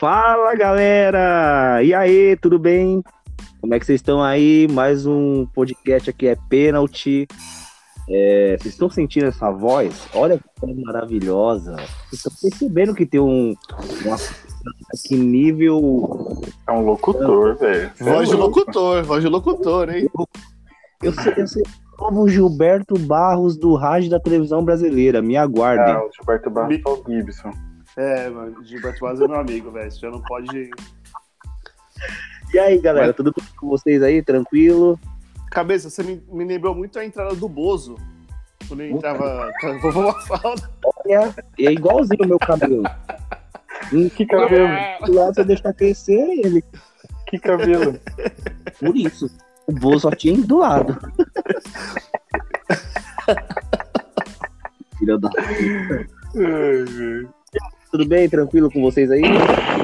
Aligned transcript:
Fala 0.00 0.54
galera! 0.54 1.82
E 1.82 1.92
aí, 1.92 2.34
tudo 2.34 2.58
bem? 2.58 3.04
Como 3.60 3.74
é 3.74 3.78
que 3.78 3.84
vocês 3.84 4.00
estão 4.00 4.22
aí? 4.22 4.66
Mais 4.70 5.04
um 5.04 5.44
podcast 5.44 6.08
aqui 6.08 6.26
é 6.26 6.38
Pênalti. 6.48 7.28
É, 8.08 8.56
vocês 8.58 8.72
estão 8.72 8.88
sentindo 8.88 9.26
essa 9.26 9.50
voz? 9.50 10.08
Olha 10.14 10.38
que 10.38 10.44
voz 10.58 10.74
maravilhosa. 10.78 11.72
Vocês 11.76 12.12
estão 12.14 12.32
percebendo 12.40 12.94
que 12.94 13.04
tem 13.04 13.20
um. 13.20 13.54
Uma, 14.02 14.16
que 15.06 15.18
nível. 15.18 16.40
É 16.66 16.72
um 16.72 16.80
locutor, 16.80 17.58
velho. 17.58 17.92
Voz 18.00 18.30
de 18.30 18.36
locutor, 18.36 19.04
voz 19.04 19.22
de 19.22 19.28
locutor, 19.28 19.90
hein? 19.90 20.08
Eu 21.02 21.12
sei, 21.12 21.34
eu 21.36 21.46
sei. 21.46 21.62
Como 21.98 22.26
Gilberto 22.26 22.98
Barros 22.98 23.54
do 23.54 23.74
rádio 23.74 24.08
da 24.08 24.18
televisão 24.18 24.64
brasileira. 24.64 25.20
Me 25.20 25.36
aguardem. 25.36 25.94
Ah, 25.94 26.02
o 26.02 26.10
Gilberto 26.10 26.48
Barros 26.48 26.74
é 26.74 26.88
o 26.88 27.04
Gibson. 27.06 27.52
É, 27.96 28.30
mano, 28.30 28.64
Gilberto 28.64 29.00
Barros 29.00 29.20
é 29.20 29.28
meu 29.28 29.40
amigo, 29.40 29.70
velho. 29.70 29.90
Você 29.90 30.00
já 30.00 30.10
não 30.10 30.22
pode. 30.22 30.70
E 32.52 32.58
aí, 32.58 32.78
galera, 32.78 33.08
Mas... 33.08 33.16
tudo 33.16 33.32
bem 33.36 33.46
com 33.56 33.68
vocês 33.68 34.02
aí? 34.02 34.22
Tranquilo? 34.22 34.98
Cabeça, 35.50 35.90
você 35.90 36.02
me, 36.02 36.22
me 36.28 36.44
lembrou 36.44 36.74
muito 36.74 36.98
a 36.98 37.04
entrada 37.04 37.34
do 37.34 37.48
Bozo. 37.48 37.96
Quando 38.68 38.80
ele 38.80 38.92
entrava 38.92 39.50
com 39.60 40.00
a. 40.00 40.14
Olha, 41.04 41.34
é 41.58 41.72
igualzinho 41.72 42.24
o 42.24 42.28
meu 42.28 42.38
cabelo. 42.38 42.84
que 44.16 44.26
cabelo? 44.26 44.68
Lá 45.08 45.26
você 45.26 45.44
deixa 45.44 45.72
crescer 45.72 46.20
ele. 46.44 46.62
Que 47.26 47.38
cabelo? 47.38 47.98
Por 48.78 48.96
isso. 48.96 49.30
O 49.66 49.72
Bozo 49.72 50.00
só 50.00 50.10
tinha 50.10 50.36
do 50.36 50.58
lado. 50.58 50.98
Filha 54.98 55.18
da 55.18 55.30
puta. 55.30 56.06
Tudo 57.90 58.06
bem? 58.06 58.28
Tranquilo 58.28 58.70
com 58.70 58.80
vocês 58.82 59.10
aí? 59.10 59.22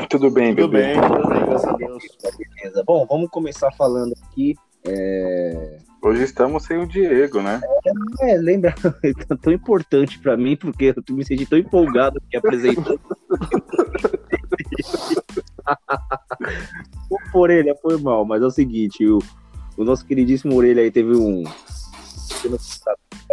Tudo 0.08 0.30
bem, 0.30 0.54
Tudo 0.54 0.68
bem, 0.68 0.94
tudo 0.94 1.28
bem, 1.28 1.44
graças 1.44 1.68
a 1.68 1.72
Deus. 1.72 2.04
Beleza. 2.38 2.84
Bom, 2.86 3.04
vamos 3.04 3.28
começar 3.30 3.72
falando 3.72 4.14
aqui. 4.22 4.54
É... 4.86 5.78
Hoje 6.00 6.22
estamos 6.22 6.62
sem 6.62 6.78
o 6.78 6.86
Diego, 6.86 7.42
né? 7.42 7.60
É, 8.20 8.34
é 8.34 8.36
lembra, 8.36 8.72
é 9.02 9.10
tão 9.42 9.52
importante 9.52 10.20
para 10.20 10.36
mim, 10.36 10.56
porque 10.56 10.94
eu 10.96 11.16
me 11.16 11.24
senti 11.24 11.46
tão 11.46 11.58
empolgado 11.58 12.22
que 12.30 12.36
apresentando. 12.36 13.00
o 17.10 17.38
Orelha 17.38 17.74
foi 17.82 18.00
mal, 18.00 18.24
mas 18.24 18.40
é 18.40 18.46
o 18.46 18.52
seguinte, 18.52 19.04
o, 19.04 19.18
o 19.76 19.82
nosso 19.82 20.06
queridíssimo 20.06 20.54
Orelha 20.54 20.82
aí 20.82 20.92
teve 20.92 21.16
um. 21.16 21.42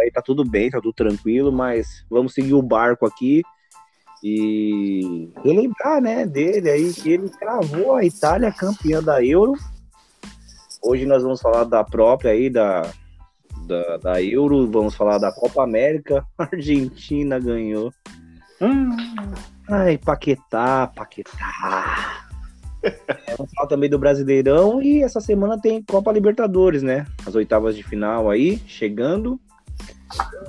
Aí 0.00 0.10
tá 0.10 0.20
tudo 0.20 0.44
bem, 0.44 0.68
tá 0.68 0.80
tudo 0.80 0.92
tranquilo, 0.92 1.52
mas 1.52 2.04
vamos 2.10 2.34
seguir 2.34 2.54
o 2.54 2.62
barco 2.62 3.06
aqui 3.06 3.44
e 4.24 5.30
relembrar, 5.44 6.00
né, 6.00 6.24
dele 6.24 6.70
aí 6.70 6.92
que 6.94 7.10
ele 7.10 7.28
cravou 7.28 7.94
a 7.94 8.04
Itália 8.04 8.50
campeã 8.50 9.02
da 9.02 9.22
Euro 9.22 9.54
Hoje 10.86 11.06
nós 11.06 11.22
vamos 11.22 11.40
falar 11.40 11.64
da 11.64 11.82
própria 11.82 12.32
aí, 12.32 12.50
da, 12.50 12.82
da, 13.66 13.96
da 13.96 14.22
Euro, 14.22 14.70
vamos 14.70 14.94
falar 14.94 15.16
da 15.16 15.32
Copa 15.32 15.64
América. 15.64 16.26
A 16.36 16.46
Argentina 16.52 17.38
ganhou. 17.38 17.90
Hum. 18.60 18.94
Ai, 19.66 19.96
Paquetá, 19.96 20.86
Paquetá. 20.94 22.26
É, 22.82 23.34
vamos 23.34 23.50
falar 23.54 23.66
também 23.66 23.88
do 23.88 23.98
Brasileirão 23.98 24.82
e 24.82 25.02
essa 25.02 25.22
semana 25.22 25.58
tem 25.58 25.82
Copa 25.82 26.12
Libertadores, 26.12 26.82
né? 26.82 27.06
As 27.26 27.34
oitavas 27.34 27.74
de 27.74 27.82
final 27.82 28.28
aí, 28.28 28.60
chegando. 28.66 29.40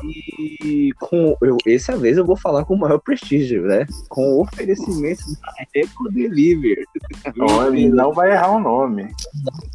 E 0.03 0.93
com 0.99 1.35
eu, 1.41 1.57
essa 1.65 1.97
vez 1.97 2.17
eu 2.17 2.25
vou 2.25 2.35
falar 2.35 2.65
com 2.65 2.75
o 2.75 2.79
maior 2.79 2.99
prestígio, 2.99 3.63
né? 3.63 3.87
Com 4.09 4.21
o 4.21 4.41
oferecimento 4.41 5.23
da 5.41 5.53
Eco 5.73 6.11
Deliver. 6.11 6.83
Olha, 7.39 7.89
não 7.89 8.13
vai 8.13 8.31
errar 8.31 8.51
o 8.51 8.59
nome. 8.59 9.11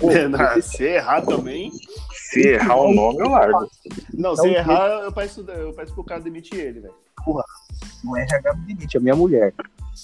Não, 0.00 0.62
se 0.62 0.84
errar 0.84 1.22
também. 1.22 1.72
Se 2.12 2.40
errar 2.40 2.76
o 2.76 2.94
nome, 2.94 3.18
eu 3.18 3.30
largo. 3.30 3.68
Não, 4.14 4.36
se 4.36 4.48
errar, 4.48 5.02
eu 5.02 5.12
peço, 5.12 5.40
eu 5.40 5.72
peço 5.72 5.94
pro 5.94 6.04
cara 6.04 6.20
demitir 6.20 6.60
ele, 6.60 6.80
velho. 6.80 6.94
Porra, 7.24 7.44
não 8.04 8.16
é 8.16 8.22
RH 8.22 8.52
demite, 8.66 8.96
é 8.96 9.00
minha 9.00 9.16
mulher. 9.16 9.52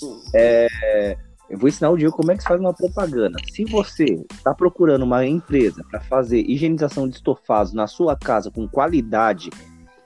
Hum. 0.03 0.21
É, 0.35 1.17
eu 1.49 1.57
vou 1.59 1.69
ensinar 1.69 1.91
o 1.91 1.97
Diego 1.97 2.15
como 2.17 2.33
é 2.33 2.37
que 2.37 2.43
se 2.43 2.49
faz 2.49 2.61
uma 2.61 2.75
propaganda. 2.75 3.39
Se 3.53 3.65
você 3.65 4.05
está 4.33 4.53
procurando 4.55 5.05
uma 5.05 5.25
empresa 5.27 5.83
para 5.91 6.01
fazer 6.01 6.41
higienização 6.41 7.09
de 7.09 7.15
estofados 7.17 7.73
na 7.73 7.87
sua 7.87 8.17
casa 8.17 8.51
com 8.51 8.67
qualidade 8.69 9.49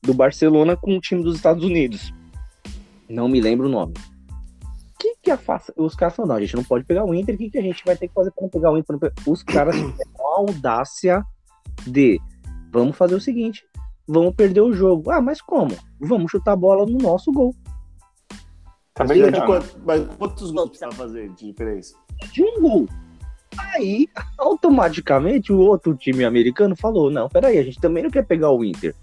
do 0.03 0.15
Barcelona 0.15 0.77
com 0.77 0.97
o 0.97 1.01
time 1.01 1.23
dos 1.23 1.37
Estados 1.37 1.65
Unidos. 1.65 2.13
Não 3.09 3.29
me 3.29 3.41
lembro 3.41 3.67
o 3.67 3.71
nome. 3.71 3.95
O 3.95 4.99
que 4.99 5.17
que 5.23 5.31
a 5.31 5.37
faça? 5.37 5.73
Os 5.77 5.95
caras 5.95 6.15
falaram, 6.15 6.35
não, 6.35 6.39
a 6.39 6.41
gente 6.41 6.57
não 6.57 6.65
pode 6.65 6.85
pegar 6.85 7.05
o 7.05 7.15
Inter, 7.15 7.35
o 7.35 7.39
que, 7.39 7.51
que 7.51 7.59
a 7.59 7.63
gente 7.63 7.83
vai 7.85 7.97
ter 7.97 8.09
que 8.09 8.15
fazer 8.15 8.31
para 8.33 8.49
pegar 8.49 8.73
o 8.73 8.79
Inter? 8.79 8.97
Os 9.27 9.43
caras 9.43 9.75
tiveram 9.75 9.97
a 10.21 10.39
audácia 10.41 11.25
de, 11.87 12.21
vamos 12.73 12.97
fazer 12.97 13.15
o 13.15 13.21
seguinte, 13.21 13.65
vamos 14.07 14.35
perder 14.35 14.61
o 14.61 14.73
jogo. 14.73 15.11
Ah, 15.11 15.21
mas 15.21 15.41
como? 15.41 15.75
Vamos 16.01 16.31
chutar 16.31 16.53
a 16.53 16.57
bola 16.57 16.85
no 16.85 16.99
nosso 16.99 17.33
gol. 17.33 17.55
Tá 18.99 19.05
bem 19.05 19.31
de 19.31 19.47
quanto, 19.47 19.79
mas 19.87 20.05
quantos 20.19 20.51
gols 20.51 20.71
precisa 20.71 20.91
fazer 20.91 21.29
de 21.31 21.53
diferença? 21.53 21.95
De 22.33 22.43
um 22.43 22.61
gol. 22.61 22.89
Aí, 23.57 24.09
automaticamente, 24.37 25.53
o 25.53 25.61
outro 25.61 25.95
time 25.95 26.25
americano 26.25 26.75
falou: 26.75 27.09
não, 27.09 27.29
peraí, 27.29 27.59
a 27.59 27.63
gente 27.63 27.81
também 27.81 28.03
não 28.03 28.11
quer 28.11 28.27
pegar 28.27 28.51
o 28.51 28.65
Inter. 28.65 28.97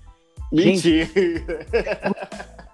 Mentira! 0.52 1.06
Gente, 1.06 1.46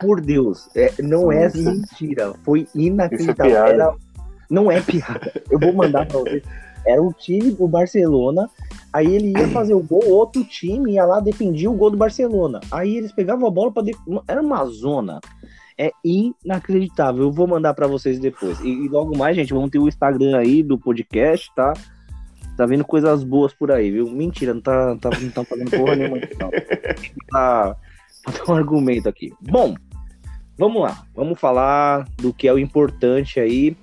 por 0.02 0.20
Deus, 0.20 0.68
é, 0.76 0.92
não 1.00 1.32
é 1.32 1.48
mentira. 1.54 2.34
Foi 2.44 2.68
inacreditável. 2.74 3.56
É 3.56 3.70
Era, 3.70 3.96
não 4.50 4.72
é 4.72 4.82
piada. 4.82 5.32
Eu 5.52 5.60
vou 5.60 5.74
mandar 5.74 6.08
pra 6.08 6.22
vocês. 6.22 6.42
Era 6.88 7.04
o 7.04 7.14
time 7.14 7.52
do 7.52 7.68
Barcelona. 7.68 8.50
Aí 8.92 9.14
ele 9.14 9.32
ia 9.38 9.48
fazer 9.50 9.76
o 9.76 9.84
gol, 9.84 10.04
outro 10.10 10.44
time 10.44 10.94
ia 10.94 11.06
lá 11.06 11.20
defendia 11.20 11.70
o 11.70 11.76
gol 11.76 11.92
do 11.92 11.98
Barcelona. 11.98 12.60
Aí 12.72 12.98
eles 12.98 13.12
pegavam 13.12 13.48
a 13.48 13.52
bola 13.52 13.72
para 13.72 13.84
def... 13.84 13.98
era 14.28 14.42
uma 14.42 14.66
zona 14.66 15.22
é 15.78 15.92
inacreditável. 16.04 17.24
Eu 17.24 17.32
vou 17.32 17.48
mandar 17.48 17.74
para 17.74 17.88
vocês 17.88 18.20
depois. 18.20 18.60
E, 18.62 18.70
e, 18.70 18.88
logo 18.88 19.18
mais, 19.18 19.36
gente, 19.36 19.54
vamos 19.54 19.70
ter 19.70 19.80
o 19.80 19.88
Instagram 19.88 20.38
aí 20.38 20.64
do 20.64 20.78
podcast, 20.78 21.52
tá? 21.56 21.74
Tá 22.58 22.66
vendo 22.66 22.86
coisas 22.86 23.24
boas 23.24 23.54
por 23.54 23.72
aí, 23.72 23.92
viu? 23.92 24.10
Mentira, 24.10 24.54
não 24.54 24.62
tá, 24.62 24.96
tá, 24.98 25.10
não 25.20 25.30
tá 25.32 25.44
fazendo 25.44 25.72
porra 25.72 25.96
nenhuma. 25.96 26.18
Não. 26.40 26.52
Tá, 27.32 27.76
tá 28.24 28.52
um 28.52 28.56
argumento 28.56 29.08
aqui. 29.08 29.34
Bom, 29.42 29.76
vamos 30.58 30.82
lá. 30.82 31.04
Vamos 31.16 31.40
falar 31.40 32.08
do 32.18 32.34
que 32.34 32.48
é 32.48 32.54
o 32.54 32.60
importante 32.60 33.40
aí. 33.40 33.76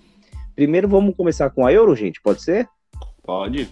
Primeiro 0.55 0.89
vamos 0.89 1.17
começar 1.17 1.51
com 1.51 1.67
a 1.67 1.73
Euro, 1.73 1.95
gente, 1.97 2.21
pode 2.21 2.43
ser? 2.43 2.69
Pode. 3.23 3.69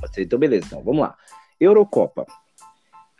Pode 0.00 0.14
ser, 0.14 0.22
então 0.22 0.38
beleza. 0.38 0.66
Então, 0.66 0.82
vamos 0.82 1.02
lá. 1.02 1.14
Eurocopa. 1.60 2.26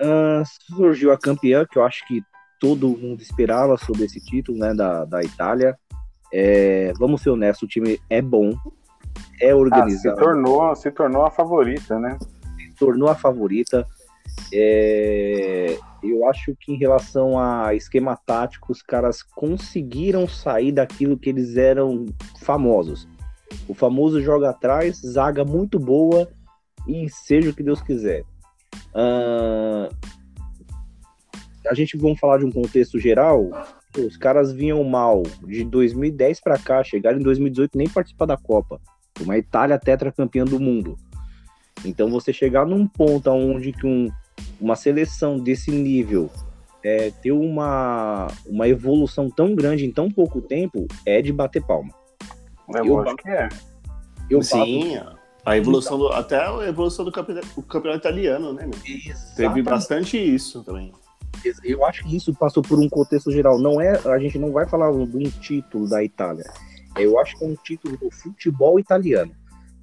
Uh, 0.01 0.43
surgiu 0.75 1.13
a 1.13 1.19
campeã, 1.19 1.65
que 1.65 1.79
eu 1.79 1.85
acho 1.85 2.07
que 2.07 2.23
todo 2.63 2.97
mundo 2.97 3.21
esperava 3.21 3.77
sobre 3.77 4.05
esse 4.05 4.21
título, 4.21 4.57
né, 4.57 4.73
da, 4.73 5.05
da 5.05 5.21
Itália. 5.21 5.77
É, 6.33 6.93
vamos 6.97 7.21
ser 7.21 7.31
honestos, 7.31 7.65
o 7.65 7.67
time 7.67 8.01
é 8.09 8.23
bom, 8.23 8.55
é 9.41 9.53
organizado. 9.53 10.15
Ah, 10.15 10.21
se, 10.21 10.25
tornou, 10.25 10.77
se 10.77 10.91
tornou 10.93 11.27
a 11.27 11.31
favorita, 11.33 11.99
né? 11.99 12.17
Se 12.57 12.73
tornou 12.79 13.09
a 13.09 13.17
favorita. 13.17 13.85
É, 14.55 15.77
eu 16.05 16.25
acho 16.29 16.55
que 16.55 16.73
em 16.73 16.77
relação 16.77 17.37
a 17.37 17.75
esquema 17.75 18.17
tático, 18.17 18.71
os 18.71 18.81
caras 18.81 19.25
conseguiram 19.25 20.29
sair 20.29 20.71
daquilo 20.71 21.19
que 21.19 21.31
eles 21.31 21.57
eram 21.57 22.07
famosos. 22.41 23.09
O 23.67 23.75
famoso 23.75 24.23
joga 24.23 24.51
atrás, 24.51 25.01
zaga 25.05 25.45
muito 25.45 25.81
boa 25.81 26.29
e 26.87 27.11
seja 27.11 27.51
o 27.51 27.55
que 27.55 27.65
Deus 27.65 27.83
quiser. 27.83 28.23
Uh, 28.95 29.93
a 31.67 31.75
gente 31.75 31.97
vamos 31.97 32.19
falar 32.19 32.39
de 32.39 32.45
um 32.45 32.51
contexto 32.51 32.99
geral. 32.99 33.51
Os 33.99 34.17
caras 34.17 34.53
vinham 34.53 34.83
mal 34.85 35.23
de 35.47 35.65
2010 35.65 36.41
para 36.41 36.59
cá, 36.59 36.83
chegaram 36.83 37.19
em 37.19 37.23
2018 37.23 37.77
nem 37.77 37.89
participar 37.89 38.27
da 38.27 38.37
Copa. 38.37 38.81
Uma 39.21 39.37
Itália 39.37 39.79
tetracampeã 39.79 40.45
do 40.45 40.59
mundo. 40.59 40.97
Então 41.85 42.11
você 42.11 42.33
chegar 42.33 42.67
num 42.67 42.87
ponto 42.87 43.31
onde 43.31 43.73
que 43.73 43.87
um, 43.87 44.11
uma 44.61 44.77
seleção 44.77 45.39
desse 45.39 45.71
nível 45.71 46.31
é, 46.83 47.11
ter 47.11 47.33
uma, 47.33 48.29
uma 48.47 48.69
evolução 48.69 49.31
tão 49.31 49.55
grande 49.55 49.85
em 49.85 49.93
tão 49.93 50.11
pouco 50.11 50.41
tempo 50.41 50.87
é 51.07 51.23
de 51.23 51.33
bater 51.33 51.63
palma. 51.65 51.93
É 52.75 52.81
eu 52.81 53.01
acho 53.01 53.17
que 53.17 53.29
é. 53.29 53.49
Eu 54.31 54.43
Sim, 54.43 54.97
bato... 54.97 55.19
a 55.45 55.57
evolução 55.57 55.99
do, 55.99 56.09
até 56.09 56.37
a 56.37 56.69
evolução 56.69 57.05
do 57.05 57.13
campeonato, 57.13 57.63
campeonato 57.63 58.07
italiano, 58.07 58.53
né? 58.53 58.67
Meu? 58.67 59.15
Teve 59.37 59.63
bastante 59.63 60.17
isso 60.17 60.65
também. 60.65 60.93
Eu 61.65 61.85
acho 61.85 62.05
que 62.05 62.17
isso 62.17 62.35
passou 62.35 62.63
por 62.63 62.79
um 62.79 62.89
contexto 62.89 63.31
geral. 63.31 63.59
Não 63.59 63.81
é, 63.81 63.99
a 64.07 64.19
gente 64.19 64.39
não 64.39 64.53
vai 64.53 64.67
falar 64.69 64.91
de 64.93 65.17
um 65.17 65.31
título 65.31 65.89
da 65.89 66.03
Itália. 66.03 66.45
Eu 66.97 67.19
acho 67.19 67.37
que 67.37 67.45
é 67.45 67.49
um 67.49 67.55
título 67.55 67.97
do 67.97 68.11
futebol 68.11 68.79
italiano. 68.79 69.33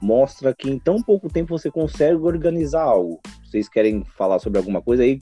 Mostra 0.02 0.54
que 0.54 0.70
em 0.70 0.80
tão 0.80 1.02
pouco 1.02 1.30
tempo 1.30 1.58
você 1.58 1.70
consegue 1.70 2.16
organizar 2.16 2.84
algo. 2.84 3.20
Vocês 3.44 3.68
querem 3.68 4.04
falar 4.16 4.40
sobre 4.40 4.58
alguma 4.58 4.82
coisa 4.82 5.04
aí? 5.04 5.20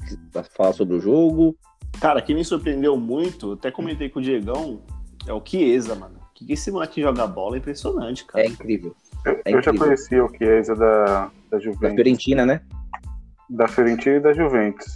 Falar 0.55 0.73
sobre 0.73 0.95
o 0.95 0.99
jogo? 0.99 1.57
Cara, 1.99 2.21
quem 2.21 2.35
me 2.35 2.45
surpreendeu 2.45 2.95
muito, 2.97 3.53
até 3.53 3.71
comentei 3.71 4.09
com 4.09 4.19
o 4.19 4.21
Diegão, 4.21 4.81
é 5.25 5.33
o 5.33 5.41
Chiesa, 5.43 5.95
mano. 5.95 6.19
Que 6.35 6.53
esse 6.53 6.69
moleque 6.69 7.01
joga 7.01 7.25
bola 7.25 7.55
é 7.55 7.59
impressionante, 7.59 8.25
cara. 8.25 8.45
É 8.45 8.47
incrível. 8.47 8.95
Eu, 9.25 9.41
é 9.45 9.53
eu 9.53 9.61
já 9.63 9.73
conhecia 9.73 10.23
o 10.23 10.29
Chiesa 10.37 10.75
da, 10.75 11.31
da 11.49 11.59
Juventus. 11.59 11.81
Da 11.81 11.95
Fiorentina, 11.95 12.45
né? 12.45 12.61
Da 13.49 13.67
Fiorentina 13.67 14.17
e 14.17 14.19
da 14.19 14.33
Juventus. 14.33 14.95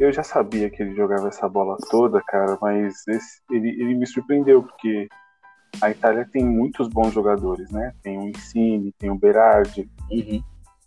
Eu 0.00 0.10
já 0.10 0.22
sabia 0.22 0.70
que 0.70 0.82
ele 0.82 0.94
jogava 0.94 1.28
essa 1.28 1.46
bola 1.46 1.76
toda, 1.90 2.22
cara, 2.22 2.56
mas 2.62 3.06
esse, 3.06 3.42
ele, 3.50 3.68
ele 3.68 3.94
me 3.94 4.06
surpreendeu, 4.06 4.62
porque 4.62 5.06
a 5.82 5.90
Itália 5.90 6.26
tem 6.32 6.42
muitos 6.42 6.88
bons 6.88 7.12
jogadores, 7.12 7.70
né? 7.70 7.92
Tem 8.02 8.18
o 8.18 8.26
Insigne, 8.26 8.94
tem 8.98 9.10
o 9.10 9.14
Berardi, 9.14 9.90
uhum. 10.10 10.42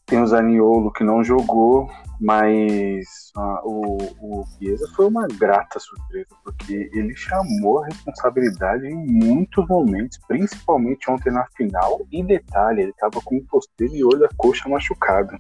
tem 0.08 0.20
o 0.20 0.26
Zaniolo 0.26 0.92
que 0.92 1.04
não 1.04 1.24
jogou, 1.24 1.88
mas 2.20 3.32
ah, 3.38 3.62
o, 3.64 3.98
o 4.20 4.46
Chiesa 4.58 4.92
foi 4.96 5.06
uma 5.06 5.28
grata 5.28 5.80
surpresa, 5.80 6.36
porque 6.44 6.90
ele 6.92 7.16
chamou 7.16 7.84
a 7.84 7.86
responsabilidade 7.86 8.88
em 8.88 8.96
muitos 8.96 9.68
momentos, 9.68 10.18
principalmente 10.28 11.12
ontem 11.12 11.32
na 11.32 11.46
final. 11.56 12.02
E 12.12 12.24
detalhe, 12.24 12.82
ele 12.82 12.92
estava 12.92 13.22
com 13.24 13.38
o 13.38 13.46
posterior 13.46 14.18
da 14.18 14.30
coxa 14.36 14.68
machucado. 14.68 15.38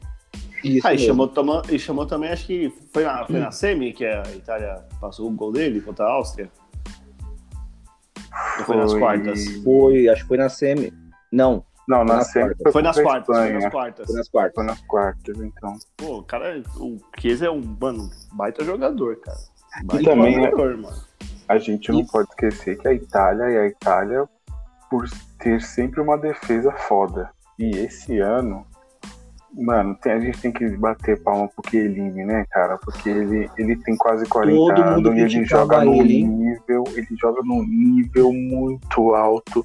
Isso 0.63 0.87
ah, 0.87 0.93
e 0.93 0.97
chamou, 0.97 1.27
toma, 1.27 1.61
e 1.69 1.77
chamou 1.77 2.05
também, 2.05 2.31
acho 2.31 2.45
que 2.45 2.73
foi 2.93 3.03
na, 3.03 3.25
foi 3.25 3.39
na 3.39 3.51
semi 3.51 3.91
que 3.91 4.05
a 4.05 4.23
Itália 4.33 4.85
passou 4.99 5.27
o 5.27 5.31
gol 5.31 5.51
dele 5.51 5.81
contra 5.81 6.05
a 6.05 6.11
Áustria. 6.11 6.49
Foi, 8.55 8.65
foi 8.65 8.77
nas 8.77 8.93
quartas? 8.93 9.45
Foi, 9.63 10.07
acho 10.07 10.21
que 10.21 10.27
foi 10.27 10.37
na 10.37 10.49
semi. 10.49 10.93
Não. 11.31 11.65
Não, 11.85 12.05
na 12.05 12.21
semi 12.21 12.55
foi, 12.55 12.71
foi, 12.71 12.81
nas 12.81 12.97
quartas, 12.97 13.35
foi 13.35 13.53
nas 13.53 13.69
quartas. 13.69 14.05
Foi 14.07 14.15
nas 14.15 14.29
quartas. 14.29 14.55
Foi 14.55 14.63
nas 14.63 14.81
quartas, 14.81 15.41
então. 15.41 15.77
Pô, 15.97 16.19
o 16.19 16.23
cara, 16.23 16.63
o 16.77 16.97
Chiesa 17.19 17.47
é 17.47 17.51
um, 17.51 17.61
mano, 17.79 18.09
baita 18.31 18.63
jogador, 18.63 19.17
cara. 19.17 19.37
Baita 19.83 20.01
e 20.01 20.05
também, 20.05 20.35
jogador, 20.35 20.77
mano. 20.77 20.97
A 21.49 21.57
gente 21.57 21.91
não 21.91 21.99
e... 21.99 22.07
pode 22.07 22.29
esquecer 22.29 22.77
que 22.77 22.87
a 22.87 22.93
Itália 22.93 23.43
é 23.43 23.59
a 23.63 23.67
Itália 23.67 24.29
por 24.89 25.09
ter 25.39 25.61
sempre 25.61 25.99
uma 25.99 26.17
defesa 26.17 26.71
foda. 26.71 27.29
E 27.59 27.69
esse 27.77 28.19
ano, 28.19 28.65
Mano, 29.55 29.95
tem, 30.01 30.13
a 30.13 30.19
gente 30.19 30.41
tem 30.41 30.51
que 30.51 30.67
bater 30.77 31.21
palma 31.21 31.47
pro 31.47 31.69
Chiellini, 31.69 32.25
né, 32.25 32.45
cara? 32.49 32.77
Porque 32.79 33.07
ele, 33.07 33.49
ele 33.55 33.75
tem 33.75 33.95
quase 33.95 34.25
40 34.25 34.57
Todo 34.57 34.81
anos 34.81 35.15
e 35.15 35.19
ele 35.37 35.45
joga 35.45 35.85
num 35.85 36.01
ele. 36.01 36.25
nível, 36.25 36.83
ele 36.95 37.07
joga 37.19 37.41
num 37.43 37.63
nível 37.63 38.33
muito 38.33 39.13
alto. 39.13 39.63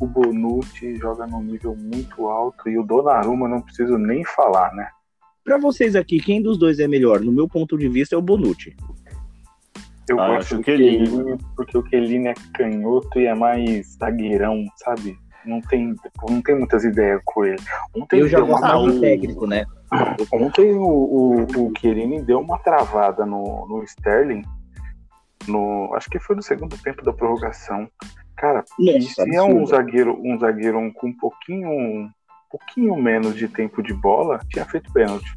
O 0.00 0.06
Bonucci 0.06 0.96
joga 0.96 1.26
num 1.26 1.42
nível 1.42 1.76
muito 1.76 2.28
alto 2.28 2.68
e 2.68 2.78
o 2.78 2.82
Donnarumma 2.82 3.48
não 3.48 3.60
preciso 3.60 3.96
nem 3.96 4.24
falar, 4.24 4.72
né? 4.74 4.88
Pra 5.44 5.56
vocês 5.56 5.94
aqui, 5.94 6.20
quem 6.20 6.42
dos 6.42 6.58
dois 6.58 6.78
é 6.80 6.88
melhor? 6.88 7.20
No 7.20 7.32
meu 7.32 7.48
ponto 7.48 7.78
de 7.78 7.88
vista 7.88 8.14
é 8.14 8.18
o 8.18 8.22
Bonucci. 8.22 8.76
Eu 10.08 10.20
ah, 10.20 10.28
gosto 10.28 10.56
do 10.56 10.64
Chiellini 10.64 11.38
porque 11.54 11.78
o 11.78 11.86
Chiellini 11.86 12.28
é 12.28 12.34
canhoto 12.54 13.20
e 13.20 13.26
é 13.26 13.34
mais 13.34 13.96
zagueirão, 13.98 14.64
sabe? 14.76 15.16
Não 15.48 15.60
tem, 15.62 15.94
não 16.28 16.42
tem 16.42 16.56
muitas 16.56 16.84
ideias 16.84 17.20
com 17.24 17.44
ele. 17.44 17.62
Ontem 17.96 18.20
eu 18.20 18.28
já 18.28 18.40
gostava 18.40 18.82
do 18.82 19.00
técnico, 19.00 19.46
né? 19.46 19.64
Ontem 20.32 20.74
o, 20.74 20.84
o, 20.84 21.42
o 21.42 21.72
Chiellini 21.78 22.22
deu 22.22 22.40
uma 22.40 22.58
travada 22.58 23.24
no, 23.24 23.66
no 23.66 23.82
Sterling, 23.82 24.44
no, 25.48 25.90
acho 25.94 26.10
que 26.10 26.18
foi 26.18 26.36
no 26.36 26.42
segundo 26.42 26.76
tempo 26.78 27.02
da 27.02 27.12
prorrogação. 27.12 27.88
Cara, 28.36 28.64
Nossa, 28.78 29.24
se 29.24 29.34
é 29.34 29.42
um 29.42 29.66
zagueiro, 29.66 30.20
um 30.22 30.38
zagueiro 30.38 30.92
com 30.94 31.08
um 31.08 31.16
pouquinho, 31.16 31.70
um 31.70 32.10
pouquinho 32.50 32.94
menos 32.96 33.34
de 33.34 33.48
tempo 33.48 33.82
de 33.82 33.94
bola, 33.94 34.40
tinha 34.50 34.64
feito 34.64 34.92
pênalti. 34.92 35.36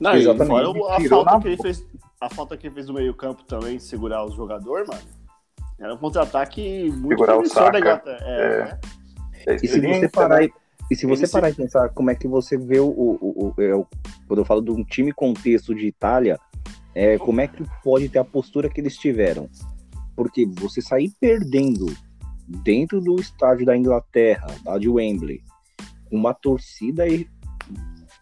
Não, 0.00 0.14
Exatamente. 0.14 0.48
Fora 0.48 0.96
a 0.96 1.08
falta, 1.08 1.40
que 1.40 1.48
ele 1.48 1.56
fez, 1.56 1.86
a 2.20 2.30
falta 2.30 2.56
que 2.56 2.66
ele 2.66 2.74
fez 2.74 2.86
no 2.88 2.94
meio 2.94 3.14
campo 3.14 3.44
também, 3.44 3.78
segurar 3.78 4.24
o 4.24 4.30
jogador, 4.30 4.86
mano. 4.86 5.02
Era 5.78 5.92
um 5.92 5.98
contra-ataque 5.98 6.90
muito 6.90 7.08
segurar 7.08 7.36
o 7.36 7.46
saca. 7.46 7.80
Da 7.80 8.02
é, 8.06 8.18
é. 8.22 8.64
Né? 8.64 8.80
É 9.46 9.56
e 9.56 9.68
se 9.68 9.80
você 9.80 10.08
parar 10.08 10.40
né? 10.40 10.48
e, 10.90 10.96
se 10.96 11.06
você 11.06 11.28
parar 11.28 11.50
e 11.50 11.54
pensar 11.54 11.88
como 11.90 12.10
é 12.10 12.14
que 12.14 12.28
você 12.28 12.56
vê 12.56 12.78
o, 12.78 12.86
o, 12.88 13.52
o, 13.56 13.62
é 13.62 13.74
o, 13.74 13.86
quando 14.26 14.40
eu 14.40 14.44
falo 14.44 14.62
de 14.62 14.70
um 14.70 14.84
time 14.84 15.12
contexto 15.12 15.74
de 15.74 15.86
Itália, 15.86 16.38
é, 16.94 17.18
como 17.18 17.40
é 17.40 17.48
que 17.48 17.64
pode 17.82 18.08
ter 18.08 18.18
a 18.18 18.24
postura 18.24 18.68
que 18.68 18.80
eles 18.80 18.96
tiveram? 18.96 19.48
Porque 20.14 20.46
você 20.46 20.80
sair 20.80 21.10
perdendo 21.20 21.86
dentro 22.62 23.00
do 23.00 23.16
estádio 23.16 23.66
da 23.66 23.76
Inglaterra, 23.76 24.46
lá 24.64 24.78
de 24.78 24.88
Wembley, 24.88 25.42
uma 26.10 26.32
torcida 26.32 27.04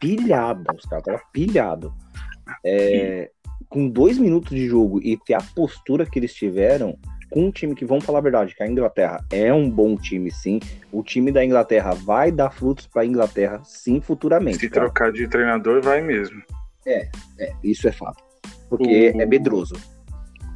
pilhada, 0.00 0.74
os 0.74 0.84
caras 0.84 1.04
estavam 1.06 1.20
pilhados. 1.32 1.92
É, 2.64 3.30
com 3.68 3.88
dois 3.88 4.18
minutos 4.18 4.50
de 4.50 4.66
jogo 4.66 5.00
e 5.02 5.16
ter 5.16 5.34
a 5.34 5.42
postura 5.54 6.04
que 6.04 6.18
eles 6.18 6.34
tiveram, 6.34 6.98
com 7.32 7.46
um 7.46 7.50
time 7.50 7.74
que, 7.74 7.84
vamos 7.84 8.04
falar 8.04 8.18
a 8.18 8.22
verdade, 8.22 8.54
que 8.54 8.62
a 8.62 8.66
Inglaterra 8.66 9.24
é 9.30 9.52
um 9.52 9.68
bom 9.68 9.96
time, 9.96 10.30
sim. 10.30 10.60
O 10.92 11.02
time 11.02 11.32
da 11.32 11.42
Inglaterra 11.42 11.94
vai 11.94 12.30
dar 12.30 12.50
frutos 12.50 12.86
para 12.86 13.02
a 13.02 13.06
Inglaterra, 13.06 13.62
sim, 13.64 14.00
futuramente. 14.00 14.58
Se 14.58 14.68
cara. 14.68 14.86
trocar 14.86 15.10
de 15.10 15.26
treinador, 15.26 15.82
vai 15.82 16.02
mesmo. 16.02 16.42
É, 16.86 17.08
é 17.38 17.52
isso 17.64 17.88
é 17.88 17.92
fato. 17.92 18.22
Porque 18.68 19.12
o... 19.14 19.22
é 19.22 19.26
medroso. 19.26 19.74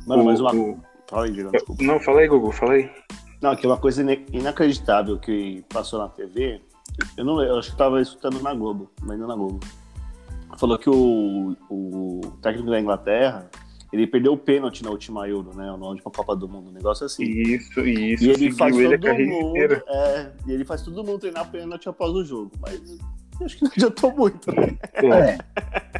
Mano, 0.06 0.24
mas 0.24 0.38
uma. 0.38 0.52
Fala 1.08 1.24
aí, 1.24 1.32
desculpa. 1.32 1.82
Não, 1.82 1.98
fala 1.98 2.20
aí, 2.20 2.28
Gugu, 2.28 2.52
fala 2.52 2.74
aí. 2.74 2.90
Não, 3.40 3.56
que 3.56 3.64
é 3.64 3.68
uma 3.68 3.78
coisa 3.78 4.02
inacreditável 4.32 5.18
que 5.18 5.64
passou 5.72 5.98
na 5.98 6.08
TV. 6.08 6.60
Eu 7.16 7.24
não 7.24 7.42
eu 7.42 7.58
acho 7.58 7.68
que 7.68 7.74
estava 7.74 8.00
escutando 8.00 8.40
na 8.42 8.54
Globo, 8.54 8.90
mas 9.02 9.18
não 9.18 9.26
na 9.26 9.34
Globo. 9.34 9.60
Falou 10.58 10.78
que 10.78 10.88
o, 10.88 11.56
o 11.70 12.20
técnico 12.42 12.70
da 12.70 12.80
Inglaterra 12.80 13.48
ele 13.92 14.06
perdeu 14.06 14.32
o 14.32 14.38
pênalti 14.38 14.82
na 14.82 14.90
última 14.90 15.28
Euro, 15.28 15.54
né? 15.54 15.64
Na 15.64 15.86
última 15.86 16.10
Copa 16.10 16.34
do 16.34 16.48
Mundo, 16.48 16.70
um 16.70 16.72
negócio 16.72 17.06
assim. 17.06 17.24
Isso, 17.24 17.80
isso. 17.80 18.24
E 18.24 18.30
ele 18.30 18.52
faz 18.52 18.76
ele 18.76 18.98
todo 18.98 19.18
mundo. 19.18 19.82
É, 19.88 20.32
e 20.46 20.52
ele 20.52 20.64
faz 20.64 20.82
todo 20.82 21.04
mundo 21.04 21.18
treinar 21.18 21.50
pênalti 21.50 21.88
após 21.88 22.12
o 22.12 22.24
jogo. 22.24 22.50
Mas 22.60 22.80
acho 23.42 23.56
que 23.58 23.64
não 23.64 23.70
adiantou 23.70 24.12
muito, 24.12 24.50
né? 24.52 24.76
É. 24.94 25.38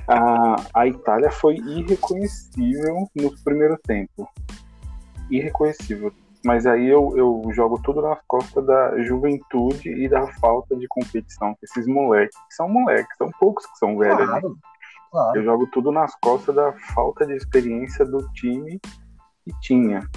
A, 0.08 0.56
a 0.74 0.86
Itália 0.86 1.30
foi 1.30 1.56
irreconhecível 1.56 3.08
no 3.14 3.34
primeiro 3.42 3.78
tempo. 3.86 4.28
Irreconhecível. 5.30 6.12
Mas 6.44 6.64
aí 6.64 6.86
eu, 6.86 7.12
eu 7.16 7.42
jogo 7.52 7.80
tudo 7.82 8.00
nas 8.00 8.20
costas 8.28 8.64
da 8.64 9.02
juventude 9.02 9.90
e 9.90 10.08
da 10.08 10.26
falta 10.34 10.76
de 10.76 10.86
competição. 10.86 11.56
Esses 11.60 11.86
moleques, 11.86 12.38
são 12.50 12.68
moleques, 12.68 13.16
são 13.18 13.30
poucos 13.40 13.66
que 13.66 13.78
são 13.78 13.98
velhos, 13.98 14.20
né? 14.20 14.26
claro. 14.26 14.48
né? 14.50 14.54
Claro. 15.10 15.38
Eu 15.38 15.44
jogo 15.44 15.66
tudo 15.72 15.92
nas 15.92 16.14
costas 16.20 16.54
da 16.54 16.72
falta 16.94 17.26
de 17.26 17.34
experiência 17.34 18.04
do 18.04 18.26
time 18.32 18.80
que 19.44 19.60
tinha 19.60 20.08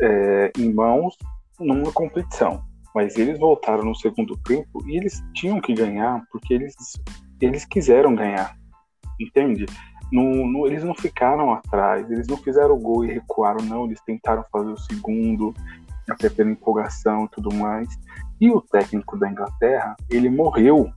é, 0.00 0.52
em 0.58 0.72
mãos 0.72 1.16
numa 1.58 1.92
competição. 1.92 2.62
Mas 2.94 3.16
eles 3.16 3.38
voltaram 3.38 3.84
no 3.84 3.94
segundo 3.94 4.36
tempo 4.38 4.82
e 4.86 4.96
eles 4.96 5.22
tinham 5.34 5.60
que 5.60 5.74
ganhar 5.74 6.22
porque 6.30 6.54
eles, 6.54 6.74
eles 7.40 7.64
quiseram 7.64 8.14
ganhar. 8.14 8.56
Entende? 9.20 9.66
eles 10.66 10.84
não 10.84 10.94
ficaram 10.94 11.52
atrás, 11.52 12.08
eles 12.10 12.28
não 12.28 12.36
fizeram 12.36 12.76
o 12.76 12.78
gol 12.78 13.04
e 13.04 13.12
recuaram, 13.12 13.64
não. 13.64 13.86
Eles 13.86 14.00
tentaram 14.02 14.44
fazer 14.52 14.70
o 14.70 14.78
segundo, 14.78 15.52
até 16.08 16.30
pela 16.30 16.50
empolgação 16.50 17.24
e 17.24 17.28
tudo 17.28 17.54
mais. 17.54 17.88
E 18.40 18.50
o 18.50 18.60
técnico 18.60 19.18
da 19.18 19.28
Inglaterra, 19.28 19.96
ele 20.08 20.30
morreu 20.30 20.90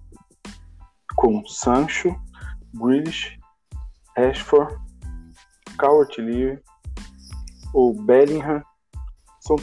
com 1.15 1.43
Sancho 1.45 2.15
Grealish, 2.73 3.38
Rashford, 4.17 4.75
Cowart 5.77 6.17
Leary 6.17 6.59
ou 7.73 7.93
Bellingham 7.93 8.61
são, 9.39 9.55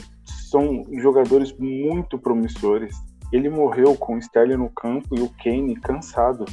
são 0.50 0.84
jogadores 0.98 1.52
muito 1.58 2.18
promissores 2.18 2.94
Ele 3.32 3.48
morreu 3.48 3.94
com 3.96 4.14
o 4.14 4.18
Sterling 4.18 4.56
no 4.56 4.70
campo 4.70 5.16
e 5.16 5.20
o 5.20 5.30
Kane 5.42 5.76
cansado. 5.76 6.44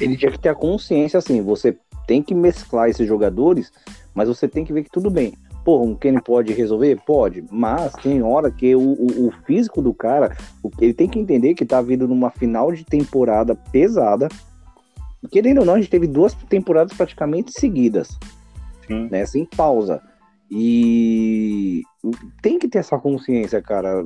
Ele 0.00 0.16
tinha 0.16 0.32
que 0.32 0.38
ter 0.38 0.48
a 0.48 0.54
consciência 0.54 1.18
assim, 1.18 1.40
você 1.40 1.76
tem 2.06 2.22
que 2.22 2.34
mesclar 2.34 2.88
esses 2.88 3.06
jogadores, 3.06 3.72
mas 4.14 4.28
você 4.28 4.48
tem 4.48 4.64
que 4.64 4.72
ver 4.72 4.84
que 4.84 4.90
tudo 4.90 5.10
bem. 5.10 5.34
Pô, 5.64 5.82
um 5.82 5.94
Kane 5.94 6.20
pode 6.20 6.52
resolver? 6.52 7.00
Pode, 7.06 7.42
mas 7.50 7.92
tem 7.94 8.22
hora 8.22 8.50
que 8.50 8.74
o, 8.74 8.80
o, 8.80 9.28
o 9.28 9.32
físico 9.46 9.80
do 9.80 9.94
cara, 9.94 10.36
ele 10.78 10.92
tem 10.92 11.08
que 11.08 11.18
entender 11.18 11.54
que 11.54 11.64
tá 11.64 11.80
vindo 11.80 12.06
numa 12.06 12.30
final 12.30 12.70
de 12.70 12.84
temporada 12.84 13.54
pesada. 13.54 14.28
Querendo 15.30 15.58
ou 15.58 15.64
não, 15.64 15.74
a 15.74 15.78
gente 15.78 15.90
teve 15.90 16.06
duas 16.06 16.34
temporadas 16.34 16.96
praticamente 16.96 17.52
seguidas, 17.58 18.18
Sim. 18.86 19.08
né? 19.10 19.24
Sem 19.26 19.44
pausa. 19.46 20.02
E 20.50 21.82
tem 22.42 22.58
que 22.58 22.68
ter 22.68 22.78
essa 22.78 22.98
consciência, 22.98 23.60
cara. 23.62 24.04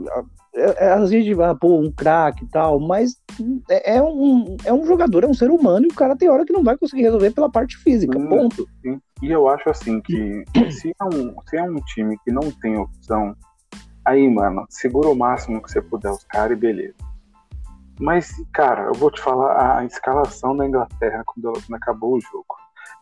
É, 0.54 0.86
é, 0.86 0.92
às 0.92 1.10
vezes, 1.10 1.38
ah, 1.38 1.54
pô, 1.54 1.78
um 1.78 1.90
craque 1.92 2.44
e 2.44 2.48
tal, 2.48 2.80
mas 2.80 3.16
é, 3.68 3.96
é 3.96 4.02
um, 4.02 4.56
é 4.64 4.72
um 4.72 4.86
jogador, 4.86 5.24
é 5.24 5.26
um 5.26 5.34
ser 5.34 5.50
humano 5.50 5.86
e 5.86 5.92
o 5.92 5.94
cara 5.94 6.16
tem 6.16 6.28
hora 6.28 6.44
que 6.44 6.52
não 6.52 6.62
vai 6.64 6.76
conseguir 6.76 7.02
resolver 7.02 7.32
pela 7.32 7.50
parte 7.50 7.76
física, 7.76 8.18
Hum. 8.18 8.28
ponto. 8.28 8.68
Sim. 8.82 9.00
E 9.22 9.30
eu 9.30 9.48
acho 9.48 9.68
assim 9.68 10.00
que 10.00 10.44
se 10.72 10.90
é, 11.00 11.04
um, 11.04 11.34
se 11.46 11.56
é 11.56 11.62
um 11.62 11.76
time 11.76 12.16
que 12.24 12.32
não 12.32 12.50
tem 12.62 12.76
opção, 12.78 13.36
aí, 14.04 14.28
mano, 14.28 14.64
segura 14.70 15.08
o 15.08 15.14
máximo 15.14 15.62
que 15.62 15.70
você 15.70 15.82
puder 15.82 16.10
os 16.10 16.24
caras 16.24 16.52
e 16.52 16.60
beleza. 16.60 16.94
Mas, 18.00 18.30
cara, 18.52 18.84
eu 18.84 18.94
vou 18.94 19.10
te 19.10 19.20
falar 19.20 19.78
a 19.78 19.84
escalação 19.84 20.56
da 20.56 20.66
Inglaterra 20.66 21.22
quando, 21.26 21.48
ela- 21.48 21.60
quando 21.66 21.76
acabou 21.76 22.16
o 22.16 22.20
jogo. 22.20 22.46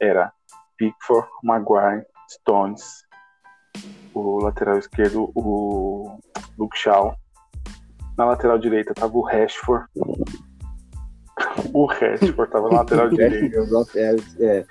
Era 0.01 0.33
Pickford, 0.79 1.29
Maguire, 1.43 2.05
Stones, 2.29 3.05
o 4.15 4.39
lateral 4.43 4.79
esquerdo, 4.79 5.31
o 5.35 6.19
Luke 6.59 6.77
Shaw. 6.79 7.15
Na 8.17 8.25
lateral 8.25 8.59
direita 8.59 8.95
tava 8.95 9.17
o 9.17 9.23
Rashford. 9.23 9.87
O 11.73 11.85
Rashford 11.87 12.51
tava 12.51 12.69
na 12.71 12.77
lateral 12.79 13.09
direita. 13.11 13.57
É, 13.95 14.17
é, 14.41 14.67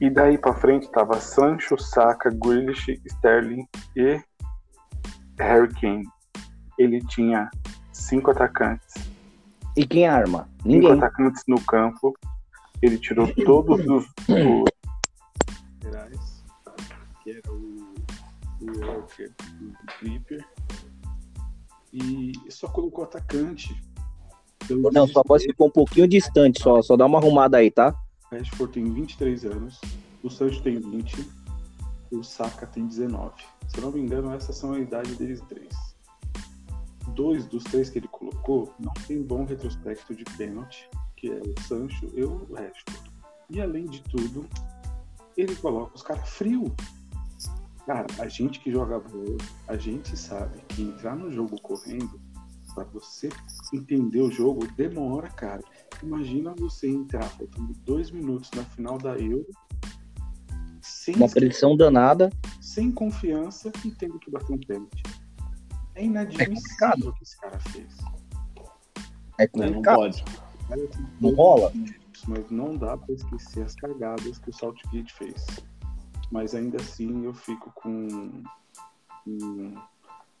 E 0.00 0.10
daí 0.10 0.36
pra 0.38 0.54
frente 0.54 0.90
tava 0.90 1.20
Sancho, 1.20 1.78
Saka, 1.78 2.30
Grealish, 2.30 3.00
Sterling 3.06 3.66
e 3.96 4.20
Harry 5.38 5.72
Kane. 5.74 6.04
Ele 6.78 7.00
tinha 7.06 7.48
cinco 7.92 8.30
atacantes. 8.30 8.94
E 9.76 9.86
quem 9.86 10.06
arma? 10.06 10.48
Cinco 10.62 10.68
Ninguém. 10.68 10.92
atacantes 10.92 11.44
no 11.46 11.60
campo. 11.60 12.16
Ele 12.82 12.98
tirou 12.98 13.32
todos 13.44 13.80
os, 13.80 14.06
os 14.28 14.64
laterais, 15.84 16.44
que 17.22 17.30
era 17.30 17.52
o, 17.52 17.94
o 18.62 18.86
Walker, 18.86 19.30
o 19.62 19.98
Tripper. 19.98 20.44
E 21.92 22.32
só 22.48 22.68
colocou 22.68 23.04
atacante. 23.04 23.76
Não, 24.92 25.06
sua 25.06 25.22
voz 25.26 25.42
ficou 25.42 25.66
um 25.66 25.70
pouquinho 25.70 26.06
distante, 26.06 26.62
só, 26.62 26.80
só 26.80 26.96
dá 26.96 27.04
uma 27.04 27.18
arrumada 27.18 27.56
aí, 27.58 27.70
tá? 27.70 27.94
O 28.30 28.36
Rashford 28.36 28.72
tem 28.72 28.84
23 28.84 29.44
anos, 29.44 29.80
o 30.22 30.30
Sancho 30.30 30.62
tem 30.62 30.78
20, 30.78 31.28
o 32.12 32.22
Saka 32.22 32.66
tem 32.66 32.86
19. 32.86 33.32
Se 33.66 33.78
eu 33.78 33.82
não 33.82 33.92
me 33.92 34.00
engano, 34.00 34.32
essas 34.32 34.56
são 34.56 34.74
a 34.74 34.78
idade 34.78 35.14
deles 35.16 35.40
três. 35.48 35.89
Dois 37.14 37.46
dos 37.46 37.64
três 37.64 37.90
que 37.90 37.98
ele 37.98 38.08
colocou 38.08 38.72
não 38.78 38.92
tem 39.06 39.22
bom 39.22 39.44
retrospecto 39.44 40.14
de 40.14 40.24
pênalti, 40.36 40.88
que 41.16 41.30
é 41.30 41.40
o 41.40 41.60
Sancho 41.62 42.10
e 42.14 42.22
o 42.22 42.46
Rashford. 42.52 43.10
E 43.50 43.60
além 43.60 43.84
de 43.86 44.02
tudo, 44.02 44.46
ele 45.36 45.54
coloca 45.56 45.94
os 45.94 46.02
caras 46.02 46.28
frio. 46.28 46.74
Cara, 47.86 48.06
a 48.18 48.28
gente 48.28 48.60
que 48.60 48.70
joga 48.70 49.00
bola, 49.00 49.36
a 49.66 49.76
gente 49.76 50.16
sabe 50.16 50.60
que 50.68 50.82
entrar 50.82 51.16
no 51.16 51.30
jogo 51.32 51.60
correndo, 51.60 52.20
pra 52.74 52.84
você 52.84 53.28
entender 53.74 54.20
o 54.20 54.30
jogo, 54.30 54.66
demora, 54.76 55.28
cara. 55.28 55.62
Imagina 56.02 56.54
você 56.56 56.88
entrar 56.88 57.24
faltando 57.24 57.74
dois 57.84 58.10
minutos 58.10 58.50
na 58.54 58.64
final 58.64 58.96
da 58.96 59.18
Euro, 59.18 59.46
sem, 60.80 61.14
Uma 61.16 61.28
pressão 61.28 61.76
danada. 61.76 62.30
sem 62.60 62.92
confiança 62.92 63.72
e 63.84 63.90
tendo 63.90 64.18
que 64.18 64.30
bater 64.30 64.52
um 64.52 64.58
pênalti. 64.58 65.02
É 65.94 66.04
inadmissível 66.04 66.54
complicado. 66.54 67.08
o 67.08 67.12
que 67.14 67.22
esse 67.22 67.40
cara 67.40 67.58
fez. 67.60 67.86
É 69.38 69.44
Né, 69.44 69.48
Não 69.54 69.66
complicado. 69.68 69.96
pode. 69.96 70.24
Tem 70.68 70.88
Não 71.20 71.34
rola? 71.34 71.72
Mas 72.28 72.50
não 72.50 72.76
dá 72.76 72.96
pra 72.96 73.14
esquecer 73.14 73.62
as 73.64 73.74
cagadas 73.74 74.38
que 74.38 74.50
o 74.50 74.52
Saltgate 74.52 75.12
fez. 75.14 75.46
Mas 76.30 76.54
ainda 76.54 76.76
assim 76.76 77.24
eu 77.24 77.32
fico 77.34 77.72
com, 77.74 78.42
com 79.24 79.74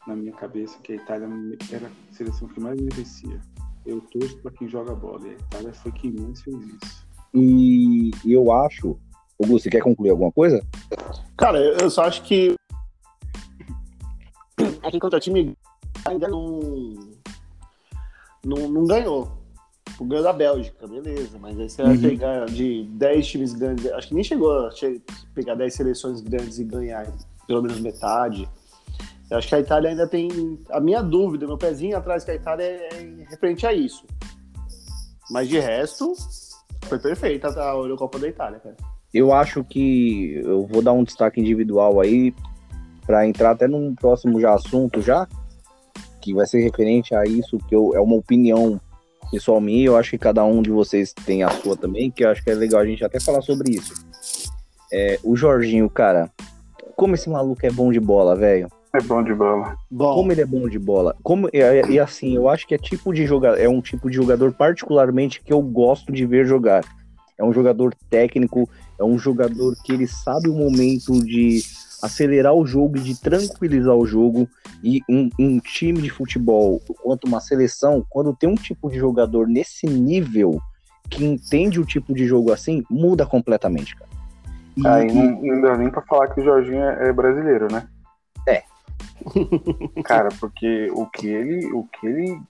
na 0.06 0.14
minha 0.14 0.32
cabeça 0.32 0.78
que 0.82 0.92
a 0.92 0.96
Itália 0.96 1.28
era 1.72 1.88
a 1.88 2.14
seleção 2.14 2.48
que 2.48 2.60
mais 2.60 2.80
merecia. 2.80 3.40
Eu 3.86 4.00
torço 4.02 4.36
pra 4.38 4.50
quem 4.52 4.68
joga 4.68 4.94
bola 4.94 5.26
e 5.26 5.30
a 5.30 5.32
Itália 5.32 5.72
foi 5.72 5.90
quem 5.92 6.12
mais 6.12 6.40
fez 6.42 6.56
isso. 6.56 7.06
E 7.34 8.10
eu 8.26 8.52
acho. 8.52 8.98
Augusto, 9.42 9.64
você 9.64 9.70
quer 9.70 9.82
concluir 9.82 10.10
alguma 10.10 10.30
coisa? 10.30 10.62
Cara, 11.36 11.58
eu 11.58 11.88
só 11.90 12.04
acho 12.04 12.22
que. 12.24 12.54
É 14.82 14.90
que 14.90 14.98
contra 14.98 15.18
o 15.18 15.20
time 15.20 15.56
ainda 16.06 16.28
não. 16.28 16.60
Não, 18.44 18.68
não 18.68 18.84
ganhou. 18.86 19.30
O 19.98 20.04
ganhou 20.04 20.24
da 20.24 20.32
Bélgica, 20.32 20.86
beleza. 20.86 21.38
Mas 21.38 21.58
aí 21.58 21.68
você 21.68 21.82
vai 21.82 21.94
Uhum. 21.94 22.00
pegar 22.00 22.46
de 22.46 22.84
10 22.92 23.26
times 23.26 23.52
grandes. 23.52 23.86
Acho 23.92 24.08
que 24.08 24.14
nem 24.14 24.24
chegou 24.24 24.66
a 24.66 24.70
pegar 25.34 25.54
10 25.54 25.74
seleções 25.74 26.20
grandes 26.22 26.58
e 26.58 26.64
ganhar 26.64 27.06
pelo 27.46 27.62
menos 27.62 27.80
metade. 27.80 28.48
Eu 29.30 29.38
acho 29.38 29.48
que 29.48 29.54
a 29.54 29.60
Itália 29.60 29.90
ainda 29.90 30.06
tem. 30.08 30.58
A 30.70 30.80
minha 30.80 31.02
dúvida, 31.02 31.46
meu 31.46 31.58
pezinho 31.58 31.96
atrás 31.96 32.24
que 32.24 32.30
a 32.30 32.34
Itália 32.34 32.64
é 32.64 32.88
referente 33.28 33.66
a 33.66 33.72
isso. 33.72 34.04
Mas 35.30 35.48
de 35.48 35.58
resto, 35.58 36.14
foi 36.86 36.98
perfeita 36.98 37.48
a 37.48 37.74
Eurocopa 37.74 38.18
da 38.18 38.26
Itália, 38.28 38.58
cara. 38.58 38.76
Eu 39.12 39.32
acho 39.32 39.62
que 39.64 40.34
eu 40.44 40.66
vou 40.66 40.82
dar 40.82 40.92
um 40.92 41.04
destaque 41.04 41.40
individual 41.40 42.00
aí 42.00 42.34
para 43.06 43.26
entrar 43.26 43.52
até 43.52 43.66
num 43.66 43.94
próximo 43.94 44.40
já 44.40 44.54
assunto 44.54 45.00
já, 45.00 45.26
que 46.20 46.34
vai 46.34 46.46
ser 46.46 46.60
referente 46.62 47.14
a 47.14 47.24
isso, 47.24 47.58
que 47.68 47.74
eu, 47.74 47.94
é 47.94 48.00
uma 48.00 48.16
opinião 48.16 48.80
pessoal 49.30 49.60
minha, 49.60 49.86
eu 49.86 49.96
acho 49.96 50.10
que 50.10 50.18
cada 50.18 50.44
um 50.44 50.60
de 50.60 50.70
vocês 50.70 51.12
tem 51.12 51.42
a 51.42 51.50
sua 51.50 51.76
também, 51.76 52.10
que 52.10 52.24
eu 52.24 52.30
acho 52.30 52.42
que 52.42 52.50
é 52.50 52.54
legal 52.54 52.80
a 52.80 52.86
gente 52.86 53.04
até 53.04 53.20
falar 53.20 53.42
sobre 53.42 53.72
isso. 53.72 53.94
É, 54.92 55.18
o 55.22 55.36
Jorginho, 55.36 55.88
cara, 55.88 56.30
como 56.96 57.14
esse 57.14 57.30
maluco 57.30 57.64
é 57.64 57.70
bom 57.70 57.92
de 57.92 58.00
bola, 58.00 58.34
velho. 58.34 58.68
É 58.92 59.00
bom 59.00 59.22
de 59.22 59.32
bola. 59.32 59.76
Bom, 59.88 60.14
Como 60.14 60.32
ele 60.32 60.40
é 60.40 60.46
bom 60.46 60.68
de 60.68 60.78
bola. 60.78 61.16
Como, 61.22 61.48
e, 61.52 61.58
e 61.92 61.98
assim, 62.00 62.34
eu 62.34 62.48
acho 62.48 62.66
que 62.66 62.74
é 62.74 62.78
tipo 62.78 63.14
de 63.14 63.24
jogador, 63.24 63.58
é 63.60 63.68
um 63.68 63.80
tipo 63.80 64.10
de 64.10 64.16
jogador 64.16 64.52
particularmente 64.52 65.40
que 65.40 65.52
eu 65.52 65.62
gosto 65.62 66.12
de 66.12 66.26
ver 66.26 66.44
jogar. 66.44 66.84
É 67.38 67.44
um 67.44 67.52
jogador 67.52 67.94
técnico, 68.10 68.68
é 68.98 69.04
um 69.04 69.16
jogador 69.16 69.74
que 69.84 69.92
ele 69.92 70.08
sabe 70.08 70.48
o 70.48 70.54
momento 70.54 71.24
de 71.24 71.62
acelerar 72.02 72.54
o 72.54 72.66
jogo 72.66 72.96
e 72.96 73.00
de 73.00 73.20
tranquilizar 73.20 73.94
o 73.94 74.06
jogo. 74.06 74.48
E 74.82 75.00
um, 75.08 75.28
um 75.38 75.58
time 75.58 76.00
de 76.00 76.10
futebol, 76.10 76.80
quanto 77.02 77.26
uma 77.26 77.40
seleção, 77.40 78.04
quando 78.08 78.34
tem 78.34 78.48
um 78.48 78.54
tipo 78.54 78.90
de 78.90 78.98
jogador 78.98 79.46
nesse 79.46 79.86
nível 79.86 80.60
que 81.08 81.24
entende 81.24 81.80
o 81.80 81.84
tipo 81.84 82.14
de 82.14 82.24
jogo 82.26 82.52
assim, 82.52 82.84
muda 82.88 83.26
completamente, 83.26 83.96
cara. 83.96 84.10
E- 84.76 84.86
Aí 84.86 85.12
não, 85.12 85.42
não 85.42 85.60
dá 85.60 85.76
nem 85.76 85.90
pra 85.90 86.02
falar 86.02 86.28
que 86.28 86.40
o 86.40 86.44
Jorginho 86.44 86.82
é, 86.82 87.08
é 87.08 87.12
brasileiro, 87.12 87.66
né? 87.70 87.86
Cara, 90.04 90.28
porque 90.40 90.90
o 90.94 91.06
que 91.06 91.28
ele, 91.28 91.66
o 91.72 91.84
que 91.84 92.06
ele 92.06 92.40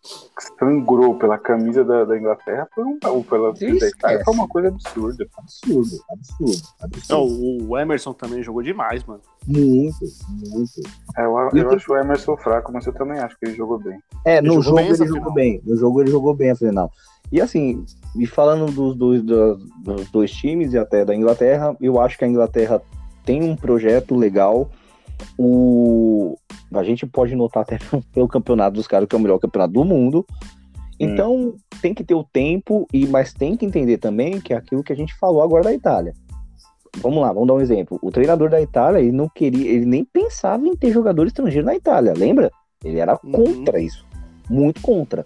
sangrou 0.59 1.17
pela 1.17 1.39
camisa 1.39 1.85
da, 1.85 2.05
da 2.05 2.17
Inglaterra 2.19 2.69
foi 2.75 2.85
um, 2.85 2.99
ou 3.07 3.25
pela 3.25 3.53
da 3.53 3.67
Itália 3.67 4.21
é. 4.21 4.25
foi 4.25 4.35
uma 4.35 4.49
coisa 4.49 4.69
absurda. 4.69 5.27
absurdo, 5.37 6.01
absurdo, 6.11 6.63
Não, 7.09 7.23
absurdo. 7.23 7.69
o 7.71 7.79
Emerson 7.79 8.13
também 8.13 8.43
jogou 8.43 8.63
demais, 8.63 9.05
mano. 9.05 9.21
Muito, 9.47 9.99
muito. 10.51 10.81
É, 11.17 11.25
eu, 11.25 11.37
eu 11.39 11.51
tem- 11.51 11.77
acho 11.77 11.93
o 11.93 11.97
Emerson 11.97 12.37
fraco, 12.37 12.73
mas 12.73 12.87
eu 12.87 12.93
também 12.93 13.19
acho 13.19 13.39
que 13.39 13.47
ele 13.47 13.57
jogou 13.57 13.79
bem. 13.79 13.99
É, 14.25 14.39
Ele 14.39 14.49
no 14.49 14.63
jogou 14.63 14.63
jogo 14.63 14.77
bem 14.77 14.87
ele 14.87 14.97
jogou 14.97 15.15
final. 15.15 15.33
bem. 15.35 15.63
No 15.65 15.77
jogo 15.77 16.01
ele 16.01 16.11
jogou 16.11 16.35
bem 16.35 16.51
a 16.51 16.57
final. 16.57 16.93
E 17.33 17.41
assim, 17.41 17.85
e 18.17 18.27
falando 18.27 18.73
dos 18.73 18.95
dois, 18.97 19.23
dos, 19.23 19.59
dos 19.83 20.11
dois 20.11 20.31
times 20.33 20.73
e 20.73 20.79
até 20.79 21.05
da 21.05 21.15
Inglaterra, 21.15 21.77
eu 21.81 22.01
acho 22.01 22.19
que 22.19 22.25
a 22.25 22.29
Inglaterra 22.29 22.83
tem 23.25 23.43
um 23.43 23.55
projeto 23.57 24.15
legal. 24.17 24.69
O, 25.39 26.37
a 26.75 26.83
gente 26.83 27.07
pode 27.07 27.35
notar 27.35 27.63
até 27.63 27.79
pelo 28.13 28.29
campeonato 28.29 28.77
dos 28.77 28.87
caras 28.87 29.09
que 29.09 29.15
é 29.15 29.19
o 29.19 29.23
melhor 29.23 29.39
campeonato 29.39 29.73
do 29.73 29.85
mundo. 29.85 30.27
Então 30.99 31.55
tem 31.81 31.95
que 31.95 32.05
ter 32.05 32.15
o 32.15 32.23
tempo, 32.23 32.87
e 32.93 33.07
mas 33.07 33.33
tem 33.33 33.57
que 33.57 33.65
entender 33.65 33.97
também 33.97 34.39
que 34.39 34.53
é 34.53 34.57
aquilo 34.57 34.83
que 34.85 34.93
a 34.93 34.97
gente 34.97 35.17
falou 35.17 35.43
agora 35.43 35.65
da 35.65 35.73
Itália. 35.73 36.13
Vamos 36.99 37.23
lá, 37.23 37.33
vamos 37.33 37.49
dar 37.49 37.55
um 37.55 37.61
exemplo. 37.61 37.99
O 38.03 38.11
treinador 38.11 38.51
da 38.51 38.61
Itália, 38.61 38.99
ele 39.01 39.13
não 39.13 39.29
queria, 39.29 39.71
ele 39.71 39.87
nem 39.87 40.05
pensava 40.05 40.67
em 40.67 40.77
ter 40.77 40.93
jogador 40.93 41.27
estrangeiro 41.27 41.65
na 41.67 41.75
Itália, 41.75 42.13
lembra? 42.15 42.51
Ele 42.85 42.99
era 42.99 43.19
Uhum. 43.25 43.33
contra 43.33 43.81
isso, 43.81 44.05
muito 44.49 44.83
contra. 44.83 45.25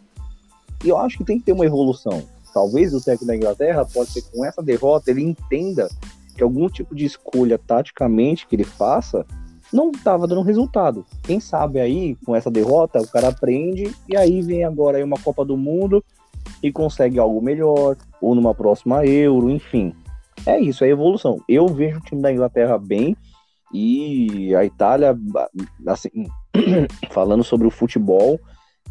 E 0.84 0.88
eu 0.88 0.98
acho 0.98 1.18
que 1.18 1.24
tem 1.24 1.38
que 1.38 1.44
ter 1.46 1.52
uma 1.52 1.64
evolução. 1.64 2.22
Talvez 2.52 2.94
o 2.94 3.00
técnico 3.00 3.26
da 3.26 3.34
Inglaterra 3.34 3.84
pode 3.84 4.10
ser 4.10 4.22
com 4.30 4.44
essa 4.44 4.62
derrota 4.62 5.10
ele 5.10 5.22
entenda 5.22 5.88
que 6.36 6.42
algum 6.42 6.68
tipo 6.68 6.94
de 6.94 7.04
escolha 7.04 7.58
taticamente 7.58 8.46
que 8.46 8.54
ele 8.54 8.64
faça 8.64 9.26
não 9.74 9.90
estava 9.90 10.28
dando 10.28 10.42
resultado. 10.42 11.04
Quem 11.24 11.40
sabe 11.40 11.80
aí, 11.80 12.16
com 12.24 12.36
essa 12.36 12.48
derrota, 12.48 13.00
o 13.00 13.08
cara 13.08 13.28
aprende 13.28 13.92
e 14.08 14.16
aí 14.16 14.40
vem 14.40 14.64
agora 14.64 14.98
aí 14.98 15.02
uma 15.02 15.18
Copa 15.18 15.44
do 15.44 15.56
Mundo 15.56 16.02
e 16.62 16.70
consegue 16.70 17.18
algo 17.18 17.42
melhor, 17.42 17.96
ou 18.20 18.36
numa 18.36 18.54
próxima 18.54 19.04
Euro, 19.04 19.50
enfim. 19.50 19.92
É 20.46 20.60
isso, 20.60 20.84
é 20.84 20.88
evolução. 20.88 21.40
Eu 21.48 21.66
vejo 21.66 21.98
o 21.98 22.02
time 22.02 22.22
da 22.22 22.32
Inglaterra 22.32 22.78
bem 22.78 23.16
e 23.72 24.54
a 24.54 24.64
Itália, 24.64 25.18
assim, 25.88 26.28
falando 27.10 27.42
sobre 27.42 27.66
o 27.66 27.70
futebol, 27.70 28.38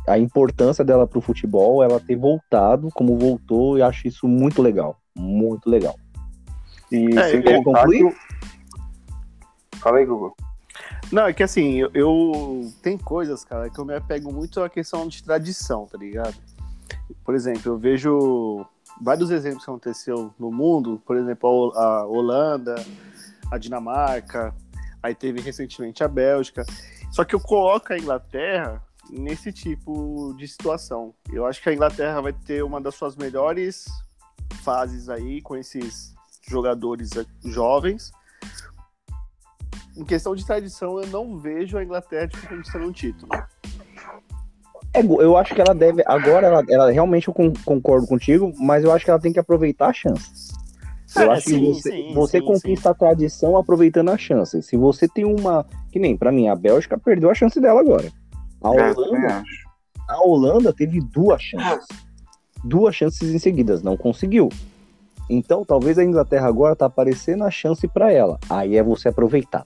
a 0.06 0.20
importância 0.20 0.84
dela 0.84 1.08
para 1.08 1.18
o 1.18 1.22
futebol, 1.22 1.82
ela 1.82 1.98
ter 1.98 2.18
voltado 2.18 2.90
como 2.94 3.18
voltou, 3.18 3.78
e 3.78 3.82
acho 3.82 4.06
isso 4.06 4.28
muito 4.28 4.62
legal, 4.62 4.98
muito 5.16 5.70
legal. 5.70 5.96
E 6.92 7.18
é, 7.18 7.30
sem 7.30 7.64
contar 7.64 7.88
que... 7.88 8.14
Fala 9.80 10.00
aí, 10.00 10.06
Google. 10.06 10.36
Não, 11.14 11.28
é 11.28 11.34
que 11.34 11.44
assim, 11.44 11.76
eu, 11.76 11.92
eu, 11.94 12.74
Tem 12.82 12.98
coisas, 12.98 13.44
cara, 13.46 13.70
que 13.70 13.78
eu 13.78 13.86
me 13.86 13.94
apego 13.94 14.34
muito 14.34 14.64
à 14.64 14.68
questão 14.68 15.08
de 15.08 15.22
tradição, 15.22 15.86
tá 15.86 15.96
ligado? 15.96 16.34
Por 17.24 17.36
exemplo, 17.36 17.72
eu 17.72 17.78
vejo 17.78 18.66
vários 19.00 19.30
exemplos 19.30 19.64
que 19.64 19.70
aconteceu 19.70 20.34
no 20.40 20.52
mundo, 20.52 21.00
por 21.06 21.16
exemplo, 21.16 21.72
a 21.76 22.04
Holanda, 22.04 22.74
a 23.52 23.60
Dinamarca, 23.60 24.56
aí 25.04 25.14
teve 25.14 25.40
recentemente 25.40 26.04
a 26.04 26.08
Bélgica. 26.08 26.66
Só 27.12 27.24
que 27.24 27.36
eu 27.36 27.40
coloco 27.40 27.94
a 27.94 27.98
Inglaterra 28.00 28.82
nesse 29.08 29.54
tipo 29.54 30.34
de 30.36 30.48
situação. 30.48 31.14
Eu 31.32 31.46
acho 31.46 31.62
que 31.62 31.70
a 31.70 31.74
Inglaterra 31.74 32.22
vai 32.22 32.34
ter 32.34 32.64
uma 32.64 32.82
das 32.82 32.96
suas 32.96 33.16
melhores 33.16 33.86
fases 34.64 35.10
aí 35.10 35.44
com 35.44 35.56
esses 35.56 36.16
jogadores 36.50 37.12
jovens. 37.46 38.12
Em 39.96 40.04
questão 40.04 40.36
de 40.36 40.46
tradição, 40.46 41.00
eu 41.00 41.08
não 41.08 41.38
vejo 41.38 41.78
a 41.78 41.84
Inglaterra 41.84 42.30
conquistando 42.50 42.88
um 42.88 42.92
título. 42.92 43.30
É, 44.94 45.02
eu 45.02 45.38
acho 45.38 45.56
que 45.56 45.62
ela 45.62 45.74
deve. 45.74 46.04
Agora, 46.06 46.48
ela, 46.48 46.64
ela 46.70 46.92
realmente 46.92 47.28
eu 47.28 47.34
concordo 47.66 48.08
contigo, 48.08 48.54
mas 48.60 48.84
eu 48.84 48.92
acho 48.92 49.06
que 49.06 49.12
ela 49.12 49.20
tem 49.20 49.34
que 49.34 49.40
aproveitar 49.40 49.90
a 49.90 49.94
chance. 49.94 50.54
Eu 51.16 51.32
é, 51.32 51.36
acho 51.36 51.50
sim, 51.50 51.60
que 51.60 51.74
você, 51.74 51.92
sim, 51.92 52.14
você 52.14 52.40
sim, 52.40 52.46
conquista 52.46 52.90
a 52.90 52.94
tradição 52.94 53.56
aproveitando 53.56 54.10
a 54.10 54.18
chance. 54.18 54.62
Se 54.62 54.76
você 54.76 55.08
tem 55.08 55.26
uma. 55.26 55.66
Que 55.92 56.00
nem, 56.00 56.18
para 56.18 56.32
mim, 56.32 56.48
a 56.48 56.56
Bélgica 56.56 56.98
perdeu 56.98 57.30
a 57.30 57.36
chance 57.36 57.60
dela 57.60 57.82
agora. 57.82 58.12
A 58.64 58.76
é, 58.76 58.92
Holanda, 58.92 59.44
a 60.08 60.26
Holanda 60.26 60.74
teve 60.74 61.00
duas 61.00 61.42
chances. 61.42 61.88
Duas 62.64 62.96
chances 62.96 63.34
em 63.34 63.40
seguidas, 63.40 63.84
não 63.84 63.98
conseguiu. 63.98 64.50
Então, 65.30 65.64
talvez 65.64 65.98
a 65.98 66.04
Inglaterra 66.04 66.48
agora 66.48 66.76
tá 66.76 66.86
aparecendo 66.86 67.44
a 67.44 67.52
chance 67.52 67.88
para 67.88 68.12
ela. 68.12 68.40
Aí 68.50 68.76
é 68.76 68.84
você 68.84 69.10
aproveitar. 69.10 69.66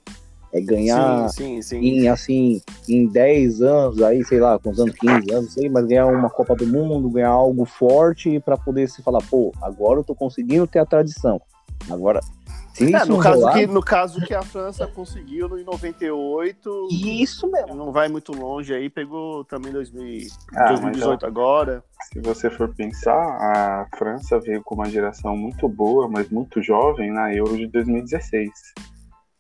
É 0.54 0.62
ganhar 0.62 1.30
sim, 1.30 1.62
sim, 1.62 1.62
sim. 1.62 1.78
em 1.78 2.08
assim, 2.08 2.62
em 2.88 3.06
10 3.06 3.62
anos, 3.62 4.02
aí, 4.02 4.24
sei 4.24 4.40
lá, 4.40 4.58
com 4.58 4.70
os 4.70 4.80
anos 4.80 4.96
15 4.96 5.34
anos, 5.34 5.54
sei, 5.54 5.70
mas 5.70 5.86
ganhar 5.86 6.08
uma 6.08 6.30
Copa 6.30 6.56
do 6.56 6.66
Mundo, 6.66 7.10
ganhar 7.10 7.30
algo 7.30 7.66
forte 7.66 8.40
para 8.40 8.58
poder 8.58 8.88
se 8.88 9.04
falar, 9.04 9.20
pô, 9.30 9.52
agora 9.62 10.00
eu 10.00 10.04
tô 10.06 10.16
conseguindo 10.16 10.66
ter 10.66 10.80
a 10.80 10.86
tradição. 10.86 11.42
Agora, 11.90 12.22
é, 12.80 13.06
no, 13.06 13.20
caso 13.20 13.52
que, 13.52 13.68
no 13.68 13.82
caso 13.82 14.22
que 14.22 14.34
a 14.34 14.42
França 14.42 14.88
conseguiu 14.88 15.48
no, 15.48 15.58
em 15.58 15.64
98. 15.64 16.88
Isso 16.92 17.50
mesmo. 17.50 17.76
Não 17.76 17.92
vai 17.92 18.08
muito 18.08 18.32
longe 18.32 18.74
aí, 18.74 18.90
pegou 18.90 19.44
também 19.46 19.72
2000, 19.72 20.28
ah, 20.56 20.68
2018 20.70 21.26
agora. 21.26 21.84
Se 22.14 22.20
você 22.22 22.50
for 22.50 22.74
pensar, 22.76 23.16
a 23.16 23.88
França 23.98 24.40
veio 24.40 24.62
com 24.64 24.76
uma 24.76 24.90
geração 24.90 25.36
muito 25.36 25.68
boa, 25.68 26.08
mas 26.08 26.30
muito 26.30 26.62
jovem 26.62 27.12
na 27.12 27.34
Euro 27.34 27.58
de 27.58 27.68
2016. 27.68 28.50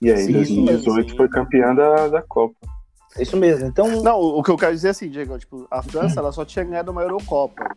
E 0.01 0.11
aí, 0.11 0.25
em 0.25 0.31
2018 0.31 1.09
sim. 1.09 1.17
foi 1.17 1.27
campeã 1.27 1.73
da, 1.73 2.07
da 2.07 2.21
Copa. 2.21 2.55
Isso 3.19 3.35
mesmo. 3.35 3.65
Então. 3.65 4.01
Não, 4.01 4.19
o 4.19 4.43
que 4.43 4.51
eu 4.51 4.57
quero 4.57 4.73
dizer 4.73 4.89
é 4.89 4.91
assim, 4.91 5.09
Diego, 5.09 5.37
tipo, 5.39 5.67
a 5.71 5.81
França 5.81 6.19
ela 6.19 6.31
só 6.31 6.45
tinha 6.45 6.65
ganhado 6.65 6.91
uma 6.91 7.01
Eurocopa. 7.01 7.75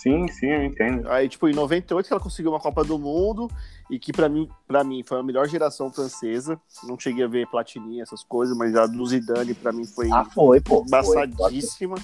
Sim, 0.00 0.26
sim, 0.28 0.46
eu 0.46 0.64
entendo. 0.64 1.10
Aí, 1.10 1.28
tipo, 1.28 1.46
em 1.46 1.52
98 1.52 2.06
que 2.06 2.12
ela 2.12 2.22
conseguiu 2.22 2.52
uma 2.52 2.60
Copa 2.60 2.82
do 2.82 2.98
Mundo 2.98 3.50
e 3.90 3.98
que 3.98 4.12
para 4.12 4.30
mim, 4.30 4.48
para 4.66 4.82
mim 4.82 5.02
foi 5.02 5.18
a 5.18 5.22
melhor 5.22 5.46
geração 5.46 5.92
francesa. 5.92 6.58
Não 6.84 6.98
cheguei 6.98 7.24
a 7.24 7.28
ver 7.28 7.46
Platini, 7.48 8.00
essas 8.00 8.24
coisas, 8.24 8.56
mas 8.56 8.74
a 8.74 8.86
do 8.86 9.04
Zidane 9.06 9.52
para 9.52 9.72
mim 9.72 9.84
foi, 9.84 10.10
ah, 10.10 10.24
foi 10.24 10.58
pô, 10.60 10.82
embaçadíssima. 10.86 11.96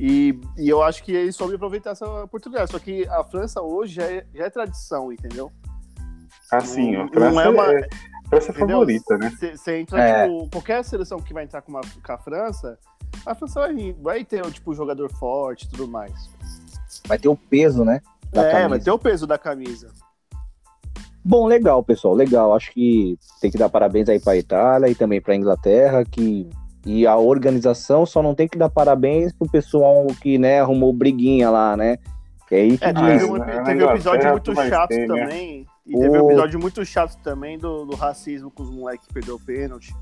E, 0.00 0.36
e 0.58 0.68
eu 0.68 0.82
acho 0.82 1.04
que 1.04 1.12
ele 1.12 1.30
soube 1.30 1.54
aproveitar 1.54 1.90
essa 1.90 2.24
oportunidade. 2.24 2.72
Só 2.72 2.80
que 2.80 3.06
a 3.06 3.22
França 3.22 3.62
hoje 3.62 3.94
já 3.94 4.04
é, 4.04 4.26
já 4.34 4.46
é 4.46 4.50
tradição, 4.50 5.12
entendeu? 5.12 5.52
Assim, 6.50 6.96
a 6.96 7.06
França 7.06 7.30
não 7.30 7.40
é 7.40 7.48
uma. 7.48 7.72
É 7.72 7.88
França 8.28 8.52
favorita, 8.52 9.18
né? 9.18 9.30
Você 9.30 9.76
entra, 9.76 10.00
é. 10.00 10.26
tipo, 10.26 10.48
qualquer 10.50 10.82
seleção 10.84 11.20
que 11.20 11.32
vai 11.32 11.44
entrar 11.44 11.62
com, 11.62 11.70
uma, 11.70 11.82
com 11.82 12.12
a 12.12 12.18
França, 12.18 12.76
a 13.24 13.34
França 13.34 13.60
vai, 13.60 13.92
vai 14.00 14.24
ter, 14.24 14.42
tipo, 14.50 14.74
jogador 14.74 15.12
forte 15.12 15.66
e 15.66 15.68
tudo 15.68 15.86
mais. 15.86 16.12
Vai 17.06 17.18
ter 17.18 17.28
o 17.28 17.36
peso, 17.36 17.84
né? 17.84 18.00
é, 18.32 18.50
camisa. 18.50 18.68
vai 18.68 18.80
ter 18.80 18.90
o 18.90 18.98
peso 18.98 19.26
da 19.26 19.38
camisa. 19.38 19.88
Bom, 21.24 21.46
legal, 21.46 21.82
pessoal, 21.82 22.14
legal. 22.14 22.54
Acho 22.54 22.72
que 22.72 23.18
tem 23.40 23.50
que 23.50 23.58
dar 23.58 23.68
parabéns 23.68 24.08
aí 24.08 24.18
para 24.18 24.32
a 24.32 24.36
Itália 24.36 24.88
e 24.88 24.94
também 24.94 25.20
para 25.20 25.34
a 25.34 25.36
Inglaterra, 25.36 26.04
que 26.04 26.48
e 26.84 27.06
a 27.06 27.16
organização 27.16 28.04
só 28.04 28.20
não 28.22 28.34
tem 28.34 28.48
que 28.48 28.58
dar 28.58 28.68
parabéns 28.68 29.32
pro 29.32 29.48
pessoal 29.48 30.04
que, 30.20 30.36
né, 30.36 30.60
arrumou 30.60 30.92
briguinha 30.92 31.48
lá, 31.48 31.76
né? 31.76 31.96
Que 32.48 32.56
aí 32.56 32.76
que 32.78 32.84
é, 32.84 32.92
teve, 32.92 33.24
um, 33.24 33.40
teve 33.40 33.84
um 33.84 33.90
episódio 33.90 34.30
muito 34.30 34.54
chato 34.54 34.88
ter, 34.88 35.08
né? 35.08 35.20
também. 35.20 35.58
Né? 35.60 35.66
E 35.86 35.98
teve 35.98 36.18
um 36.18 36.30
episódio 36.30 36.60
muito 36.60 36.84
chato 36.84 37.16
também 37.22 37.56
do, 37.56 37.84
do 37.84 37.94
racismo 37.94 38.50
com 38.50 38.64
os 38.64 38.70
moleques 38.70 39.06
que 39.06 39.14
perdeu 39.14 39.36
o 39.36 39.40
pênalti. 39.40 39.94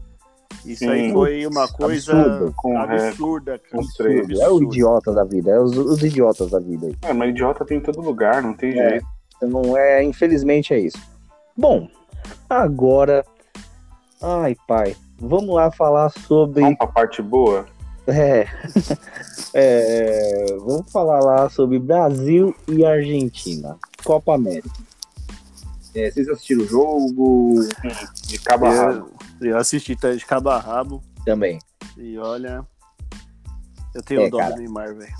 Isso 0.64 0.84
Sim. 0.84 0.90
aí 0.90 1.12
foi 1.12 1.46
uma 1.46 1.66
coisa 1.68 2.12
absurda, 2.12 2.52
com 2.56 2.78
absurda, 2.78 3.58
cara. 3.58 3.82
Absurdo. 3.82 4.42
É 4.42 4.48
o 4.48 4.62
idiota 4.62 5.12
da 5.12 5.24
vida, 5.24 5.50
é 5.50 5.58
os, 5.58 5.76
os 5.76 6.02
idiotas 6.02 6.50
da 6.50 6.58
vida. 6.58 6.86
Aí. 6.86 6.96
É, 7.02 7.12
mas 7.12 7.30
idiota 7.30 7.64
tem 7.64 7.78
em 7.78 7.80
todo 7.80 8.00
lugar, 8.00 8.42
não 8.42 8.52
tem 8.54 8.78
é, 8.78 8.90
jeito. 8.90 9.06
Não 9.42 9.76
é, 9.76 10.02
infelizmente 10.02 10.74
é 10.74 10.78
isso. 10.78 10.98
Bom, 11.56 11.88
agora. 12.48 13.24
Ai, 14.22 14.54
pai, 14.68 14.94
vamos 15.18 15.54
lá 15.54 15.70
falar 15.70 16.10
sobre. 16.10 16.60
Vamos 16.60 16.78
pra 16.78 16.86
parte 16.86 17.22
boa? 17.22 17.64
É. 18.06 18.46
é. 19.54 20.46
Vamos 20.58 20.92
falar 20.92 21.20
lá 21.20 21.48
sobre 21.48 21.78
Brasil 21.78 22.54
e 22.68 22.84
Argentina. 22.84 23.78
Copa 24.04 24.34
América. 24.34 24.68
É, 25.94 26.11
vocês 26.11 26.29
assistiram 26.29 26.62
o 26.62 26.66
jogo 26.66 27.68
de 28.26 28.38
cabo 28.38 28.66
a 28.66 28.72
rabo? 28.72 29.11
Eu 29.40 29.57
assisti 29.57 29.96
tá, 29.96 30.12
de 30.12 30.24
cabo 30.24 30.50
a 30.50 30.59
rabo. 30.59 31.03
Também. 31.24 31.59
E 31.96 32.16
olha, 32.18 32.64
eu 33.94 34.03
tenho 34.03 34.22
é, 34.22 34.31
dó 34.31 34.38
do 34.50 34.57
Neymar, 34.57 34.94
velho. 34.94 35.12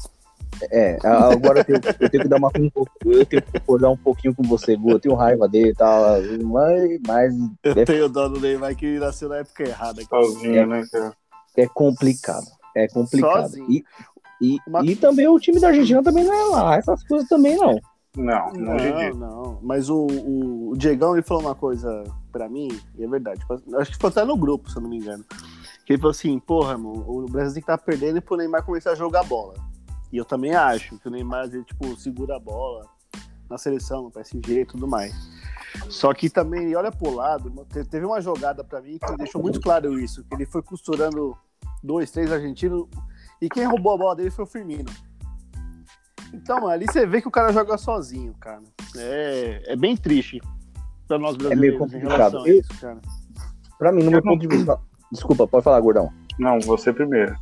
É, 0.71 0.99
agora 1.03 1.61
eu 1.61 1.65
tenho, 1.65 1.81
eu 2.01 2.11
tenho, 2.11 2.23
que 2.23 2.29
dar 2.29 2.37
uma 2.37 2.51
eu 2.55 3.27
tenho 3.27 3.43
que 3.43 3.61
concordar 3.61 3.91
um 3.91 3.97
pouquinho 3.97 4.35
com 4.35 4.43
você, 4.43 4.77
Gu. 4.77 4.93
Eu 4.93 5.01
tenho 5.01 5.15
raiva 5.15 5.49
dele 5.49 5.71
e 5.71 5.75
tal, 5.75 6.21
mas, 6.45 7.01
mas 7.07 7.35
eu 7.65 7.73
é, 7.73 7.85
tenho 7.85 8.09
dó 8.09 8.29
do 8.29 8.41
Neymar 8.41 8.77
que 8.77 8.99
nasceu 8.99 9.29
na 9.29 9.39
época 9.39 9.65
errada. 9.65 10.03
Sozinho, 10.05 10.57
é, 10.57 10.67
né, 10.67 10.85
cara? 10.91 11.15
É 11.57 11.67
complicado. 11.67 12.47
É 12.77 12.87
complicado. 12.89 13.49
Sozinho. 13.49 13.71
E, 13.71 13.85
e, 14.41 14.59
uma... 14.67 14.85
e 14.85 14.95
também 14.97 15.27
o 15.29 15.39
time 15.39 15.59
da 15.59 15.69
Argentina 15.69 16.03
também 16.03 16.25
não 16.25 16.35
é 16.35 16.57
lá, 16.57 16.77
essas 16.77 17.03
coisas 17.05 17.29
também 17.29 17.57
não. 17.57 17.79
Não, 18.17 18.53
não, 18.53 18.77
não, 18.77 19.15
não. 19.15 19.59
Mas 19.63 19.89
o, 19.89 20.07
o, 20.07 20.71
o 20.71 20.77
Diegão 20.77 21.15
ele 21.15 21.23
falou 21.23 21.45
uma 21.45 21.55
coisa 21.55 22.05
pra 22.33 22.49
mim, 22.49 22.69
e 22.99 23.05
é 23.05 23.09
verdade. 23.09 23.41
Acho 23.79 23.93
que 23.93 23.99
foi 23.99 24.11
até 24.11 24.25
no 24.25 24.37
grupo, 24.37 24.71
se 24.71 24.77
eu 24.77 24.83
não 24.83 24.91
me 24.91 24.99
engano. 24.99 25.25
Que 25.85 25.93
ele 25.93 26.01
falou 26.01 26.11
assim, 26.11 26.39
porra, 26.39 26.77
mano, 26.77 27.05
o 27.07 27.27
Brasil 27.27 27.55
tem 27.55 27.63
que 27.63 27.71
estar 27.71 27.79
tá 27.79 27.85
perdendo 27.85 28.19
e 28.19 28.21
pro 28.21 28.37
Neymar 28.37 28.65
começar 28.65 28.93
a 28.93 28.97
jogar 28.97 29.23
bola. 29.25 29.55
E 30.13 30.17
eu 30.17 30.25
também 30.25 30.55
acho 30.55 30.99
que 30.99 31.07
o 31.07 31.11
Neymar, 31.11 31.47
ele, 31.47 31.65
tipo, 31.65 31.97
segura 31.97 32.37
a 32.37 32.41
bola 32.41 32.85
na 33.49 33.57
seleção, 33.57 34.05
no 34.05 34.11
PSG 34.11 34.61
e 34.61 34.67
tudo 34.67 34.89
mais. 34.89 35.15
Só 35.89 36.13
que 36.13 36.29
também, 36.29 36.65
ele 36.65 36.77
olha 36.77 36.91
pro 36.91 37.15
lado, 37.15 37.51
teve 37.89 38.05
uma 38.05 38.21
jogada 38.21 38.65
para 38.65 38.81
mim 38.81 38.99
que 38.99 39.17
deixou 39.17 39.41
muito 39.41 39.61
claro 39.61 39.99
isso, 39.99 40.25
que 40.25 40.35
ele 40.35 40.47
foi 40.47 40.63
costurando 40.63 41.37
dois, 41.83 42.11
três 42.11 42.31
argentinos, 42.33 42.89
e 43.41 43.49
quem 43.49 43.65
roubou 43.65 43.95
a 43.95 43.99
bola 43.99 44.17
dele 44.17 44.31
foi 44.31 44.45
o 44.45 44.49
Firmino. 44.49 44.91
Então, 46.33 46.69
ali 46.69 46.87
você 46.87 47.07
vê 47.07 47.21
que 47.21 47.29
o 47.29 47.31
cara 47.31 47.53
joga 47.53 47.77
sozinho, 47.77 48.35
cara. 48.41 48.63
É, 48.97 49.73
é 49.73 49.77
bem 49.77 49.97
triste 49.97 50.41
pra 51.11 51.19
nós 51.19 51.37
brasileiros 51.37 51.59
é 51.59 51.61
meio 51.61 51.79
complicado. 51.79 52.47
Eu, 52.47 52.61
isso, 52.61 52.81
cara. 52.81 52.99
Pra 53.79 53.93
mim, 53.93 54.05
no 54.05 54.11
meu 54.11 54.23
ponto 54.23 54.41
de 54.41 54.47
vista. 54.47 54.79
Desculpa, 55.11 55.47
pode 55.47 55.65
falar, 55.65 55.81
gordão. 55.81 56.11
Não, 56.39 56.61
você 56.61 56.93
primeiro. 56.93 57.35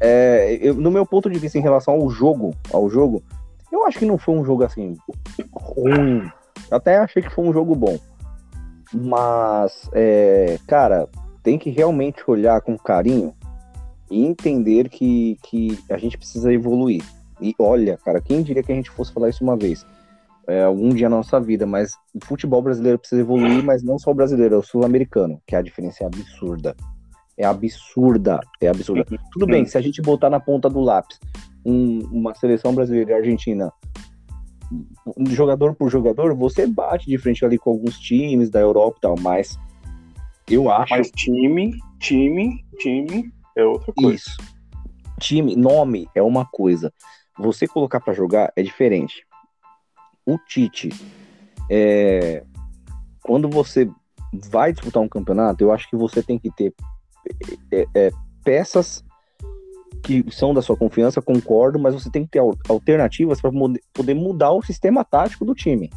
É, 0.00 0.58
eu, 0.60 0.74
no 0.74 0.90
meu 0.90 1.06
ponto 1.06 1.30
de 1.30 1.38
vista 1.38 1.56
em 1.56 1.62
relação 1.62 1.94
ao 1.94 2.10
jogo, 2.10 2.52
ao 2.72 2.90
jogo, 2.90 3.22
eu 3.70 3.86
acho 3.86 3.98
que 3.98 4.04
não 4.04 4.18
foi 4.18 4.34
um 4.34 4.44
jogo 4.44 4.64
assim 4.64 4.96
ruim. 5.52 6.28
Até 6.70 6.98
achei 6.98 7.22
que 7.22 7.30
foi 7.30 7.44
um 7.44 7.52
jogo 7.52 7.76
bom. 7.76 7.96
Mas, 8.92 9.88
é, 9.92 10.58
cara, 10.66 11.08
tem 11.42 11.58
que 11.58 11.70
realmente 11.70 12.22
olhar 12.26 12.60
com 12.60 12.76
carinho 12.76 13.32
e 14.10 14.26
entender 14.26 14.88
que, 14.88 15.38
que 15.42 15.78
a 15.88 15.96
gente 15.96 16.18
precisa 16.18 16.52
evoluir. 16.52 17.04
E 17.42 17.54
olha, 17.58 17.98
cara, 18.04 18.20
quem 18.20 18.42
diria 18.42 18.62
que 18.62 18.72
a 18.72 18.74
gente 18.74 18.90
fosse 18.90 19.12
falar 19.12 19.28
isso 19.28 19.42
uma 19.42 19.56
vez? 19.56 19.84
É, 20.46 20.64
algum 20.64 20.88
dia 20.90 21.08
na 21.08 21.16
nossa 21.16 21.40
vida, 21.40 21.66
mas 21.66 21.94
o 22.14 22.24
futebol 22.24 22.62
brasileiro 22.62 22.98
precisa 22.98 23.20
evoluir, 23.20 23.62
mas 23.64 23.82
não 23.82 23.98
só 23.98 24.10
o 24.10 24.14
brasileiro, 24.14 24.56
é 24.56 24.58
o 24.58 24.62
sul-americano, 24.62 25.40
que 25.46 25.54
a 25.54 25.62
diferença 25.62 26.02
é 26.02 26.06
absurda. 26.06 26.74
é 27.38 27.44
absurda, 27.44 28.40
é 28.60 28.68
absurda. 28.68 29.04
Tudo 29.32 29.46
bem, 29.46 29.64
se 29.64 29.78
a 29.78 29.80
gente 29.80 30.02
botar 30.02 30.30
na 30.30 30.40
ponta 30.40 30.68
do 30.68 30.80
lápis 30.80 31.18
um, 31.64 32.00
uma 32.10 32.34
seleção 32.34 32.74
brasileira 32.74 33.12
e 33.12 33.14
argentina, 33.14 33.72
jogador 35.30 35.74
por 35.74 35.90
jogador, 35.90 36.34
você 36.34 36.66
bate 36.66 37.06
de 37.06 37.18
frente 37.18 37.44
ali 37.44 37.58
com 37.58 37.70
alguns 37.70 37.98
times 37.98 38.50
da 38.50 38.60
Europa 38.60 38.96
e 38.98 39.00
tal, 39.00 39.16
mas 39.20 39.58
eu 40.48 40.70
acho. 40.70 40.94
Mas 40.94 41.10
time, 41.10 41.76
time, 41.98 42.64
time 42.78 43.32
é 43.56 43.64
outra 43.64 43.92
coisa. 43.92 44.16
Isso. 44.16 44.36
Time, 45.20 45.54
nome 45.56 46.08
é 46.14 46.22
uma 46.22 46.44
coisa. 46.44 46.92
Você 47.42 47.66
colocar 47.66 48.00
para 48.00 48.12
jogar 48.12 48.52
é 48.56 48.62
diferente. 48.62 49.26
O 50.24 50.38
Tite, 50.38 50.90
é... 51.68 52.44
quando 53.22 53.48
você 53.48 53.90
vai 54.50 54.72
disputar 54.72 55.02
um 55.02 55.08
campeonato, 55.08 55.62
eu 55.62 55.72
acho 55.72 55.90
que 55.90 55.96
você 55.96 56.22
tem 56.22 56.38
que 56.38 56.50
ter 56.50 56.72
é, 57.70 57.86
é, 57.94 58.10
peças 58.44 59.04
que 60.02 60.24
são 60.30 60.54
da 60.54 60.62
sua 60.62 60.76
confiança, 60.76 61.20
concordo, 61.20 61.78
mas 61.78 61.94
você 61.94 62.10
tem 62.10 62.24
que 62.24 62.30
ter 62.30 62.40
alternativas 62.68 63.40
para 63.40 63.50
poder 63.92 64.14
mudar 64.14 64.52
o 64.52 64.62
sistema 64.62 65.04
tático 65.04 65.44
do 65.44 65.54
time. 65.54 65.90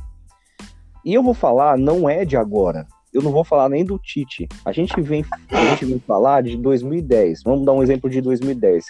E 1.04 1.14
eu 1.14 1.24
vou 1.24 1.34
falar, 1.34 1.78
não 1.78 2.10
é 2.10 2.26
de 2.26 2.36
agora. 2.36 2.88
Eu 3.14 3.22
não 3.22 3.32
vou 3.32 3.44
falar 3.44 3.70
nem 3.70 3.86
do 3.86 3.98
Tite. 3.98 4.48
A 4.66 4.72
gente 4.72 5.00
vem, 5.02 5.24
a 5.50 5.66
gente 5.70 5.86
vem 5.86 6.00
falar 6.00 6.44
de 6.44 6.58
2010. 6.58 7.44
Vamos 7.44 7.66
dar 7.66 7.74
um 7.74 7.82
exemplo 7.82 8.10
de 8.10 8.20
2010. 8.22 8.86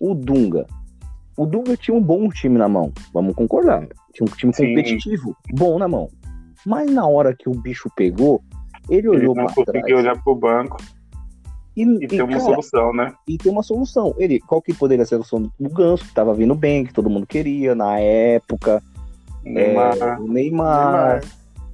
O 0.00 0.14
Dunga. 0.14 0.66
O 1.38 1.46
Dunga 1.46 1.76
tinha 1.76 1.96
um 1.96 2.02
bom 2.02 2.28
time 2.30 2.58
na 2.58 2.68
mão. 2.68 2.92
Vamos 3.14 3.32
concordar. 3.36 3.86
Tinha 4.12 4.26
um 4.28 4.36
time 4.36 4.52
Sim. 4.52 4.74
competitivo, 4.74 5.36
bom 5.52 5.78
na 5.78 5.86
mão. 5.86 6.10
Mas 6.66 6.90
na 6.90 7.06
hora 7.06 7.32
que 7.32 7.48
o 7.48 7.52
bicho 7.52 7.88
pegou, 7.94 8.42
ele 8.90 9.08
olhou 9.08 9.34
para 9.34 9.46
trás. 9.46 9.66
conseguiu 9.66 9.98
olhar 9.98 10.20
pro 10.20 10.34
banco. 10.34 10.78
E, 11.76 11.84
e, 11.84 12.04
e 12.04 12.08
tem 12.08 12.22
uma 12.22 12.30
cara, 12.30 12.40
solução, 12.40 12.92
né? 12.92 13.14
E 13.28 13.38
tem 13.38 13.52
uma 13.52 13.62
solução. 13.62 14.12
Ele, 14.18 14.40
qual 14.40 14.60
que 14.60 14.74
poderia 14.74 15.06
ser 15.06 15.14
a 15.14 15.22
solução? 15.22 15.52
O 15.60 15.68
Ganso, 15.68 16.04
que 16.04 16.12
tava 16.12 16.34
vindo 16.34 16.56
bem, 16.56 16.84
que 16.84 16.92
todo 16.92 17.08
mundo 17.08 17.24
queria 17.24 17.72
na 17.72 18.00
época. 18.00 18.82
Neymar. 19.44 19.96
É, 19.96 20.18
Neymar. 20.18 20.28
Neymar. 20.28 21.20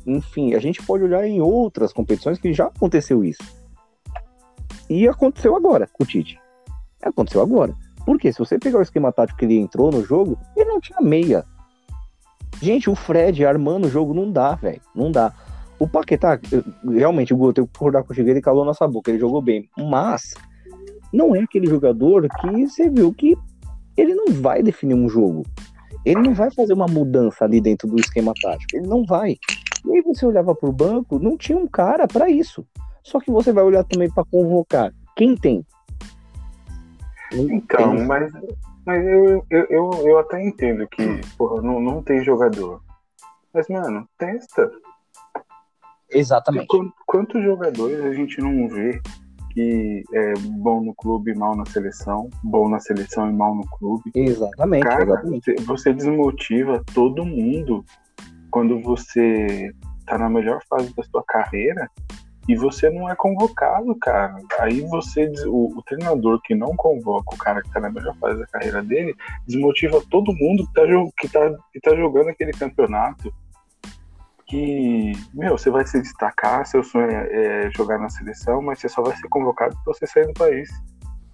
Enfim, 0.07 0.53
a 0.53 0.59
gente 0.59 0.83
pode 0.83 1.05
olhar 1.05 1.27
em 1.27 1.41
outras 1.41 1.91
competições 1.91 2.39
que 2.39 2.53
já 2.53 2.67
aconteceu 2.67 3.25
isso. 3.25 3.43
E 4.91 5.09
aconteceu 5.09 5.57
agora 5.57 5.89
com 5.91 6.05
o 6.05 6.07
Tite. 6.07 6.39
Aconteceu 7.03 7.41
agora. 7.41 7.75
Porque 8.05 8.33
se 8.33 8.39
você 8.39 8.59
pegar 8.59 8.79
o 8.79 8.83
esquema 8.83 9.13
tático 9.13 9.39
que 9.39 9.45
ele 9.45 9.59
entrou 9.59 9.91
no 9.91 10.05
jogo, 10.05 10.39
ele 10.57 10.69
não 10.69 10.81
tinha 10.81 11.01
meia. 11.01 11.45
Gente, 12.61 12.89
o 12.89 12.95
Fred 12.95 13.45
armando 13.45 13.87
o 13.87 13.91
jogo 13.91 14.15
não 14.15 14.31
dá, 14.31 14.55
velho. 14.55 14.81
Não 14.95 15.11
dá. 15.11 15.33
O 15.79 15.89
Paquetá, 15.89 16.39
realmente, 16.89 17.35
o 17.35 17.37
Gol, 17.37 17.53
eu 17.57 17.67
concordar 17.67 18.05
contigo, 18.05 18.29
ele 18.29 18.41
calou 18.41 18.65
nossa 18.65 18.87
boca, 18.87 19.11
ele 19.11 19.19
jogou 19.19 19.43
bem. 19.43 19.69
Mas 19.77 20.35
não 21.13 21.35
é 21.35 21.41
aquele 21.41 21.67
jogador 21.67 22.29
que 22.41 22.67
você 22.67 22.89
viu 22.89 23.13
que 23.13 23.37
ele 23.97 24.15
não 24.15 24.27
vai 24.41 24.63
definir 24.63 24.95
um 24.95 25.09
jogo. 25.09 25.43
Ele 26.05 26.21
não 26.21 26.35
vai 26.35 26.51
fazer 26.51 26.73
uma 26.73 26.87
mudança 26.87 27.45
ali 27.45 27.61
dentro 27.61 27.89
do 27.89 27.99
esquema 27.99 28.33
tático. 28.41 28.77
Ele 28.77 28.87
não 28.87 29.05
vai. 29.05 29.37
E 29.87 29.91
aí 29.93 30.03
você 30.03 30.25
olhava 30.27 30.55
para 30.55 30.69
o 30.69 30.73
banco, 30.73 31.19
não 31.19 31.37
tinha 31.37 31.59
um 31.59 31.67
cara 31.67 32.07
para 32.07 32.29
isso. 32.29 32.67
Só 33.03 33.21
que 33.21 33.31
você 33.31 33.53
vai 33.53 33.65
olhar 33.65 33.85
também 33.85 34.11
para 34.11 34.25
convocar. 34.25 34.93
Quem 35.17 35.37
tem? 35.37 35.65
Então, 37.35 38.07
mas, 38.07 38.33
mas 38.87 39.07
eu, 39.07 39.45
eu, 39.51 39.67
eu, 39.71 39.91
eu, 40.05 40.19
até 40.19 40.43
entendo 40.43 40.87
que 40.89 41.21
porra, 41.37 41.63
não, 41.63 41.81
não 41.81 42.03
tem 42.03 42.23
jogador. 42.25 42.81
Mas, 43.53 43.69
mano, 43.69 44.09
testa. 44.19 44.71
Exatamente. 46.11 46.67
Quantos 47.07 47.43
jogadores 47.43 48.01
a 48.01 48.13
gente 48.13 48.41
não 48.41 48.69
vê 48.69 49.01
que 49.51 50.03
é 50.13 50.35
bom 50.59 50.83
no 50.83 50.95
clube 50.95 51.31
e 51.31 51.35
mal 51.35 51.57
na 51.57 51.65
seleção, 51.65 52.29
bom 52.43 52.69
na 52.69 52.81
seleção 52.81 53.31
e 53.31 53.33
mal 53.33 53.55
no 53.55 53.67
clube? 53.79 54.11
Exatamente. 54.15 54.83
Cara, 54.83 55.05
exatamente. 55.05 55.55
Você 55.63 55.93
desmotiva 55.93 56.83
todo 56.93 57.25
mundo 57.25 57.85
quando 58.51 58.81
você 58.81 59.73
tá 60.07 60.19
na 60.19 60.29
melhor 60.29 60.61
fase 60.69 60.95
da 60.95 61.03
sua 61.05 61.25
carreira 61.27 61.89
e 62.49 62.57
você 62.57 62.91
não 62.91 63.09
é 63.09 63.17
convocado, 63.17 63.95
cara. 63.97 64.37
Aí 64.61 64.81
você, 64.83 65.33
o, 65.47 65.79
o, 65.79 65.83
treinador 65.83 66.41
que 66.43 66.55
não 66.55 66.77
convoca 66.77 67.35
o 67.35 67.39
cara 67.39 67.63
que 67.63 67.71
tá 67.71 67.81
na 67.81 67.91
melhor 67.91 68.15
fase 68.17 68.39
da 68.39 68.47
carreira 68.47 68.83
dele, 68.83 69.15
desmotiva 69.47 70.03
todo 70.11 70.35
mundo 70.35 70.67
que 70.67 70.75
tá, 70.75 70.83
que 71.19 71.29
tá, 71.29 71.59
que 71.73 71.81
tá 71.81 71.97
jogando 71.97 72.29
aquele 72.29 72.53
campeonato 72.53 73.33
que, 74.47 75.13
meu, 75.33 75.57
você 75.57 75.71
vai 75.71 75.87
se 75.87 76.01
destacar, 76.01 76.67
seu 76.67 76.85
sonho 76.85 77.11
é, 77.11 77.67
é 77.67 77.71
jogar 77.71 77.99
na 77.99 78.11
seleção, 78.11 78.61
mas 78.61 78.79
você 78.79 78.89
só 78.89 79.03
vai 79.03 79.17
ser 79.17 79.29
convocado 79.29 79.75
se 79.75 79.85
você 79.85 80.07
sair 80.07 80.27
do 80.27 80.35
país. 80.35 80.69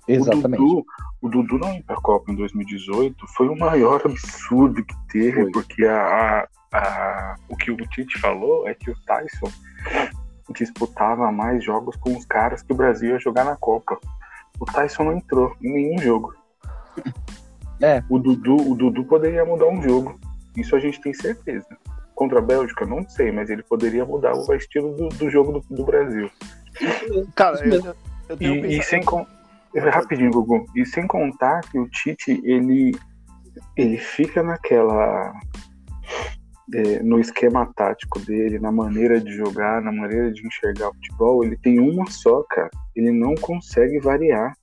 Exatamente. 0.06 0.62
O 0.62 0.66
Dudu, 0.66 0.84
o 1.22 1.28
Dudu 1.28 1.58
não 1.58 1.74
ir 1.74 1.82
pra 1.82 1.96
Copa 1.96 2.30
em 2.32 2.36
2018 2.36 3.26
foi 3.34 3.48
o 3.48 3.58
maior 3.58 4.00
absurdo 4.04 4.84
que 4.84 4.94
teve, 5.08 5.42
foi. 5.42 5.50
porque 5.50 5.84
a, 5.84 6.46
a, 6.72 6.78
a, 6.78 7.36
o 7.48 7.56
que 7.56 7.70
o 7.70 7.76
Tite 7.76 8.18
falou 8.18 8.66
é 8.66 8.74
que 8.74 8.90
o 8.90 8.96
Tyson 9.04 9.50
disputava 10.52 11.30
mais 11.30 11.64
jogos 11.64 11.96
com 11.96 12.16
os 12.16 12.24
caras 12.24 12.62
que 12.62 12.72
o 12.72 12.76
Brasil 12.76 13.10
ia 13.10 13.18
jogar 13.18 13.44
na 13.44 13.56
Copa. 13.56 13.98
O 14.58 14.64
Tyson 14.64 15.04
não 15.04 15.16
entrou 15.16 15.56
em 15.60 15.72
nenhum 15.72 15.98
jogo. 15.98 16.34
É. 17.82 18.04
O 18.10 18.18
Dudu, 18.18 18.56
o 18.56 18.74
Dudu 18.74 19.06
poderia 19.06 19.42
mudar 19.42 19.66
um 19.66 19.80
jogo. 19.82 20.20
Isso 20.54 20.76
a 20.76 20.78
gente 20.78 21.00
tem 21.00 21.14
certeza 21.14 21.66
contra 22.20 22.38
a 22.38 22.42
Bélgica? 22.42 22.84
Não 22.84 23.08
sei, 23.08 23.32
mas 23.32 23.48
ele 23.48 23.62
poderia 23.62 24.04
mudar 24.04 24.34
o 24.34 24.54
estilo 24.54 24.94
do, 24.94 25.08
do 25.08 25.30
jogo 25.30 25.52
do, 25.52 25.74
do, 25.74 25.84
Brasil. 25.86 26.30
Cara, 27.34 27.66
eu, 27.66 27.96
eu 28.28 28.36
tenho 28.36 28.66
e, 28.66 28.78
e 28.78 28.82
sem 28.82 29.02
con... 29.02 29.26
Rapidinho, 29.74 30.30
Gugu. 30.30 30.66
E 30.76 30.84
sem 30.84 31.06
contar 31.06 31.62
que 31.62 31.78
o 31.78 31.88
Tite, 31.88 32.38
ele, 32.44 32.92
ele 33.74 33.96
fica 33.96 34.42
naquela. 34.42 35.32
É, 36.72 37.02
no 37.02 37.18
esquema 37.18 37.66
tático 37.74 38.20
dele, 38.20 38.58
na 38.58 38.70
maneira 38.70 39.20
de 39.20 39.32
jogar, 39.32 39.82
na 39.82 39.90
maneira 39.90 40.32
de 40.32 40.46
enxergar 40.46 40.92
futebol, 40.92 41.42
ele 41.42 41.56
tem 41.56 41.80
uma 41.80 42.08
só, 42.10 42.42
cara. 42.44 42.70
Ele 42.94 43.10
não 43.10 43.34
consegue 43.34 43.98
variar. 43.98 44.54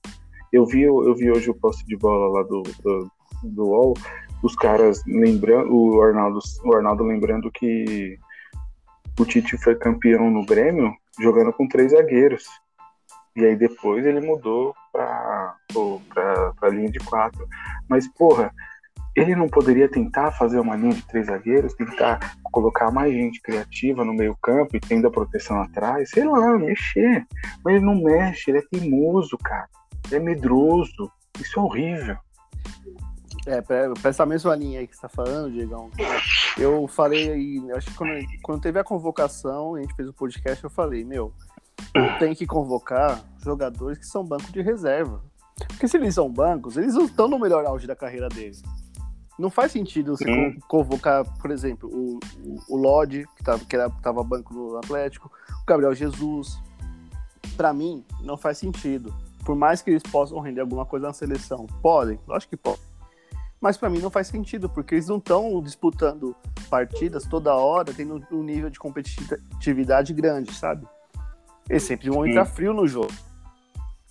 Eu 0.52 0.66
vi, 0.66 0.84
eu 0.84 1.14
vi 1.16 1.30
hoje 1.30 1.50
o 1.50 1.56
posse 1.56 1.86
de 1.86 1.98
bola 1.98 2.40
lá 2.40 2.44
do, 2.44 2.64
do, 2.82 3.12
do 3.44 3.66
UOL 3.68 3.94
os 4.42 4.56
caras 4.56 5.04
lembrando, 5.06 5.74
o 5.74 6.02
Arnaldo, 6.02 6.40
o 6.64 6.76
Arnaldo 6.76 7.04
lembrando 7.04 7.52
que 7.52 8.20
o 9.20 9.26
Tite 9.26 9.58
foi 9.58 9.76
campeão 9.76 10.30
no 10.30 10.46
Grêmio 10.46 10.94
jogando 11.20 11.52
com 11.52 11.68
três 11.68 11.92
zagueiros. 11.92 12.46
E 13.36 13.46
aí 13.46 13.56
depois 13.56 14.06
ele 14.06 14.20
mudou 14.20 14.76
para 14.92 15.56
a 16.62 16.70
linha 16.70 16.90
de 16.90 17.00
quatro. 17.00 17.48
Mas, 17.88 18.08
porra, 18.08 18.52
ele 19.18 19.36
não 19.36 19.48
poderia 19.48 19.90
tentar 19.90 20.32
fazer 20.34 20.60
uma 20.60 20.76
linha 20.76 20.94
de 20.94 21.02
três 21.08 21.26
zagueiros, 21.26 21.74
tentar 21.74 22.38
colocar 22.44 22.92
mais 22.92 23.12
gente 23.12 23.42
criativa 23.42 24.06
no 24.06 24.14
meio 24.14 24.38
campo 24.40 24.78
e 24.78 24.80
tendo 24.80 25.08
a 25.08 25.12
proteção 25.12 25.60
atrás, 25.60 26.12
sei 26.12 26.24
lá, 26.24 26.56
mexer. 26.56 27.26
Mas 27.66 27.76
ele 27.76 27.86
não 27.86 27.96
mexe, 27.96 28.52
ele 28.52 28.60
é 28.60 28.64
teimoso, 28.70 29.36
cara. 29.40 29.68
Ele 30.06 30.18
é 30.18 30.20
medroso. 30.20 31.12
Isso 31.42 31.60
é 31.60 31.64
horrível. 31.64 32.16
É, 33.48 33.60
pra, 33.60 33.92
essa 34.04 34.26
mesma 34.26 34.56
linha 34.56 34.82
aí 34.82 34.88
que 34.88 34.96
você 34.96 35.02
tá 35.02 35.10
falando, 35.10 35.52
Diegão, 35.52 35.90
eu 36.58 36.88
falei 36.88 37.32
aí, 37.32 37.72
acho 37.72 37.90
que 37.90 37.98
quando, 37.98 38.12
quando 38.44 38.62
teve 38.62 38.78
a 38.78 38.84
convocação, 38.84 39.76
a 39.76 39.82
gente 39.82 39.96
fez 39.96 40.08
o 40.10 40.14
podcast, 40.14 40.64
eu 40.64 40.70
falei, 40.70 41.04
meu, 41.04 41.34
tem 42.20 42.36
que 42.36 42.46
convocar 42.46 43.24
jogadores 43.44 43.98
que 43.98 44.06
são 44.06 44.24
banco 44.24 44.52
de 44.52 44.62
reserva. 44.62 45.24
Porque 45.70 45.88
se 45.88 45.98
eles 45.98 46.14
são 46.14 46.30
bancos, 46.30 46.78
eles 46.78 46.94
não 46.94 47.06
estão 47.06 47.28
no 47.28 47.40
melhor 47.40 47.66
auge 47.66 47.88
da 47.88 47.96
carreira 47.96 48.30
deles. 48.30 48.62
Não 49.38 49.50
faz 49.50 49.72
sentido 49.72 50.18
você 50.18 50.30
hum. 50.30 50.58
convocar, 50.68 51.24
por 51.40 51.52
exemplo, 51.52 51.90
o, 51.90 52.20
o, 52.44 52.60
o 52.70 52.78
Lodge, 52.78 53.26
que, 53.36 53.44
tava, 53.44 53.64
que 53.64 53.76
era, 53.76 53.90
tava 53.90 54.24
banco 54.24 54.54
no 54.54 54.78
Atlético, 54.78 55.32
o 55.62 55.66
Gabriel 55.66 55.94
Jesus. 55.94 56.60
Para 57.56 57.74
mim, 57.74 58.04
não 58.22 58.38
faz 58.38 58.58
sentido. 58.58 59.14
Por 59.46 59.56
mais 59.56 59.82
que 59.82 59.92
eles 59.92 60.04
possam 60.04 60.40
render 60.40 60.62
alguma 60.62 60.86
coisa 60.86 61.08
na 61.08 61.14
seleção, 61.14 61.68
podem, 61.82 62.20
acho 62.30 62.48
que 62.50 62.58
podem 62.58 62.82
mas 63.60 63.76
para 63.76 63.90
mim 63.90 64.00
não 64.00 64.10
faz 64.10 64.28
sentido, 64.28 64.70
porque 64.70 64.96
eles 64.96 65.08
não 65.08 65.18
estão 65.18 65.62
disputando 65.62 66.36
partidas 66.70 67.26
toda 67.26 67.56
hora, 67.56 67.92
tendo 67.94 68.24
um 68.32 68.44
nível 68.44 68.70
de 68.70 68.78
competitividade 68.78 70.14
grande, 70.14 70.54
sabe? 70.54 70.88
Eles 71.70 71.84
sempre 71.84 72.10
vão 72.10 72.26
entrar 72.26 72.46
frio 72.46 72.74
no 72.74 72.88
jogo. 72.88 73.12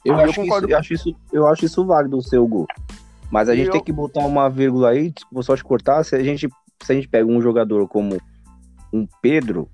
Eu, 0.05 0.15
acho, 0.17 0.41
eu, 0.41 0.45
isso, 0.45 0.67
eu 0.69 0.79
acho, 0.79 0.95
isso, 0.95 1.17
eu 1.33 1.47
acho 1.47 1.65
isso 1.65 1.85
válido, 1.85 2.17
o 2.17 2.23
seu 2.23 2.47
gol. 2.47 2.67
Mas 3.31 3.49
a 3.49 3.55
e 3.55 3.59
gente 3.59 3.67
eu... 3.67 3.73
tem 3.73 3.83
que 3.85 3.93
botar 3.93 4.21
uma 4.21 4.49
vírgula 4.49 4.91
aí, 4.91 5.11
desculpa 5.11 5.43
só 5.43 5.57
te 5.57 5.65
cortar, 5.65 6.05
se 6.05 6.15
a 6.15 6.23
gente, 6.23 6.49
se 6.83 6.93
a 6.93 6.95
gente 6.95 7.09
pega 7.09 7.29
um 7.29 7.41
jogador 7.41 7.87
como 7.89 8.17
um 8.93 9.07
Pedro, 9.21 9.69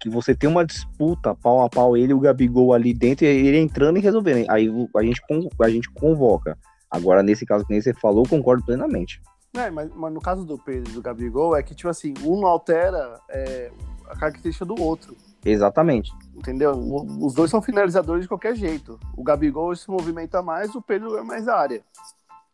que 0.00 0.08
você 0.08 0.34
tem 0.34 0.48
uma 0.48 0.64
disputa 0.64 1.34
pau 1.34 1.62
a 1.62 1.68
pau, 1.68 1.96
ele 1.96 2.12
e 2.12 2.14
o 2.14 2.20
Gabigol 2.20 2.72
ali 2.72 2.92
dentro, 2.94 3.24
ele 3.26 3.58
entrando 3.58 3.98
e 3.98 4.00
resolvendo. 4.02 4.48
Aí 4.50 4.70
a 4.96 5.02
gente, 5.02 5.20
a 5.60 5.68
gente 5.68 5.90
convoca. 5.90 6.58
Agora, 6.90 7.22
nesse 7.22 7.44
caso 7.44 7.64
que 7.66 7.72
nem 7.72 7.80
você 7.80 7.92
falou, 7.94 8.26
concordo 8.28 8.64
plenamente. 8.64 9.20
É, 9.54 9.70
mas, 9.70 9.90
mas, 9.94 10.12
no 10.12 10.20
caso 10.20 10.44
do 10.44 10.58
Pedro 10.58 10.90
e 10.90 10.94
do 10.94 11.02
Gabigol, 11.02 11.56
é 11.56 11.62
que, 11.62 11.74
tipo 11.74 11.88
assim, 11.88 12.12
um 12.22 12.40
não 12.40 12.46
altera 12.46 13.18
é, 13.30 13.70
a 14.08 14.16
característica 14.16 14.64
do 14.66 14.80
outro. 14.80 15.16
Exatamente. 15.44 16.10
Entendeu? 16.34 16.72
O- 16.72 17.26
Os 17.26 17.32
dois 17.34 17.50
são 17.50 17.62
finalizadores 17.62 18.22
de 18.22 18.28
qualquer 18.28 18.54
jeito. 18.54 19.00
O 19.16 19.22
Gabigol 19.22 19.74
se 19.74 19.90
movimenta 19.90 20.42
mais, 20.42 20.74
o 20.74 20.82
Pedro 20.82 21.16
é 21.16 21.22
mais 21.22 21.48
área. 21.48 21.82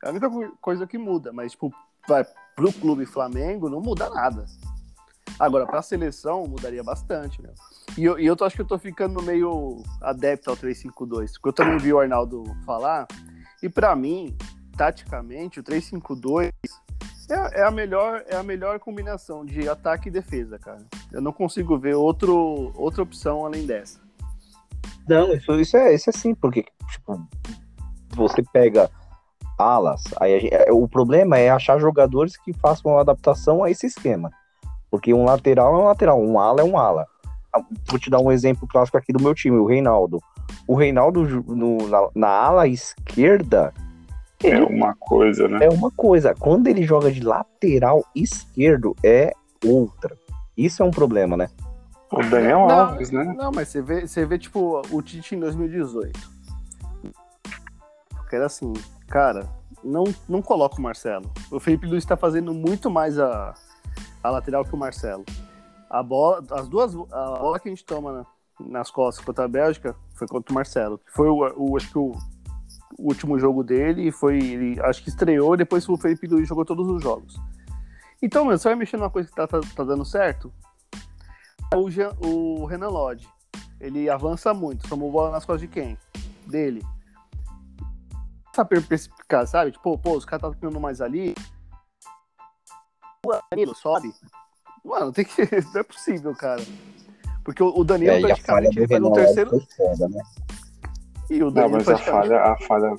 É 0.02 0.08
a 0.08 0.10
única 0.10 0.28
co- 0.28 0.52
coisa 0.60 0.86
que 0.86 0.98
muda, 0.98 1.32
mas 1.32 1.52
tipo, 1.52 1.72
vai 2.08 2.26
pro 2.56 2.72
clube 2.72 3.06
Flamengo 3.06 3.70
não 3.70 3.80
muda 3.80 4.10
nada. 4.10 4.44
Agora, 5.38 5.66
pra 5.66 5.80
seleção, 5.80 6.46
mudaria 6.46 6.82
bastante, 6.82 7.40
meu. 7.40 7.52
E 7.96 8.04
eu, 8.04 8.18
e 8.18 8.26
eu 8.26 8.36
tô, 8.36 8.44
acho 8.44 8.56
que 8.56 8.62
eu 8.62 8.66
tô 8.66 8.78
ficando 8.78 9.22
meio 9.22 9.82
adepto 10.00 10.50
ao 10.50 10.56
3-5-2, 10.56 11.32
porque 11.32 11.48
eu 11.48 11.52
também 11.52 11.78
vi 11.78 11.92
o 11.92 11.98
Arnaldo 11.98 12.44
falar, 12.66 13.06
e 13.62 13.68
pra 13.68 13.96
mim, 13.96 14.36
taticamente, 14.76 15.60
o 15.60 15.64
3-5-2 15.64 16.50
é, 17.30 17.60
é 17.60 17.64
a 17.64 17.70
melhor, 17.70 18.22
é 18.26 18.36
a 18.36 18.42
melhor 18.42 18.78
combinação 18.78 19.44
de 19.44 19.68
ataque 19.68 20.08
e 20.08 20.12
defesa, 20.12 20.58
cara. 20.58 20.84
Eu 21.10 21.20
não 21.20 21.32
consigo 21.32 21.78
ver 21.78 21.94
outro, 21.94 22.72
outra 22.74 23.02
opção 23.02 23.46
além 23.46 23.64
dessa. 23.64 24.00
Não, 25.08 25.32
isso, 25.32 25.52
isso, 25.60 25.76
é, 25.76 25.94
isso 25.94 26.10
é 26.10 26.12
sim, 26.12 26.34
porque, 26.34 26.64
tipo, 26.90 27.26
você 28.14 28.42
pega 28.52 28.90
alas, 29.58 30.02
aí 30.20 30.34
a 30.34 30.38
gente- 30.40 30.54
é, 30.54 30.72
o 30.72 30.86
problema 30.88 31.38
é 31.38 31.50
achar 31.50 31.78
jogadores 31.78 32.36
que 32.36 32.52
façam 32.52 32.92
uma 32.92 33.00
adaptação 33.00 33.62
a 33.62 33.70
esse 33.70 33.86
esquema. 33.86 34.30
Porque 34.90 35.12
um 35.14 35.24
lateral 35.24 35.74
é 35.74 35.78
um 35.78 35.84
lateral, 35.84 36.20
um 36.20 36.38
ala 36.38 36.60
é 36.60 36.64
um 36.64 36.76
ala. 36.78 37.06
Ah, 37.54 37.60
Vou 37.88 37.98
te 37.98 38.08
dar 38.10 38.20
um 38.20 38.32
exemplo 38.32 38.66
clássico 38.68 38.96
aqui 38.96 39.12
do 39.12 39.22
meu 39.22 39.34
time, 39.34 39.56
o 39.58 39.66
Reinaldo. 39.66 40.18
O 40.66 40.74
Reinaldo 40.74 41.24
no- 41.46 41.88
na, 41.88 42.08
na 42.14 42.28
ala 42.28 42.66
esquerda 42.66 43.72
É 44.42 44.58
uma 44.60 44.94
coisa, 44.98 45.46
né? 45.48 45.64
é 45.66 45.68
uma 45.68 45.90
coisa. 45.90 46.34
Quando 46.34 46.66
ele 46.66 46.82
joga 46.82 47.10
de 47.10 47.20
lateral 47.20 48.04
esquerdo, 48.14 48.94
é 49.04 49.32
outra. 49.64 50.16
Isso 50.56 50.82
é 50.82 50.86
um 50.86 50.90
problema, 50.90 51.36
né? 51.36 51.48
O 52.10 52.22
Daniel 52.24 52.66
Não, 52.66 52.80
Alves, 52.88 53.10
né? 53.10 53.24
Não, 53.36 53.50
mas 53.54 53.68
você 53.68 53.80
vê, 53.80 54.06
você 54.06 54.26
vê 54.26 54.38
tipo, 54.38 54.82
o 54.90 55.00
Tite 55.02 55.34
em 55.34 55.40
2018. 55.40 56.18
Que 58.28 58.36
era 58.36 58.46
assim, 58.46 58.72
cara, 59.12 59.46
não, 59.84 60.04
não 60.26 60.40
coloca 60.40 60.78
o 60.78 60.82
Marcelo. 60.82 61.30
O 61.50 61.60
Felipe 61.60 61.86
Luiz 61.86 62.02
tá 62.04 62.16
fazendo 62.16 62.54
muito 62.54 62.90
mais 62.90 63.18
a, 63.18 63.52
a 64.22 64.30
lateral 64.30 64.64
que 64.64 64.74
o 64.74 64.78
Marcelo. 64.78 65.24
A 65.90 66.02
bola, 66.02 66.42
as 66.50 66.66
duas, 66.66 66.94
a 66.94 67.38
bola 67.38 67.60
que 67.60 67.68
a 67.68 67.70
gente 67.70 67.84
toma 67.84 68.12
na- 68.12 68.26
nas 68.70 68.90
costas 68.90 69.22
contra 69.22 69.44
a 69.44 69.48
Bélgica 69.48 69.94
foi 70.14 70.26
contra 70.26 70.50
o 70.50 70.54
Marcelo. 70.54 70.98
Foi 71.14 71.28
o, 71.28 71.52
o- 71.56 71.76
acho 71.76 71.90
que 71.90 71.98
o, 71.98 72.12
o 72.98 73.08
último 73.08 73.38
jogo 73.38 73.62
dele 73.62 74.10
foi, 74.10 74.38
ele, 74.38 74.80
acho 74.80 75.02
que 75.02 75.10
estreou, 75.10 75.56
depois 75.58 75.86
o 75.86 75.96
Felipe 75.98 76.26
Luiz 76.26 76.48
jogou 76.48 76.64
todos 76.64 76.88
os 76.88 77.02
jogos. 77.02 77.38
Então, 78.22 78.46
meu, 78.46 78.56
você 78.56 78.68
vai 78.68 78.76
mexer 78.76 78.96
numa 78.96 79.10
coisa 79.10 79.28
que 79.28 79.34
tá, 79.34 79.46
tá, 79.46 79.60
tá 79.76 79.84
dando 79.84 80.04
certo? 80.06 80.50
O, 81.74 81.90
Jean- 81.90 82.16
o 82.24 82.64
Renan 82.64 82.88
Lodge, 82.88 83.28
ele 83.80 84.08
avança 84.08 84.54
muito. 84.54 84.88
Tomou 84.88 85.10
bola 85.12 85.30
nas 85.32 85.44
costas 85.44 85.60
de 85.60 85.68
quem? 85.68 85.98
Dele. 86.46 86.82
Essa 88.52 88.64
perspicaz, 88.64 89.50
sabe? 89.50 89.72
Tipo, 89.72 89.96
pô, 89.96 90.16
os 90.16 90.24
caras 90.24 90.42
tá 90.42 90.50
tocando 90.50 90.78
mais 90.78 91.00
ali. 91.00 91.34
O 93.24 93.32
Danilo 93.50 93.74
sobe. 93.74 94.12
Mano, 94.84 95.12
tem 95.12 95.24
que. 95.24 95.42
Não 95.72 95.80
é 95.80 95.82
possível, 95.82 96.34
cara. 96.34 96.62
Porque 97.44 97.62
o 97.62 97.68
o 97.74 97.84
Danilo 97.84 98.12
É, 98.12 98.18
e 98.18 98.22
praticamente 98.22 98.78
ele 98.78 98.88
faz 98.88 99.02
um 99.02 99.12
terceiro. 99.12 99.50
foi 99.50 99.60
foda, 99.76 100.08
né? 100.08 100.22
E 101.30 101.42
o 101.42 101.46
Não, 101.46 101.52
Danilo 101.52 101.76
mas 101.76 101.88
a 101.88 101.98
falha, 101.98 102.42
a 102.42 102.58
falha, 102.58 102.94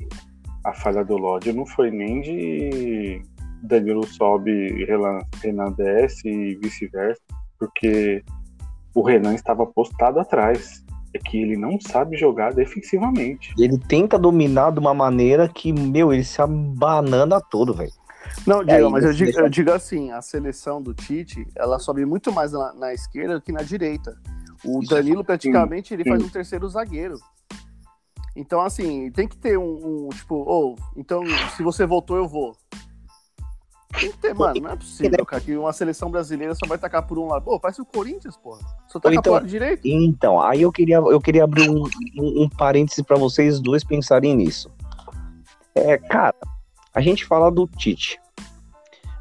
a 0.65 0.73
falha 0.73 1.05
do 1.05 1.17
Lodge 1.17 1.53
não 1.53 1.65
foi 1.65 1.91
nem 1.91 2.21
de 2.21 3.21
Danilo 3.61 4.05
sobe, 4.07 4.85
Renan, 4.85 5.19
Renan 5.41 5.71
desce 5.71 6.27
e 6.27 6.55
vice-versa, 6.55 7.21
porque 7.59 8.23
o 8.93 9.01
Renan 9.01 9.35
estava 9.35 9.65
postado 9.65 10.19
atrás. 10.19 10.82
É 11.13 11.19
que 11.19 11.41
ele 11.41 11.55
não 11.55 11.79
sabe 11.79 12.17
jogar 12.17 12.53
defensivamente. 12.53 13.53
Ele 13.57 13.77
tenta 13.77 14.17
dominar 14.17 14.71
de 14.71 14.79
uma 14.79 14.93
maneira 14.93 15.47
que, 15.47 15.71
meu, 15.71 16.11
ele 16.11 16.23
se 16.23 16.41
abanana 16.41 17.39
todo, 17.39 17.73
velho. 17.73 17.91
Não, 18.47 18.63
Diego, 18.63 18.87
aí 18.87 18.91
mas 18.91 19.03
eu 19.03 19.13
digo, 19.13 19.39
eu 19.39 19.49
digo 19.49 19.71
assim, 19.71 20.11
a 20.11 20.21
seleção 20.21 20.81
do 20.81 20.93
Tite, 20.93 21.45
ela 21.55 21.77
sobe 21.77 22.05
muito 22.05 22.31
mais 22.31 22.51
na, 22.51 22.73
na 22.73 22.93
esquerda 22.93 23.35
do 23.35 23.41
que 23.41 23.51
na 23.51 23.61
direita. 23.61 24.17
O 24.65 24.81
Isso 24.81 24.93
é 24.93 24.97
Danilo, 24.97 25.23
praticamente, 25.23 25.93
ele 25.93 26.03
sim. 26.03 26.09
faz 26.09 26.23
um 26.23 26.29
terceiro 26.29 26.67
zagueiro. 26.67 27.15
Então, 28.35 28.61
assim, 28.61 29.11
tem 29.11 29.27
que 29.27 29.37
ter 29.37 29.57
um, 29.57 30.07
um, 30.07 30.09
tipo, 30.09 30.35
ou, 30.35 30.75
então, 30.95 31.23
se 31.55 31.61
você 31.61 31.85
voltou, 31.85 32.17
eu 32.17 32.27
vou. 32.27 32.55
Mano, 34.35 34.61
não 34.61 34.71
é 34.71 34.75
possível, 34.75 35.25
cara, 35.25 35.41
que 35.41 35.55
uma 35.55 35.71
seleção 35.73 36.09
brasileira 36.09 36.55
só 36.55 36.65
vai 36.67 36.77
tacar 36.77 37.05
por 37.05 37.17
um 37.19 37.27
lado. 37.27 37.45
Pô, 37.45 37.59
parece 37.59 37.81
o 37.81 37.85
Corinthians, 37.85 38.35
porra. 38.37 38.59
Só 38.87 38.99
taca 38.99 39.13
então- 39.13 39.21
pro 39.23 39.31
lado 39.33 39.47
direito. 39.47 39.81
Então, 39.85 40.41
aí 40.41 40.61
eu 40.61 40.71
queria, 40.71 40.97
eu 40.97 41.21
queria 41.21 41.43
abrir 41.43 41.69
um, 41.69 41.83
um, 42.17 42.43
um 42.43 42.49
parêntese 42.49 43.03
pra 43.03 43.17
vocês 43.17 43.59
dois 43.59 43.83
pensarem 43.83 44.35
nisso. 44.35 44.71
É, 45.75 45.97
cara, 45.97 46.35
a 46.93 47.01
gente 47.01 47.25
fala 47.25 47.51
do 47.51 47.67
Tite. 47.67 48.19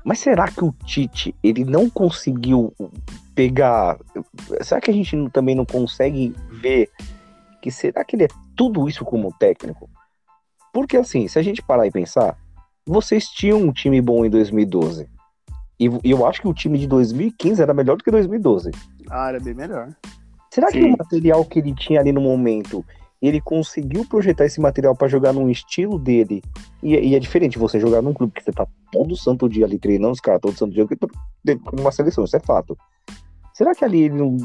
Mas 0.05 0.19
será 0.19 0.49
que 0.49 0.65
o 0.65 0.73
Tite, 0.85 1.35
ele 1.43 1.65
não 1.65 1.89
conseguiu 1.89 2.75
pegar. 3.35 3.99
Será 4.61 4.81
que 4.81 4.91
a 4.91 4.95
gente 4.95 5.15
não- 5.15 5.31
também 5.31 5.55
não 5.55 5.65
consegue 5.65 6.35
ver 6.51 6.91
que 7.61 7.71
será 7.71 8.05
que 8.05 8.17
ele 8.17 8.25
é 8.25 8.29
tudo 8.57 8.89
isso 8.89 9.05
como 9.05 9.33
técnico? 9.39 9.89
Porque 10.73 10.97
assim, 10.97 11.29
se 11.29 11.39
a 11.39 11.43
gente 11.43 11.63
parar 11.63 11.87
e 11.87 11.91
pensar, 11.91 12.37
vocês 12.87 13.27
tinham 13.27 13.61
um 13.61 13.73
time 13.73 14.01
bom 14.01 14.25
em 14.25 14.31
2012. 14.31 15.09
E 15.79 15.87
e 16.05 16.11
eu 16.11 16.27
acho 16.27 16.41
que 16.41 16.49
o 16.49 16.55
time 16.55 16.79
de 16.79 16.87
2015 16.87 17.63
era 17.63 17.75
melhor 17.75 17.97
do 17.97 18.05
que 18.05 18.11
2012. 18.11 18.71
A 19.11 19.23
área 19.25 19.39
é 19.39 19.41
bem 19.41 19.55
melhor. 19.55 19.89
Será 20.53 20.69
que 20.69 20.81
Sim. 20.81 20.93
o 20.93 20.99
material 20.99 21.45
que 21.45 21.59
ele 21.59 21.75
tinha 21.75 21.99
ali 21.99 22.13
no 22.13 22.21
momento, 22.21 22.85
ele 23.23 23.41
conseguiu 23.41 24.05
projetar 24.05 24.45
esse 24.45 24.61
material 24.61 24.95
pra 24.95 25.09
jogar 25.09 25.33
num 25.33 25.49
estilo 25.49 25.99
dele? 25.99 26.43
E, 26.83 26.95
e 26.95 27.15
é 27.15 27.19
diferente 27.19 27.59
você 27.59 27.81
jogar 27.81 28.03
num 28.03 28.13
clube 28.13 28.35
que 28.35 28.45
você 28.45 28.53
tá 28.53 28.67
todo 28.93 29.17
santo 29.17 29.49
dia 29.49 29.65
ali 29.65 29.79
treinando 29.79 30.13
os 30.13 30.21
caras, 30.21 30.43
todo 30.43 30.57
santo 30.57 30.75
dia, 30.75 30.87
que 30.87 30.97
dentro 31.43 31.75
de 31.75 31.81
uma 31.81 31.91
seleção, 31.91 32.25
isso 32.25 32.37
é 32.37 32.41
fato. 32.41 32.77
Será 33.55 33.75
que 33.75 33.85
ali 33.85 34.03
ele 34.03 34.15
não. 34.15 34.37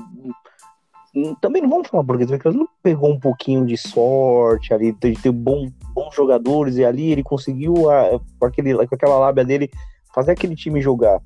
Também 1.41 1.61
não 1.61 1.69
vamos 1.69 1.87
falar 1.87 2.03
português, 2.03 2.29
porque 2.29 2.47
ele 2.47 2.57
não 2.57 2.67
pegou 2.83 3.11
um 3.11 3.19
pouquinho 3.19 3.65
de 3.65 3.77
sorte 3.77 4.73
ali, 4.73 4.91
de 4.91 5.13
ter 5.13 5.31
bom, 5.31 5.69
bons 5.93 6.13
jogadores, 6.15 6.77
e 6.77 6.85
ali 6.85 7.11
ele 7.11 7.23
conseguiu, 7.23 7.89
a- 7.89 8.19
com, 8.39 8.45
aquele, 8.45 8.73
com 8.87 8.95
aquela 8.95 9.17
lábia 9.17 9.43
dele, 9.45 9.69
fazer 10.13 10.31
aquele 10.31 10.55
time 10.55 10.81
jogar. 10.81 11.19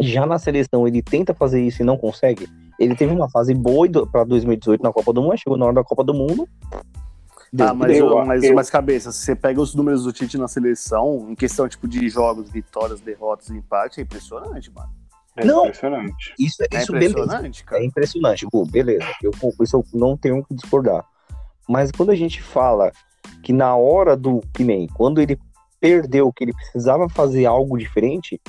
Já 0.00 0.24
na 0.26 0.38
seleção, 0.38 0.86
ele 0.86 1.02
tenta 1.02 1.34
fazer 1.34 1.60
isso 1.62 1.82
e 1.82 1.84
não 1.84 1.96
consegue. 1.96 2.48
Ele 2.78 2.94
teve 2.94 3.12
uma 3.12 3.28
fase 3.30 3.54
boa 3.54 3.86
para 4.06 4.24
2018 4.24 4.82
na 4.82 4.92
Copa 4.92 5.12
do 5.12 5.20
Mundo, 5.20 5.30
mas 5.30 5.40
chegou 5.40 5.56
na 5.58 5.64
hora 5.66 5.74
da 5.74 5.84
Copa 5.84 6.04
do 6.04 6.12
Mundo. 6.14 6.48
Ah, 7.70 7.72
mas, 7.74 7.88
eu- 7.98 8.06
mas, 8.26 8.42
eu- 8.50 8.54
mas 8.54 8.68
cabeça, 8.70 9.12
se 9.12 9.18
você 9.20 9.34
pega 9.34 9.60
os 9.60 9.74
números 9.74 10.04
do 10.04 10.12
Tite 10.12 10.36
na 10.36 10.48
seleção, 10.48 11.26
em 11.30 11.34
questão 11.34 11.68
tipo 11.68 11.86
de 11.88 12.06
jogos, 12.08 12.50
vitórias, 12.50 13.00
derrotas 13.00 13.48
empate, 13.50 14.00
é 14.00 14.02
impressionante, 14.02 14.70
mano. 14.74 14.88
É 15.36 15.44
Não. 15.44 15.62
impressionante. 15.66 16.34
Isso, 16.38 16.62
É 16.72 16.78
isso 16.78 16.92
beleza. 16.92 17.12
impressionante, 17.12 17.64
cara. 17.64 17.82
É 17.82 17.86
impressionante. 17.86 18.46
Pô, 18.50 18.64
beleza. 18.64 19.06
Eu, 19.22 19.30
isso 19.62 19.76
eu 19.76 19.84
não 19.92 20.16
tenho 20.16 20.42
que 20.44 20.54
discordar. 20.54 21.04
Mas 21.68 21.90
quando 21.92 22.10
a 22.10 22.14
gente 22.14 22.42
fala 22.42 22.90
que 23.42 23.52
na 23.52 23.74
hora 23.76 24.16
do 24.16 24.40
que 24.54 24.64
nem 24.64 24.86
quando 24.86 25.20
ele 25.20 25.38
perdeu, 25.80 26.32
que 26.32 26.44
ele 26.44 26.54
precisava 26.54 27.08
fazer 27.08 27.44
algo 27.44 27.76
diferente, 27.76 28.40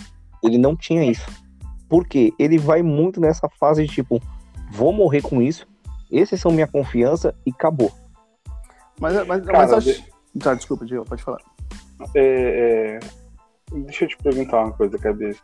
ele 0.43 0.57
não 0.57 0.75
tinha 0.75 1.03
isso. 1.03 1.27
Por 1.89 2.07
quê? 2.07 2.33
Ele 2.39 2.57
vai 2.57 2.81
muito 2.81 3.19
nessa 3.19 3.49
fase 3.59 3.85
de 3.85 3.93
tipo, 3.93 4.21
vou 4.71 4.93
morrer 4.93 5.21
com 5.21 5.41
isso, 5.41 5.67
esses 6.11 6.39
são 6.39 6.51
minha 6.51 6.67
confiança 6.67 7.35
e 7.45 7.51
acabou. 7.51 7.91
Mas, 8.99 9.13
mas, 9.27 9.45
Cara, 9.45 9.57
mas 9.57 9.73
acho... 9.73 9.93
de- 9.93 10.17
Tá, 10.39 10.53
desculpa, 10.53 10.85
Diego, 10.85 11.03
pode 11.05 11.23
falar. 11.23 11.39
É, 12.15 12.99
é, 12.99 12.99
Deixa 13.71 14.05
eu 14.05 14.09
te 14.09 14.17
perguntar 14.17 14.63
uma 14.63 14.71
coisa, 14.71 14.97
cabeça. 14.97 15.41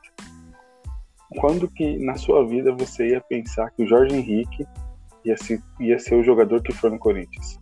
Quando 1.40 1.68
que 1.68 1.98
na 1.98 2.16
sua 2.16 2.46
vida 2.46 2.72
você 2.74 3.10
ia 3.10 3.22
pensar 3.22 3.70
que 3.72 3.84
o 3.84 3.88
Jorge 3.88 4.16
Henrique 4.16 4.66
ia 5.26 5.38
ser, 5.38 5.62
ia 5.80 6.00
ser 6.00 6.16
o 6.16 6.24
jogador 6.24 6.62
que 6.62 6.74
foi 6.74 6.90
no 6.90 7.00
Corinthians? 7.00 7.60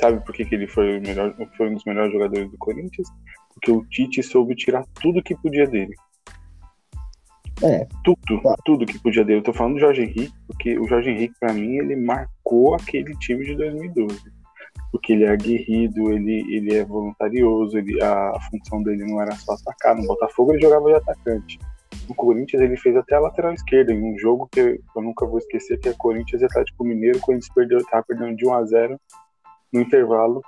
Sabe 0.00 0.20
por 0.24 0.34
que, 0.34 0.44
que 0.44 0.54
ele 0.54 0.66
foi, 0.66 0.98
o 0.98 1.02
melhor, 1.02 1.34
foi 1.56 1.70
um 1.70 1.74
dos 1.74 1.84
melhores 1.84 2.12
jogadores 2.12 2.50
do 2.50 2.58
Corinthians? 2.58 3.08
Porque 3.54 3.70
o 3.70 3.84
Tite 3.86 4.22
soube 4.22 4.54
tirar 4.54 4.84
tudo 5.00 5.22
que 5.22 5.34
podia 5.34 5.66
dele. 5.66 5.94
É. 7.62 7.86
Tudo, 8.04 8.42
tudo 8.64 8.84
que 8.84 8.98
podia 8.98 9.24
dele. 9.24 9.38
Eu 9.38 9.44
tô 9.44 9.52
falando 9.54 9.74
do 9.74 9.80
Jorge 9.80 10.02
Henrique, 10.02 10.34
porque 10.46 10.78
o 10.78 10.86
Jorge 10.86 11.10
Henrique, 11.10 11.34
pra 11.40 11.54
mim, 11.54 11.76
ele 11.78 11.96
marcou 11.96 12.74
aquele 12.74 13.16
time 13.18 13.44
de 13.44 13.56
2012 13.56 14.35
porque 14.96 15.12
ele 15.12 15.24
é 15.24 15.28
aguerrido, 15.28 16.10
ele, 16.10 16.56
ele 16.56 16.74
é 16.74 16.82
voluntarioso, 16.82 17.76
ele, 17.76 18.02
a, 18.02 18.38
função 18.50 18.82
dele 18.82 19.04
não 19.04 19.20
era 19.20 19.32
só 19.36 19.52
atacar. 19.52 19.94
No 19.94 20.06
Botafogo 20.06 20.52
ele 20.52 20.62
jogava 20.62 20.86
de 20.86 20.94
atacante. 20.94 21.58
No 22.08 22.14
Corinthians 22.14 22.62
ele 22.62 22.78
fez 22.78 22.96
até 22.96 23.14
a 23.14 23.20
lateral 23.20 23.52
esquerda, 23.52 23.92
em 23.92 24.02
um 24.02 24.18
jogo 24.18 24.48
que 24.50 24.58
eu, 24.60 25.02
nunca 25.02 25.26
vou 25.26 25.38
esquecer, 25.38 25.78
que 25.78 25.90
é 25.90 25.92
Corinthians 25.92 26.40
e 26.40 26.46
Atlético 26.46 26.82
Mineiro, 26.82 27.20
quando 27.20 27.36
eles 27.36 27.52
perdeu, 27.52 27.84
tava 27.84 28.04
perdendo 28.08 28.36
de 28.36 28.46
1 28.46 28.54
a 28.54 28.64
0 28.64 29.00
no 29.70 29.80
intervalo. 29.80 30.40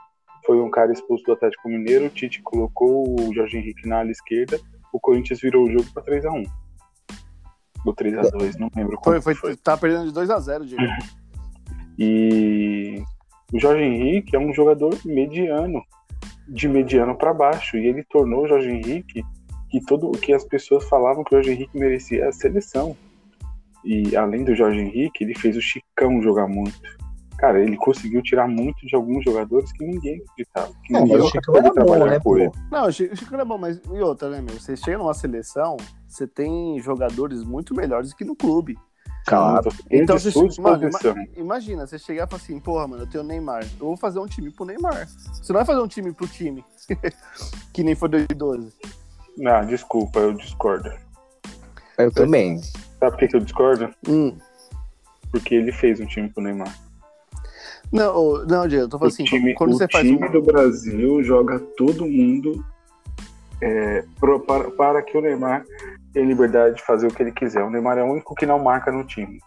Foi 0.47 0.59
um 0.59 0.71
cara 0.71 0.93
expulso 0.93 1.25
do 1.25 1.33
Atlético 1.33 1.69
Mineiro, 1.69 2.07
o 2.07 2.11
Tite 2.11 2.41
colocou 2.41 3.05
o 3.21 3.35
Jorge 3.35 3.59
Henrique 3.59 3.87
na 3.87 3.99
ala 3.99 4.11
esquerda, 4.11 4.59
o 4.95 4.99
Corinthians 4.99 5.41
virou 5.43 5.67
o 5.67 5.71
jogo 5.71 5.85
para 5.93 6.05
3 6.05 6.25
a 6.25 6.33
1 6.33 6.43
Ou 7.85 7.95
3x2, 7.95 8.59
não 8.59 8.71
lembro 8.75 8.97
qual 8.97 9.21
Foi, 9.21 9.21
foi, 9.21 9.35
foi. 9.35 9.57
tá 9.57 9.77
perdendo 9.77 10.11
de 10.11 10.19
2x0, 10.19 10.65
Diego. 10.65 10.83
E 12.01 13.03
o 13.53 13.59
Jorge 13.59 13.83
Henrique 13.83 14.37
é 14.37 14.39
um 14.39 14.53
jogador 14.53 14.97
mediano, 15.05 15.83
de 16.49 16.69
mediano 16.69 17.17
para 17.17 17.35
baixo, 17.35 17.77
e 17.77 17.87
ele 17.87 18.05
tornou 18.05 18.45
o 18.45 18.49
Jorge 18.49 18.71
Henrique 18.71 19.23
que 19.71 19.81
todo 19.85 20.09
o 20.09 20.13
que 20.13 20.33
as 20.33 20.45
pessoas 20.45 20.89
falavam 20.89 21.23
que 21.23 21.35
o 21.35 21.37
Jorge 21.37 21.53
Henrique 21.53 21.79
merecia 21.79 22.29
a 22.29 22.33
seleção. 22.33 22.97
E 23.85 24.17
além 24.17 24.45
do 24.45 24.55
Jorge 24.55 24.81
Henrique, 24.81 25.25
ele 25.25 25.39
fez 25.39 25.57
o 25.57 25.61
Chicão 25.61 26.23
jogar 26.23 26.49
muito. 26.49 26.79
Cara, 27.39 27.63
ele 27.63 27.77
conseguiu 27.77 28.21
tirar 28.21 28.49
muito 28.49 28.85
de 28.85 28.97
alguns 28.97 29.25
jogadores 29.25 29.71
que 29.73 29.85
ninguém 29.85 30.21
acreditava. 30.21 30.73
Que 30.85 30.93
Não, 30.93 31.03
ninguém 31.03 31.19
o 31.19 31.29
Chicão 31.29 31.57
era 31.57 31.71
bom, 31.71 32.05
né, 32.05 32.17
com 32.17 32.23
pô? 32.23 32.37
ele. 32.37 32.51
Não, 32.71 32.87
o 32.87 32.93
Chico 32.93 33.15
o 33.15 33.17
Chico 33.17 33.35
é 33.37 33.45
bom, 33.45 33.59
mas 33.59 33.81
e 33.87 34.01
outra, 34.01 34.29
né, 34.29 34.41
meu? 34.41 34.59
Você 34.59 34.77
chega 34.77 34.99
numa 34.99 35.15
seleção, 35.15 35.77
você 36.09 36.27
tem 36.27 36.81
jogadores 36.81 37.45
muito 37.45 37.75
melhores 37.75 38.13
que 38.13 38.25
no 38.25 38.35
clube. 38.35 38.77
Claro. 39.29 39.69
Então, 39.91 40.17
Então, 40.17 40.19
você, 40.19 40.61
mano, 40.61 40.91
imagina, 41.37 41.87
você 41.87 41.99
chegar 41.99 42.27
e 42.27 42.31
falar 42.31 42.43
assim, 42.43 42.59
porra, 42.61 42.87
mano, 42.87 43.03
eu 43.03 43.07
tenho 43.07 43.23
o 43.23 43.27
Neymar. 43.27 43.63
Eu 43.79 43.87
vou 43.87 43.97
fazer 43.97 44.19
um 44.19 44.27
time 44.27 44.51
pro 44.51 44.65
Neymar. 44.65 45.07
Você 45.07 45.53
não 45.53 45.59
vai 45.59 45.65
fazer 45.67 45.81
um 45.81 45.89
time 45.89 46.13
pro 46.13 46.27
time. 46.27 46.65
que 47.73 47.83
nem 47.83 47.95
foi 47.95 48.09
2012. 48.09 48.73
Não, 49.37 49.67
desculpa, 49.67 50.19
eu 50.19 50.33
discordo. 50.35 50.91
Eu 51.97 52.11
também. 52.13 52.61
Sabe 52.99 53.17
por 53.17 53.29
que, 53.29 53.37
eu 53.37 53.41
discordo? 53.41 53.91
Hum. 54.09 54.37
Porque 55.31 55.55
ele 55.55 55.73
fez 55.73 56.01
um 56.01 56.07
time 56.07 56.29
pro 56.29 56.43
Neymar. 56.43 56.75
Não, 57.93 58.45
não, 58.45 58.69
Diego, 58.69 58.85
eu 58.85 58.89
tô 58.89 58.97
O 58.97 59.01
falando 59.01 59.13
assim, 59.13 59.25
time, 59.25 59.55
quando 59.55 59.73
o 59.73 59.79
você 59.79 59.89
faz 59.91 60.07
time 60.07 60.27
um... 60.27 60.31
do 60.31 60.43
Brasil 60.43 61.23
joga 61.23 61.59
todo 61.77 62.05
mundo 62.05 62.65
é, 63.63 64.05
pro- 64.21 64.41
para, 64.41 64.71
para 64.73 65.03
que 65.03 65.17
o 65.17 65.21
Neymar 65.23 65.65
tenha 66.13 66.27
liberdade 66.27 66.77
de 66.77 66.83
fazer 66.83 67.07
o 67.07 67.11
que 67.15 67.23
ele 67.23 67.33
quiser. 67.33 67.63
O 67.63 67.71
Neymar 67.71 67.99
é 67.99 68.03
o 68.03 68.11
único 68.13 68.35
que 68.35 68.47
não 68.47 68.59
marca 68.59 68.91
no 68.91 69.05
time. 69.05 69.39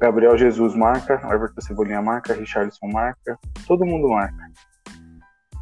Gabriel 0.00 0.36
Jesus 0.36 0.74
marca, 0.74 1.14
Everton 1.32 1.60
Cebolinha 1.60 2.02
marca, 2.02 2.34
Richarlison 2.34 2.88
marca, 2.88 3.38
todo 3.66 3.86
mundo 3.86 4.08
marca. 4.08 4.50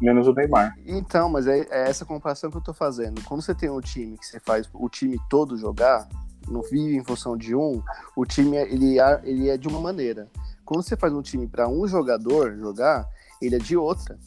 Menos 0.01 0.27
o 0.27 0.33
Neymar. 0.33 0.73
Então, 0.85 1.29
mas 1.29 1.45
é, 1.45 1.59
é 1.69 1.87
essa 1.87 2.03
comparação 2.03 2.49
que 2.49 2.57
eu 2.57 2.61
tô 2.63 2.73
fazendo. 2.73 3.23
Quando 3.23 3.41
você 3.43 3.53
tem 3.53 3.69
um 3.69 3.79
time 3.79 4.17
que 4.17 4.25
você 4.25 4.39
faz 4.39 4.67
o 4.73 4.89
time 4.89 5.19
todo 5.29 5.55
jogar, 5.57 6.07
não 6.49 6.63
vive 6.63 6.95
em 6.95 7.03
função 7.03 7.37
de 7.37 7.53
um, 7.53 7.83
o 8.15 8.25
time 8.25 8.57
é- 8.57 8.63
ele 8.73 8.99
é, 8.99 9.21
ele 9.23 9.49
é 9.49 9.57
de 9.57 9.67
uma 9.67 9.79
maneira. 9.79 10.27
Quando 10.65 10.81
você 10.81 10.97
faz 10.97 11.13
um 11.13 11.21
time 11.21 11.47
para 11.47 11.67
um 11.67 11.87
jogador 11.87 12.55
jogar, 12.57 13.05
ele 13.39 13.55
é 13.57 13.59
de 13.59 13.77
outra. 13.77 14.17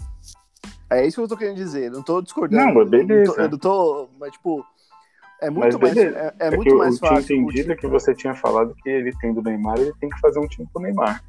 É 0.88 1.04
isso 1.04 1.16
que 1.16 1.22
eu 1.22 1.28
tô 1.28 1.36
querendo 1.36 1.56
dizer. 1.56 1.86
Eu 1.86 1.92
não 1.92 2.02
tô 2.04 2.22
discordando. 2.22 2.62
Não, 2.64 2.72
mas 2.74 2.88
beleza. 2.88 3.12
Eu 3.12 3.18
não 3.18 3.34
tô, 3.34 3.40
eu 3.40 3.48
não 3.50 3.58
tô- 3.58 4.08
mas 4.20 4.32
tipo, 4.32 4.64
é 5.46 5.50
muito 5.50 5.78
Mas 5.80 5.94
mais, 5.94 5.96
é, 5.96 6.34
é 6.38 6.46
É, 6.46 6.50
muito 6.50 6.62
que 6.64 6.70
eu, 6.70 6.78
mais 6.78 6.94
eu 6.94 6.98
tinha 7.00 7.10
fácil. 7.16 7.36
o 7.36 7.40
entendido 7.42 7.62
time- 7.62 7.76
que 7.76 7.86
você 7.86 8.14
tinha 8.14 8.34
falado 8.34 8.74
que 8.82 8.88
ele 8.88 9.12
tem 9.18 9.32
do 9.34 9.42
Neymar, 9.42 9.78
ele 9.78 9.92
tem 10.00 10.08
que 10.08 10.18
fazer 10.20 10.38
um 10.38 10.46
time 10.48 10.66
pro 10.72 10.82
Neymar. 10.82 11.22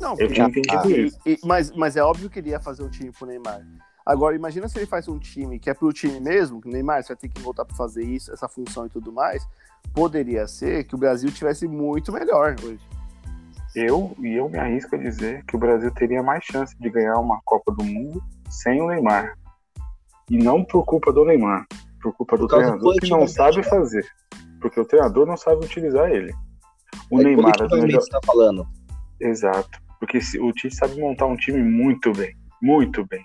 Não, 0.00 0.14
Eu 0.18 0.28
tinha 0.32 0.46
entendido 0.46 0.78
Ah, 0.82 0.90
isso. 0.90 1.18
E- 1.26 1.38
mas, 1.44 1.70
mas 1.72 1.96
é 1.96 2.02
óbvio 2.02 2.30
que 2.30 2.38
ele 2.38 2.50
ia 2.50 2.60
fazer 2.60 2.82
um 2.82 2.88
time 2.88 3.12
pro 3.12 3.26
Neymar. 3.26 3.60
Agora, 4.04 4.34
imagina 4.34 4.66
se 4.66 4.78
ele 4.78 4.86
faz 4.86 5.06
um 5.08 5.18
time 5.18 5.58
que 5.58 5.68
é 5.68 5.74
pro 5.74 5.92
time 5.92 6.18
mesmo, 6.18 6.60
que 6.60 6.68
o 6.68 6.72
Neymar, 6.72 7.02
você 7.02 7.08
vai 7.08 7.16
ter 7.18 7.28
que 7.28 7.40
voltar 7.42 7.64
pra 7.66 7.76
fazer 7.76 8.02
isso, 8.02 8.32
essa 8.32 8.48
função 8.48 8.86
e 8.86 8.88
tudo 8.88 9.12
mais. 9.12 9.46
Poderia 9.92 10.46
ser 10.48 10.84
que 10.84 10.94
o 10.94 10.98
Brasil 10.98 11.30
tivesse 11.30 11.68
muito 11.68 12.10
melhor 12.12 12.56
hoje. 12.64 12.80
Eu 13.76 14.16
e 14.18 14.34
eu 14.34 14.48
me 14.48 14.58
arrisco 14.58 14.96
a 14.96 14.98
dizer 14.98 15.44
que 15.44 15.54
o 15.54 15.58
Brasil 15.58 15.90
teria 15.92 16.22
mais 16.22 16.42
chance 16.44 16.74
de 16.80 16.90
ganhar 16.90 17.18
uma 17.18 17.40
Copa 17.44 17.70
do 17.72 17.84
Mundo 17.84 18.22
sem 18.48 18.80
o 18.80 18.88
Neymar. 18.88 19.36
E 20.30 20.38
não 20.38 20.64
por 20.64 20.84
culpa 20.84 21.12
do 21.12 21.24
Neymar, 21.24 21.66
por 22.02 22.12
culpa 22.14 22.36
do 22.36 22.42
Por 22.46 22.50
causa 22.50 22.66
treinador 22.66 22.94
que 23.00 23.10
não 23.10 23.18
coletivamente, 23.18 23.32
sabe 23.32 23.56
né? 23.58 23.62
fazer. 23.64 24.06
Porque 24.60 24.80
o 24.80 24.84
treinador 24.84 25.26
não 25.26 25.36
sabe 25.36 25.64
utilizar 25.64 26.10
ele. 26.10 26.32
O 27.10 27.20
É 27.20 27.24
Neymar 27.24 27.50
é 27.50 27.52
do 27.52 27.58
coletivamente 27.58 27.86
melhor. 27.86 28.00
você 28.02 28.10
tá 28.10 28.20
falando. 28.26 28.66
Exato. 29.20 29.78
Porque 29.98 30.20
se- 30.20 30.40
o 30.40 30.52
Tite 30.52 30.74
sabe 30.74 30.98
montar 31.00 31.26
um 31.26 31.36
time 31.36 31.62
muito 31.62 32.12
bem. 32.12 32.34
Muito 32.62 33.04
bem. 33.06 33.24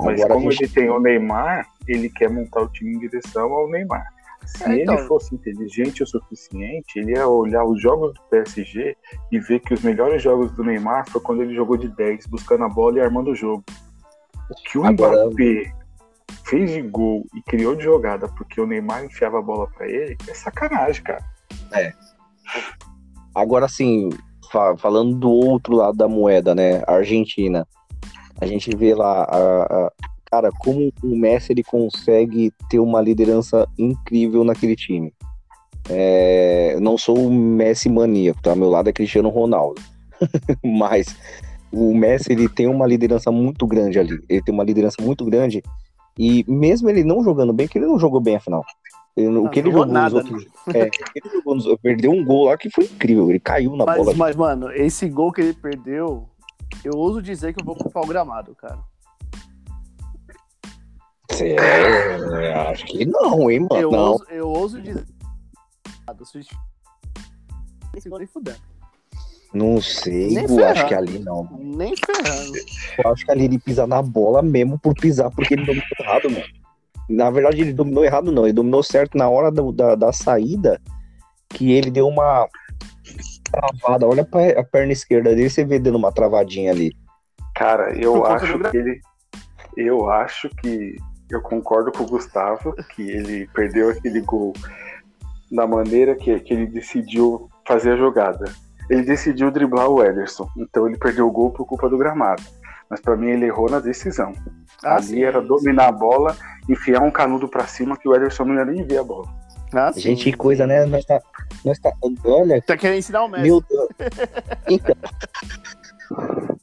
Mas 0.00 0.20
Agora 0.20 0.34
como 0.34 0.50
gente- 0.52 0.64
ele 0.64 0.72
tem 0.72 0.90
o 0.90 1.00
Neymar, 1.00 1.66
ele 1.86 2.08
quer 2.10 2.30
montar 2.30 2.60
o 2.62 2.68
time 2.68 2.94
em 2.94 2.98
direção 2.98 3.52
ao 3.52 3.68
Neymar. 3.68 4.06
Se 4.46 4.64
É, 4.64 4.82
então. 4.82 4.94
ele 4.94 5.06
fosse 5.06 5.34
inteligente 5.34 6.02
o 6.02 6.06
suficiente, 6.06 6.98
ele 6.98 7.12
ia 7.12 7.26
olhar 7.28 7.64
os 7.64 7.80
jogos 7.82 8.14
do 8.14 8.20
PSG 8.30 8.96
e 9.32 9.38
ver 9.40 9.60
que 9.60 9.74
os 9.74 9.82
melhores 9.82 10.22
jogos 10.22 10.50
do 10.52 10.62
Neymar 10.64 11.08
foi 11.10 11.20
quando 11.20 11.42
ele 11.42 11.54
jogou 11.54 11.76
de 11.76 11.88
10, 11.88 12.26
buscando 12.26 12.64
a 12.64 12.68
bola 12.68 12.98
e 12.98 13.00
armando 13.00 13.30
o 13.32 13.34
jogo. 13.34 13.64
O 14.50 14.54
que 14.64 14.78
o 14.78 14.86
Agora- 14.86 15.26
Mbappé 15.26 15.72
fez 16.44 16.70
de 16.70 16.82
gol 16.82 17.26
e 17.34 17.42
criou 17.42 17.74
de 17.76 17.84
jogada 17.84 18.28
porque 18.28 18.60
o 18.60 18.66
Neymar 18.66 19.04
enfiava 19.04 19.38
a 19.38 19.42
bola 19.42 19.66
pra 19.68 19.86
ele, 19.88 20.16
é 20.28 20.34
sacanagem, 20.34 21.02
cara. 21.02 21.24
Agora, 23.34 23.66
assim, 23.66 24.08
fa- 24.50 24.76
falando 24.76 25.14
do 25.14 25.30
outro 25.30 25.74
lado 25.76 25.96
da 25.96 26.08
moeda, 26.08 26.54
né? 26.54 26.82
A 26.86 26.94
Argentina. 26.94 27.66
A 28.40 28.46
gente 28.46 28.74
vê 28.76 28.94
lá, 28.94 29.24
a- 29.24 29.62
a- 29.64 29.92
cara, 30.30 30.50
como 30.60 30.92
o 31.02 31.16
Messi 31.16 31.52
ele 31.52 31.62
consegue 31.62 32.52
ter 32.70 32.78
uma 32.78 33.00
liderança 33.00 33.66
incrível 33.78 34.44
naquele 34.44 34.76
time. 34.76 35.12
É, 35.90 36.76
não 36.80 36.98
sou 36.98 37.16
o 37.28 37.32
Messi 37.32 37.88
maníaco, 37.88 38.40
tá? 38.42 38.54
Meu 38.54 38.68
lado 38.68 38.88
é 38.88 38.92
Cristiano 38.92 39.28
Ronaldo. 39.28 39.80
Mas 40.64 41.16
o 41.72 41.94
Messi 41.94 42.32
ele 42.32 42.48
tem 42.48 42.66
uma 42.66 42.86
liderança 42.86 43.30
muito 43.30 43.66
grande 43.66 43.98
ali. 43.98 44.18
Ele 44.28 44.42
tem 44.42 44.54
uma 44.54 44.64
liderança 44.64 44.96
muito 45.00 45.24
grande. 45.24 45.62
E 46.18 46.44
mesmo 46.50 46.90
ele 46.90 47.04
não 47.04 47.22
jogando 47.22 47.52
bem, 47.52 47.68
que 47.68 47.78
ele 47.78 47.86
não 47.86 47.98
jogou 47.98 48.20
bem 48.20 48.36
afinal. 48.36 48.64
Ele- 49.16 49.28
o 49.28 49.32
Não 49.44 49.48
que 49.48 49.60
ele 49.60 49.70
jogou 49.70 49.82
jogou 49.86 49.94
nada, 49.94 50.22
nos 50.22 50.30
outros. 50.30 50.46
É, 50.74 50.84
o 50.84 50.90
que 50.90 51.02
ele 51.24 51.30
jogou 51.34 51.54
nos- 51.54 51.76
perdeu 51.80 52.10
um 52.10 52.24
gol 52.24 52.46
lá 52.46 52.56
que 52.58 52.68
foi 52.70 52.84
incrível. 52.84 53.30
Ele 53.30 53.40
caiu 53.40 53.76
na 53.76 53.84
Mas, 53.86 53.96
bola. 53.98 54.14
mas, 54.16 54.36
mano, 54.36 54.70
esse 54.72 55.08
gol 55.08 55.32
que 55.32 55.40
ele 55.40 55.54
perdeu, 55.54 56.28
eu 56.84 56.92
ouso 56.96 57.22
dizer 57.22 57.54
que 57.54 57.60
eu 57.60 57.64
vou 57.64 57.74
culpar 57.76 58.02
o 58.02 58.06
gramado, 58.06 58.54
cara. 58.54 58.78
É, 61.40 62.52
acho 62.70 62.84
que 62.86 63.04
não, 63.04 63.50
hein, 63.50 63.60
mano. 63.60 63.80
Eu 63.80 63.90
não. 63.92 64.10
ouso, 64.12 64.24
eu 64.30 64.48
ouso 64.48 64.82
dizer. 64.82 65.04
Esse 67.96 68.08
gol 68.08 68.18
nem 68.18 68.26
fudendo. 68.26 68.58
Não 69.52 69.80
sei, 69.80 70.28
Nem 70.28 70.42
eu 70.42 70.48
ferrando. 70.48 70.64
acho 70.66 70.86
que 70.88 70.94
ali 70.94 71.18
não. 71.20 71.48
Nem 71.58 71.94
ferrando. 71.96 72.52
Eu 73.02 73.12
acho 73.12 73.24
que 73.24 73.30
ali 73.30 73.44
ele 73.46 73.58
pisa 73.58 73.86
na 73.86 74.02
bola 74.02 74.42
mesmo 74.42 74.78
por 74.78 74.94
pisar, 74.94 75.30
porque 75.30 75.54
ele 75.54 75.64
dominou 75.64 75.84
errado, 76.00 76.30
mano. 76.30 76.44
Na 77.08 77.30
verdade, 77.30 77.62
ele 77.62 77.72
dominou 77.72 78.04
errado, 78.04 78.30
não. 78.30 78.44
Ele 78.44 78.52
dominou 78.52 78.82
certo 78.82 79.16
na 79.16 79.28
hora 79.28 79.50
do- 79.50 79.72
da, 79.72 79.94
da 79.94 80.12
saída, 80.12 80.78
que 81.48 81.72
ele 81.72 81.90
deu 81.90 82.06
uma 82.06 82.46
travada. 83.50 84.06
Olha 84.06 84.24
pra- 84.24 84.60
a 84.60 84.62
perna 84.64 84.92
esquerda 84.92 85.30
dele, 85.34 85.48
você 85.48 85.64
vê 85.64 85.78
dando 85.78 85.96
uma 85.96 86.12
travadinha 86.12 86.70
ali. 86.70 86.92
Cara, 87.54 87.92
eu 87.98 88.26
acho 88.26 88.58
que 88.70 88.76
ele. 88.76 89.00
Eu 89.76 90.10
acho 90.10 90.50
que. 90.60 90.96
Eu 91.30 91.40
concordo 91.42 91.90
com 91.92 92.04
o 92.04 92.06
Gustavo, 92.06 92.74
que 92.94 93.02
ele 93.02 93.48
perdeu 93.54 93.90
aquele 93.90 94.20
gol 94.20 94.52
da 95.50 95.66
maneira 95.66 96.14
que, 96.14 96.38
que 96.40 96.52
ele 96.54 96.66
decidiu 96.66 97.48
fazer 97.66 97.92
a 97.92 97.96
jogada. 97.96 98.50
Ele 98.90 99.02
decidiu 99.02 99.50
driblar 99.50 99.88
o 99.88 100.02
Ederson, 100.02 100.48
então 100.56 100.86
ele 100.88 100.96
perdeu 100.98 101.26
o 101.26 101.30
gol 101.30 101.50
por 101.50 101.66
culpa 101.66 101.88
do 101.88 101.98
gramado. 101.98 102.42
Mas 102.90 103.00
pra 103.00 103.16
mim 103.16 103.28
ele 103.28 103.44
errou 103.46 103.68
na 103.70 103.80
decisão. 103.80 104.32
Ah, 104.82 104.96
Ali 104.96 105.04
sim. 105.06 105.22
era 105.22 105.42
dominar 105.42 105.88
a 105.88 105.92
bola, 105.92 106.34
enfiar 106.68 107.02
um 107.02 107.10
canudo 107.10 107.46
pra 107.48 107.66
cima 107.66 107.96
que 107.98 108.08
o 108.08 108.14
Ederson 108.16 108.44
não 108.44 108.54
ia 108.54 108.64
nem 108.64 108.82
ver 108.82 108.98
a 108.98 109.04
bola. 109.04 109.26
Ah, 109.74 109.92
sim. 109.92 110.00
Gente, 110.00 110.24
que 110.24 110.32
coisa, 110.34 110.66
né? 110.66 110.86
Nós 110.86 111.04
tá, 111.04 111.20
nós 111.62 111.78
tá, 111.78 111.92
olha, 112.24 112.62
Tá 112.62 112.76
querendo 112.78 112.98
ensinar 112.98 113.24
o 113.24 113.28
Messi. 113.28 113.42
meu 113.42 113.60
Deus. 113.68 113.88
Então, 114.68 114.94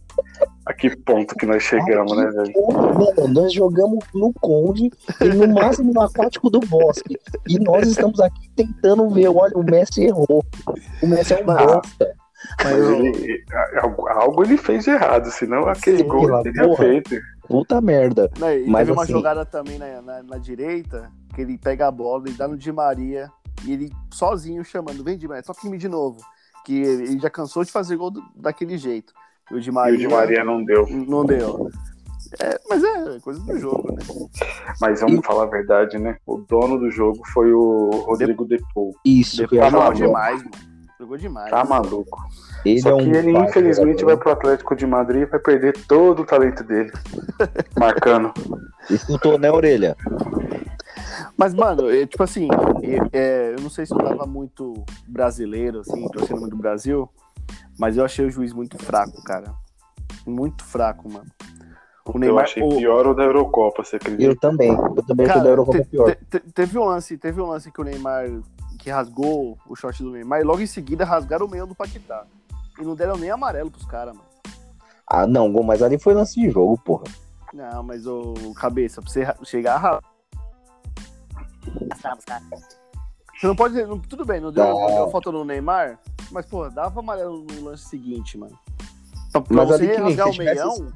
A 0.66 0.74
que 0.74 0.96
ponto 0.98 1.36
que 1.36 1.46
nós 1.46 1.62
chegamos, 1.62 2.18
né, 2.18 2.26
velho? 2.26 2.52
Mano, 2.68 3.28
nós 3.28 3.54
jogamos 3.54 4.04
no 4.16 4.34
Conde 4.34 4.90
e 5.22 5.26
no 5.26 5.48
máximo 5.54 5.94
no 5.94 6.02
Aquático 6.02 6.50
do 6.50 6.60
Bosque. 6.62 7.16
E 7.48 7.60
nós 7.60 7.88
estamos 7.88 8.19
aqui 8.19 8.50
tentando 8.56 9.08
ver. 9.12 9.28
Olha, 9.28 9.56
o 9.56 9.63
Messi 9.63 10.06
errou. 10.06 10.44
O 11.04 11.08
Messi 11.08 11.36
é 11.36 11.44
um 11.44 11.46
Mas- 11.46 11.65
bosta. 11.67 12.15
Mas 12.63 12.89
ele, 12.89 13.43
algo, 14.10 14.43
ele 14.43 14.58
fez 14.58 14.83
de 14.83 14.91
errado, 14.91 15.29
senão 15.31 15.67
aquele 15.67 16.00
Sim, 16.00 16.08
gol 16.08 16.29
ele 16.29 16.43
teria 16.43 16.63
porra. 16.63 16.77
feito. 16.77 17.15
Puta 17.48 17.79
merda. 17.81 18.29
Não, 18.39 18.52
e 18.52 18.67
Mas 18.67 18.81
teve 18.81 18.91
uma 18.93 19.04
assim- 19.04 19.12
jogada 19.13 19.46
também 19.46 19.77
na, 19.77 20.02
na, 20.02 20.23
na 20.23 20.37
direita, 20.37 21.12
que 21.33 21.41
ele 21.41 21.58
pega 21.58 21.87
a 21.87 21.91
bola, 21.91 22.23
ele 22.27 22.35
dá 22.37 22.48
no 22.48 22.58
Di 22.58 22.71
Maria, 22.71 23.29
e 23.65 23.71
ele 23.73 23.91
sozinho 24.12 24.63
chamando, 24.63 25.04
vem 25.04 25.17
Di 25.17 25.27
Maria, 25.27 25.43
toca 25.43 25.65
em 25.67 25.69
mim 25.69 25.77
de 25.77 25.87
novo. 25.89 26.17
Que 26.65 26.73
ele 26.81 27.19
já 27.19 27.29
cansou 27.29 27.63
de 27.63 27.71
fazer 27.71 27.96
gol 27.96 28.10
do- 28.10 28.23
daquele 28.35 28.77
jeito. 28.77 29.13
E 29.52 29.56
o 29.56 29.62
Di 29.62 29.69
E 29.69 29.71
Maria, 29.71 29.93
o 29.96 29.98
Di 30.00 30.08
Maria 30.08 30.43
não 30.43 30.63
deu. 30.65 30.87
não 30.89 31.23
deu. 31.23 31.69
É, 32.41 32.60
mas 32.67 32.83
é 32.83 33.19
coisa 33.19 33.39
do 33.41 33.60
jogo, 33.60 33.91
né? 33.93 34.00
Mas 34.81 35.00
vamos 35.00 35.23
falar 35.23 35.43
a 35.43 35.48
verdade, 35.48 36.00
né? 36.00 36.17
O 36.25 36.37
dono 36.37 36.79
do 36.79 36.89
jogo 36.89 37.21
foi 37.31 37.54
o 37.54 37.91
Rodrigo 38.08 38.43
Depou. 38.46 38.96
Isso 39.06 39.48
que 39.48 39.56
eu 39.56 39.63
ia 39.63 39.69
falar. 39.69 39.93
demais, 39.93 40.39
mano. 40.43 40.75
Jogou 41.00 41.17
demais. 41.17 41.50
Tá 41.50 41.63
maluco. 41.65 42.23
Ele 42.63 42.79
Só 42.79 42.91
é 42.91 42.93
um 42.93 42.98
que 42.98 43.10
ele, 43.10 43.31
infelizmente, 43.31 44.04
vai 44.06 44.15
jogador. 44.15 44.17
pro 44.17 44.31
Atlético 44.31 44.75
de 44.75 44.87
Madrid 44.87 45.23
e 45.23 45.25
vai 45.25 45.39
perder 45.39 45.73
todo 45.87 46.21
o 46.21 46.25
talento 46.25 46.63
dele. 46.63 46.91
Marcando. 47.77 48.33
Escutou, 48.89 49.37
né, 49.37 49.52
orelha? 49.52 49.96
Mas, 51.37 51.54
mano, 51.54 51.89
é, 51.89 52.06
tipo 52.06 52.23
assim, 52.23 52.48
é, 52.81 53.17
é, 53.17 53.56
eu 53.58 53.62
não 53.62 53.69
sei 53.69 53.85
se 53.85 53.93
eu 53.93 53.98
tava 53.98 54.25
muito 54.25 54.85
brasileiro, 55.06 55.79
assim, 55.81 56.08
torcendo 56.10 56.39
muito 56.39 56.56
do 56.56 56.62
Brasil, 56.62 57.10
mas 57.77 57.98
eu 57.98 58.06
achei 58.06 58.25
o 58.25 58.31
juiz 58.31 58.54
muito 58.54 58.77
fraco, 58.77 59.21
cara. 59.23 59.54
Muito 60.25 60.63
fraco, 60.63 61.12
mano. 61.12 61.29
O 62.06 62.19
Neymar, 62.19 62.37
eu 62.37 62.43
achei 62.43 62.63
o... 62.63 62.69
pior 62.69 63.08
o 63.08 63.13
da 63.13 63.23
Eurocopa, 63.23 63.83
você 63.83 63.96
acredita? 63.98 64.23
Eu 64.23 64.39
também. 64.39 64.71
Eu 64.71 65.04
também 65.04 65.25
cara, 65.25 65.39
achei 65.39 65.41
o 65.41 65.43
da 65.43 65.50
Eurocopa 65.50 65.79
te, 65.79 65.89
pior. 65.89 66.15
Te, 66.15 66.39
teve 66.39 66.77
um 66.77 66.85
lance, 66.85 67.17
teve 67.17 67.41
um 67.41 67.48
lance 67.48 67.71
que 67.71 67.81
o 67.81 67.83
Neymar 67.83 68.29
que 68.86 68.92
rasgou 68.92 69.58
o 69.67 69.75
short 69.75 70.04
do 70.04 70.12
Neymar 70.12 70.42
e 70.42 70.44
logo 70.44 70.62
em 70.62 70.67
seguida 70.67 71.04
rasgaram 71.04 71.48
o 71.48 71.50
meio 71.50 71.65
do 71.65 71.73
Paquetá. 71.73 72.23
E 72.79 72.83
não 72.83 72.94
deram 72.94 73.17
nem 73.17 73.31
amarelo 73.31 73.71
pros 73.71 73.88
caras, 73.88 74.13
mano. 74.13 74.27
Ah, 75.08 75.25
não, 75.25 75.50
mas 75.63 75.81
ali 75.81 75.98
foi 75.98 76.13
lance 76.13 76.40
de 76.40 76.52
jogo, 76.52 76.77
porra. 76.77 77.06
Não, 77.52 77.81
mas 77.81 78.06
o 78.06 78.36
cabeça, 78.56 79.02
pra 79.02 79.10
você 79.10 79.25
chegar 79.44 79.83
a 79.83 80.00
você 83.33 83.48
não 83.48 83.56
pode 83.56 83.75
tudo 84.08 84.23
bem, 84.23 84.40
não 84.40 84.52
deu, 84.52 84.63
não 84.63 84.88
deu 84.88 85.10
falta 85.10 85.31
no 85.31 85.44
Neymar, 85.44 86.00
mas, 86.31 86.46
pô, 86.46 86.69
dava 86.69 87.00
amarelo 87.00 87.44
no 87.44 87.63
lance 87.63 87.86
seguinte, 87.86 88.38
mano. 88.38 88.56
Pra, 89.31 89.42
pra 89.42 89.65
mas 89.65 89.67
você 89.67 89.96
rasgar 89.96 90.29
o 90.29 90.38
meião. 90.38 90.88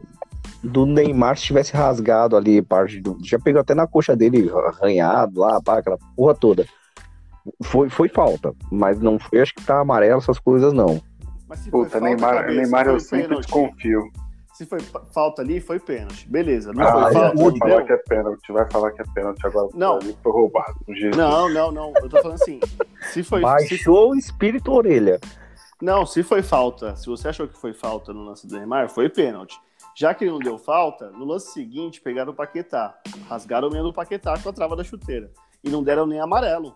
Do 0.64 0.86
Neymar, 0.86 1.38
se 1.38 1.46
tivesse 1.46 1.74
rasgado 1.74 2.38
ali 2.38 2.62
parte 2.62 3.02
do. 3.02 3.18
Já 3.24 3.40
pegou 3.40 3.62
até 3.62 3.74
na 3.74 3.88
coxa 3.88 4.16
dele, 4.16 4.52
arranhado 4.68 5.40
lá, 5.40 5.60
pá, 5.60 5.80
aquela 5.80 5.98
porra 6.16 6.36
toda. 6.36 6.68
Foi, 7.64 7.90
foi 7.90 8.10
falta, 8.10 8.54
mas 8.72 9.00
não 9.00 9.18
foi, 9.18 9.42
acho 9.42 9.54
que 9.54 9.64
tá 9.64 9.80
amarelo, 9.80 10.20
essas 10.20 10.40
coisas 10.40 10.74
não. 10.74 11.02
Puta, 11.72 12.00
Neymar, 12.00 12.36
cabeça, 12.36 12.62
Neymar 12.62 12.88
eu 12.88 13.00
sempre 13.00 13.28
pênalti. 13.28 13.46
desconfio. 13.46 14.12
Se 14.54 14.66
foi 14.66 14.80
falta 15.14 15.42
ali, 15.42 15.62
foi 15.62 15.80
pênalti. 15.80 16.28
Beleza. 16.30 16.74
Não 16.74 16.84
ah, 16.84 16.92
foi 16.92 17.14
falta. 17.14 17.38
Vai 17.38 17.60
falar 17.60 17.84
que 17.86 17.94
é 17.94 17.98
pênalti, 17.98 18.52
vai 18.52 18.72
falar 18.72 18.92
que 18.92 19.02
é 19.02 19.06
pênalti 19.16 19.48
agora. 19.48 19.70
Não. 19.74 20.02
Foi 20.02 20.32
roubado. 20.32 20.76
Não, 21.16 21.50
não, 21.50 21.72
não. 21.72 21.94
Eu 21.96 22.10
tô 22.10 22.22
falando 22.22 22.42
assim. 22.42 22.60
Se 23.12 23.24
foi. 23.24 23.40
Baixou 23.40 24.12
o 24.12 24.16
espírito 24.16 24.72
orelha. 24.72 25.18
Não, 25.82 26.06
se 26.06 26.24
foi 26.24 26.44
falta, 26.44 26.94
se 26.98 27.06
você 27.06 27.30
achou 27.30 27.48
que 27.48 27.58
foi 27.58 27.72
falta 27.72 28.12
no 28.12 28.26
lance 28.26 28.46
do 28.46 28.58
Neymar, 28.58 28.90
foi 28.90 29.08
pênalti. 29.08 29.58
Já 29.96 30.14
que 30.14 30.26
ele 30.26 30.32
não 30.32 30.40
deu 30.40 30.58
falta, 30.58 31.10
no 31.12 31.24
lance 31.24 31.54
seguinte 31.54 32.02
pegaram 32.02 32.34
o 32.34 32.36
Paquetá. 32.36 32.98
Rasgaram 33.30 33.70
o 33.70 33.72
meio 33.72 33.86
do 33.86 33.94
Paquetá 33.94 34.38
com 34.38 34.50
a 34.50 34.54
trava 34.54 34.76
da 34.76 34.84
chuteira. 34.84 35.32
E 35.64 35.70
não 35.70 35.82
deram 35.82 36.06
nem 36.06 36.20
amarelo. 36.20 36.76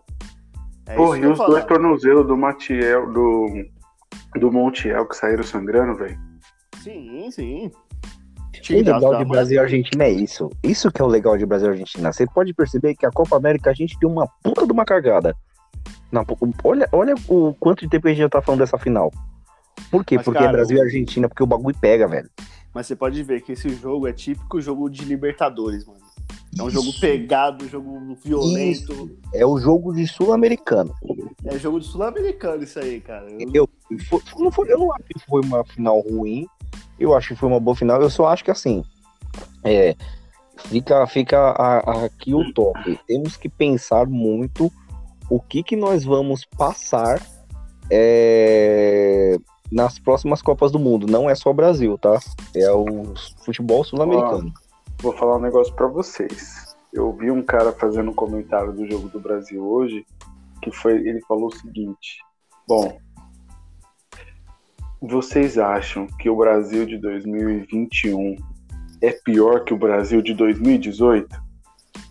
É 0.86 0.96
Porra, 0.96 1.18
e 1.18 1.26
os 1.26 1.38
dois 1.38 1.64
tornozelos 1.66 2.28
do 2.28 2.36
Matiel, 2.36 3.12
do, 3.12 3.48
do 4.36 4.52
Montiel 4.52 5.08
que 5.08 5.16
saíram 5.16 5.44
sangrando, 5.44 5.96
velho. 5.96 6.20
Sim, 6.84 7.32
sim. 7.32 7.72
O 8.70 8.74
legal 8.74 9.18
de 9.18 9.26
Brasil 9.26 9.58
e 9.58 9.60
Argentina 9.60 10.04
é 10.06 10.12
isso. 10.12 10.50
Isso 10.64 10.92
que 10.92 11.02
é 11.02 11.06
o 11.06 11.08
legal 11.08 11.38
de 11.38 11.46
Brasil 11.46 11.70
e 11.70 11.72
Argentina. 11.72 12.14
Você 12.14 12.26
pode 12.26 12.54
perceber 12.54 12.96
que 12.96 13.06
a 13.06 13.12
Copa 13.12 13.36
América 13.36 13.72
a 13.72 13.74
gente 13.74 13.98
tem 14.00 14.10
uma 14.10 14.28
puta 14.44 14.66
de 14.66 14.72
uma 14.72 14.86
cargada. 14.86 15.36
Não, 16.12 16.26
olha, 16.64 16.88
olha 16.92 17.16
o 17.28 17.54
quanto 17.56 17.82
de 17.82 17.90
tempo 17.90 18.08
a 18.08 18.12
gente 18.12 18.20
já 18.20 18.30
tá 18.30 18.42
falando 18.42 18.60
dessa 18.60 18.78
final. 18.78 19.12
Por 19.90 20.06
quê? 20.06 20.16
Mas, 20.18 20.26
porque 20.26 20.38
é 20.38 20.42
cara, 20.42 20.54
é 20.54 20.58
Brasil 20.58 20.78
e 20.78 20.82
Argentina, 20.82 21.28
porque 21.28 21.44
o 21.44 21.48
bagulho 21.48 21.76
pega, 21.80 22.08
velho. 22.08 22.30
Mas 22.74 22.88
você 22.88 22.96
pode 22.96 23.22
ver 23.24 23.42
que 23.42 23.54
esse 23.54 23.70
jogo 23.70 24.08
é 24.08 24.14
típico 24.14 24.62
jogo 24.62 24.90
de 24.90 25.04
Libertadores, 25.06 25.86
mano. 25.86 26.03
É 26.58 26.64
um 26.64 26.70
jogo 26.70 26.94
pegado, 27.00 27.66
um 27.66 27.70
jogo 27.70 28.18
violento. 28.24 28.94
Isso. 28.94 29.18
É 29.34 29.46
o 29.46 29.58
jogo 29.58 29.94
de 29.94 30.08
sul-americano. 30.08 30.94
É 31.46 31.58
jogo 31.58 31.80
de 31.80 31.88
sul-americano 31.88 32.64
isso 32.64 32.80
aí, 32.80 33.00
cara. 33.02 33.28
Eu, 33.54 33.68
eu, 33.90 34.22
não 34.38 34.52
foi, 34.52 34.72
eu 34.72 34.78
não 34.78 34.92
acho 34.94 35.04
que 35.04 35.20
foi 35.28 35.42
uma 35.42 35.64
final 35.66 36.00
ruim. 36.02 36.46
Eu 37.00 37.16
acho 37.16 37.30
que 37.30 37.36
foi 37.36 37.50
uma 37.50 37.60
boa 37.60 37.76
final. 37.76 38.02
Eu 38.02 38.10
só 38.10 38.28
acho 38.28 38.44
que 38.44 38.52
assim. 38.52 38.84
É, 39.64 39.96
fica 40.58 41.08
fica 41.08 41.38
a, 41.40 41.78
a, 41.78 42.06
aqui 42.06 42.34
o 42.34 42.54
toque. 42.54 43.00
Temos 43.08 43.36
que 43.36 43.50
pensar 43.50 44.06
muito 44.06 44.72
o 45.30 45.40
que, 45.40 45.64
que 45.64 45.76
nós 45.76 46.04
vamos 46.04 46.46
passar 46.46 47.20
é, 47.90 49.38
nas 49.72 49.98
próximas 49.98 50.42
Copas 50.42 50.72
do 50.72 50.80
Mundo. 50.80 51.08
Não 51.08 51.30
é 51.30 51.36
só 51.36 51.50
o 51.50 51.54
Brasil, 51.54 51.98
tá? 51.98 52.20
É 52.56 52.72
o 52.72 53.14
futebol 53.44 53.84
sul-americano. 53.84 54.54
Vou 55.04 55.12
falar 55.12 55.36
um 55.36 55.42
negócio 55.42 55.76
para 55.76 55.86
vocês. 55.86 56.76
Eu 56.94 57.12
vi 57.12 57.30
um 57.30 57.44
cara 57.44 57.74
fazendo 57.74 58.12
um 58.12 58.16
comentário 58.16 58.72
do 58.72 58.90
jogo 58.90 59.10
do 59.10 59.20
Brasil 59.20 59.62
hoje, 59.62 60.06
que 60.62 60.72
foi, 60.72 60.94
ele 60.96 61.20
falou 61.28 61.48
o 61.48 61.56
seguinte: 61.56 62.20
Bom, 62.66 62.98
vocês 65.02 65.58
acham 65.58 66.08
que 66.20 66.30
o 66.30 66.38
Brasil 66.38 66.86
de 66.86 66.98
2021 66.98 68.38
é 69.02 69.12
pior 69.12 69.66
que 69.66 69.74
o 69.74 69.78
Brasil 69.78 70.22
de 70.22 70.34
2018? 70.34 71.28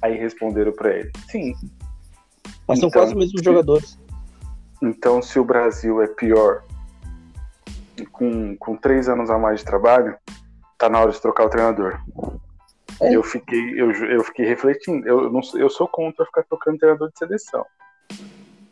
Aí 0.03 0.19
responderam 0.19 0.73
para 0.73 0.95
ele: 0.95 1.11
Sim. 1.31 1.55
Mas 2.69 2.79
são 2.79 2.89
então, 2.89 3.01
quase 3.01 3.13
os 3.15 3.19
mesmos 3.19 3.43
jogadores. 3.43 3.99
Então, 4.83 5.23
se 5.23 5.39
o 5.39 5.45
Brasil 5.45 6.03
é 6.03 6.09
pior 6.09 6.65
com, 8.11 8.57
com 8.57 8.77
três 8.77 9.09
anos 9.09 9.31
a 9.31 9.39
mais 9.39 9.61
de 9.61 9.67
trabalho, 9.67 10.17
tá 10.77 10.91
na 10.91 11.01
hora 11.01 11.13
de 11.13 11.23
trocar 11.23 11.47
o 11.47 11.49
treinador. 11.49 12.01
É. 13.01 13.15
Eu 13.15 13.23
fiquei, 13.23 13.81
eu, 13.81 13.91
eu 13.91 14.25
fiquei 14.25 14.47
refletindo. 14.47 15.07
Eu, 15.07 15.31
não, 15.31 15.41
eu 15.55 15.69
sou 15.69 15.89
contra 15.89 16.25
ficar 16.27 16.43
trocando 16.45 16.79
treinador 16.79 17.11
de 17.11 17.19
seleção. 17.19 17.65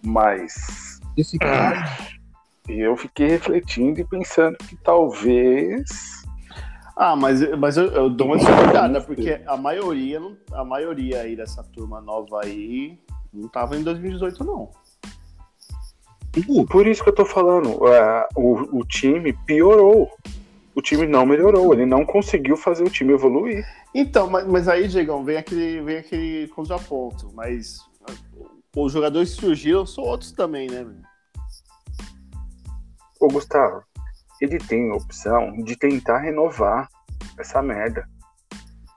Mas. 0.02 1.00
Esse 1.16 1.38
cara. 1.38 1.84
E 2.68 2.80
eu 2.80 2.96
fiquei 2.96 3.28
refletindo 3.28 4.00
e 4.00 4.04
pensando 4.04 4.56
que 4.58 4.76
talvez. 4.76 5.88
Ah, 6.96 7.16
mas, 7.16 7.40
mas 7.58 7.76
eu, 7.76 7.86
eu 7.92 8.10
dou 8.10 8.28
uma 8.28 8.36
discordada, 8.36 9.00
porque 9.00 9.40
a 9.46 9.56
maioria, 9.56 10.20
a 10.52 10.64
maioria 10.64 11.22
aí 11.22 11.34
dessa 11.34 11.64
turma 11.64 12.00
nova 12.00 12.42
aí 12.44 12.98
não 13.32 13.48
tava 13.48 13.76
em 13.76 13.82
2018, 13.82 14.44
não. 14.44 14.70
Por 16.68 16.86
isso 16.86 17.02
que 17.02 17.08
eu 17.08 17.14
tô 17.14 17.24
falando, 17.24 17.70
uh, 17.70 18.26
o, 18.36 18.80
o 18.80 18.84
time 18.84 19.32
piorou. 19.46 20.12
O 20.74 20.80
time 20.80 21.06
não 21.06 21.26
melhorou, 21.26 21.72
ele 21.72 21.84
não 21.84 22.04
conseguiu 22.04 22.56
fazer 22.56 22.84
o 22.84 22.90
time 22.90 23.12
evoluir. 23.12 23.64
Então, 23.94 24.30
mas, 24.30 24.46
mas 24.46 24.68
aí, 24.68 24.86
Diegão, 24.86 25.24
vem 25.24 25.36
aquele, 25.36 25.80
vem 25.82 25.96
aquele 25.96 26.48
contraponto. 26.48 27.30
Mas 27.34 27.80
os 28.76 28.92
jogadores 28.92 29.34
que 29.34 29.40
surgiram 29.40 29.84
são 29.84 30.04
outros 30.04 30.32
também, 30.32 30.70
né? 30.70 30.86
Ô, 33.20 33.28
Gustavo, 33.28 33.82
ele 34.40 34.58
tem 34.58 34.90
a 34.90 34.94
opção 34.94 35.62
de 35.62 35.76
tentar 35.76 36.18
renovar 36.18 36.88
essa 37.38 37.60
merda. 37.60 38.08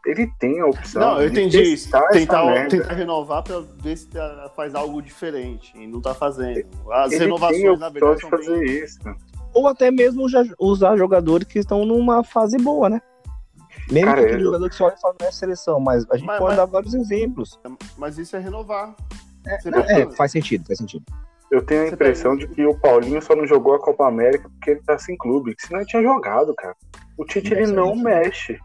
Ele 0.05 0.29
tem 0.37 0.59
a 0.59 0.65
opção 0.65 1.01
não, 1.01 1.21
eu 1.21 1.29
entendi. 1.29 1.77
tentar, 1.77 2.07
tentar 2.09 2.93
renovar 2.93 3.41
para 3.41 3.61
ver 3.61 3.97
se 3.97 4.07
tá, 4.07 4.51
faz 4.53 4.75
algo 4.75 5.01
diferente. 5.01 5.71
E 5.77 5.87
não 5.87 6.01
tá 6.01 6.13
fazendo. 6.13 6.67
As 6.91 7.11
ele 7.13 7.23
renovações, 7.23 7.79
na 7.79 7.89
verdade, 7.89 8.21
de 8.21 8.29
fazer 8.29 8.59
bem... 8.59 8.83
isso. 8.83 8.99
Ou 9.53 9.67
até 9.67 9.91
mesmo 9.91 10.25
usar 10.59 10.97
jogadores 10.97 11.47
que 11.47 11.59
estão 11.59 11.85
numa 11.85 12.23
fase 12.23 12.57
boa, 12.57 12.89
né? 12.89 13.01
Mesmo 13.91 14.07
Cara, 14.07 14.21
que 14.21 14.27
aquele 14.27 14.41
eu... 14.41 14.45
jogador 14.45 14.69
que 14.69 14.75
só 14.75 14.85
olha 14.85 14.97
só 14.97 15.13
não 15.19 15.27
é 15.27 15.31
seleção, 15.31 15.79
mas 15.79 16.05
a 16.09 16.17
gente 16.17 16.25
mas, 16.25 16.39
pode 16.39 16.49
mas... 16.49 16.57
dar 16.57 16.65
vários 16.65 16.93
exemplos. 16.93 17.59
Mas 17.97 18.17
isso 18.17 18.35
é 18.35 18.39
renovar. 18.39 18.95
É, 19.45 19.69
não, 19.69 19.79
é, 19.79 20.11
faz 20.11 20.31
sentido, 20.31 20.65
faz 20.65 20.79
sentido. 20.79 21.03
Eu 21.51 21.61
tenho 21.63 21.81
a 21.81 21.85
Você 21.85 21.93
impressão 21.93 22.35
de 22.35 22.47
que 22.47 22.65
o 22.65 22.73
Paulinho 22.73 23.21
só 23.21 23.35
não 23.35 23.45
jogou 23.45 23.75
a 23.75 23.79
Copa 23.79 24.07
América 24.07 24.49
porque 24.49 24.71
ele 24.71 24.81
tá 24.81 24.97
sem 24.97 25.15
clube. 25.17 25.53
Senão 25.59 25.81
ele 25.81 25.87
tinha 25.87 26.01
jogado, 26.01 26.53
cara. 26.55 26.75
O 27.17 27.25
Tite 27.25 27.53
ele 27.53 27.67
não 27.67 27.95
mexe. 27.95 28.57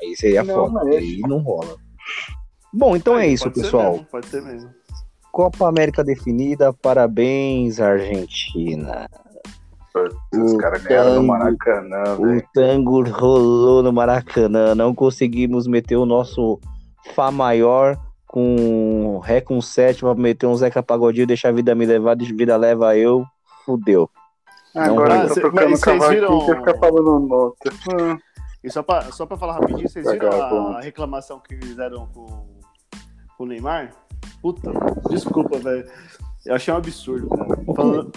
Aí 0.00 0.14
seria 0.16 0.44
não 0.44 0.70
foda. 0.70 0.84
Mexe. 0.84 0.98
Aí 0.98 1.20
não 1.20 1.38
rola. 1.38 1.76
Bom, 2.72 2.94
então 2.94 3.18
é 3.18 3.26
isso, 3.26 3.44
pode 3.44 3.62
pessoal. 3.62 3.82
Ser 3.82 3.90
mesmo, 3.90 4.06
pode 4.06 4.26
ser 4.26 4.42
mesmo. 4.42 4.70
Copa 5.32 5.68
América 5.68 6.04
definida. 6.04 6.72
Parabéns, 6.72 7.80
Argentina. 7.80 9.08
Os 10.34 10.56
caras 10.56 10.82
ganharam 10.82 11.14
no 11.16 11.22
Maracanã. 11.24 12.16
O 12.18 12.42
tango 12.54 13.02
rolou 13.08 13.82
no 13.82 13.92
Maracanã. 13.92 14.74
Não 14.74 14.94
conseguimos 14.94 15.66
meter 15.66 15.96
o 15.96 16.06
nosso 16.06 16.58
Fá 17.14 17.30
maior 17.30 17.98
com 18.26 19.18
Ré 19.18 19.40
com 19.40 19.60
7 19.60 20.00
pra 20.00 20.14
meter 20.14 20.46
um 20.46 20.54
Zeca 20.54 20.82
Pagodinho, 20.82 21.26
deixar 21.26 21.48
a 21.48 21.52
vida 21.52 21.74
me 21.74 21.84
levar, 21.84 22.14
de 22.14 22.32
vida 22.32 22.56
leva 22.56 22.96
eu, 22.96 23.24
fudeu. 23.66 24.08
Agora 24.74 25.24
eu 25.24 25.34
tô 25.34 25.40
tocando 25.40 25.80
cavaquinho 25.80 26.08
viram... 26.10 26.40
você 26.40 26.56
fica 26.56 26.78
falando 26.78 27.18
nota. 27.18 27.70
Hum. 27.92 28.16
E 28.62 28.70
só 28.70 28.82
pra, 28.82 29.02
só 29.10 29.26
pra 29.26 29.36
falar 29.36 29.54
rapidinho, 29.54 29.88
vocês 29.88 30.08
viram 30.08 30.30
a, 30.30 30.78
a, 30.78 30.80
reclamação 30.80 31.40
que 31.40 31.56
fizeram 31.56 32.06
com, 32.14 32.26
com 33.36 33.44
o 33.44 33.46
Neymar? 33.46 33.90
Puta, 34.40 34.70
desculpa, 35.08 35.58
velho. 35.58 35.90
Eu 36.46 36.54
achei 36.54 36.72
um 36.72 36.76
absurdo, 36.76 37.28
cara. 37.30 37.58
Falando, 37.74 38.12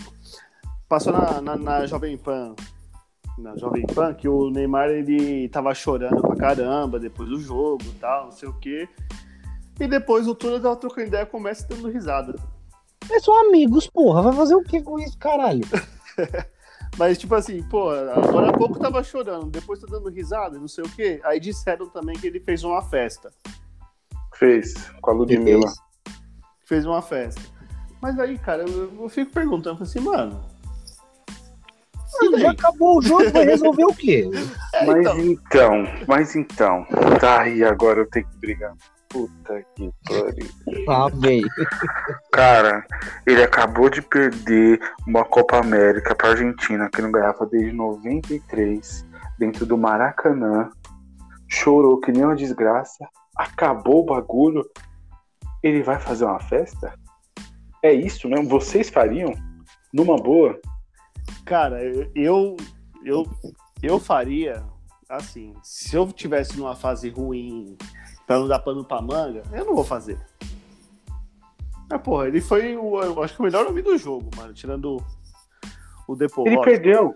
passou 0.94 1.12
na, 1.12 1.42
na, 1.42 1.56
na 1.58 1.86
Jovem 1.88 2.16
Pan 2.16 2.54
na 3.36 3.58
Jovem 3.58 3.84
Pan 3.88 4.14
que 4.14 4.30
o 4.30 4.52
Neymar 4.52 4.90
ele 4.90 5.50
tava 5.50 5.74
chorando 5.74 6.22
pra 6.22 6.36
caramba 6.36 7.00
depois 7.00 7.28
do 7.28 7.40
jogo 7.40 7.84
e 7.84 7.94
tal, 7.94 8.26
não 8.26 8.32
sei 8.32 8.48
o 8.48 8.54
quê. 8.60 8.88
E 9.80 9.88
depois 9.88 10.28
o 10.28 10.36
Túlio 10.36 10.62
tava 10.62 10.76
trocando 10.76 11.08
ideia 11.08 11.26
começa 11.26 11.68
dando 11.68 11.90
risada. 11.90 12.36
É 13.12 13.20
só 13.20 13.42
amigos, 13.42 13.88
porra. 13.88 14.22
Vai 14.22 14.34
fazer 14.34 14.54
o 14.54 14.62
que 14.62 14.84
com 14.84 15.00
isso, 15.00 15.18
caralho? 15.18 15.64
Mas, 16.96 17.18
tipo 17.18 17.34
assim, 17.34 17.64
pô, 17.64 17.90
agora 17.90 18.52
há 18.52 18.54
pouco 18.54 18.78
tava 18.78 19.04
chorando, 19.04 19.50
depois 19.50 19.80
tá 19.80 19.88
dando 19.90 20.12
risada, 20.12 20.60
não 20.60 20.68
sei 20.68 20.84
o 20.84 20.90
quê. 20.90 21.20
Aí 21.24 21.40
disseram 21.40 21.90
também 21.90 22.16
que 22.16 22.28
ele 22.28 22.40
fez 22.40 22.64
uma 22.64 22.84
festa. 22.84 23.32
Fez, 24.36 24.76
com 25.02 25.10
a 25.10 25.14
Ludmilla. 25.16 25.74
fez 26.68 26.86
uma 26.86 27.02
festa. 27.02 27.42
Mas 28.00 28.20
aí, 28.20 28.38
cara, 28.38 28.62
eu, 28.62 28.94
eu 29.02 29.10
fico 29.10 29.32
perguntando 29.32 29.82
assim, 29.82 30.00
mano. 30.00 30.53
Mano, 32.22 32.40
já 32.40 32.52
acabou 32.52 32.98
o 32.98 33.02
jogo, 33.02 33.30
vai 33.32 33.46
resolver 33.46 33.86
o 33.86 33.94
quê? 33.94 34.30
É, 34.74 34.86
mas 34.88 35.06
então... 35.06 35.20
então, 35.20 35.86
mas 36.08 36.36
então. 36.36 36.86
Tá, 37.20 37.48
e 37.48 37.64
agora 37.64 38.00
eu 38.00 38.10
tenho 38.10 38.28
que 38.28 38.38
brigar. 38.40 38.74
Puta 39.08 39.64
que 39.76 39.92
pariu. 40.08 40.50
Ah, 40.90 41.08
bem. 41.14 41.44
Cara, 42.32 42.84
ele 43.28 43.44
acabou 43.44 43.88
de 43.88 44.02
perder 44.02 44.80
uma 45.08 45.24
Copa 45.24 45.60
América 45.60 46.16
pra 46.16 46.30
Argentina, 46.30 46.90
que 46.90 47.04
não 47.04 47.12
ganhava 47.12 47.46
desde 47.46 47.72
93, 47.72 49.06
dentro 49.38 49.64
do 49.64 49.78
Maracanã. 49.78 50.72
Chorou 51.48 52.00
que 52.00 52.12
nem 52.12 52.26
uma 52.26 52.36
desgraça. 52.36 53.08
Acabou 53.38 54.02
o 54.02 54.06
bagulho. 54.06 54.68
Ele 55.62 55.84
vai 55.84 56.00
fazer 56.00 56.26
uma 56.26 56.40
festa? 56.40 56.96
É 57.84 57.94
isso 57.94 58.28
mesmo? 58.28 58.50
Vocês 58.50 58.90
fariam? 58.90 59.32
Numa 59.94 60.16
boa? 60.16 60.60
Cara, 61.46 61.84
eu 62.16 62.58
eu 63.04 63.28
eu 63.82 64.00
faria 64.00 64.64
assim, 65.10 65.54
se 65.62 65.96
eu 65.96 66.12
tivesse 66.12 66.58
numa 66.58 66.76
fase 66.76 67.10
ruim, 67.10 67.78
pra 68.26 68.40
não 68.40 68.48
dar 68.48 68.60
pano 68.60 68.84
pra 68.84 69.02
manga, 69.02 69.44
eu 69.52 69.66
não 69.66 69.76
vou 69.76 69.84
fazer. 69.84 70.20
É, 71.92 71.98
porra, 71.98 72.28
ele 72.28 72.42
foi 72.42 72.76
o, 72.76 73.02
eu 73.02 73.24
acho 73.24 73.36
que 73.36 73.42
o 73.42 73.44
melhor 73.44 73.68
homem 73.68 73.84
do 73.84 73.98
jogo, 73.98 74.30
mano, 74.36 74.54
tirando 74.54 75.04
o 76.08 76.16
Depô. 76.16 76.48
Ele 76.48 76.60
perdeu. 76.62 77.16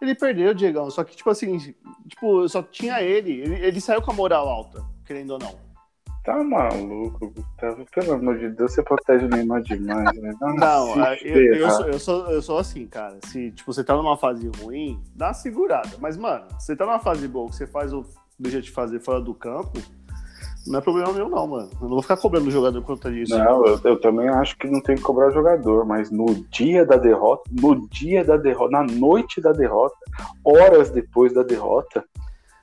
Ele 0.00 0.14
perdeu, 0.14 0.54
Diegão, 0.54 0.90
só 0.90 1.02
que, 1.02 1.16
tipo 1.16 1.30
assim, 1.30 1.58
tipo, 2.06 2.48
só 2.48 2.62
tinha 2.62 3.02
ele. 3.02 3.32
ele. 3.32 3.54
Ele 3.54 3.80
saiu 3.80 4.02
com 4.02 4.10
a 4.10 4.14
moral 4.14 4.48
alta, 4.48 4.84
querendo 5.04 5.30
ou 5.30 5.38
não. 5.38 5.67
Tá 6.28 6.44
maluco, 6.44 7.32
Gustavo. 7.34 7.86
Pelo 7.90 8.12
amor 8.12 8.36
de 8.36 8.50
Deus, 8.50 8.74
você 8.74 8.82
protege 8.82 9.24
o 9.24 9.28
Neymar 9.30 9.62
demais, 9.62 10.14
né? 10.20 10.34
Não, 10.38 10.54
não 10.54 11.14
eu, 11.22 11.54
eu, 11.54 11.70
sou, 11.70 11.86
eu, 11.86 11.98
sou, 11.98 12.30
eu 12.30 12.42
sou 12.42 12.58
assim, 12.58 12.86
cara. 12.86 13.16
Se 13.24 13.50
tipo, 13.50 13.72
você 13.72 13.82
tá 13.82 13.96
numa 13.96 14.14
fase 14.14 14.46
ruim, 14.60 15.02
dá 15.16 15.28
uma 15.28 15.32
segurada. 15.32 15.88
Mas, 15.98 16.18
mano, 16.18 16.44
você 16.58 16.76
tá 16.76 16.84
numa 16.84 16.98
fase 16.98 17.26
boa, 17.26 17.48
que 17.48 17.56
você 17.56 17.66
faz 17.66 17.94
o 17.94 18.04
deixa 18.38 18.60
de 18.60 18.70
fazer 18.70 19.00
fora 19.00 19.22
do 19.22 19.32
campo, 19.32 19.80
não 20.66 20.80
é 20.80 20.82
problema 20.82 21.12
meu, 21.14 21.30
não, 21.30 21.46
mano. 21.46 21.70
Eu 21.80 21.82
não 21.82 21.88
vou 21.90 22.02
ficar 22.02 22.18
cobrando 22.18 22.48
o 22.48 22.50
jogador 22.50 22.80
por 22.82 22.88
conta 22.88 23.10
disso. 23.10 23.36
Não, 23.36 23.64
eu, 23.64 23.80
eu, 23.82 23.98
também 23.98 24.28
acho 24.28 24.56
que 24.58 24.68
não 24.68 24.82
tem 24.82 24.96
que 24.96 25.02
cobrar 25.02 25.28
o 25.28 25.32
jogador, 25.32 25.86
mas 25.86 26.10
no 26.10 26.26
dia 26.50 26.84
da 26.84 26.96
derrota, 26.96 27.50
no 27.50 27.88
dia 27.88 28.22
da 28.22 28.36
derrota, 28.36 28.70
na 28.70 28.82
noite 28.82 29.40
da 29.40 29.52
derrota, 29.52 29.96
horas 30.44 30.90
depois 30.90 31.32
da 31.32 31.42
derrota. 31.42 32.04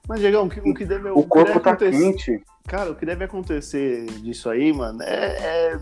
Mas, 0.08 0.20
Diegão, 0.20 0.46
o 0.46 0.50
que, 0.50 0.60
o 0.60 0.74
que 0.74 0.86
deve 0.86 1.10
O 1.10 1.24
corpo 1.24 1.48
deve 1.48 1.60
tá 1.60 1.72
acontecer... 1.72 1.98
quente. 1.98 2.44
Cara, 2.68 2.92
o 2.92 2.96
que 2.96 3.06
deve 3.06 3.24
acontecer 3.24 4.06
disso 4.22 4.50
aí, 4.50 4.74
mano, 4.74 5.02
é. 5.04 5.72
é 5.74 5.80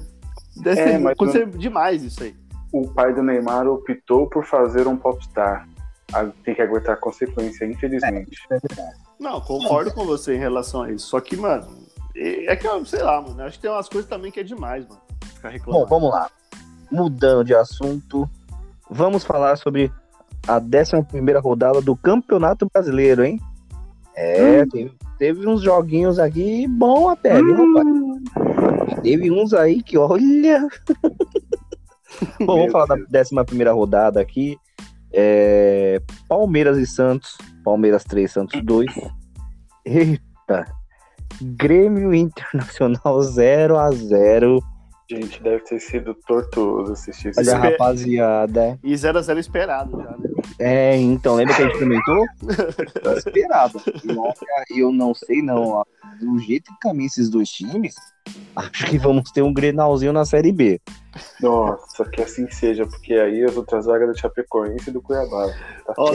deve 0.58 0.82
é, 0.82 1.00
ser, 1.00 1.08
acontecer 1.08 1.48
não... 1.48 1.58
demais 1.58 2.04
isso 2.04 2.24
aí. 2.24 2.36
O 2.72 2.88
pai 2.88 3.14
do 3.14 3.22
Neymar 3.22 3.68
optou 3.68 4.28
por 4.30 4.46
fazer 4.46 4.88
um 4.88 4.98
popstar. 4.98 5.68
Tem 6.44 6.54
que 6.54 6.62
aguentar 6.62 6.94
a 6.94 6.98
consequência, 6.98 7.66
infelizmente. 7.66 8.38
É, 8.52 8.60
não, 9.20 9.42
concordo 9.42 9.94
com 9.94 10.06
você 10.06 10.36
em 10.36 10.40
relação 10.40 10.84
a 10.84 10.92
isso. 10.92 11.08
Só 11.08 11.20
que, 11.20 11.36
mano, 11.36 11.68
é 12.16 12.56
que, 12.56 12.68
sei 12.86 13.02
lá, 13.02 13.22
mano, 13.22 13.42
acho 13.44 13.58
que 13.58 13.64
tem 13.64 13.72
umas 13.72 13.90
coisas 13.90 14.10
também 14.10 14.32
que 14.32 14.40
é 14.40 14.44
demais, 14.44 14.88
mano. 14.88 15.02
Ficar 15.34 15.50
reclamando. 15.50 15.86
Bom, 15.86 15.90
vamos 15.90 16.12
lá. 16.12 16.30
Mudando 16.92 17.44
de 17.44 17.56
assunto, 17.56 18.30
vamos 18.90 19.24
falar 19.24 19.56
sobre 19.56 19.92
a 20.48 20.58
11 20.58 21.40
rodada 21.42 21.82
do 21.82 21.96
Campeonato 21.96 22.68
Brasileiro, 22.72 23.24
hein? 23.24 23.40
É, 24.16 24.62
hum. 24.62 24.68
teve, 24.70 24.94
teve, 25.18 25.48
uns 25.48 25.62
joguinhos 25.62 26.20
aqui 26.20 26.68
bom 26.68 27.10
até, 27.10 27.36
viu, 27.36 27.56
hum. 27.56 27.74
rapaz? 27.76 29.02
Teve 29.02 29.32
uns 29.32 29.54
aí 29.54 29.82
que, 29.82 29.98
olha. 29.98 30.68
bom, 32.40 32.58
vamos 32.58 32.72
falar 32.72 32.96
Deus. 32.96 33.10
da 33.10 33.42
11 33.42 33.64
rodada 33.72 34.22
aqui. 34.22 34.58
É, 35.12 36.02
Palmeiras 36.28 36.78
e 36.78 36.86
Santos. 36.86 37.38
Palmeiras 37.64 38.04
3, 38.04 38.32
Santos 38.32 38.62
2. 38.64 38.92
Eita! 39.86 40.66
Grêmio 41.42 42.14
Internacional 42.14 43.22
0 43.24 43.78
a 43.78 43.92
0 43.92 44.64
Gente, 45.10 45.44
deve 45.44 45.64
ter 45.66 45.80
sido 45.80 46.14
tortuoso 46.14 46.94
assistir 46.94 47.30
isso. 47.30 47.40
Olha, 47.40 47.58
rapaziada. 47.58 48.80
E 48.82 48.94
0x0 48.94 49.38
esperado 49.38 50.02
já, 50.02 50.12
né? 50.18 50.30
É, 50.60 50.96
então, 50.98 51.36
lembra 51.36 51.56
que 51.56 51.62
a 51.62 51.66
gente 51.68 51.80
comentou? 51.80 52.26
esperado. 53.18 53.82
E 54.72 54.80
eu 54.80 54.92
não 54.92 55.14
sei, 55.14 55.42
não. 55.42 55.86
Do 56.20 56.40
jeito 56.40 56.72
que 56.72 56.80
caminham 56.80 57.08
esses 57.08 57.30
dois 57.30 57.50
times, 57.50 57.96
acho 58.56 58.86
que 58.86 58.98
vamos 58.98 59.32
ter 59.32 59.42
um 59.42 59.54
grenalzinho 59.54 60.14
na 60.14 60.26
Série 60.26 60.52
B. 60.52 60.80
Nossa, 61.42 62.06
que 62.06 62.22
assim 62.22 62.50
seja, 62.50 62.86
porque 62.86 63.14
aí 63.14 63.44
as 63.44 63.56
outras 63.56 63.86
vagas 63.86 64.10
do 64.10 64.20
Chapecoense 64.20 64.90
e 64.90 64.94
do 64.94 65.02
Cuiabá. 65.02 65.48
Tá 65.86 65.94
Ó, 65.98 66.12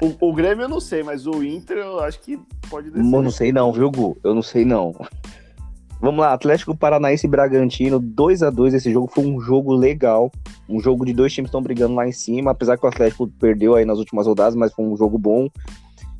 o, 0.00 0.06
o, 0.06 0.28
o, 0.28 0.32
Grêmio 0.32 0.64
eu 0.64 0.68
não 0.68 0.80
sei, 0.80 1.02
mas 1.02 1.26
o 1.26 1.42
Inter 1.42 1.78
eu 1.78 2.00
acho 2.00 2.20
que 2.20 2.38
pode 2.70 2.90
descer. 2.90 3.14
Eu 3.14 3.22
não 3.22 3.30
sei 3.30 3.52
não, 3.52 3.72
viu, 3.72 3.90
Gu? 3.90 4.16
Eu 4.22 4.34
não 4.34 4.42
sei 4.42 4.64
não. 4.64 4.94
Vamos 6.00 6.20
lá, 6.20 6.32
Atlético 6.32 6.76
Paranaense 6.76 7.26
e 7.26 7.30
Bragantino, 7.30 7.98
2 7.98 8.42
a 8.42 8.50
2 8.50 8.74
Esse 8.74 8.92
jogo 8.92 9.10
foi 9.12 9.24
um 9.24 9.40
jogo 9.40 9.74
legal. 9.74 10.30
Um 10.68 10.78
jogo 10.78 11.06
de 11.06 11.12
dois 11.12 11.32
times 11.32 11.48
estão 11.48 11.62
brigando 11.62 11.94
lá 11.94 12.06
em 12.06 12.12
cima, 12.12 12.50
apesar 12.50 12.76
que 12.76 12.84
o 12.84 12.88
Atlético 12.88 13.26
perdeu 13.28 13.74
aí 13.74 13.84
nas 13.84 13.98
últimas 13.98 14.26
rodadas, 14.26 14.54
mas 14.54 14.72
foi 14.72 14.84
um 14.84 14.96
jogo 14.96 15.18
bom. 15.18 15.48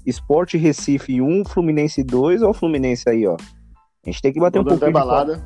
Esporte 0.07 0.57
Recife 0.57 1.21
1, 1.21 1.45
Fluminense 1.45 2.03
2. 2.03 2.43
Olha 2.43 2.51
o 2.51 2.55
Fluminense 2.55 3.09
aí, 3.09 3.27
ó. 3.27 3.35
A 3.35 4.11
gente 4.11 4.23
tem 4.23 4.33
que 4.33 4.41
bater 4.41 4.61
um 4.61 4.65
pouquinho 4.65 4.93
balada. 4.93 5.45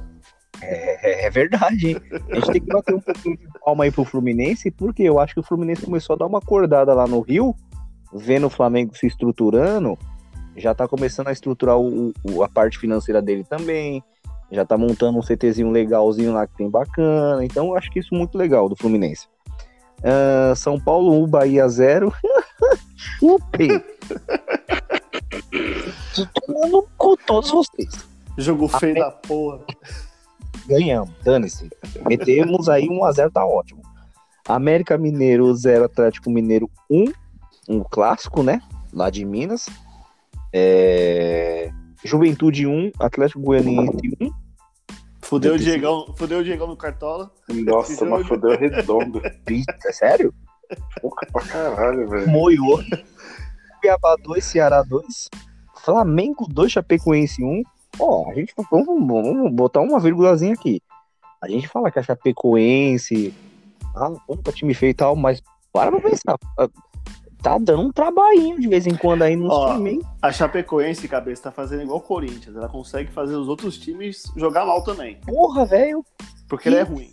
É, 0.62 1.26
é, 1.26 1.30
verdade, 1.30 1.88
hein? 1.88 1.96
A 2.30 2.34
gente 2.36 2.52
tem 2.52 2.60
que 2.60 2.66
bater 2.66 2.94
um 2.94 3.00
pouquinho 3.00 3.36
de 3.36 3.46
palma 3.64 3.84
aí 3.84 3.90
pro 3.90 4.04
Fluminense, 4.04 4.70
porque 4.70 5.02
eu 5.02 5.18
acho 5.18 5.34
que 5.34 5.40
o 5.40 5.42
Fluminense 5.42 5.86
começou 5.86 6.14
a 6.14 6.18
dar 6.18 6.26
uma 6.26 6.38
acordada 6.38 6.92
lá 6.92 7.06
no 7.06 7.20
Rio, 7.20 7.54
vendo 8.12 8.46
o 8.46 8.50
Flamengo 8.50 8.94
se 8.94 9.06
estruturando, 9.06 9.98
já 10.56 10.74
tá 10.74 10.86
começando 10.86 11.28
a 11.28 11.32
estruturar 11.32 11.78
o, 11.78 12.12
o, 12.22 12.42
a 12.44 12.48
parte 12.48 12.78
financeira 12.78 13.22
dele 13.22 13.44
também 13.44 14.04
já 14.50 14.64
tá 14.64 14.76
montando 14.76 15.18
um 15.18 15.22
CTzinho 15.22 15.70
legalzinho 15.70 16.32
lá 16.32 16.46
que 16.46 16.56
tem 16.56 16.68
bacana. 16.68 17.44
Então 17.44 17.68
eu 17.68 17.76
acho 17.76 17.90
que 17.90 18.00
isso 18.00 18.14
é 18.14 18.18
muito 18.18 18.36
legal 18.36 18.68
do 18.68 18.76
Fluminense. 18.76 19.26
Uh, 19.98 20.56
São 20.56 20.80
Paulo 20.80 21.22
1, 21.24 21.26
Bahia 21.28 21.68
0. 21.68 22.12
Chupem! 22.96 23.70
Tô 26.14 26.26
tomando 26.46 26.88
com 26.96 27.16
todos 27.16 27.50
vocês. 27.50 28.08
Jogo 28.36 28.66
feio 28.68 28.94
da 28.94 29.10
porra. 29.10 29.60
Ganhamos, 30.66 31.10
dane-se. 31.22 31.70
Metemos 32.06 32.68
aí 32.68 32.88
1x0, 32.88 33.30
tá 33.32 33.44
ótimo. 33.44 33.82
América 34.46 34.98
Mineiro 34.98 35.52
0, 35.54 35.84
Atlético 35.84 36.30
Mineiro 36.30 36.70
1. 36.90 37.04
Um 37.68 37.84
clássico, 37.84 38.42
né? 38.42 38.60
Lá 38.92 39.10
de 39.10 39.24
Minas. 39.24 39.68
É... 40.52 41.70
Juventude 42.04 42.66
1, 42.66 42.92
Atlético 42.98 43.40
Goianiense 43.40 44.16
1. 44.20 44.30
Fudeu 45.30 45.54
o, 45.54 45.58
Diegão, 45.58 46.12
fudeu 46.16 46.40
o 46.40 46.42
Diegão 46.42 46.66
no 46.66 46.76
Cartola. 46.76 47.30
Nossa, 47.48 48.04
mas 48.04 48.26
fudeu 48.26 48.58
redondo. 48.58 49.22
É 49.86 49.92
sério? 49.92 50.34
Pouca 51.00 51.24
pra 51.32 51.46
caralho, 51.46 52.08
velho. 52.08 52.28
Moiou. 52.28 52.80
Cuiabá 53.80 54.16
2, 54.24 54.44
Ceará 54.44 54.82
2. 54.82 55.28
Flamengo 55.84 56.48
2, 56.48 56.72
Chapecoense 56.72 57.44
1. 57.44 57.62
Ó, 58.00 58.28
a 58.28 58.34
gente 58.34 58.52
vamos, 58.68 58.86
vamos 59.06 59.52
botar 59.52 59.80
uma 59.82 60.00
vírgulazinha 60.00 60.54
aqui. 60.54 60.82
A 61.40 61.48
gente 61.48 61.68
fala 61.68 61.92
que 61.92 62.00
a 62.00 62.02
Chapecoense. 62.02 63.32
Ah, 63.94 64.10
puta 64.26 64.50
time 64.50 64.74
feio 64.74 64.90
e 64.90 64.94
tal, 64.94 65.14
mas 65.14 65.40
para 65.72 65.92
pra 65.92 66.00
pensar 66.00 66.36
tá 67.42 67.58
dando 67.58 67.82
um 67.82 67.92
trabalhinho 67.92 68.60
de 68.60 68.68
vez 68.68 68.86
em 68.86 68.94
quando 68.94 69.22
aí 69.22 69.36
no 69.36 69.48
time. 69.74 70.00
A 70.20 70.32
Chapecoense, 70.32 71.08
cabeça, 71.08 71.44
tá 71.44 71.50
fazendo 71.50 71.82
igual 71.82 71.98
o 71.98 72.02
Corinthians. 72.02 72.54
Ela 72.54 72.68
consegue 72.68 73.10
fazer 73.10 73.34
os 73.34 73.48
outros 73.48 73.78
times 73.78 74.24
jogar 74.36 74.66
mal 74.66 74.82
também. 74.82 75.16
Porra, 75.26 75.64
velho. 75.64 76.04
Porque 76.48 76.68
ela 76.68 76.78
é 76.78 76.82
ruim. 76.82 77.10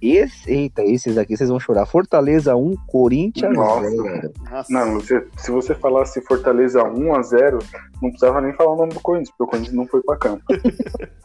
Esse, 0.00 0.50
eita, 0.50 0.82
esses 0.82 1.18
aqui 1.18 1.36
vocês 1.36 1.50
vão 1.50 1.58
chorar. 1.58 1.84
Fortaleza 1.84 2.54
1, 2.54 2.76
Corinthians 2.86 3.56
0. 3.56 4.32
Não, 4.70 4.94
você, 4.94 5.26
se 5.36 5.50
você 5.50 5.74
falasse 5.74 6.20
Fortaleza 6.22 6.84
1 6.84 7.14
a 7.14 7.22
0 7.22 7.58
não 8.00 8.10
precisava 8.10 8.40
nem 8.40 8.52
falar 8.54 8.74
o 8.74 8.76
nome 8.76 8.94
do 8.94 9.00
Corinthians, 9.00 9.30
porque 9.30 9.42
o 9.42 9.46
Corinthians 9.48 9.74
não 9.74 9.86
foi 9.86 10.00
pra 10.02 10.16
campo. 10.16 10.44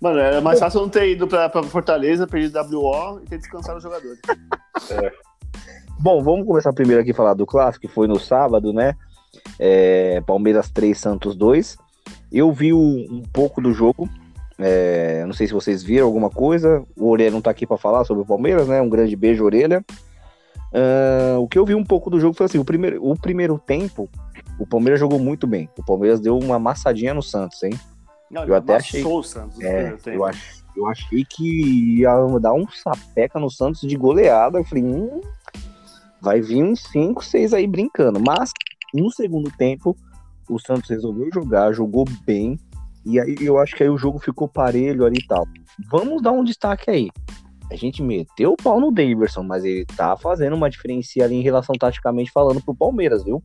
Mano, 0.00 0.20
era 0.20 0.40
mais 0.40 0.60
fácil 0.60 0.80
não 0.80 0.88
ter 0.88 1.10
ido 1.10 1.26
pra, 1.26 1.48
pra 1.48 1.62
Fortaleza, 1.62 2.26
perdido 2.26 2.60
WO 2.70 3.20
e 3.20 3.24
ter 3.24 3.38
descansado 3.38 3.78
os 3.78 3.82
jogadores. 3.82 4.20
É. 4.92 5.12
Bom, 6.00 6.22
vamos 6.22 6.46
começar 6.46 6.72
primeiro 6.72 7.02
aqui 7.02 7.10
a 7.10 7.14
falar 7.14 7.34
do 7.34 7.44
clássico, 7.44 7.86
que 7.86 7.92
foi 7.92 8.06
no 8.06 8.20
sábado, 8.20 8.72
né? 8.72 8.94
É, 9.58 10.20
Palmeiras 10.20 10.70
3, 10.70 10.96
Santos 10.96 11.34
2. 11.34 11.76
Eu 12.30 12.52
vi 12.52 12.72
um 12.72 13.22
pouco 13.32 13.60
do 13.60 13.72
jogo. 13.72 14.08
É, 14.60 15.24
não 15.26 15.32
sei 15.32 15.48
se 15.48 15.52
vocês 15.52 15.82
viram 15.82 16.06
alguma 16.06 16.30
coisa. 16.30 16.84
O 16.96 17.08
Orelha 17.08 17.32
não 17.32 17.40
tá 17.40 17.50
aqui 17.50 17.66
para 17.66 17.76
falar 17.76 18.04
sobre 18.04 18.22
o 18.22 18.26
Palmeiras, 18.26 18.68
né? 18.68 18.80
Um 18.80 18.88
grande 18.88 19.16
beijo, 19.16 19.44
Orelha. 19.44 19.84
Uh, 20.72 21.40
o 21.40 21.48
que 21.48 21.58
eu 21.58 21.64
vi 21.64 21.74
um 21.74 21.84
pouco 21.84 22.10
do 22.10 22.20
jogo 22.20 22.36
foi 22.36 22.46
assim: 22.46 22.58
o 22.58 22.64
primeiro, 22.64 23.04
o 23.04 23.16
primeiro 23.16 23.58
tempo, 23.58 24.08
o 24.58 24.66
Palmeiras 24.66 25.00
jogou 25.00 25.18
muito 25.18 25.46
bem. 25.46 25.68
O 25.76 25.84
Palmeiras 25.84 26.20
deu 26.20 26.38
uma 26.38 26.56
amassadinha 26.56 27.12
no 27.12 27.22
Santos, 27.22 27.60
hein? 27.64 27.72
Não, 28.30 28.44
eu 28.44 28.54
até 28.54 28.76
achei. 28.76 29.02
O 29.02 29.22
Santos 29.22 29.60
é, 29.60 29.96
eu, 30.06 30.30
Eu 30.76 30.86
achei 30.86 31.24
que 31.24 31.98
ia 32.00 32.10
dar 32.40 32.52
um 32.52 32.68
sapeca 32.68 33.40
no 33.40 33.50
Santos 33.50 33.80
de 33.80 33.96
goleada. 33.96 34.58
Eu 34.58 34.64
falei, 34.64 34.84
hum, 34.84 35.22
vai 36.20 36.40
vir 36.40 36.62
uns 36.62 36.82
5, 36.90 37.24
6 37.24 37.54
aí 37.54 37.66
brincando. 37.66 38.20
Mas 38.24 38.52
no 38.94 39.10
segundo 39.10 39.50
tempo, 39.56 39.96
o 40.48 40.58
Santos 40.58 40.88
resolveu 40.90 41.28
jogar, 41.32 41.72
jogou 41.72 42.04
bem. 42.24 42.58
E 43.06 43.18
aí 43.20 43.36
eu 43.40 43.58
acho 43.58 43.74
que 43.76 43.82
aí 43.82 43.88
o 43.88 43.98
jogo 43.98 44.18
ficou 44.18 44.48
parelho 44.48 45.04
ali 45.04 45.18
e 45.18 45.26
tal. 45.26 45.46
Vamos 45.90 46.20
dar 46.22 46.32
um 46.32 46.44
destaque 46.44 46.90
aí. 46.90 47.08
A 47.70 47.76
gente 47.76 48.02
meteu 48.02 48.52
o 48.52 48.56
pau 48.56 48.80
no 48.80 48.90
Davidson, 48.90 49.42
mas 49.42 49.64
ele 49.64 49.84
tá 49.84 50.16
fazendo 50.16 50.56
uma 50.56 50.70
diferença 50.70 51.22
ali 51.22 51.36
em 51.36 51.42
relação 51.42 51.74
taticamente 51.78 52.30
falando 52.32 52.62
pro 52.62 52.74
Palmeiras, 52.74 53.22
viu? 53.24 53.42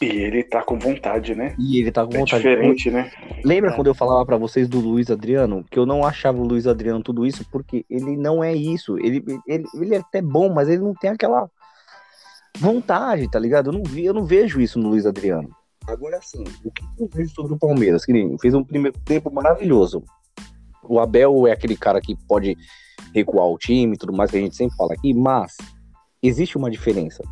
E 0.00 0.06
ele 0.06 0.44
tá 0.44 0.62
com 0.62 0.78
vontade, 0.78 1.34
né? 1.34 1.56
E 1.58 1.80
ele 1.80 1.90
tá 1.90 2.04
com 2.06 2.14
É 2.14 2.18
vontade. 2.18 2.42
diferente, 2.42 2.88
né? 2.90 3.10
Lembra 3.44 3.70
É. 3.70 3.74
quando 3.74 3.88
eu 3.88 3.94
falava 3.94 4.24
pra 4.24 4.36
vocês 4.36 4.68
do 4.68 4.78
Luiz 4.78 5.10
Adriano? 5.10 5.64
Que 5.68 5.78
eu 5.78 5.84
não 5.86 6.04
achava 6.04 6.38
o 6.38 6.44
Luiz 6.46 6.68
Adriano 6.68 7.02
tudo 7.02 7.26
isso, 7.26 7.44
porque 7.50 7.84
ele 7.90 8.16
não 8.16 8.42
é 8.42 8.54
isso. 8.54 8.96
Ele, 8.98 9.24
ele, 9.46 9.64
ele 9.74 9.94
é 9.96 9.98
até 9.98 10.22
bom, 10.22 10.52
mas 10.52 10.68
ele 10.68 10.82
não 10.82 10.94
tem 10.94 11.10
aquela 11.10 11.48
vontade, 12.58 13.30
tá 13.30 13.38
ligado? 13.38 13.68
Eu 13.68 13.72
não, 13.72 13.82
vi, 13.82 14.04
eu 14.04 14.14
não 14.14 14.24
vejo 14.24 14.60
isso 14.60 14.78
no 14.78 14.88
Luiz 14.88 15.06
Adriano. 15.06 15.50
Agora 15.86 16.20
sim, 16.20 16.44
o 16.64 16.70
que 16.70 16.84
eu 16.98 17.08
vejo 17.12 17.34
sobre 17.34 17.54
o 17.54 17.58
Palmeiras? 17.58 18.04
Que 18.04 18.12
nem 18.12 18.36
fez 18.38 18.52
um 18.52 18.62
primeiro 18.62 18.98
tempo 19.04 19.32
maravilhoso. 19.32 20.02
O 20.82 21.00
Abel 21.00 21.46
é 21.46 21.52
aquele 21.52 21.76
cara 21.76 22.00
que 22.00 22.14
pode 22.26 22.56
recuar 23.14 23.46
o 23.46 23.56
time 23.56 23.94
e 23.94 23.98
tudo 23.98 24.12
mais 24.12 24.30
que 24.30 24.36
a 24.36 24.40
gente 24.40 24.56
sempre 24.56 24.76
fala 24.76 24.92
aqui, 24.92 25.14
mas 25.14 25.56
existe 26.22 26.58
uma 26.58 26.70
diferença. 26.70 27.22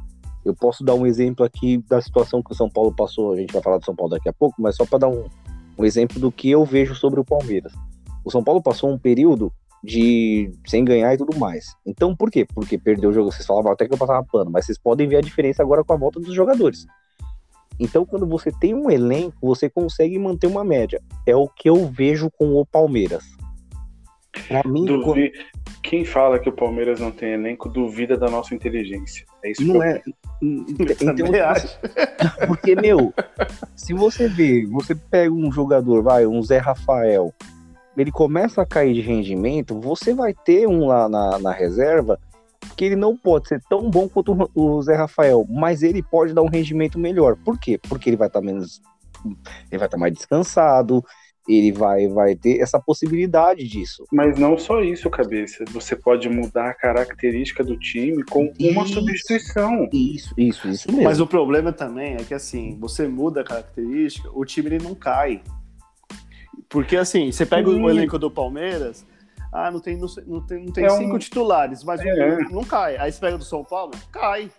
Eu 0.44 0.54
posso 0.54 0.84
dar 0.84 0.94
um 0.94 1.06
exemplo 1.06 1.44
aqui 1.44 1.78
da 1.88 2.00
situação 2.00 2.42
que 2.42 2.52
o 2.52 2.54
São 2.54 2.70
Paulo 2.70 2.94
passou. 2.94 3.32
A 3.32 3.36
gente 3.36 3.52
vai 3.52 3.62
falar 3.62 3.78
do 3.78 3.84
São 3.84 3.96
Paulo 3.96 4.12
daqui 4.12 4.28
a 4.28 4.32
pouco, 4.32 4.62
mas 4.62 4.76
só 4.76 4.86
para 4.86 5.00
dar 5.00 5.08
um, 5.08 5.24
um 5.76 5.84
exemplo 5.84 6.20
do 6.20 6.30
que 6.30 6.48
eu 6.50 6.64
vejo 6.64 6.94
sobre 6.94 7.18
o 7.18 7.24
Palmeiras. 7.24 7.72
O 8.24 8.30
São 8.30 8.42
Paulo 8.42 8.62
passou 8.62 8.90
um 8.90 8.98
período 8.98 9.52
de 9.86 10.50
sem 10.66 10.84
ganhar 10.84 11.14
e 11.14 11.16
tudo 11.16 11.38
mais. 11.38 11.74
Então, 11.86 12.14
por 12.14 12.30
quê? 12.30 12.44
Porque 12.44 12.76
perdeu 12.76 13.10
o 13.10 13.12
jogo. 13.12 13.30
Vocês 13.30 13.46
falavam 13.46 13.72
até 13.72 13.86
que 13.86 13.94
eu 13.94 13.98
passava 13.98 14.26
pano, 14.30 14.50
mas 14.50 14.66
vocês 14.66 14.76
podem 14.76 15.06
ver 15.06 15.16
a 15.16 15.20
diferença 15.20 15.62
agora 15.62 15.84
com 15.84 15.92
a 15.92 15.96
volta 15.96 16.18
dos 16.18 16.34
jogadores. 16.34 16.84
Então, 17.78 18.04
quando 18.04 18.26
você 18.26 18.50
tem 18.50 18.74
um 18.74 18.90
elenco, 18.90 19.36
você 19.40 19.70
consegue 19.70 20.18
manter 20.18 20.48
uma 20.48 20.64
média. 20.64 21.00
É 21.26 21.36
o 21.36 21.46
que 21.46 21.68
eu 21.68 21.86
vejo 21.86 22.30
com 22.30 22.54
o 22.56 22.66
Palmeiras. 22.66 23.24
Pra 24.48 24.62
mim, 24.64 24.86
quando- 24.86 25.04
Duvi... 25.04 25.32
Quem 25.82 26.04
fala 26.04 26.40
que 26.40 26.48
o 26.48 26.52
Palmeiras 26.52 26.98
não 26.98 27.12
tem 27.12 27.34
elenco 27.34 27.68
duvida 27.68 28.16
da 28.16 28.28
nossa 28.28 28.54
inteligência. 28.54 29.24
É 29.44 29.52
isso 29.52 29.62
que 29.62 29.68
não 29.68 29.76
eu 29.76 29.82
é. 29.82 30.02
Então. 30.42 31.24
Porque, 32.48 32.74
meu, 32.74 33.14
se 33.76 33.94
você 33.94 34.28
vê, 34.28 34.66
você 34.66 34.94
pega 34.94 35.32
um 35.32 35.50
jogador, 35.52 36.02
vai, 36.02 36.26
um 36.26 36.42
Zé 36.42 36.58
Rafael, 36.58 37.32
ele 37.96 38.12
começa 38.12 38.62
a 38.62 38.66
cair 38.66 38.94
de 38.94 39.00
rendimento, 39.00 39.78
você 39.80 40.14
vai 40.14 40.34
ter 40.34 40.66
um 40.66 40.86
lá 40.86 41.08
na, 41.08 41.38
na 41.38 41.52
reserva 41.52 42.18
que 42.76 42.84
ele 42.84 42.96
não 42.96 43.16
pode 43.16 43.48
ser 43.48 43.62
tão 43.68 43.88
bom 43.88 44.08
quanto 44.08 44.50
o 44.54 44.82
Zé 44.82 44.94
Rafael, 44.94 45.46
mas 45.48 45.82
ele 45.82 46.02
pode 46.02 46.34
dar 46.34 46.42
um 46.42 46.48
rendimento 46.48 46.98
melhor. 46.98 47.36
Por 47.36 47.58
quê? 47.58 47.78
Porque 47.88 48.10
ele 48.10 48.16
vai 48.16 48.28
estar 48.28 48.40
menos. 48.40 48.80
Ele 49.70 49.78
vai 49.78 49.86
estar 49.86 49.96
mais 49.96 50.12
descansado, 50.12 51.02
ele 51.48 51.72
vai, 51.72 52.08
vai 52.08 52.34
ter 52.34 52.60
essa 52.60 52.78
possibilidade 52.80 53.66
disso. 53.66 54.04
Mas 54.12 54.38
não 54.38 54.58
só 54.58 54.82
isso, 54.82 55.08
cabeça. 55.08 55.64
Você 55.70 55.94
pode 55.94 56.28
mudar 56.28 56.70
a 56.70 56.74
característica 56.74 57.62
do 57.62 57.78
time 57.78 58.22
com 58.24 58.52
uma 58.58 58.84
Isso. 58.84 58.94
substituição. 58.94 59.88
Isso, 59.92 60.34
isso, 60.36 60.68
isso 60.68 60.88
mesmo. 60.88 61.04
Mas 61.04 61.20
o 61.20 61.26
problema 61.26 61.72
também 61.72 62.14
é 62.14 62.24
que 62.24 62.34
assim, 62.34 62.76
você 62.80 63.06
muda 63.06 63.40
a 63.40 63.44
característica, 63.44 64.28
o 64.32 64.44
time 64.44 64.68
ele 64.68 64.84
não 64.84 64.94
cai. 64.94 65.40
Porque 66.68 66.96
assim, 66.96 67.30
você 67.30 67.46
pega 67.46 67.70
Sim. 67.70 67.82
o 67.82 67.88
elenco 67.90 68.18
do 68.18 68.30
Palmeiras, 68.30 69.06
ah, 69.52 69.70
não 69.70 69.80
tem, 69.80 69.96
não, 69.96 70.08
não 70.26 70.40
tem, 70.46 70.64
não 70.64 70.72
tem 70.72 70.84
É 70.84 70.92
um- 70.92 70.96
cinco 70.98 71.18
titulares, 71.18 71.84
mas 71.84 72.00
o- 72.00 72.08
É. 72.08 72.38
não 72.50 72.64
cai. 72.64 72.96
Aí 72.96 73.10
você 73.12 73.20
pega 73.20 73.38
do 73.38 73.44
São 73.44 73.64
Paulo, 73.64 73.92
cai. 74.12 74.50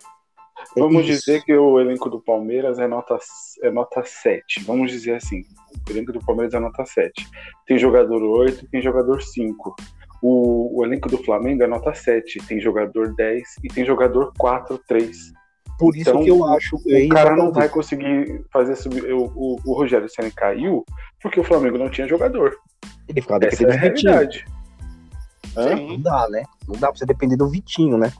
Vamos 0.76 1.06
Isso. 1.06 1.20
dizer 1.20 1.44
que 1.44 1.54
o 1.54 1.78
elenco 1.78 2.10
do 2.10 2.20
Palmeiras 2.20 2.80
é 2.80 2.88
nota, 2.88 3.16
é 3.62 3.70
nota 3.70 4.02
7. 4.04 4.60
Vamos 4.64 4.90
dizer 4.90 5.14
assim. 5.14 5.44
O 5.88 5.92
elenco 5.92 6.12
do 6.12 6.18
Palmeiras 6.18 6.52
é 6.52 6.58
nota 6.58 6.84
7. 6.84 7.28
Tem 7.64 7.78
jogador 7.78 8.20
8, 8.22 8.66
tem 8.68 8.82
jogador 8.82 9.22
5. 9.22 9.76
O, 10.20 10.80
o 10.80 10.84
elenco 10.84 11.08
do 11.08 11.18
Flamengo 11.22 11.62
é 11.62 11.66
nota 11.68 11.94
7. 11.94 12.40
Tem 12.48 12.60
jogador 12.60 13.14
10 13.14 13.44
e 13.62 13.68
tem 13.68 13.84
jogador 13.84 14.32
4, 14.36 14.76
3. 14.78 15.32
Por 15.78 15.96
isso 15.96 16.10
Então, 16.10 16.24
que 16.24 16.30
eu 16.30 16.44
acho. 16.44 16.76
é 16.88 17.04
O 17.04 17.08
cara 17.08 17.36
não 17.36 17.52
vai 17.52 17.68
conseguir 17.68 18.44
fazer 18.52 18.74
subir. 18.74 19.12
O, 19.12 19.26
o, 19.34 19.56
o 19.64 19.72
Rogério 19.74 20.08
Senna 20.08 20.30
caiu 20.30 20.84
porque 21.22 21.38
o 21.38 21.44
Flamengo 21.44 21.78
não 21.78 21.88
tinha 21.88 22.08
jogador. 22.08 22.56
Ele 23.08 23.22
ficava 23.22 23.44
é 23.44 23.48
dependendo 23.48 23.72
a 23.72 23.88
do 23.88 23.94
Vitinho. 23.94 24.58
Sim. 25.54 25.88
Não 25.88 26.00
dá, 26.00 26.28
né? 26.28 26.42
Não 26.66 26.78
dá 26.78 26.88
pra 26.88 26.98
você 26.98 27.06
depender 27.06 27.36
do 27.36 27.48
Vitinho, 27.48 27.96
né? 27.96 28.12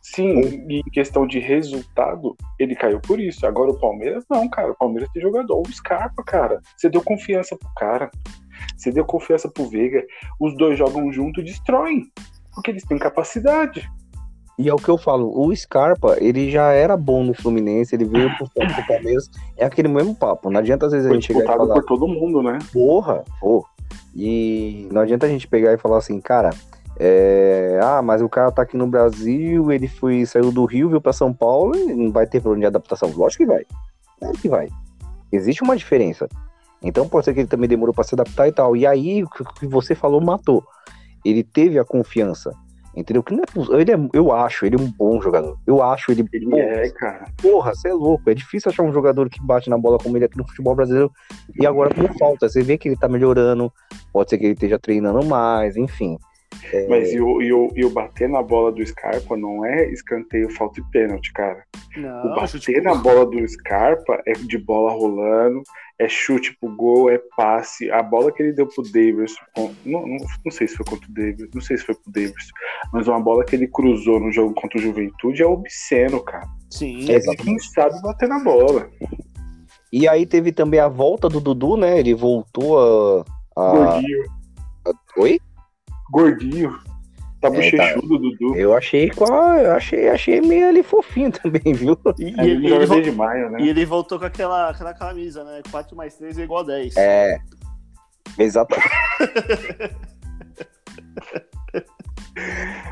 Sim, 0.00 0.64
e 0.68 0.78
em 0.78 0.90
questão 0.92 1.26
de 1.26 1.40
resultado, 1.40 2.36
ele 2.60 2.76
caiu 2.76 3.00
por 3.00 3.18
isso. 3.18 3.44
Agora 3.44 3.72
o 3.72 3.78
Palmeiras, 3.78 4.24
não, 4.30 4.48
cara. 4.48 4.70
O 4.70 4.76
Palmeiras 4.76 5.10
tem 5.12 5.20
jogador. 5.20 5.60
O 5.60 5.72
Scarpa, 5.72 6.22
cara. 6.22 6.60
Você 6.76 6.88
deu 6.88 7.02
confiança 7.02 7.56
pro 7.56 7.68
cara. 7.76 8.08
Você 8.76 8.92
deu 8.92 9.04
confiança 9.04 9.48
pro 9.48 9.68
Veiga. 9.68 10.04
Os 10.38 10.56
dois 10.56 10.78
jogam 10.78 11.12
junto 11.12 11.40
e 11.40 11.44
destroem. 11.44 12.04
Porque 12.54 12.70
eles 12.70 12.84
têm 12.84 12.98
capacidade. 12.98 13.90
E 14.58 14.68
é 14.68 14.72
o 14.72 14.78
que 14.78 14.88
eu 14.88 14.96
falo, 14.96 15.30
o 15.38 15.54
Scarpa, 15.54 16.16
ele 16.18 16.50
já 16.50 16.72
era 16.72 16.96
bom 16.96 17.22
no 17.22 17.34
Fluminense, 17.34 17.94
ele 17.94 18.06
veio 18.06 18.34
pro, 18.38 18.48
pro 18.48 18.86
Palmeiras, 18.86 19.30
é 19.54 19.66
aquele 19.66 19.88
mesmo 19.88 20.14
papo. 20.14 20.50
Não 20.50 20.60
adianta 20.60 20.86
às 20.86 20.92
vezes 20.92 21.06
a 21.06 21.10
Foi 21.10 21.20
gente 21.20 21.26
chegar 21.26 21.44
e 21.44 21.46
falar, 21.46 21.74
por 21.74 21.84
todo 21.84 22.08
mundo, 22.08 22.42
né? 22.42 22.58
porra, 22.72 23.22
pô. 23.38 23.66
E 24.14 24.88
não 24.90 25.02
adianta 25.02 25.26
a 25.26 25.28
gente 25.28 25.46
pegar 25.46 25.74
e 25.74 25.78
falar 25.78 25.98
assim, 25.98 26.18
cara, 26.22 26.50
é, 26.98 27.78
ah, 27.82 28.00
mas 28.00 28.22
o 28.22 28.28
cara 28.28 28.50
tá 28.50 28.62
aqui 28.62 28.76
no 28.76 28.86
Brasil, 28.86 29.70
ele 29.70 29.86
foi, 29.86 30.24
saiu 30.24 30.50
do 30.50 30.64
Rio, 30.64 30.88
veio 30.88 31.00
pra 31.00 31.12
São 31.12 31.32
Paulo, 31.32 31.76
e 31.76 31.92
não 31.92 32.10
vai 32.10 32.26
ter 32.26 32.40
problema 32.40 32.62
de 32.62 32.66
adaptação. 32.66 33.12
Lógico 33.14 33.44
que 33.44 33.50
vai. 33.50 33.66
Claro 34.18 34.38
que 34.38 34.48
vai. 34.48 34.68
Existe 35.30 35.62
uma 35.62 35.76
diferença. 35.76 36.26
Então 36.82 37.06
pode 37.06 37.26
ser 37.26 37.34
que 37.34 37.40
ele 37.40 37.48
também 37.48 37.68
demorou 37.68 37.94
pra 37.94 38.04
se 38.04 38.14
adaptar 38.14 38.48
e 38.48 38.52
tal. 38.52 38.74
E 38.74 38.86
aí, 38.86 39.22
o 39.22 39.28
que 39.28 39.66
você 39.66 39.94
falou 39.94 40.20
matou. 40.20 40.64
Ele 41.24 41.42
teve 41.42 41.78
a 41.78 41.84
confiança. 41.84 42.52
Entendeu? 42.96 43.22
Que 43.22 43.34
não 43.34 43.42
é, 43.42 43.80
ele 43.80 43.92
é- 43.92 44.08
eu 44.14 44.32
acho 44.32 44.64
ele 44.64 44.76
um 44.76 44.90
bom 44.90 45.20
jogador. 45.20 45.58
Eu 45.66 45.82
acho 45.82 46.10
ele. 46.10 46.24
Ele 46.32 46.48
Pô, 46.48 46.56
é, 46.56 46.88
cara. 46.90 47.26
Porra, 47.40 47.74
você 47.74 47.88
é 47.88 47.92
louco. 47.92 48.30
É 48.30 48.34
difícil 48.34 48.70
achar 48.70 48.82
um 48.82 48.92
jogador 48.92 49.28
que 49.28 49.40
bate 49.44 49.68
na 49.68 49.76
bola 49.76 49.98
como 49.98 50.16
ele 50.16 50.24
aqui 50.24 50.38
no 50.38 50.48
futebol 50.48 50.74
brasileiro. 50.74 51.12
E 51.60 51.66
agora 51.66 51.94
com 51.94 52.08
falta. 52.18 52.48
Você 52.48 52.62
vê 52.62 52.78
que 52.78 52.88
ele 52.88 52.96
tá 52.96 53.06
melhorando. 53.06 53.70
Pode 54.12 54.30
ser 54.30 54.38
que 54.38 54.44
ele 54.46 54.54
esteja 54.54 54.78
treinando 54.78 55.22
mais, 55.26 55.76
enfim. 55.76 56.16
É, 56.72 56.88
Mas 56.88 57.12
e 57.12 57.20
o, 57.20 57.42
e, 57.42 57.52
o, 57.52 57.70
e 57.76 57.84
o 57.84 57.90
bater 57.90 58.28
na 58.28 58.42
bola 58.42 58.72
do 58.72 58.84
Scarpa 58.84 59.36
não 59.36 59.64
é 59.64 59.90
escanteio, 59.90 60.48
falta 60.50 60.80
e 60.80 60.84
pênalti, 60.90 61.32
cara. 61.32 61.62
O 61.96 62.00
Não, 62.00 62.46
chute 62.46 62.72
bater 62.72 62.82
na 62.82 62.94
bola 62.94 63.26
do 63.26 63.46
Scarpa 63.46 64.22
é 64.26 64.32
de 64.32 64.56
bola 64.56 64.92
rolando, 64.92 65.62
é 65.98 66.08
chute 66.08 66.56
pro 66.60 66.74
gol, 66.74 67.10
é 67.10 67.18
passe. 67.36 67.90
A 67.90 68.02
bola 68.02 68.30
que 68.30 68.42
ele 68.42 68.52
deu 68.52 68.66
pro 68.66 68.82
Davis, 68.84 69.34
não, 69.56 69.74
não, 69.84 70.16
não 70.44 70.52
sei 70.52 70.68
se 70.68 70.76
foi 70.76 70.84
contra 70.84 71.08
o 71.08 71.14
Davis, 71.14 71.48
não 71.54 71.60
sei 71.60 71.78
se 71.78 71.84
foi 71.84 71.94
pro 71.94 72.12
Davis, 72.12 72.46
mas 72.92 73.08
uma 73.08 73.20
bola 73.20 73.44
que 73.44 73.56
ele 73.56 73.66
cruzou 73.66 74.20
no 74.20 74.30
jogo 74.30 74.54
contra 74.54 74.78
o 74.78 74.82
Juventude 74.82 75.42
é 75.42 75.46
obsceno, 75.46 76.22
cara. 76.22 76.46
Sim. 76.70 77.10
É, 77.10 77.16
Exatamente. 77.16 77.44
Quem 77.44 77.58
sabe 77.58 78.00
bater 78.02 78.28
na 78.28 78.38
bola. 78.40 78.90
E 79.92 80.06
aí 80.08 80.26
teve 80.26 80.52
também 80.52 80.80
a 80.80 80.88
volta 80.88 81.28
do 81.28 81.40
Dudu, 81.40 81.76
né? 81.76 81.98
Ele 81.98 82.14
voltou 82.14 82.78
a. 82.78 83.24
a... 83.56 83.70
Gordinho, 83.70 84.24
Oi? 85.16 85.40
gordinho. 86.10 86.78
Tá 87.50 87.56
É, 87.56 87.70
bochechudo, 87.94 88.18
Dudu. 88.18 88.56
Eu 88.56 88.74
achei 88.74 89.10
qual. 89.10 89.54
Eu 89.58 89.72
achei, 89.72 90.08
achei 90.08 90.40
meio 90.40 90.68
ali 90.68 90.82
fofinho 90.82 91.30
também, 91.42 91.72
viu? 91.74 91.98
E, 92.18 92.34
É, 92.38 92.44
ele, 92.44 92.50
ele 92.52 92.66
e 92.66 92.68
joga 92.68 92.76
ele, 92.82 92.86
vol- 92.86 92.96
desde 93.02 93.12
maio, 93.12 93.50
né? 93.50 93.58
e 93.60 93.68
ele 93.68 93.84
voltou 93.84 94.18
com 94.18 94.24
aquela, 94.26 94.70
aquela 94.70 94.94
camisa, 94.94 95.44
né? 95.44 95.62
4 95.70 95.96
mais 95.96 96.14
3 96.16 96.38
é 96.38 96.42
igual 96.42 96.60
a 96.60 96.66
10. 96.66 96.96
É. 96.96 97.38
Exatamente. 98.38 98.88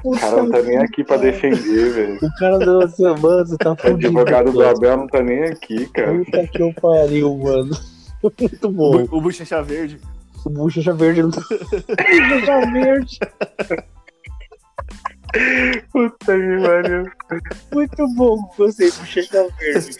O 0.02 0.12
cara 0.18 0.36
não 0.42 0.50
tá 0.50 0.62
nem 0.62 0.78
aqui 0.78 1.04
pra 1.04 1.16
defender, 1.18 1.90
velho. 1.92 2.18
O 2.22 2.34
cara 2.38 2.58
do 2.58 2.80
assim, 2.82 3.02
mano, 3.02 3.58
tá 3.58 3.72
O 3.72 3.76
fudido. 3.76 4.06
advogado 4.06 4.52
do. 4.52 4.64
Abel 4.66 4.96
não 4.96 5.06
tá 5.06 5.22
nem 5.22 5.44
aqui, 5.44 5.86
cara. 5.90 6.14
Puta 6.24 6.46
que 6.48 6.62
eu 6.62 6.72
pariu, 6.74 7.36
mano. 7.36 7.70
Muito 8.40 8.68
O, 8.68 8.70
bom. 8.70 9.04
Bu- 9.06 9.18
o 9.18 9.20
Bochecha 9.20 9.62
Verde. 9.62 10.00
O 10.46 10.50
Bucha 10.50 10.92
Verde 10.94 11.22
não 11.22 11.30
tá. 11.30 11.40
Bucha 11.50 12.70
Verde. 12.72 13.18
Puta 15.92 16.26
que 16.26 16.62
pariu. 16.62 17.10
Muito 17.72 18.08
bom, 18.14 18.38
gostei. 18.56 18.90
Bucha 18.90 19.22
Verde. 19.58 19.98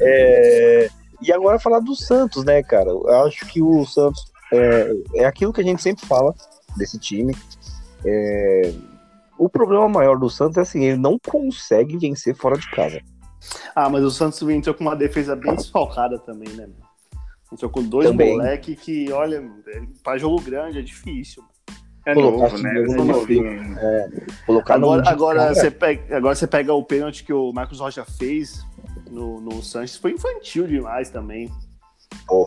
É, 0.00 0.88
E 1.20 1.32
agora 1.32 1.58
falar 1.58 1.80
do 1.80 1.94
Santos, 1.94 2.44
né, 2.44 2.62
cara? 2.62 2.90
Eu 2.90 3.24
acho 3.26 3.46
que 3.46 3.62
o 3.62 3.84
Santos 3.86 4.32
é, 4.52 4.92
é 5.16 5.24
aquilo 5.24 5.52
que 5.52 5.60
a 5.60 5.64
gente 5.64 5.82
sempre 5.82 6.06
fala 6.06 6.34
desse 6.76 6.98
time. 6.98 7.34
É, 8.04 8.72
O 9.38 9.48
problema 9.48 9.88
maior 9.88 10.18
do 10.18 10.28
Santos 10.30 10.56
é 10.56 10.60
assim, 10.62 10.84
ele 10.84 10.98
não 10.98 11.18
consegue 11.18 11.96
vencer 11.98 12.34
fora 12.34 12.56
de 12.58 12.68
casa. 12.70 13.00
Ah, 13.74 13.88
mas 13.88 14.04
o 14.04 14.10
Santos 14.10 14.40
entrou 14.48 14.74
com 14.74 14.84
uma 14.84 14.96
defesa 14.96 15.34
bem 15.36 15.54
desfalcada 15.54 16.18
também, 16.18 16.48
né? 16.50 16.68
Entrou 17.52 17.70
com 17.70 17.82
dois 17.82 18.08
Também. 18.08 18.32
moleque 18.32 18.74
que, 18.74 19.12
olha, 19.12 19.42
pra 20.02 20.16
jogo 20.16 20.40
grande 20.40 20.78
é 20.78 20.82
difícil. 20.82 21.42
É 22.04 22.14
Colocar 22.14 22.50
novo, 22.50 22.62
né? 22.62 22.74
jogo 22.74 22.78
Eles 22.78 22.92
no 22.92 22.96
são 22.96 23.04
novinhos. 23.04 23.78
Colocar 24.44 24.74
Agora, 24.74 25.08
agora 25.08 25.54
você, 25.54 25.70
pega, 25.70 26.16
agora 26.16 26.34
você 26.34 26.46
pega 26.46 26.74
o 26.74 26.84
pênalti 26.84 27.24
que 27.24 27.32
o 27.32 27.52
Marcos 27.52 27.78
Rocha 27.78 28.04
fez 28.04 28.64
no, 29.10 29.40
no 29.40 29.62
Sanches, 29.62 29.96
foi 29.96 30.12
infantil 30.12 30.66
demais 30.66 31.10
também. 31.10 31.50
Ó, 32.28 32.46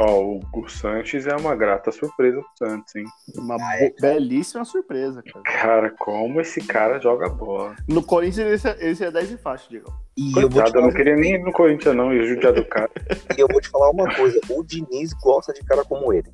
o, 0.00 0.40
o 0.54 0.68
Sanches 0.68 1.26
é 1.26 1.34
uma 1.34 1.56
grata 1.56 1.90
surpresa 1.90 2.40
pro 2.40 2.68
Santos, 2.68 2.94
hein? 2.94 3.04
Uma 3.36 3.56
Ah, 3.60 3.76
é, 3.78 3.92
belíssima 4.00 4.64
surpresa, 4.64 5.22
cara. 5.22 5.42
Cara, 5.42 5.90
como 5.98 6.40
esse 6.40 6.60
cara 6.60 7.00
joga 7.00 7.28
bola. 7.28 7.74
No 7.88 8.02
Corinthians 8.02 8.64
esse, 8.80 9.04
é 9.04 9.10
10 9.10 9.28
de 9.28 9.36
faixa, 9.38 9.66
Diego. 9.68 9.92
E 10.16 10.32
eu 10.36 10.48
vou, 10.48 10.62
te 10.62 10.74
eu 10.74 10.82
não 10.82 10.90
queria 10.90 11.16
nem 11.16 11.34
ir 11.34 11.42
no 11.42 11.52
Corinthians, 11.52 11.96
não, 11.96 12.12
e 12.12 12.24
judiar 12.28 12.52
do 12.52 12.64
cara. 12.64 12.90
e 13.36 13.40
eu 13.40 13.48
vou 13.48 13.60
te 13.60 13.68
falar 13.68 13.90
uma 13.90 14.14
coisa: 14.14 14.38
o 14.48 14.62
Diniz 14.62 15.12
gosta 15.14 15.52
de 15.52 15.64
cara 15.64 15.84
como 15.84 16.12
ele. 16.12 16.30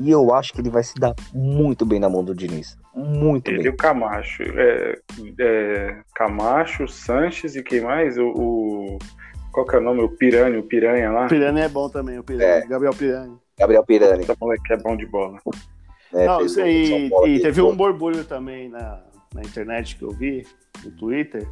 E 0.00 0.10
eu 0.10 0.32
acho 0.34 0.52
que 0.52 0.60
ele 0.60 0.70
vai 0.70 0.82
se 0.82 0.94
dar 0.94 1.14
muito 1.32 1.84
bem 1.84 2.00
na 2.00 2.08
mão 2.08 2.24
do 2.24 2.34
Diniz. 2.34 2.76
Muito 2.94 3.48
Ele 3.48 3.60
e 3.60 3.62
bem. 3.64 3.72
o 3.72 3.76
Camacho. 3.76 4.42
É, 4.42 4.98
é, 5.40 6.00
Camacho, 6.14 6.86
Sanches 6.88 7.54
e 7.56 7.62
quem 7.62 7.80
mais? 7.82 8.16
O, 8.18 8.26
o- 8.28 8.98
Qual 9.52 9.66
que 9.66 9.76
é 9.76 9.78
o 9.78 9.82
nome? 9.82 10.00
O 10.02 10.08
Piranha, 10.08 10.58
o 10.58 10.62
Piranha 10.62 11.10
lá. 11.10 11.26
O 11.26 11.28
Pirani 11.28 11.60
é 11.60 11.68
bom 11.68 11.88
também, 11.88 12.18
o 12.18 12.24
Pirani, 12.24 12.64
É. 12.64 12.66
Gabriel 12.66 12.94
Pirani. 12.94 13.36
Gabriel 13.58 13.84
Pirani. 13.84 14.22
Esse 14.22 14.36
moleque 14.40 14.72
é 14.72 14.76
bom 14.78 14.96
de 14.96 15.06
bola. 15.06 15.38
Né, 16.12 16.26
Não, 16.26 16.40
isso 16.44 16.60
aí, 16.60 17.10
e 17.26 17.40
teve 17.40 17.60
um 17.62 17.74
borbulho 17.76 18.24
também 18.24 18.68
na, 18.70 19.02
na 19.34 19.42
internet 19.42 19.96
que 19.96 20.02
eu 20.04 20.10
vi, 20.10 20.46
no 20.84 20.90
Twitter, 20.92 21.46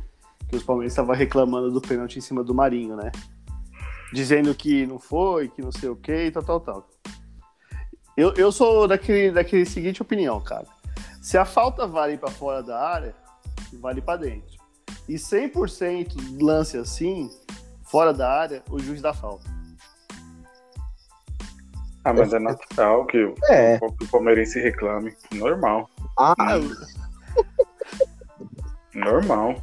que 0.48 0.56
os 0.56 0.62
palmeirenses 0.62 0.94
estavam 0.94 1.14
reclamando 1.14 1.70
do 1.70 1.80
pênalti 1.80 2.16
em 2.16 2.20
cima 2.22 2.42
do 2.42 2.54
Marinho, 2.54 2.96
né? 2.96 3.10
Dizendo 4.12 4.54
que 4.54 4.86
não 4.86 4.98
foi, 4.98 5.48
que 5.48 5.62
não 5.62 5.70
sei 5.70 5.88
o 5.88 5.96
que 5.96 6.12
e 6.26 6.30
tal, 6.30 6.42
tal, 6.42 6.60
tal. 6.60 6.88
Eu, 8.16 8.32
eu 8.34 8.50
sou 8.52 8.86
daquele, 8.88 9.30
daquele 9.30 9.64
seguinte 9.64 10.02
opinião, 10.02 10.40
cara. 10.40 10.66
Se 11.22 11.36
a 11.38 11.44
falta 11.44 11.86
vale 11.86 12.16
pra 12.16 12.30
fora 12.30 12.62
da 12.62 12.78
área, 12.80 13.14
vale 13.74 14.00
pra 14.00 14.16
dentro. 14.16 14.58
E 15.08 15.14
100% 15.14 16.42
lance 16.42 16.76
assim, 16.76 17.30
fora 17.82 18.12
da 18.12 18.30
área, 18.30 18.62
o 18.70 18.78
juiz 18.78 19.00
dá 19.00 19.12
falta. 19.12 19.48
Ah, 22.04 22.14
mas 22.14 22.32
é 22.32 22.38
natural 22.38 23.04
que 23.06 23.22
o, 23.22 23.34
É. 23.50 23.78
o 23.82 24.06
palmeirense 24.08 24.58
reclame. 24.58 25.14
Normal. 25.34 25.88
Ah, 26.18 26.34
Normal. 28.94 29.56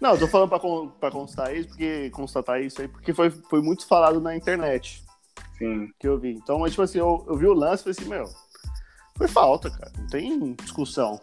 Não, 0.00 0.10
eu 0.14 0.18
tô 0.18 0.26
falando 0.26 0.48
pra, 0.48 0.58
pra 0.98 1.10
constar 1.10 1.54
isso, 1.54 1.68
porque 1.68 2.10
constatar 2.10 2.60
isso 2.60 2.82
aí, 2.82 2.88
porque 2.88 3.14
foi, 3.14 3.30
foi 3.30 3.62
muito 3.62 3.86
falado 3.86 4.20
na 4.20 4.34
internet 4.34 5.04
Sim. 5.62 5.88
que 5.98 6.08
eu 6.08 6.18
vi. 6.18 6.32
Então, 6.32 6.58
mas, 6.58 6.70
tipo 6.72 6.82
assim, 6.82 6.98
eu, 6.98 7.24
eu 7.28 7.36
vi 7.36 7.46
o 7.46 7.52
lance 7.54 7.82
e 7.82 7.94
falei 7.94 7.96
assim, 7.98 8.08
meu, 8.08 8.28
foi 9.16 9.28
falta, 9.28 9.70
cara. 9.70 9.92
Não 9.98 10.06
tem 10.08 10.54
discussão. 10.54 11.20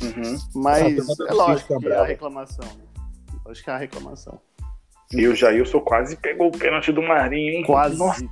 Uhum. 0.00 0.38
Mas 0.54 1.08
Ah, 1.20 1.26
é 1.28 1.32
lógico 1.32 1.78
que 1.78 1.88
é 1.88 1.96
a 1.96 2.04
reclamação. 2.04 2.68
Lógico 3.44 3.64
que 3.64 3.70
é 3.70 3.74
a 3.74 3.78
reclamação. 3.78 4.40
E 5.12 5.26
o 5.26 5.34
Jailson 5.34 5.80
quase 5.80 6.16
pegou 6.16 6.48
o 6.48 6.58
pênalti 6.58 6.90
do 6.92 7.02
Marinho, 7.02 7.52
hein? 7.52 7.64
Quase. 7.64 7.98
Nossa, 7.98 8.24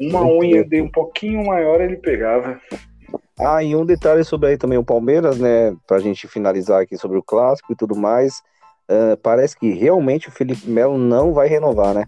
uma 0.00 0.24
unha 0.24 0.64
dele 0.64 0.82
um 0.82 0.90
pouquinho 0.90 1.44
maior 1.44 1.80
ele 1.80 1.96
pegava. 1.96 2.60
Ah, 3.38 3.62
e 3.62 3.74
um 3.74 3.84
detalhe 3.84 4.24
sobre 4.24 4.50
aí 4.50 4.56
também 4.58 4.78
o 4.78 4.84
Palmeiras, 4.84 5.38
né? 5.38 5.76
Pra 5.86 5.98
gente 5.98 6.28
finalizar 6.28 6.82
aqui 6.82 6.96
sobre 6.96 7.18
o 7.18 7.22
clássico 7.22 7.72
e 7.72 7.76
tudo 7.76 7.94
mais. 7.96 8.42
ah, 8.88 9.16
parece 9.22 9.56
que 9.58 9.72
realmente 9.72 10.28
o 10.28 10.32
Felipe 10.32 10.68
Melo 10.68 10.98
não 10.98 11.32
vai 11.32 11.48
renovar, 11.48 11.94
né? 11.94 12.04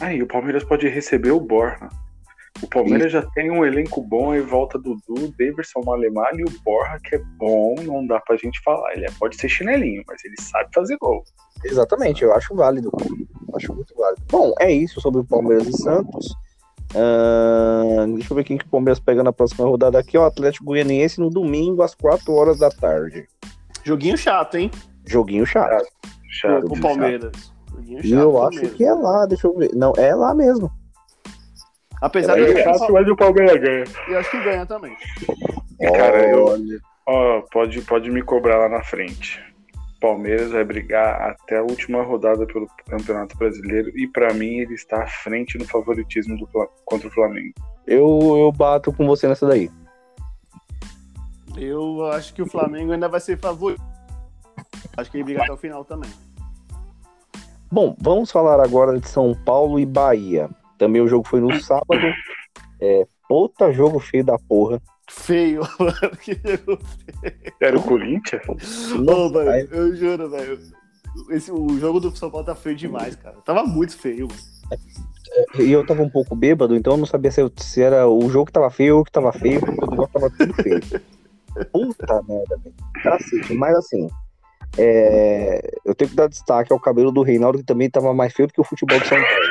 Aí, 0.00 0.22
o 0.22 0.26
Palmeiras 0.26 0.64
pode 0.64 0.88
receber 0.88 1.30
o 1.30 1.40
Borja. 1.40 1.88
O 2.62 2.66
Palmeiras 2.68 3.12
já 3.12 3.22
tem 3.22 3.50
um 3.50 3.64
elenco 3.64 4.02
bom 4.02 4.32
aí, 4.32 4.40
volta 4.40 4.78
Dudu, 4.78 5.32
Davidson 5.38 5.80
Malemal 5.84 6.28
e 6.34 6.42
o 6.42 6.50
Borja, 6.64 6.98
que 7.02 7.16
é 7.16 7.18
bom, 7.38 7.74
não 7.82 8.06
dá 8.06 8.20
pra 8.20 8.36
gente 8.36 8.60
falar. 8.62 8.92
Ele 8.92 9.06
é- 9.06 9.10
pode 9.18 9.36
ser 9.36 9.48
chinelinho, 9.48 10.02
mas 10.06 10.22
ele 10.24 10.34
sabe 10.40 10.68
fazer 10.74 10.96
gol. 10.98 11.22
Exatamente, 11.64 12.22
eu 12.22 12.34
acho 12.34 12.54
válido. 12.54 12.90
Acho 13.54 13.74
muito 13.74 13.94
válido. 13.94 14.22
Bom, 14.30 14.52
é 14.58 14.70
isso 14.70 15.00
sobre 15.00 15.20
o 15.20 15.24
Palmeiras 15.24 15.66
e 15.68 15.72
Santos. 15.72 16.34
Ah, 16.94 18.04
deixa 18.14 18.32
eu 18.32 18.36
ver 18.36 18.44
quem 18.44 18.58
que 18.58 18.64
o 18.64 18.68
Palmeiras 18.68 18.98
pega 18.98 19.22
na 19.22 19.32
próxima 19.32 19.66
rodada 19.66 19.98
aqui. 19.98 20.18
O 20.18 20.24
Atlético 20.24 20.64
Goianiense 20.66 21.20
no 21.20 21.30
domingo, 21.30 21.82
às 21.82 21.94
4 21.94 22.32
horas 22.32 22.58
da 22.58 22.70
tarde. 22.70 23.26
Joguinho 23.84 24.18
chato, 24.18 24.56
hein? 24.56 24.70
Joguinho 25.06 25.46
chato. 25.46 25.86
Chato. 26.28 26.66
O 26.66 26.80
Palmeiras. 26.80 27.49
Chato. 28.02 28.06
eu 28.20 28.42
acho 28.46 28.60
que 28.70 28.84
é 28.84 28.92
lá, 28.92 29.26
deixa 29.26 29.46
eu 29.46 29.56
ver. 29.56 29.70
Não, 29.74 29.92
é 29.96 30.14
lá 30.14 30.34
mesmo. 30.34 30.70
Apesar 32.00 32.34
de 32.34 32.42
É 32.44 32.50
eu, 32.50 32.64
chato, 32.78 32.92
mas 32.92 33.06
o 33.08 33.14
Palmeiras 33.16 33.60
ganha. 33.60 33.84
eu 34.08 34.18
acho 34.18 34.30
que 34.30 34.42
ganha 34.42 34.64
também. 34.66 34.96
Cara, 35.94 36.28
eu- 36.30 36.44
Olha, 36.46 36.80
Ó, 37.06 37.42
pode, 37.52 37.80
pode 37.82 38.10
me 38.10 38.22
cobrar 38.22 38.56
lá 38.58 38.68
na 38.68 38.82
frente. 38.84 39.42
Palmeiras 40.00 40.50
vai 40.52 40.64
brigar 40.64 41.20
até 41.30 41.58
a 41.58 41.62
última 41.62 42.02
rodada 42.02 42.46
pelo 42.46 42.66
Campeonato 42.88 43.36
Brasileiro 43.36 43.90
e 43.98 44.06
pra 44.06 44.32
mim 44.32 44.58
ele 44.60 44.74
está 44.74 45.02
à 45.02 45.06
frente 45.06 45.58
no 45.58 45.66
favoritismo 45.66 46.38
do, 46.38 46.48
contra 46.84 47.08
o 47.08 47.10
Flamengo. 47.10 47.52
eu, 47.86 48.06
eu 48.38 48.52
bato 48.52 48.92
com 48.92 49.06
você 49.06 49.26
nessa 49.28 49.46
daí. 49.46 49.70
Eu 51.56 52.06
acho 52.12 52.32
que 52.32 52.40
o 52.42 52.46
Flamengo 52.46 52.92
ainda 52.92 53.08
vai 53.08 53.20
ser 53.20 53.36
favorito. 53.36 53.82
Acho 54.96 55.10
que 55.10 55.16
ele 55.18 55.24
briga 55.24 55.42
até 55.42 55.52
o 55.52 55.56
final 55.56 55.84
também. 55.84 56.10
Bom, 57.70 57.96
vamos 58.00 58.30
falar 58.30 58.60
agora 58.60 58.98
de 58.98 59.08
São 59.08 59.34
Paulo 59.34 59.78
e 59.78 59.86
Bahia. 59.86 60.48
Também 60.78 61.00
o 61.00 61.08
jogo 61.08 61.26
foi 61.28 61.40
no 61.40 61.52
sábado. 61.60 62.00
É, 62.80 63.06
puta 63.28 63.72
jogo 63.72 63.98
feio 63.98 64.24
da 64.24 64.38
porra. 64.38 64.80
Feio, 65.08 65.62
mano. 65.78 66.16
Que 66.22 66.34
jogo 66.34 66.82
Era 67.60 67.78
o 67.78 67.82
Corinthians? 67.82 68.42
Ô, 68.92 69.30
velho, 69.30 69.50
aí- 69.50 69.68
eu 69.70 69.94
juro, 69.94 70.28
velho. 70.30 70.58
Esse, 71.30 71.50
o 71.50 71.78
jogo 71.78 71.98
do 72.00 72.14
São 72.16 72.30
Paulo 72.30 72.46
tá 72.46 72.54
feio 72.54 72.76
demais, 72.76 73.16
cara. 73.16 73.36
Tava 73.44 73.64
muito 73.64 73.96
feio, 73.96 74.28
mano. 74.28 74.40
E 75.58 75.70
eu 75.70 75.84
tava 75.86 76.02
um 76.02 76.08
pouco 76.10 76.34
bêbado, 76.34 76.74
então 76.76 76.94
eu 76.94 76.96
não 76.96 77.06
sabia 77.06 77.30
se, 77.30 77.40
eu- 77.40 77.52
se 77.56 77.82
era 77.82 78.08
o 78.08 78.28
jogo 78.30 78.46
que 78.46 78.52
tava 78.52 78.70
feio 78.70 78.98
ou 78.98 79.04
que 79.04 79.12
tava 79.12 79.32
feio, 79.32 79.60
porque 79.60 79.84
o 79.84 79.90
negócio 79.90 80.12
tava 80.12 80.30
tudo 80.30 80.54
feio. 80.54 80.80
Puta 81.72 82.22
merda, 82.28 82.56
velho. 82.62 82.74
Cacete. 83.02 83.54
Mas 83.54 83.76
assim, 83.76 84.08
é, 84.78 85.78
eu 85.84 85.94
tenho 85.94 86.10
que 86.10 86.16
dar 86.16 86.28
destaque 86.28 86.72
ao 86.72 86.80
cabelo 86.80 87.10
do 87.12 87.22
Reinaldo, 87.22 87.58
que 87.58 87.64
também 87.64 87.90
tava 87.90 88.12
mais 88.14 88.32
feio 88.32 88.46
do 88.48 88.54
que 88.54 88.60
o 88.60 88.64
futebol 88.64 88.98
de 88.98 89.06
São 89.08 89.18
Paulo. 89.18 89.50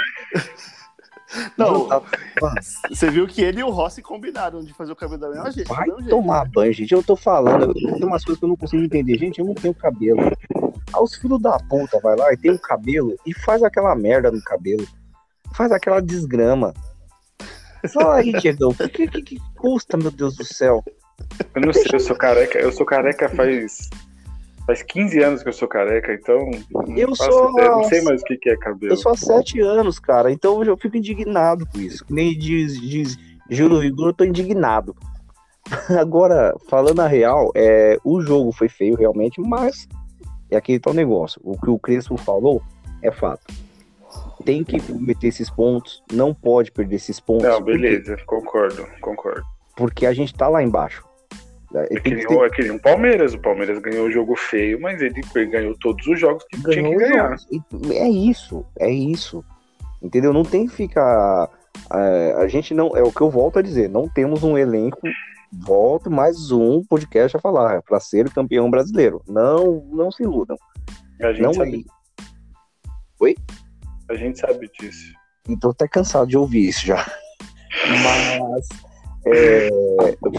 Não, 1.55 1.87
tava- 1.87 2.05
você 2.89 3.09
viu 3.11 3.27
que 3.27 3.41
ele 3.41 3.59
e 3.59 3.63
o 3.63 3.69
Rossi 3.69 4.01
combinaram 4.01 4.61
de 4.63 4.73
fazer 4.73 4.91
o 4.91 4.95
cabelo 4.95 5.21
da 5.21 5.29
mesma 5.29 5.51
jeito. 5.51 5.67
do 5.67 5.75
Vai 5.75 5.85
jeito. 5.85 6.09
tomar 6.09 6.45
banho, 6.49 6.73
gente. 6.73 6.91
Eu 6.91 7.03
tô 7.03 7.15
falando, 7.15 7.71
tem 7.73 8.03
umas 8.03 8.23
coisas 8.25 8.39
que 8.39 8.45
eu 8.45 8.49
não 8.49 8.55
consigo 8.57 8.83
entender. 8.83 9.15
Gente, 9.19 9.39
eu 9.39 9.45
não 9.45 9.53
tenho 9.53 9.73
cabelo. 9.75 10.19
Ah, 10.91 11.03
os 11.03 11.13
filhos 11.15 11.39
da 11.39 11.59
puta 11.59 11.99
vai 11.99 12.15
lá 12.15 12.33
e 12.33 12.37
tem 12.37 12.49
um 12.51 12.57
cabelo 12.57 13.15
e 13.27 13.33
faz 13.33 13.61
aquela 13.61 13.93
merda 13.95 14.31
no 14.31 14.41
cabelo. 14.41 14.87
Faz 15.53 15.71
aquela 15.71 16.01
desgrama. 16.01 16.73
Fala 17.93 18.15
aí, 18.17 18.31
Diegão, 18.33 18.69
o 18.69 18.89
que, 18.89 19.07
que, 19.07 19.21
que 19.21 19.37
custa, 19.55 19.97
meu 19.97 20.09
Deus 20.11 20.35
do 20.35 20.43
céu? 20.43 20.83
Eu 21.53 21.61
não 21.61 21.71
sei, 21.73 21.85
eu 21.93 21.99
sou 21.99 22.15
careca. 22.15 22.57
Eu 22.57 22.71
sou 22.71 22.85
careca 22.87 23.29
faz. 23.29 23.87
Faz 24.69 24.83
15 24.83 25.23
anos 25.23 25.41
que 25.41 25.49
eu 25.49 25.53
sou 25.53 25.67
careca, 25.67 26.13
então. 26.13 26.37
Eu 26.95 27.15
sou- 27.15 27.49
ideia, 27.53 27.71
Não 27.71 27.83
sei 27.85 28.03
mais 28.03 28.21
o 28.21 28.23
que, 28.23 28.37
que 28.37 28.51
é 28.51 28.55
cabelo. 28.55 28.93
Eu 28.93 28.97
sou 28.97 29.11
há 29.11 29.17
sete 29.17 29.59
anos, 29.59 29.97
cara, 29.97 30.31
então 30.31 30.63
eu 30.63 30.77
fico 30.77 30.95
indignado 30.95 31.65
com 31.65 31.79
isso. 31.79 32.05
Que 32.05 32.13
Nem 32.13 32.37
diz, 32.37 32.79
diz 32.79 33.17
Júlio 33.49 33.79
Vigor, 33.79 34.09
eu 34.09 34.13
tô 34.13 34.23
indignado. 34.23 34.95
Agora, 35.99 36.53
falando 36.69 36.99
a 36.99 37.07
real, 37.07 37.51
é, 37.55 37.97
o 38.03 38.21
jogo 38.21 38.51
foi 38.51 38.69
feio 38.69 38.93
realmente, 38.95 39.41
mas 39.41 39.87
é 40.51 40.57
aquele 40.57 40.79
tal 40.79 40.93
negócio. 40.93 41.41
O 41.43 41.59
que 41.59 41.71
o 41.71 41.79
Crespo 41.79 42.15
falou 42.15 42.61
é 43.01 43.09
fato. 43.09 43.51
Tem 44.45 44.63
que 44.63 44.79
meter 44.93 45.29
esses 45.29 45.49
pontos, 45.49 46.03
não 46.13 46.31
pode 46.31 46.71
perder 46.71 46.97
esses 46.97 47.19
pontos. 47.19 47.43
Não, 47.47 47.59
beleza, 47.59 48.15
concordo, 48.23 48.85
concordo. 49.01 49.41
Porque, 49.41 49.75
porque 49.75 50.05
a 50.05 50.13
gente 50.13 50.31
tá 50.31 50.47
lá 50.47 50.61
embaixo. 50.61 51.08
É, 51.75 51.85
que, 51.87 52.01
que 52.01 52.15
nem, 52.15 52.43
é 52.43 52.49
que 52.49 52.61
nem 52.63 52.71
o 52.71 52.79
Palmeiras. 52.79 53.33
O 53.33 53.39
Palmeiras 53.39 53.79
ganhou 53.79 54.07
o 54.07 54.11
jogo 54.11 54.35
feio, 54.35 54.81
mas 54.81 55.01
ele 55.01 55.21
ganhou 55.45 55.77
todos 55.79 56.05
os 56.07 56.19
jogos 56.19 56.43
que 56.45 56.61
tinha 56.61 56.81
ganhou 56.81 56.97
que 56.97 57.03
os 57.03 57.09
ganhar. 57.09 57.35
É 57.91 58.09
isso, 58.09 58.65
é 58.79 58.91
isso. 58.91 59.43
Entendeu? 60.01 60.33
Não 60.33 60.43
tem 60.43 60.65
que 60.67 60.73
ficar. 60.73 61.49
é, 61.93 62.33
a 62.37 62.47
gente 62.47 62.73
não. 62.73 62.95
É 62.95 63.03
o 63.03 63.11
que 63.11 63.21
eu 63.21 63.29
volto 63.29 63.59
a 63.59 63.61
dizer, 63.61 63.89
não 63.89 64.07
temos 64.09 64.43
um 64.43 64.57
elenco. 64.57 64.99
Volto 65.51 66.11
mais 66.11 66.51
um 66.51 66.83
podcast 66.83 67.35
a 67.35 67.39
falar, 67.39 67.81
para 67.81 67.99
ser 67.99 68.29
campeão 68.29 68.69
brasileiro. 68.69 69.21
Não, 69.27 69.83
não 69.91 70.11
se 70.11 70.21
iludam. 70.21 70.55
A 71.21 71.33
gente, 71.33 71.41
Não 71.41 71.49
é. 71.49 71.53
sabe, 71.53 71.85
a 74.09 74.15
gente 74.15 74.39
sabe 74.39 74.69
disso. 74.79 75.13
Então 75.47 75.71
até 75.71 75.87
cansado 75.87 76.27
de 76.27 76.37
ouvir 76.37 76.69
isso 76.69 76.85
já. 76.85 77.05
Mas 78.03 78.67
é, 79.25 79.69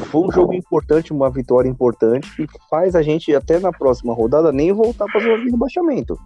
foi 0.04 0.20
um 0.22 0.32
jogo 0.32 0.54
importante, 0.54 1.12
uma 1.12 1.30
vitória 1.30 1.68
importante, 1.68 2.30
que 2.36 2.46
faz 2.68 2.94
a 2.94 3.02
gente 3.02 3.34
até 3.34 3.58
na 3.58 3.72
próxima 3.72 4.14
rodada 4.14 4.52
nem 4.52 4.72
voltar 4.72 5.06
para 5.06 5.20
zona 5.20 5.44
de 5.44 5.50
rebaixamento. 5.50 6.18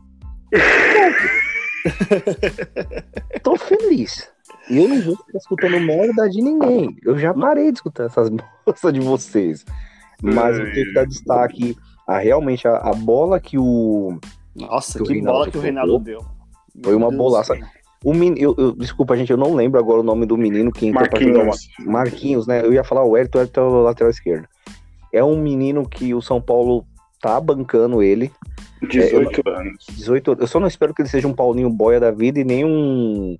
Tô 3.43 3.57
feliz. 3.57 4.29
E 4.71 4.79
eu 4.79 4.89
não 4.89 5.03
vou 5.03 5.17
ficar 5.17 5.39
escutando 5.39 5.81
merda 5.81 6.29
de 6.29 6.41
ninguém. 6.41 6.97
Eu 7.03 7.19
já 7.19 7.35
parei 7.35 7.71
de 7.71 7.79
escutar 7.79 8.05
essas 8.05 8.31
gosta 8.65 8.93
de 8.93 9.01
vocês. 9.01 9.65
Mas 10.23 10.59
eu 10.59 10.73
tenho 10.73 10.87
que 10.87 10.95
dar 10.95 11.07
destaque 11.07 11.77
a 12.07 12.19
realmente 12.19 12.67
a, 12.67 12.79
a 12.79 12.95
bola 12.95 13.41
que 13.41 13.59
o. 13.59 14.19
Nossa, 14.55 14.99
Que 14.99 15.03
o 15.03 15.07
que, 15.07 15.21
bola 15.21 15.51
que 15.51 15.59
o 15.59 15.61
Reinaldo 15.61 15.99
deu. 15.99 16.25
Foi 16.83 16.95
uma 16.95 17.09
Deus 17.09 17.19
bolaça. 17.19 17.59
O 18.05 18.13
men... 18.13 18.35
eu, 18.37 18.55
eu- 18.59 18.73
desculpa, 18.73 19.17
gente, 19.17 19.31
eu 19.31 19.37
não 19.39 19.55
lembro 19.55 19.81
agora 19.81 20.01
o 20.01 20.05
nome 20.05 20.27
do 20.27 20.37
menino 20.37 20.71
que 20.71 20.87
entrou 20.87 21.09
pra 21.09 21.21
jogar 21.21 21.39
uma... 21.39 21.45
Marquinhos. 21.47 21.87
Marquinhos, 21.87 22.47
né? 22.47 22.65
Eu 22.65 22.73
ia 22.73 22.85
falar 22.85 23.03
o 23.03 23.17
Hélio, 23.17 23.31
o 23.35 23.39
é 23.39 23.61
o 23.63 23.83
lateral 23.83 24.11
esquerdo. 24.11 24.47
É 25.13 25.25
um 25.25 25.41
menino 25.41 25.89
que 25.89 26.15
o 26.15 26.21
São 26.21 26.41
Paulo 26.41 26.85
tá 27.21 27.41
bancando 27.41 28.03
ele. 28.03 28.31
18 28.83 29.49
anos. 29.49 29.87
18 29.91 30.31
anos. 30.33 30.41
Eu 30.43 30.47
só 30.47 30.61
não 30.61 30.67
espero 30.67 30.93
que 30.93 31.01
ele 31.01 31.09
seja 31.09 31.27
um 31.27 31.33
Paulinho 31.33 31.71
Boia 31.71 31.99
da 31.99 32.11
vida 32.11 32.39
e 32.39 32.45
nem 32.45 32.65
um. 32.65 33.39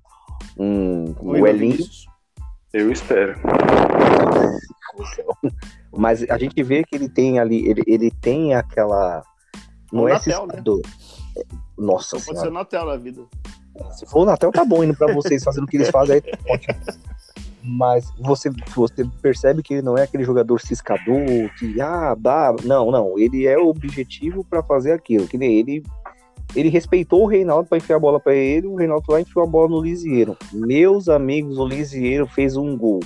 Um. 0.57 1.13
Oi, 1.19 1.41
Um 1.41 1.47
Elinho. 1.47 1.73
Vinícius. 1.73 2.07
Eu 2.73 2.91
espero. 2.91 3.35
Mas 5.95 6.27
a 6.29 6.37
gente 6.37 6.61
vê 6.63 6.83
que 6.83 6.95
ele 6.95 7.07
tem 7.07 7.39
ali. 7.39 7.67
Ele, 7.69 7.83
ele 7.85 8.09
tem 8.09 8.55
aquela. 8.55 9.21
Não 9.93 10.07
é 10.07 10.13
Natel, 10.13 10.41
né? 10.41 10.47
ciscador. 10.53 10.81
Nossa 11.77 12.11
Pode 12.11 12.23
senhora. 12.25 12.47
ser 12.47 12.53
na 12.53 12.65
tela 12.65 12.93
a 12.93 12.97
vida. 12.97 13.21
Se 13.93 14.05
for 14.05 14.21
o 14.21 14.25
Natel, 14.25 14.51
tá 14.51 14.63
bom 14.65 14.83
indo 14.83 14.95
pra 14.95 15.13
vocês 15.13 15.43
fazendo 15.43 15.63
o 15.65 15.67
que 15.67 15.77
eles 15.77 15.89
fazem 15.89 16.15
aí, 16.15 16.21
tá 16.21 16.37
ótimo. 16.49 16.75
Mas 17.67 18.11
você, 18.19 18.49
você 18.75 19.03
percebe 19.21 19.63
que 19.63 19.73
ele 19.73 19.81
não 19.81 19.97
é 19.97 20.03
aquele 20.03 20.23
jogador 20.23 20.59
ciscador 20.61 21.25
que, 21.57 21.81
ah, 21.81 22.15
dá. 22.17 22.55
Não, 22.63 22.91
não. 22.91 23.17
Ele 23.17 23.47
é 23.47 23.57
objetivo 23.57 24.43
pra 24.43 24.61
fazer 24.61 24.91
aquilo. 24.91 25.27
Que 25.27 25.37
nem 25.37 25.57
ele. 25.59 25.83
Ele 26.55 26.69
respeitou 26.69 27.23
o 27.23 27.25
Reinaldo 27.25 27.67
pra 27.67 27.77
enfiar 27.79 27.95
a 27.95 27.99
bola 27.99 28.19
pra 28.19 28.35
ele, 28.35 28.67
o 28.67 28.75
Reinaldo 28.75 29.11
lá 29.11 29.19
enfiou 29.19 29.43
a 29.43 29.47
bola 29.47 29.67
no 29.67 29.81
Lisieiro. 29.81 30.37
Meus 30.53 31.09
amigos, 31.09 31.57
o 31.57 31.65
Lisieiro 31.67 32.27
fez 32.27 32.55
um 32.55 32.77
gol 32.77 32.99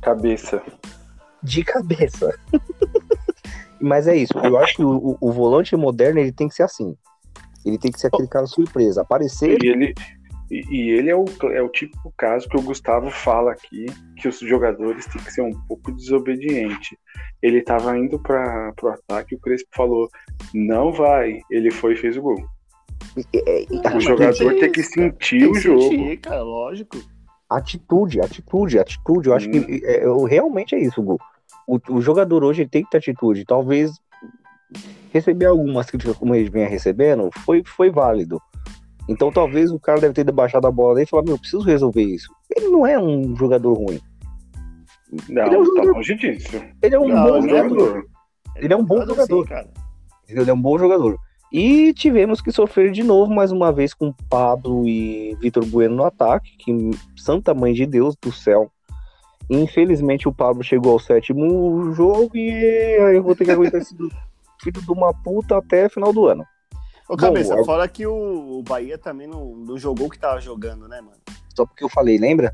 Cabeça. 0.00 0.62
de 1.42 1.64
cabeça. 1.64 2.38
Mas 3.80 4.06
é 4.06 4.16
isso. 4.16 4.32
Eu 4.38 4.56
acho 4.58 4.76
que 4.76 4.84
o, 4.84 4.90
o- 4.90 5.18
o 5.20 5.32
volante 5.32 5.74
moderno 5.76 6.20
ele 6.20 6.32
tem 6.32 6.48
que 6.48 6.54
ser 6.54 6.62
assim. 6.62 6.96
Ele 7.66 7.78
tem 7.78 7.90
que 7.90 8.00
ser 8.00 8.06
aquele 8.06 8.28
cara 8.28 8.46
surpresa. 8.46 9.02
Aparecer, 9.02 9.58
E 9.62 9.68
ele, 9.68 9.94
e, 10.50 10.90
ele 10.90 11.10
é, 11.10 11.16
o, 11.16 11.24
é 11.52 11.60
o 11.60 11.68
típico 11.68 12.12
caso 12.16 12.48
que 12.48 12.56
o 12.56 12.62
Gustavo 12.62 13.10
fala 13.10 13.50
aqui, 13.52 13.86
que 14.16 14.28
os 14.28 14.38
jogadores 14.38 15.04
têm 15.06 15.20
que 15.22 15.32
ser 15.32 15.42
um 15.42 15.50
pouco 15.66 15.90
desobedientes. 15.92 16.96
Ele 17.42 17.60
tava 17.62 17.98
indo 17.98 18.18
para 18.20 18.72
o 18.82 18.88
ataque, 18.88 19.34
o 19.34 19.38
Crespo 19.40 19.68
falou, 19.74 20.08
não 20.54 20.92
vai. 20.92 21.40
Ele 21.50 21.70
foi 21.70 21.94
e 21.94 21.96
fez 21.96 22.16
o 22.16 22.22
gol. 22.22 22.36
é, 23.34 23.62
é, 23.62 23.66
O 23.70 23.80
mas 23.82 24.04
jogador 24.04 24.54
tem 24.54 24.70
que 24.72 24.82
sentir 24.82 25.40
Tem 25.40 25.50
o 25.50 25.54
jogo. 25.54 25.82
sentir, 25.82 26.16
cara, 26.18 26.42
lógico. 26.42 26.96
atitude, 27.50 28.20
atitude, 28.20 28.78
atitude. 28.78 29.28
Eu 29.28 29.34
acho 29.34 29.48
Hum. 29.48 29.52
que 29.52 29.84
é, 29.84 30.04
eu- 30.04 30.22
realmente 30.24 30.74
é 30.74 30.78
isso, 30.78 31.02
Gu. 31.02 31.18
O, 31.66 31.78
o 31.90 32.00
jogador 32.00 32.44
hoje 32.44 32.66
tem 32.66 32.84
que 32.84 32.90
ter 32.90 32.98
atitude. 32.98 33.44
Talvez 33.44 33.90
receber 35.16 35.46
algumas 35.46 35.86
críticas 35.86 36.16
como 36.16 36.34
ele 36.34 36.50
vinha 36.50 36.68
recebendo 36.68 37.30
foi, 37.44 37.62
foi 37.64 37.90
válido. 37.90 38.40
Então 39.08 39.30
talvez 39.30 39.70
o 39.70 39.78
cara 39.78 40.00
deve 40.00 40.14
ter 40.14 40.30
baixado 40.32 40.66
a 40.66 40.70
bola 40.70 41.02
e 41.02 41.06
falar, 41.06 41.22
meu, 41.22 41.34
eu 41.34 41.38
preciso 41.38 41.62
resolver 41.62 42.02
isso. 42.02 42.30
Ele 42.54 42.68
não 42.68 42.86
é 42.86 42.98
um 42.98 43.36
jogador 43.36 43.74
ruim. 43.74 44.00
Não, 45.28 45.46
Ele 45.46 45.54
é 45.54 45.58
um 45.58 45.74
tá 45.74 45.82
longe 45.82 46.14
disso. 46.14 46.62
Ele 46.82 46.94
é 46.94 46.98
um 46.98 47.08
Não, 47.08 47.22
bom 47.22 47.36
é 47.38 47.42
jogador. 47.42 48.06
Ele 48.56 48.72
é 48.72 48.76
um 48.76 48.84
bom 48.84 48.98
assim, 48.98 49.06
jogador. 49.08 49.48
cara. 49.48 49.68
Ele 50.28 50.50
é 50.50 50.54
um 50.54 50.60
bom 50.60 50.78
jogador. 50.78 51.16
E 51.52 51.94
tivemos 51.94 52.40
que 52.40 52.50
sofrer 52.50 52.90
de 52.90 53.04
novo, 53.04 53.32
mais 53.32 53.52
uma 53.52 53.72
vez, 53.72 53.94
com 53.94 54.12
Pablo 54.28 54.86
e 54.86 55.36
Vitor 55.40 55.64
Bueno 55.64 55.94
no 55.94 56.04
ataque, 56.04 56.56
que 56.58 56.90
santa 57.16 57.54
mãe 57.54 57.72
de 57.72 57.86
Deus 57.86 58.16
do 58.20 58.32
céu. 58.32 58.70
Infelizmente 59.48 60.26
o 60.26 60.32
Pablo 60.32 60.64
chegou 60.64 60.92
ao 60.92 60.98
sétimo 60.98 61.92
jogo 61.94 62.36
e 62.36 62.50
aí 62.50 63.16
eu 63.16 63.22
vou 63.22 63.36
ter 63.36 63.44
que 63.44 63.52
aguentar 63.52 63.80
esse 63.80 63.94
filho 64.72 64.84
de 64.84 64.92
uma 64.92 65.12
puta 65.14 65.56
até 65.58 65.88
final 65.88 66.12
do 66.12 66.26
ano. 66.26 66.44
Ô, 67.08 67.16
cabeça, 67.16 67.54
Bom, 67.54 67.64
fora 67.64 67.86
que 67.86 68.06
o, 68.06 68.62
Bahia 68.68 68.98
também 68.98 69.26
não, 69.28 69.54
não 69.54 69.78
jogou 69.78 70.08
o 70.08 70.10
que 70.10 70.18
tava 70.18 70.40
jogando, 70.40 70.88
né, 70.88 71.00
mano? 71.00 71.16
Só 71.54 71.64
porque 71.64 71.84
eu 71.84 71.88
falei, 71.88 72.18
lembra? 72.18 72.52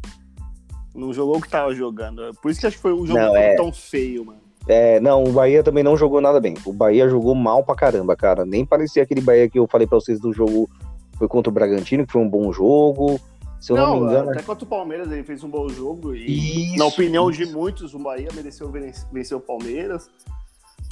Não 0.94 1.12
jogou 1.12 1.38
o 1.38 1.40
que 1.40 1.48
tava 1.48 1.74
jogando. 1.74 2.30
Por 2.42 2.50
isso 2.50 2.60
que 2.60 2.66
acho 2.66 2.76
que 2.76 2.82
foi 2.82 2.92
um 2.92 3.06
jogo 3.06 3.18
Não, 3.18 3.28
tão, 3.32 3.36
é. 3.36 3.56
tão 3.56 3.72
feio, 3.72 4.26
mano. 4.26 4.40
É, 4.68 5.00
não, 5.00 5.24
o 5.24 5.32
Bahia 5.32 5.62
também 5.62 5.82
não 5.82 5.96
jogou 5.96 6.20
nada 6.20 6.38
bem. 6.38 6.54
O 6.66 6.72
Bahia 6.72 7.08
jogou 7.08 7.34
mal 7.34 7.64
pra 7.64 7.74
caramba, 7.74 8.14
cara. 8.14 8.44
Nem 8.44 8.64
parecia 8.64 9.02
aquele 9.02 9.20
Bahia 9.22 9.48
que 9.48 9.58
eu 9.58 9.66
falei 9.66 9.86
pra 9.86 9.98
vocês 9.98 10.20
do 10.20 10.32
jogo 10.32 10.68
foi 11.16 11.26
contra 11.26 11.50
o 11.50 11.52
Bragantino, 11.54 12.06
que 12.06 12.12
foi 12.12 12.20
um 12.20 12.28
bom 12.28 12.52
jogo. 12.52 13.18
Se 13.58 13.72
eu 13.72 13.76
não, 13.76 14.00
me 14.00 14.06
engano. 14.06 14.30
até 14.30 14.42
contra 14.42 14.64
o 14.64 14.68
Palmeiras 14.68 15.10
ele 15.10 15.22
fez 15.22 15.42
um 15.44 15.48
bom 15.48 15.68
jogo 15.68 16.14
e, 16.14 16.66
Isso, 16.72 16.78
na 16.78 16.84
opinião 16.86 17.30
de 17.30 17.44
isso. 17.44 17.52
muitos, 17.56 17.94
o 17.94 17.98
Bahia 17.98 18.28
mereceu 18.34 18.68
ven- 18.70 18.92
vencer 19.12 19.36
o 19.36 19.40
Palmeiras, 19.40 20.10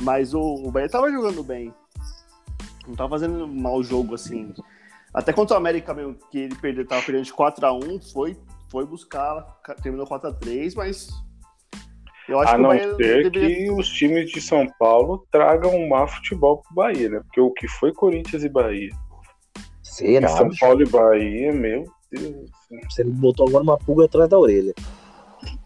mas 0.03 0.35
o, 0.35 0.41
o 0.41 0.71
Bahia 0.71 0.89
tava 0.89 1.11
jogando 1.11 1.43
bem. 1.43 1.73
Não 2.87 2.95
tava 2.97 3.11
fazendo 3.11 3.45
um 3.45 3.61
mau 3.61 3.83
jogo 3.83 4.15
assim. 4.15 4.53
Até 5.13 5.33
contra 5.33 5.55
o 5.55 5.59
América 5.59 5.93
mesmo, 5.93 6.17
que 6.31 6.39
ele 6.39 6.55
perdeu, 6.57 6.87
tava 6.87 7.03
perdendo 7.03 7.25
de 7.25 7.33
4x1, 7.33 8.13
foi, 8.13 8.37
foi 8.71 8.87
buscar, 8.87 9.43
ca- 9.63 9.75
terminou 9.75 10.07
4x3, 10.07 10.75
mas 10.77 11.09
eu 12.29 12.39
acho 12.39 12.53
A 12.53 12.57
que 12.57 12.63
não 12.63 12.69
Bahia 12.71 12.95
ser 12.97 13.31
deveria. 13.31 13.57
que 13.57 13.71
os 13.73 13.89
times 13.89 14.31
de 14.31 14.41
São 14.41 14.67
Paulo 14.79 15.27
tragam 15.33 15.75
um 15.75 15.89
má 15.89 16.07
futebol 16.07 16.59
pro 16.63 16.75
Bahia, 16.75 17.09
né? 17.09 17.21
Porque 17.25 17.41
o 17.41 17.51
que 17.53 17.67
foi 17.69 17.93
Corinthians 17.93 18.45
e 18.45 18.49
Bahia? 18.49 18.91
Será? 19.83 20.29
São 20.29 20.49
Paulo 20.61 20.83
e 20.83 20.89
Bahia, 20.89 21.53
meu 21.53 21.85
Deus. 22.13 22.51
Você 22.89 23.03
botou 23.03 23.49
agora 23.49 23.65
uma 23.65 23.77
pulga 23.79 24.05
atrás 24.05 24.29
da 24.31 24.39
orelha. 24.39 24.73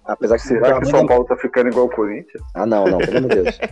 Apesar 0.07 0.37
que 0.37 0.43
Será 0.47 0.73
que 0.73 0.73
o 0.73 0.85
você 0.85 0.91
São 0.91 1.07
Paulo 1.07 1.25
tá 1.25 1.35
ficando 1.37 1.69
igual 1.71 1.87
o 1.87 1.91
Corinthians? 1.91 2.43
Ah, 2.55 2.67
não, 2.67 2.85
não, 2.87 2.99
pelo 2.99 3.19
amor 3.19 3.31
de 3.31 3.43
Deus. 3.43 3.59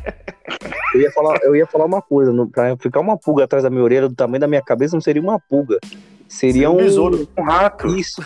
Eu 0.94 1.00
ia 1.00 1.10
falar, 1.12 1.38
eu 1.42 1.56
ia 1.56 1.66
falar 1.66 1.86
uma 1.86 2.02
coisa, 2.02 2.30
no- 2.32 2.46
pra 2.46 2.76
ficar 2.76 3.00
uma 3.00 3.16
pulga 3.16 3.44
atrás 3.44 3.62
da 3.64 3.70
minha 3.70 3.82
orelha, 3.82 4.08
do 4.10 4.14
tamanho 4.14 4.40
da 4.40 4.46
minha 4.46 4.60
cabeça, 4.60 4.94
não 4.94 5.00
seria 5.00 5.22
uma 5.22 5.40
pulga. 5.40 5.78
Seria 6.28 6.52
Seria 6.52 6.70
um 6.70 6.74
um. 6.74 6.76
besouro. 6.76 7.26
Um 7.38 7.42
rato, 7.42 7.86
Isso. 7.96 8.20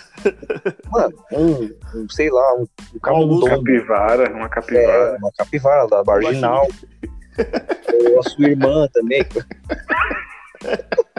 Mano, 0.91 1.15
um, 1.33 1.71
um, 1.95 2.09
sei 2.11 2.29
lá, 2.29 2.55
um, 2.55 2.67
um 2.95 2.99
camundongo. 2.99 3.47
capivara, 3.49 4.33
uma 4.33 4.47
É, 4.47 4.49
capivara. 4.49 5.17
uma 5.21 5.31
capivara 5.39 5.87
da 5.87 6.03
marginal. 6.05 6.67
Ou 7.95 8.19
a 8.19 8.23
sua 8.25 8.49
irmã 8.49 8.89
também. 8.93 9.25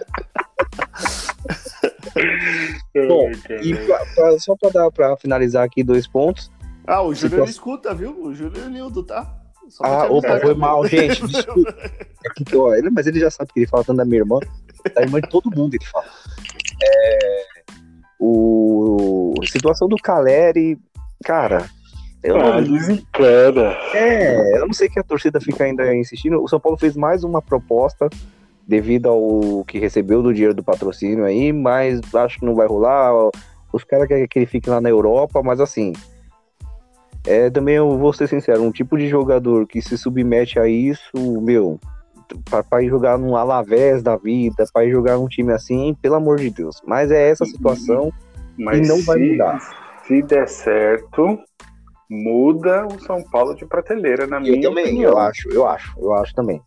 Bom, 3.08 3.30
E 3.62 3.76
pra- 3.86 4.02
pra- 4.16 4.40
só 4.40 4.56
pra, 4.58 4.70
dar, 4.70 4.92
pra 4.92 5.16
finalizar 5.18 5.64
aqui 5.64 5.84
dois 5.84 6.08
pontos. 6.08 6.52
Ah, 6.88 7.02
o 7.02 7.14
Júlio 7.14 7.30
Situação- 7.30 7.46
escuta, 7.46 7.94
viu? 7.94 8.18
O 8.24 8.34
Júlio 8.34 8.64
é 8.64 8.70
Nildo, 8.70 9.04
tá? 9.04 9.30
Só 9.70 9.84
Ah, 9.86 10.06
opa, 10.10 10.40
foi 10.40 10.56
mal, 10.56 10.86
gente. 10.88 11.28
Desculpa. 11.28 11.76
É 12.76 12.80
ele- 12.80 12.90
mas 12.90 13.06
ele 13.06 13.20
já 13.20 13.30
sabe 13.30 13.52
que 13.54 13.60
ele 13.60 13.68
fala 13.68 13.84
tanto 13.84 13.98
da 13.98 14.06
minha 14.06 14.20
irmã. 14.20 14.40
Da 14.96 15.02
irmã 15.02 15.20
de 15.20 15.28
todo 15.30 15.52
mundo 15.54 15.74
ele 15.76 15.84
fala. 15.86 16.06
É, 16.82 17.46
o, 18.20 19.34
a 19.42 19.46
situação 19.48 19.88
do 19.88 19.98
Caleri, 19.98 20.80
cara. 21.24 21.70
Eu 22.24 22.36
Ah, 22.38 22.60
não, 22.62 22.74
desencana. 22.74 23.76
é, 23.94 24.58
eu 24.58 24.66
não 24.66 24.74
sei 24.74 24.90
que 24.90 25.00
a 25.00 25.04
torcida 25.04 25.40
fica 25.40 25.64
ainda 25.66 25.94
insistindo. 25.96 26.42
O 26.42 26.48
São 26.48 26.60
Paulo 26.60 26.78
fez 26.78 26.96
mais 26.96 27.24
uma 27.24 27.42
proposta 27.42 28.10
devido 28.68 29.08
ao 29.08 29.64
que 29.66 29.78
recebeu 29.80 30.22
do 30.22 30.34
dinheiro 30.34 30.54
do 30.54 30.64
patrocínio 30.64 31.24
aí, 31.26 31.54
mas 31.54 32.02
acho 32.16 32.40
que 32.40 32.46
não 32.46 32.56
vai 32.56 32.68
rolar. 32.68 33.14
Os 33.72 33.84
caras 33.84 34.08
querem 34.08 34.28
que 34.28 34.40
ele 34.40 34.46
fique 34.46 34.70
lá 34.70 34.82
na 34.82 34.90
Europa, 34.90 35.42
mas 35.44 35.60
assim. 35.60 35.94
É, 37.28 37.50
também 37.50 37.76
eu 37.76 37.98
vou 37.98 38.14
ser 38.14 38.28
sincero, 38.28 38.64
um 38.64 38.72
tipo 38.72 38.98
de 38.98 39.08
jogador 39.10 39.68
que 39.68 39.82
se 39.82 39.98
submete 39.98 40.58
a 40.60 40.68
isso, 40.68 41.42
meu, 41.42 41.78
ir 42.82 42.88
jogar 42.90 43.18
num 43.18 43.36
Alavés 43.36 44.02
da 44.02 44.16
vida, 44.16 44.64
ir 44.78 44.92
jogar 44.92 45.18
num 45.18 45.28
time 45.28 45.52
assim, 45.52 45.94
pelo 46.02 46.16
amor 46.16 46.38
de 46.38 46.50
Deus. 46.50 46.82
Mas 46.86 47.12
é 47.12 47.30
essa 47.30 47.44
situação. 47.46 48.12
Mas 48.58 48.80
E 48.80 48.90
não 48.90 49.02
vai 49.04 49.20
se, 49.20 49.32
mudar. 49.32 49.60
se 50.08 50.22
der 50.24 50.48
certo, 50.48 51.38
muda 52.10 52.88
o 52.88 53.00
São 53.02 53.22
Paulo 53.24 53.54
de 53.56 53.66
prateleira, 53.66 54.26
na 54.26 54.38
Eu 54.38 54.42
minha 54.42 54.62
também, 54.62 54.86
opinião. 54.86 55.12
eu 55.12 55.18
acho, 55.18 55.50
eu 55.50 55.68
acho, 55.68 55.94
eu 56.00 56.14
acho 56.14 56.34
também. 56.34 56.62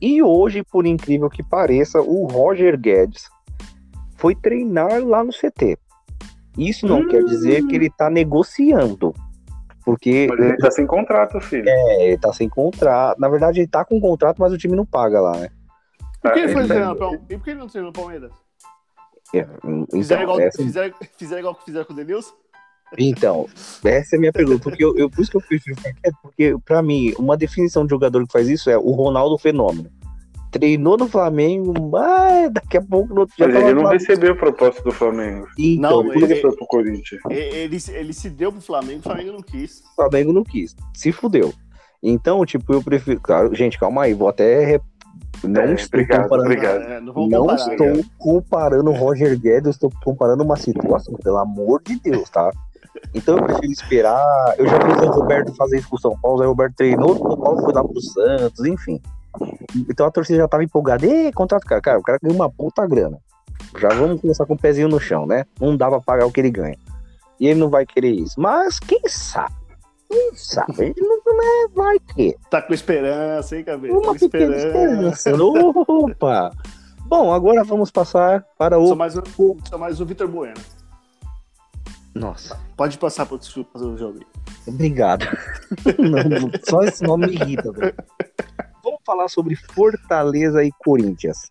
E 0.00 0.22
hoje, 0.22 0.62
por 0.70 0.86
incrível 0.86 1.28
que 1.28 1.42
pareça, 1.42 2.00
o 2.00 2.26
Roger 2.26 2.78
Guedes 2.78 3.28
foi 4.16 4.34
treinar 4.34 5.02
lá 5.04 5.24
no 5.24 5.32
CT. 5.32 5.76
Isso 6.56 6.86
não 6.86 7.00
Hum. 7.00 7.08
quer 7.08 7.24
dizer 7.24 7.66
que 7.66 7.74
ele 7.74 7.90
tá 7.90 8.08
negociando. 8.08 9.12
Porque 9.84 10.26
Mas 10.30 10.38
ele 10.40 10.56
tá 10.56 10.70
sem 10.70 10.86
contrato, 10.86 11.40
filho. 11.40 11.68
é, 11.68 12.06
ele 12.08 12.18
tá 12.18 12.32
sem 12.32 12.48
contrato. 12.48 13.18
Na 13.20 13.28
verdade, 13.28 13.60
ele 13.60 13.68
tá 13.68 13.84
com 13.84 14.00
contrato, 14.00 14.38
mas 14.38 14.52
o 14.52 14.58
time 14.58 14.74
não 14.74 14.86
paga 14.86 15.20
lá, 15.20 15.36
né? 15.36 15.50
Por 16.22 16.32
que 16.32 16.38
ele 16.40 16.52
foi 16.52 16.62
ele- 16.62 16.68
treinar 16.68 16.88
no 16.90 16.96
Palmeiras? 16.96 17.26
E 17.28 17.36
por 17.36 17.44
que 17.44 17.50
ele 17.50 17.58
não 17.60 17.66
treinou 17.66 17.90
no 17.90 17.92
Palmeiras? 17.92 18.30
É, 19.34 19.44
Fizeram, 19.44 20.22
Então, 20.22 20.22
igual, 20.22 20.40
essa, 20.40 20.62
fizeram, 20.62 20.94
fizeram 21.18 21.40
igual 21.40 21.54
que 21.54 21.64
fizeram 21.64 21.84
com 21.84 21.92
o 21.92 21.96
Denilson? 21.96 22.32
então, 22.96 23.46
essa 23.84 24.14
é 24.14 24.16
a 24.16 24.20
minha 24.20 24.32
pergunta. 24.32 24.62
Porque 24.62 24.84
eu, 24.84 24.96
eu- 24.96 25.10
por 25.10 25.20
isso 25.20 25.30
que 25.30 25.36
eu 25.36 25.40
prefiro 25.42 25.76
ficar 25.76 25.92
quieto, 25.94 26.16
porque, 26.22 26.54
pra 26.64 26.82
mim, 26.82 27.12
uma 27.18 27.36
definição 27.36 27.84
de 27.84 27.90
jogador 27.90 28.24
que 28.26 28.32
faz 28.32 28.48
isso 28.48 28.70
é 28.70 28.78
o 28.78 28.90
Ronaldo 28.92 29.36
Fenômeno. 29.36 29.90
Treinou 30.58 30.96
no 30.96 31.08
Flamengo, 31.08 31.74
mas 31.90 32.50
daqui 32.52 32.76
a 32.78 32.82
pouco 32.82 33.12
no 33.12 33.20
outro 33.22 33.34
dia 33.36 33.48
Mas 33.48 33.56
ele 33.56 33.74
não 33.82 33.90
recebeu 33.90 34.32
a 34.32 34.36
proposta 34.36 34.80
do 34.82 34.92
Flamengo. 34.92 35.46
Então, 35.58 36.02
Não, 36.04 36.12
ele- 36.14 36.24
ele 36.24 36.36
foi 36.40 36.54
pro 36.56 36.66
Corinthians? 36.66 37.20
Ele, 37.28 37.76
ele 37.88 38.12
se 38.12 38.30
deu 38.30 38.52
pro 38.52 38.60
Flamengo, 38.60 39.00
o 39.00 39.02
Flamengo 39.02 39.32
não 39.32 39.42
quis. 39.42 39.80
o 39.80 39.94
Flamengo 39.96 40.32
não 40.32 40.44
quis. 40.44 40.76
Se 40.94 41.10
fudeu. 41.12 41.52
Então, 42.02 42.44
tipo, 42.46 42.72
eu 42.72 42.82
prefiro. 42.82 43.18
Claro, 43.20 43.54
gente, 43.54 43.78
calma 43.78 44.04
aí, 44.04 44.14
vou 44.14 44.28
até. 44.28 44.80
Não 45.42 45.60
É, 45.62 45.74
estou 45.74 45.98
obrigado, 46.00 46.22
comparando. 46.22 46.46
obrigado. 46.48 46.82
É, 46.82 47.00
não 47.00 47.12
vamos 47.12 47.30
Não 47.30 47.40
comparar. 47.46 47.72
estou 47.72 48.04
comparando 48.18 48.90
o 48.90 48.94
Roger 48.94 49.38
Guedes, 49.38 49.64
eu 49.66 49.70
estou 49.70 49.90
comparando 50.04 50.42
uma 50.44 50.56
situação, 50.56 51.14
pelo 51.22 51.38
amor 51.38 51.82
de 51.82 51.98
Deus, 52.00 52.30
tá? 52.30 52.50
Então 53.12 53.36
eu 53.38 53.42
prefiro 53.44 53.72
esperar. 53.72 54.54
Eu 54.56 54.66
já 54.66 54.78
vi 54.78 54.92
o 55.06 55.10
Roberto 55.10 55.52
fazer 55.56 55.78
isso 55.78 55.88
com 55.88 55.96
o 55.96 56.00
São 56.00 56.16
Paulo, 56.20 56.36
o 56.36 56.42
Zé 56.42 56.46
Roberto 56.46 56.74
treinou, 56.76 57.10
o 57.12 57.18
São 57.18 57.36
Paulo 57.36 57.60
foi 57.62 57.72
lá 57.74 57.82
pro 57.82 58.00
Santos, 58.00 58.64
enfim. 58.64 59.00
Então 59.88 60.06
a 60.06 60.10
torcida 60.10 60.38
já 60.38 60.48
tava 60.48 60.64
empolgada. 60.64 61.06
Ê, 61.06 61.32
contrato, 61.32 61.64
cara. 61.64 61.80
Cara, 61.80 61.98
o 61.98 62.02
cara 62.02 62.18
ganha 62.22 62.34
uma 62.34 62.50
puta 62.50 62.86
grana. 62.86 63.18
Já 63.78 63.88
vamos 63.88 64.20
começar 64.20 64.46
com 64.46 64.54
o 64.54 64.58
pezinho 64.58 64.88
no 64.88 65.00
chão, 65.00 65.26
né? 65.26 65.44
Não 65.60 65.76
dá 65.76 65.88
pra 65.88 66.00
pagar 66.00 66.26
o 66.26 66.32
que 66.32 66.40
ele 66.40 66.50
ganha. 66.50 66.78
E 67.40 67.46
ele 67.46 67.58
não 67.58 67.68
vai 67.68 67.84
querer 67.84 68.12
isso. 68.12 68.40
Mas 68.40 68.78
quem 68.78 69.00
sabe? 69.06 69.54
Quem 70.08 70.32
sabe? 70.34 70.74
Ele 70.78 70.94
não, 71.00 71.20
não 71.24 71.42
é, 71.42 71.68
vai 71.74 71.98
que. 71.98 72.36
Tá 72.50 72.62
com 72.62 72.72
esperança, 72.72 73.56
hein, 73.56 73.64
cabeça? 73.64 73.94
Uma 73.94 74.12
Com 74.12 74.18
pequena 74.18 74.56
esperança. 74.56 75.34
Opa! 75.36 76.50
Bom, 77.06 77.32
agora 77.32 77.64
vamos 77.64 77.90
passar 77.90 78.44
para 78.56 78.78
o. 78.78 78.94
mais, 78.94 79.16
o, 79.16 79.22
sou 79.68 79.78
mais 79.78 80.00
o 80.00 80.06
Vitor 80.06 80.28
Bueno. 80.28 80.54
Nossa, 82.14 82.58
Pode 82.76 82.96
passar 82.96 83.26
outro 83.30 83.64
pro 83.64 83.96
jogo. 83.98 84.20
obrigado. 84.66 85.26
Não, 85.98 86.50
só 86.68 86.82
esse 86.84 87.02
nome 87.02 87.26
me 87.26 87.34
irrita, 87.34 87.72
velho. 87.72 87.94
Falar 89.04 89.28
sobre 89.28 89.54
Fortaleza 89.54 90.64
e 90.64 90.70
Corinthians. 90.84 91.50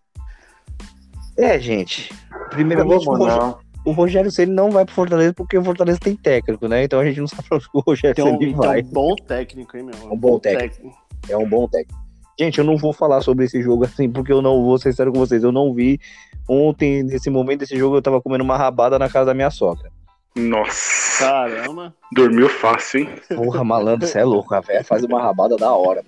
É, 1.36 1.58
gente. 1.58 2.12
Primeiramente, 2.50 3.02
o 3.02 3.04
vamos, 3.04 3.20
Rogério, 3.20 3.42
não. 3.42 3.58
o 3.84 3.92
Rogério 3.92 4.30
Ceni 4.30 4.52
não 4.52 4.70
vai 4.70 4.84
pro 4.84 4.94
Fortaleza 4.94 5.34
porque 5.34 5.58
o 5.58 5.64
Fortaleza 5.64 5.98
tem 5.98 6.16
técnico, 6.16 6.68
né? 6.68 6.84
Então 6.84 7.00
a 7.00 7.04
gente 7.04 7.20
não 7.20 7.26
sabe 7.26 7.48
pra 7.48 7.56
onde 7.58 7.68
o 7.72 7.80
Rogério 7.80 8.22
Ceni 8.22 8.38
tem 8.38 8.54
vai. 8.54 8.80
um 8.80 8.84
bom 8.84 9.14
técnico, 9.16 9.76
hein, 9.76 9.84
meu? 9.84 10.12
Um 10.12 10.16
bom 10.16 10.38
técnico. 10.38 10.96
É 11.28 11.36
um 11.36 11.48
bom 11.48 11.68
técnico. 11.68 12.04
Gente, 12.38 12.58
eu 12.58 12.64
não 12.64 12.76
vou 12.76 12.92
falar 12.92 13.20
sobre 13.20 13.44
esse 13.44 13.62
jogo 13.62 13.84
assim, 13.84 14.10
porque 14.10 14.32
eu 14.32 14.42
não 14.42 14.62
vou 14.64 14.76
ser 14.78 14.90
sincero 14.90 15.12
com 15.12 15.20
vocês. 15.20 15.44
Eu 15.44 15.52
não 15.52 15.72
vi. 15.72 16.00
Ontem, 16.48 17.02
nesse 17.02 17.30
momento 17.30 17.60
desse 17.60 17.76
jogo, 17.76 17.96
eu 17.96 18.02
tava 18.02 18.20
comendo 18.20 18.42
uma 18.44 18.56
rabada 18.56 18.98
na 18.98 19.08
casa 19.08 19.26
da 19.26 19.34
minha 19.34 19.50
sogra. 19.50 19.90
Nossa, 20.36 21.24
Caramba. 21.24 21.94
dormiu 22.12 22.48
fácil, 22.48 23.00
hein? 23.00 23.08
Porra, 23.36 23.62
malandro, 23.62 24.06
você 24.06 24.18
é 24.18 24.24
louco, 24.24 24.52
a 24.52 24.60
véia 24.60 24.82
faz 24.82 25.04
uma 25.04 25.22
rabada 25.22 25.56
da 25.56 25.72
hora. 25.72 26.04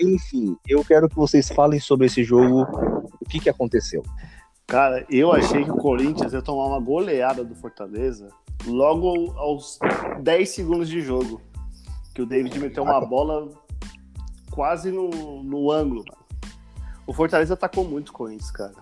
Enfim, 0.00 0.56
eu 0.68 0.84
quero 0.84 1.08
que 1.08 1.16
vocês 1.16 1.48
falem 1.48 1.80
sobre 1.80 2.06
esse 2.06 2.22
jogo. 2.22 2.62
O 3.20 3.24
que 3.28 3.40
que 3.40 3.50
aconteceu? 3.50 4.02
Cara, 4.66 5.04
eu 5.10 5.32
achei 5.32 5.64
que 5.64 5.70
o 5.70 5.76
Corinthians 5.76 6.32
ia 6.32 6.42
tomar 6.42 6.66
uma 6.66 6.80
goleada 6.80 7.44
do 7.44 7.54
Fortaleza 7.54 8.28
logo 8.66 9.32
aos 9.36 9.78
10 10.22 10.48
segundos 10.48 10.88
de 10.88 11.00
jogo. 11.00 11.40
Que 12.14 12.22
o 12.22 12.26
David 12.26 12.58
meteu 12.58 12.82
uma 12.82 13.00
bola 13.00 13.50
quase 14.50 14.90
no, 14.90 15.42
no 15.42 15.70
ângulo. 15.70 16.04
O 17.06 17.12
Fortaleza 17.12 17.54
atacou 17.54 17.84
muito 17.84 18.10
o 18.10 18.12
Corinthians, 18.12 18.50
cara. 18.50 18.74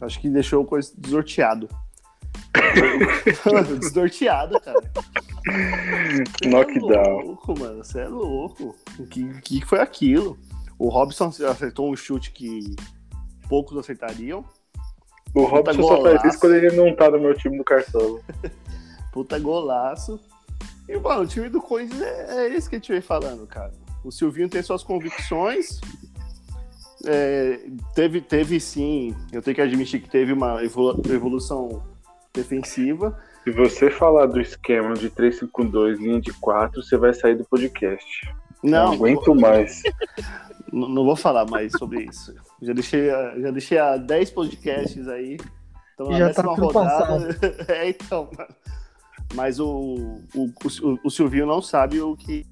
Acho 0.00 0.20
que 0.20 0.28
deixou 0.28 0.62
o 0.62 0.64
Corinthians 0.64 0.94
desorteado. 0.96 1.68
Desnorteado, 3.78 4.60
cara. 4.60 4.80
Cê 6.42 6.48
Knockdown. 6.48 7.20
É 7.20 7.24
louco, 7.24 7.58
mano. 7.58 7.84
Você 7.84 8.00
é 8.00 8.08
louco. 8.08 8.76
O 8.98 9.06
que, 9.06 9.40
que 9.40 9.66
foi 9.66 9.80
aquilo? 9.80 10.38
O 10.78 10.88
Robson 10.88 11.30
acertou 11.48 11.90
um 11.90 11.96
chute 11.96 12.32
que 12.32 12.74
poucos 13.48 13.76
acertariam. 13.76 14.44
O 15.34 15.44
Robson 15.44 15.82
só 15.82 16.02
faz 16.02 16.24
isso 16.24 16.40
quando 16.40 16.54
ele 16.54 16.74
não 16.76 16.94
tá 16.94 17.10
no 17.10 17.20
meu 17.20 17.34
time 17.34 17.56
do 17.56 17.64
Cartola. 17.64 18.20
Puta 19.12 19.38
golaço. 19.38 20.20
E, 20.88 20.96
mano, 20.98 21.22
o 21.22 21.26
time 21.26 21.48
do 21.48 21.60
Corinthians 21.60 22.02
é, 22.02 22.46
é 22.46 22.54
esse 22.54 22.68
que 22.68 22.76
a 22.76 22.78
gente 22.78 22.92
vem 22.92 23.00
falando, 23.00 23.46
cara. 23.46 23.72
O 24.04 24.10
Silvinho 24.10 24.48
tem 24.48 24.62
suas 24.62 24.82
convicções. 24.82 25.80
É, 27.04 27.60
teve, 27.94 28.20
teve 28.20 28.60
sim, 28.60 29.14
eu 29.32 29.42
tenho 29.42 29.56
que 29.56 29.60
admitir 29.60 30.00
que 30.00 30.08
teve 30.08 30.32
uma 30.32 30.62
evolu- 30.62 31.00
evolução 31.08 31.82
defensiva. 32.34 33.18
Se 33.44 33.50
você 33.50 33.90
falar 33.90 34.26
do 34.26 34.40
esquema 34.40 34.94
de 34.94 35.10
352, 35.10 35.98
linha 35.98 36.20
de 36.20 36.32
4, 36.34 36.82
você 36.82 36.96
vai 36.96 37.12
sair 37.12 37.34
do 37.34 37.44
podcast. 37.44 38.34
Não, 38.62 38.86
Não, 38.86 38.92
aguento 38.92 39.34
mais. 39.34 39.82
não, 40.72 40.88
não 40.88 41.04
vou 41.04 41.16
falar 41.16 41.44
mais 41.46 41.72
sobre 41.72 42.04
isso. 42.04 42.34
Já 42.60 42.72
deixei, 42.72 43.08
já 43.08 43.50
deixei 43.50 43.78
há 43.78 43.96
10 43.96 44.30
podcasts 44.30 45.08
aí. 45.08 45.36
Então, 45.94 46.08
na 46.10 46.18
Já 46.18 46.32
tá 46.32 46.42
rodada. 46.42 47.38
é, 47.68 47.88
então. 47.88 48.30
Mas 49.34 49.58
o, 49.58 50.20
o, 50.34 50.44
o, 50.44 50.98
o 51.04 51.10
Silvinho 51.10 51.46
não 51.46 51.60
sabe 51.60 52.00
o 52.00 52.16
que. 52.16 52.46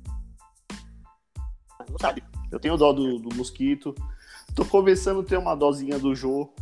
Não 1.89 1.99
sabe. 1.99 2.23
Eu 2.51 2.59
tenho 2.59 2.77
dó 2.77 2.93
do, 2.93 3.19
do 3.19 3.35
Mosquito. 3.37 3.95
Tô 4.55 4.65
começando 4.65 5.21
a 5.21 5.25
ter 5.25 5.39
uma 5.39 5.55
dosinha 5.55 5.99
do 5.99 6.15
Jô. 6.15 6.53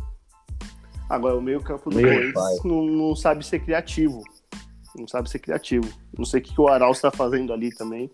Agora, 1.09 1.35
o 1.35 1.41
meio-campo 1.41 1.89
do 1.89 1.95
Meu 1.95 2.07
Corinthians 2.33 2.63
não, 2.63 2.83
não 2.85 3.15
sabe 3.15 3.45
ser 3.45 3.59
criativo. 3.59 4.21
Não 4.95 5.07
sabe 5.07 5.29
ser 5.29 5.39
criativo. 5.39 5.87
Não 6.17 6.23
sei 6.25 6.39
o 6.39 6.43
que, 6.43 6.53
que 6.53 6.61
o 6.61 6.67
Arauz 6.67 7.01
tá 7.01 7.09
fazendo 7.11 7.51
ali 7.51 7.73
também. 7.73 8.09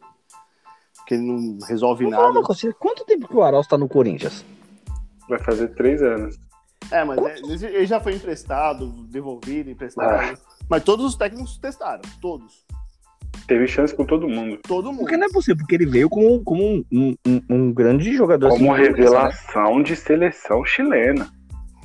Que 1.07 1.15
ele 1.15 1.23
não 1.23 1.57
resolve 1.67 2.09
falar 2.09 2.33
nada. 2.33 2.41
coisa, 2.45 2.73
quanto 2.73 3.05
tempo 3.05 3.27
que 3.27 3.35
o 3.35 3.43
Arauz 3.43 3.67
tá 3.67 3.77
no 3.77 3.87
Corinthians? 3.87 4.45
Vai 5.29 5.39
fazer 5.39 5.69
3 5.75 6.01
anos. 6.01 6.35
É, 6.91 7.03
mas 7.03 7.17
é, 7.63 7.67
ele 7.67 7.85
já 7.85 7.99
foi 7.99 8.13
emprestado, 8.15 8.87
devolvido, 9.09 9.69
emprestado. 9.71 10.37
Mas 10.69 10.83
todos 10.83 11.05
os 11.05 11.15
técnicos 11.15 11.57
testaram. 11.57 12.01
Todos. 12.21 12.63
Teve 13.47 13.67
chance 13.67 13.93
com 13.93 14.05
todo 14.05 14.27
mundo. 14.27 14.59
Todo 14.67 14.91
mundo. 14.91 14.99
Porque 15.01 15.17
não 15.17 15.27
é 15.27 15.31
possível, 15.31 15.57
porque 15.57 15.75
ele 15.75 15.85
veio 15.85 16.09
como, 16.09 16.43
como 16.43 16.63
um, 16.91 17.15
um- 17.27 17.41
um- 17.49 17.73
grande 17.73 18.15
jogador. 18.15 18.49
Como 18.49 18.73
assim, 18.73 18.83
revelação 18.83 19.83
de 19.83 19.95
seleção 19.95 20.63
chilena. 20.65 21.27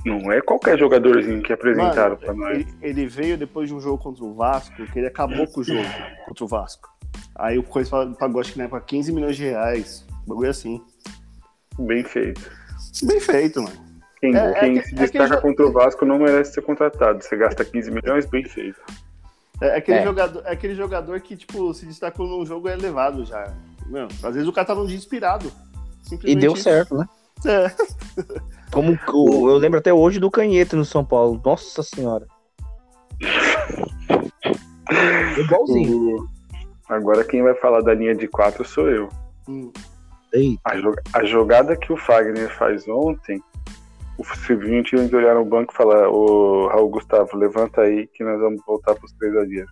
Não 0.04 0.32
é 0.32 0.40
qualquer 0.40 0.78
jogadorzinho 0.78 1.42
que 1.42 1.52
apresentaram 1.52 2.16
pra 2.16 2.32
Mano, 2.32 2.44
nós. 2.44 2.56
ele, 2.58 2.66
ele 2.80 3.06
veio 3.06 3.36
depois 3.36 3.68
de 3.68 3.74
um 3.74 3.80
jogo 3.80 4.02
contra 4.02 4.24
o 4.24 4.34
Vasco, 4.34 4.86
que 4.86 4.98
ele 4.98 5.08
acabou 5.08 5.46
com 5.46 5.60
o 5.60 5.64
jogo 5.64 5.82
contra 6.26 6.44
o 6.44 6.48
Vasco. 6.48 6.88
Aí 7.34 7.58
o 7.58 7.62
Corinthians 7.62 8.16
pagou, 8.16 8.40
acho 8.40 8.52
que 8.52 8.58
na 8.58 8.64
época, 8.64 8.80
15 8.80 9.12
milhões 9.12 9.36
de 9.36 9.44
reais. 9.44 10.06
Bagulho 10.26 10.48
assim. 10.50 10.80
Bem 11.78 12.02
feito. 12.04 12.50
Bem 13.02 13.20
feito, 13.20 13.62
mano. 13.62 13.76
Quem, 14.20 14.36
É, 14.36 14.50
é 14.50 14.54
quem 14.60 14.74
que- 14.80 14.86
se 14.88 14.94
é 14.94 14.98
destaca 14.98 15.38
contra 15.40 15.66
o 15.66 15.72
Vasco 15.72 16.04
não 16.04 16.18
merece 16.18 16.52
ser 16.54 16.62
contratado. 16.62 17.22
Você 17.22 17.36
gasta 17.36 17.64
15 17.64 17.90
milhões, 17.90 18.26
bem 18.26 18.44
feito. 18.44 18.80
É 19.62 19.76
aquele, 19.76 19.98
É. 19.98 20.04
Jogador, 20.04 20.42
é 20.46 20.52
aquele 20.52 20.74
jogador 20.74 21.20
que, 21.20 21.36
tipo, 21.36 21.72
se 21.74 21.84
destacou 21.86 22.26
num 22.26 22.44
jogo 22.46 22.68
é 22.68 22.72
elevado 22.72 23.24
já. 23.24 23.52
Às 24.22 24.34
vezes 24.34 24.48
o 24.48 24.52
cara 24.52 24.66
tá 24.66 24.74
num 24.74 24.86
dia 24.86 24.96
inspirado. 24.96 25.50
E 26.24 26.34
deu 26.36 26.54
isso. 26.54 26.62
certo, 26.62 26.96
né? 26.96 27.06
É. 27.46 27.70
Como 28.70 28.96
eu 29.50 29.56
lembro 29.56 29.78
até 29.78 29.92
hoje 29.92 30.20
do 30.20 30.30
Canheta 30.30 30.76
no 30.76 30.84
São 30.84 31.04
Paulo. 31.04 31.40
Nossa 31.44 31.82
senhora. 31.82 32.26
Igualzinho. 35.38 36.16
O- 36.16 36.28
Agora 36.88 37.22
quem 37.24 37.40
vai 37.42 37.54
falar 37.54 37.82
da 37.82 37.94
linha 37.94 38.14
de 38.16 38.26
4 38.26 38.64
sou 38.64 38.88
eu. 38.90 39.08
Hum. 39.48 39.70
A, 40.64 40.74
jo- 40.76 40.94
a 41.12 41.24
jogada 41.24 41.76
que 41.76 41.92
o 41.92 41.96
Fagner 41.96 42.52
faz 42.56 42.86
ontem, 42.88 43.40
o 44.18 44.24
Silvinho 44.24 44.82
tinha 44.82 45.08
que 45.08 45.14
olhar 45.14 45.34
no 45.36 45.44
banco 45.44 45.72
e 45.72 45.76
falar: 45.76 46.08
Ô 46.08 46.66
Raul 46.68 46.88
Gustavo, 46.90 47.36
levanta 47.36 47.82
aí 47.82 48.08
que 48.08 48.24
nós 48.24 48.40
vamos 48.40 48.60
voltar 48.66 48.94
pros 48.96 49.12
três 49.12 49.32
zagueiros. 49.34 49.70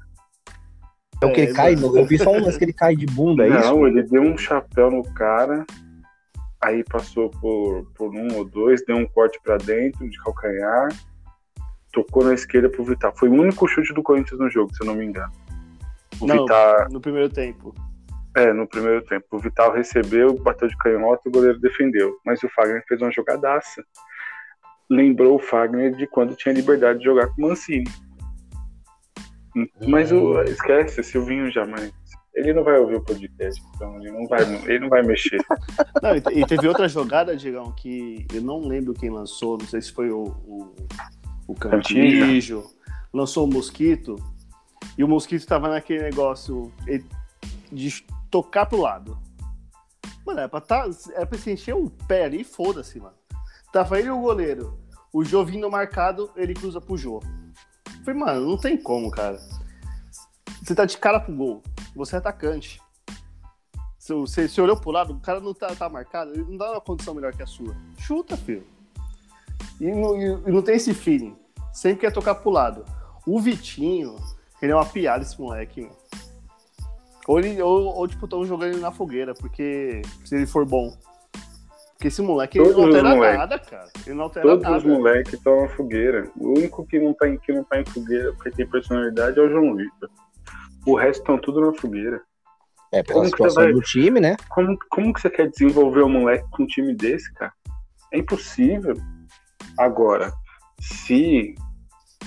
É 1.20 1.26
o 1.26 1.32
que 1.32 1.40
ele 1.40 1.50
É, 1.50 1.54
cai, 1.54 1.74
no- 1.74 1.96
eu 1.98 2.06
vi 2.06 2.16
só 2.18 2.30
um 2.30 2.40
lance 2.40 2.56
que 2.56 2.64
ele 2.64 2.72
cai 2.72 2.94
de 2.94 3.06
bunda, 3.06 3.44
é 3.44 3.48
isso? 3.48 3.68
Não, 3.68 3.86
ele 3.86 4.02
deu 4.04 4.22
um 4.22 4.38
chapéu 4.38 4.88
no 4.90 5.02
cara, 5.14 5.66
aí 6.60 6.82
passou 6.84 7.30
por, 7.30 7.90
por 7.94 8.14
um 8.14 8.36
ou 8.36 8.44
dois, 8.44 8.84
deu 8.86 8.96
um 8.96 9.06
corte 9.06 9.38
pra 9.42 9.56
dentro 9.56 10.08
de 10.08 10.18
calcanhar, 10.22 10.88
tocou 11.92 12.24
na 12.24 12.34
esquerda 12.34 12.68
pro 12.68 12.84
Vital. 12.84 13.12
Foi 13.16 13.28
o 13.28 13.32
único 13.32 13.66
chute 13.66 13.92
do 13.94 14.02
Corinthians 14.02 14.40
no 14.40 14.50
jogo, 14.50 14.74
se 14.74 14.82
eu 14.82 14.86
não 14.86 14.94
me 14.94 15.04
engano. 15.06 15.32
O 16.20 16.26
Não, 16.26 16.42
Vital, 16.42 16.88
no 16.90 17.00
primeiro 17.00 17.28
tempo. 17.28 17.74
é, 18.36 18.52
no 18.52 18.66
primeiro 18.66 19.04
tempo. 19.04 19.26
O 19.32 19.38
Vital 19.38 19.72
recebeu, 19.72 20.34
bateu 20.34 20.68
de 20.68 20.76
canhota 20.78 21.22
e 21.26 21.28
o 21.28 21.32
goleiro 21.32 21.60
defendeu. 21.60 22.16
Mas 22.24 22.42
o 22.42 22.48
Fagner 22.48 22.84
fez 22.88 23.00
uma 23.00 23.10
jogadaça. 23.12 23.82
Lembrou 24.90 25.36
o 25.36 25.38
Fagner 25.38 25.94
de 25.94 26.06
quando 26.06 26.34
tinha 26.34 26.54
liberdade 26.54 26.98
de 27.00 27.04
jogar 27.04 27.28
com 27.28 27.42
o 27.42 27.48
Mancini. 27.48 27.84
Mas 29.88 30.12
o, 30.12 30.40
esquece, 30.42 31.02
Silvinho 31.02 31.50
jamais. 31.50 31.92
Ele 32.38 32.52
não 32.52 32.62
vai 32.62 32.78
ouvir 32.78 32.96
o 32.96 33.04
podcast, 33.04 33.62
então 33.74 33.96
ele 33.96 34.12
não 34.12 34.26
vai, 34.28 34.42
ele 34.64 34.78
não 34.78 34.88
vai 34.88 35.02
mexer. 35.02 35.38
Não, 36.02 36.14
e, 36.14 36.20
te- 36.20 36.46
teve 36.46 36.68
outra 36.68 36.88
jogada, 36.88 37.36
Diegão, 37.36 37.72
que 37.72 38.26
eu 38.32 38.40
não 38.40 38.60
lembro 38.60 38.94
quem 38.94 39.10
lançou, 39.10 39.58
não 39.58 39.66
sei 39.66 39.82
se 39.82 39.92
foi 39.92 40.10
o, 40.10 40.24
o, 40.46 40.74
o 41.48 41.54
lançou 43.12 43.44
o 43.44 43.52
Mosquito, 43.52 44.14
e 44.96 45.02
o 45.02 45.08
Mosquito 45.08 45.46
tava 45.46 45.68
naquele 45.68 46.02
negócio 46.02 46.72
de 47.72 48.04
tocar 48.30 48.66
pro 48.66 48.80
lado. 48.80 49.18
Mano, 50.24 50.40
é 50.40 50.48
pra, 50.48 50.60
tá, 50.60 50.88
é 51.14 51.24
pra 51.24 51.38
se 51.38 51.50
encher 51.50 51.74
o 51.74 51.90
pé 51.90 52.24
ali, 52.24 52.44
foda-se, 52.44 53.00
mano. 53.00 53.14
Tava 53.72 53.98
ele 53.98 54.08
e 54.08 54.10
o 54.10 54.20
goleiro. 54.20 54.78
O 55.12 55.24
Jô 55.24 55.44
vindo 55.44 55.70
marcado, 55.70 56.30
ele 56.36 56.54
cruza 56.54 56.80
pro 56.80 56.96
Jô. 56.96 57.20
Falei, 58.04 58.20
mano, 58.20 58.46
não 58.46 58.56
tem 58.56 58.76
como, 58.76 59.10
cara. 59.10 59.38
Você 60.62 60.74
tá 60.74 60.84
de 60.84 60.98
cara 60.98 61.20
pro 61.20 61.34
gol. 61.34 61.62
Você 61.94 62.16
é 62.16 62.18
atacante. 62.18 62.80
Você, 63.98 64.48
você 64.48 64.60
olhou 64.60 64.76
pro 64.76 64.90
lado, 64.90 65.12
o 65.12 65.20
cara 65.20 65.40
não 65.40 65.52
tá, 65.52 65.74
tá 65.74 65.88
marcado, 65.88 66.32
ele 66.32 66.44
não 66.44 66.56
dá 66.56 66.72
uma 66.72 66.80
condição 66.80 67.14
melhor 67.14 67.34
que 67.34 67.42
a 67.42 67.46
sua. 67.46 67.76
Chuta, 67.98 68.36
filho. 68.36 68.66
E 69.80 69.90
não, 69.90 70.16
e 70.16 70.50
não 70.50 70.62
tem 70.62 70.76
esse 70.76 70.94
feeling. 70.94 71.36
Sempre 71.72 72.00
quer 72.00 72.12
tocar 72.12 72.36
pro 72.36 72.50
lado. 72.50 72.84
O 73.26 73.38
Vitinho, 73.38 74.16
ele 74.62 74.72
é 74.72 74.74
uma 74.74 74.86
piada 74.86 75.22
esse 75.22 75.38
moleque, 75.38 75.82
meu. 75.82 75.96
Ou, 77.26 77.38
ele, 77.38 77.60
ou, 77.60 77.94
ou 77.94 78.08
tipo, 78.08 78.24
estão 78.24 78.42
jogando 78.46 78.72
ele 78.72 78.80
na 78.80 78.90
fogueira, 78.90 79.34
porque 79.34 80.00
se 80.24 80.34
ele 80.34 80.46
for 80.46 80.64
bom. 80.64 80.96
Porque 81.92 82.08
esse 82.08 82.22
moleque 82.22 82.58
ele 82.58 82.72
não 82.72 82.84
altera 82.84 83.36
nada, 83.36 83.58
cara. 83.58 83.90
Ele 84.06 84.14
não 84.14 84.24
altera 84.24 84.46
Todos 84.46 84.62
nada. 84.62 84.76
os 84.78 84.84
moleques 84.84 85.34
estão 85.34 85.62
na 85.62 85.68
fogueira. 85.68 86.30
O 86.36 86.50
único 86.56 86.86
que 86.86 86.98
não, 86.98 87.12
tá 87.12 87.28
em, 87.28 87.36
que 87.36 87.52
não 87.52 87.64
tá 87.64 87.80
em 87.80 87.84
fogueira 87.84 88.32
porque 88.32 88.50
tem 88.52 88.66
personalidade 88.66 89.38
é 89.38 89.42
o 89.42 89.50
João 89.50 89.76
Vitor. 89.76 90.08
O 90.88 90.96
resto 90.96 91.20
estão 91.20 91.38
tudo 91.38 91.60
na 91.60 91.72
fogueira. 91.74 92.22
É, 92.90 93.02
pela 93.02 93.18
Como 93.18 93.26
situação 93.28 93.62
você 93.62 93.64
vai- 93.64 93.72
do 93.74 93.82
time, 93.82 94.20
né? 94.20 94.36
Como, 94.48 94.78
como 94.88 95.12
que 95.12 95.20
você 95.20 95.28
quer 95.28 95.50
desenvolver 95.50 96.02
um 96.02 96.08
moleque 96.08 96.46
com 96.50 96.62
um 96.62 96.66
time 96.66 96.94
desse, 96.94 97.32
cara? 97.34 97.52
É 98.10 98.18
impossível. 98.18 98.94
Agora, 99.78 100.32
se, 100.80 101.54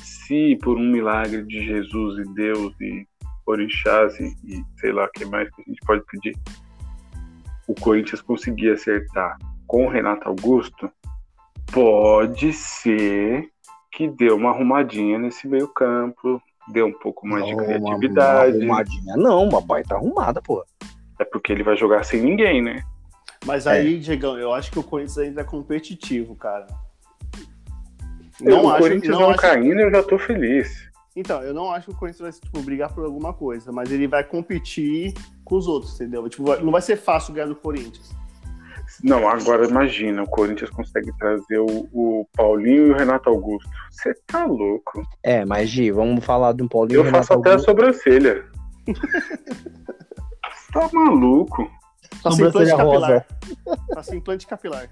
se 0.03 0.57
por 0.61 0.77
um 0.77 0.87
milagre 0.91 1.43
de 1.43 1.65
Jesus 1.65 2.19
e 2.19 2.33
Deus 2.35 2.73
e 2.79 3.07
orixás 3.47 4.19
e, 4.19 4.35
e 4.45 4.63
sei 4.79 4.91
lá 4.91 5.05
o 5.05 5.11
que 5.11 5.25
mais 5.25 5.49
que 5.49 5.61
a 5.63 5.65
gente 5.67 5.81
pode 5.85 6.03
pedir, 6.05 6.37
o 7.67 7.73
Corinthians 7.73 8.21
conseguir 8.21 8.71
acertar 8.71 9.37
com 9.65 9.87
o 9.87 9.89
Renato 9.89 10.27
Augusto, 10.29 10.91
pode 11.73 12.53
ser 12.53 13.49
que 13.91 14.07
dê 14.07 14.29
uma 14.31 14.51
arrumadinha 14.51 15.17
nesse 15.17 15.47
meio 15.47 15.67
campo, 15.67 16.41
dê 16.71 16.81
um 16.83 16.91
pouco 16.93 17.27
mais 17.27 17.45
de 17.45 17.51
Não, 17.55 17.57
uma- 17.63 17.65
criatividade. 17.65 18.51
Uma, 18.57 18.59
arrumadinha. 18.79 19.15
Não, 19.17 19.43
uma 19.47 19.61
baita 19.61 19.95
arrumada, 19.95 20.41
pô. 20.41 20.65
É 21.19 21.23
porque 21.25 21.51
ele 21.51 21.63
vai 21.63 21.75
jogar 21.77 22.03
sem 22.03 22.21
ninguém, 22.21 22.61
né? 22.61 22.81
Mas 23.45 23.65
É. 23.65 23.71
aí, 23.71 23.99
Diegão, 23.99 24.37
eu 24.37 24.53
acho 24.53 24.71
que 24.71 24.79
o 24.79 24.83
Corinthians 24.83 25.17
ainda 25.17 25.41
é 25.41 25.43
competitivo, 25.43 26.35
cara. 26.35 26.67
o 28.41 28.77
Corinthians 28.77 29.17
não, 29.19 29.29
acho- 29.29 29.39
caindo, 29.39 29.79
eu 29.79 29.91
já 29.91 30.01
tô 30.03 30.17
feliz. 30.17 30.89
Então, 31.15 31.43
eu 31.43 31.53
não 31.53 31.71
acho 31.71 31.87
que 31.87 31.93
o 31.93 31.95
Corinthians 31.97 32.21
vai 32.21 32.31
tipo, 32.31 32.61
brigar 32.61 32.91
por 32.93 33.03
alguma 33.03 33.33
coisa, 33.33 33.71
mas 33.71 33.91
ele 33.91 34.07
vai 34.07 34.23
competir 34.23 35.13
com 35.43 35.55
os 35.57 35.67
outros, 35.67 35.93
entendeu? 35.99 36.27
Tipo, 36.29 36.45
vai- 36.45 36.61
não 36.61 36.71
vai 36.71 36.81
ser 36.81 36.95
fácil 36.95 37.33
ganhar 37.33 37.47
do 37.47 37.55
Corinthians. 37.55 38.09
Não, 39.03 39.27
agora 39.27 39.65
imagina, 39.67 40.21
o 40.23 40.29
Corinthians 40.29 40.69
consegue 40.69 41.11
trazer 41.17 41.57
o, 41.59 41.87
o 41.91 42.27
Paulinho 42.35 42.87
e 42.87 42.91
o 42.91 42.95
Renato 42.95 43.29
Augusto. 43.29 43.67
Você 43.89 44.13
tá 44.27 44.45
louco? 44.45 45.01
É, 45.23 45.43
mas 45.45 45.69
Gi, 45.69 45.89
vamos 45.91 46.23
falar 46.23 46.53
de 46.53 46.61
um 46.61 46.67
Paulinho 46.67 46.99
Eu 46.99 47.03
Renato 47.03 47.25
faço 47.27 47.39
até 47.39 47.49
a 47.49 47.53
Augusto. 47.53 47.69
sobrancelha. 47.69 48.45
tá 50.73 50.89
maluco? 50.93 51.63
Implante 52.13 52.35
Sobrancelha 52.37 52.75
rosa. 52.75 52.99
capilar. 53.07 53.25
Faça 53.95 54.15
implante 54.15 54.47
capilar. 54.47 54.89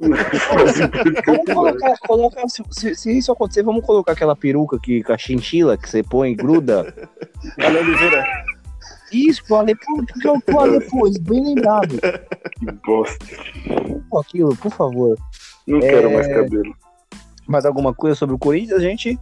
Vamos 0.00 1.44
colocar, 1.54 1.94
colocar- 1.98 2.48
se, 2.48 2.62
se- 2.70 2.94
se 2.96 3.18
isso 3.18 3.30
acontecer, 3.30 3.62
vamos 3.62 3.84
colocar 3.84 4.12
aquela 4.12 4.34
peruca 4.34 4.78
que, 4.82 5.02
com 5.04 5.12
a 5.12 5.18
chinchila 5.18 5.76
que 5.76 5.88
você 5.88 6.02
põe 6.02 6.32
e 6.32 6.34
gruda. 6.34 6.92
Ale 7.58 7.78
Oliveira. 7.78 8.24
Isso, 9.14 9.44
pro 9.46 9.56
Alepo, 9.56 9.80
porque 10.06 10.28
o 10.28 10.40
pro 10.40 10.60
Alepo, 10.60 11.10
bem 11.22 11.54
lembrado. 11.54 11.96
que 12.58 12.72
bosta. 12.86 13.26
Pô, 14.10 14.18
aquilo, 14.18 14.56
por 14.56 14.70
favor. 14.72 15.16
Não 15.66 15.78
É. 15.78 15.80
quero 15.80 16.12
mais 16.12 16.26
cabelo. 16.28 16.74
Mais 17.46 17.64
alguma 17.66 17.94
coisa 17.94 18.16
sobre 18.16 18.34
o 18.34 18.38
Corinthians, 18.38 18.82
gente? 18.82 19.18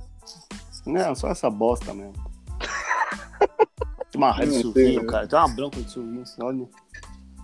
Não, 0.86 1.14
só 1.14 1.28
essa 1.28 1.50
bosta 1.50 1.92
mesmo. 1.92 2.12
Tem 4.10 4.20
uma 4.20 4.30
raiva 4.32 4.52
de 4.52 4.58
Silvinho, 4.58 5.00
sei. 5.00 5.06
cara. 5.08 5.26
Tem 5.26 5.38
uma 5.38 5.48
bronca 5.48 5.80
de 5.80 5.90
Silvinho. 5.90 6.24
Olha. 6.40 6.66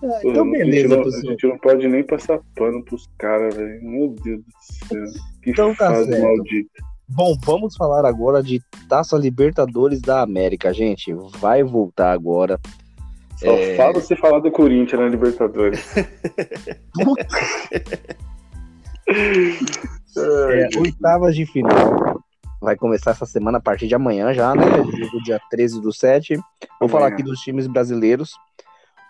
Ah, 0.01 0.19
Pô, 0.21 0.29
então, 0.31 0.43
a, 0.43 0.47
gente 0.47 0.57
beleza, 0.57 0.95
não, 0.95 1.03
a 1.03 1.09
gente 1.31 1.47
não 1.47 1.57
pode 1.57 1.87
nem 1.87 2.03
passar 2.05 2.39
pano 2.55 2.83
pros 2.85 3.09
caras, 3.17 3.53
velho. 3.55 3.83
Meu 3.83 4.15
Deus 4.23 4.39
do 4.39 4.87
céu. 4.87 5.03
Que 5.43 5.51
Então 5.51 5.75
tá 5.75 5.89
fase 5.91 6.07
certo. 6.11 6.23
maldita. 6.23 6.88
Bom, 7.09 7.35
vamos 7.43 7.75
falar 7.75 8.05
agora 8.05 8.41
de 8.43 8.61
Taça 8.87 9.17
Libertadores 9.17 10.01
da 10.01 10.21
América, 10.21 10.73
gente. 10.73 11.13
Vai 11.39 11.63
voltar 11.63 12.11
agora. 12.11 12.59
Só 13.37 13.51
É. 13.53 13.75
fala 13.75 13.93
você 13.93 14.15
falar 14.15 14.39
do 14.39 14.51
Corinthians 14.51 15.01
na 15.01 15.07
Libertadores. 15.07 15.93
Ai, 19.09 19.57
É, 20.17 20.69
oitavas 20.79 21.35
de 21.35 21.45
final. 21.45 22.21
Vai 22.61 22.75
começar 22.75 23.11
essa 23.11 23.25
semana 23.25 23.57
a 23.57 23.61
partir 23.61 23.87
de 23.87 23.95
amanhã 23.95 24.33
já, 24.33 24.53
né? 24.53 24.65
Do 25.11 25.23
dia 25.23 25.39
13 25.49 25.81
do 25.81 25.93
7. 25.93 26.35
Vou 26.79 26.89
falar 26.89 27.05
Amanhã. 27.05 27.13
aqui 27.15 27.23
dos 27.23 27.39
times 27.39 27.67
brasileiros. 27.67 28.33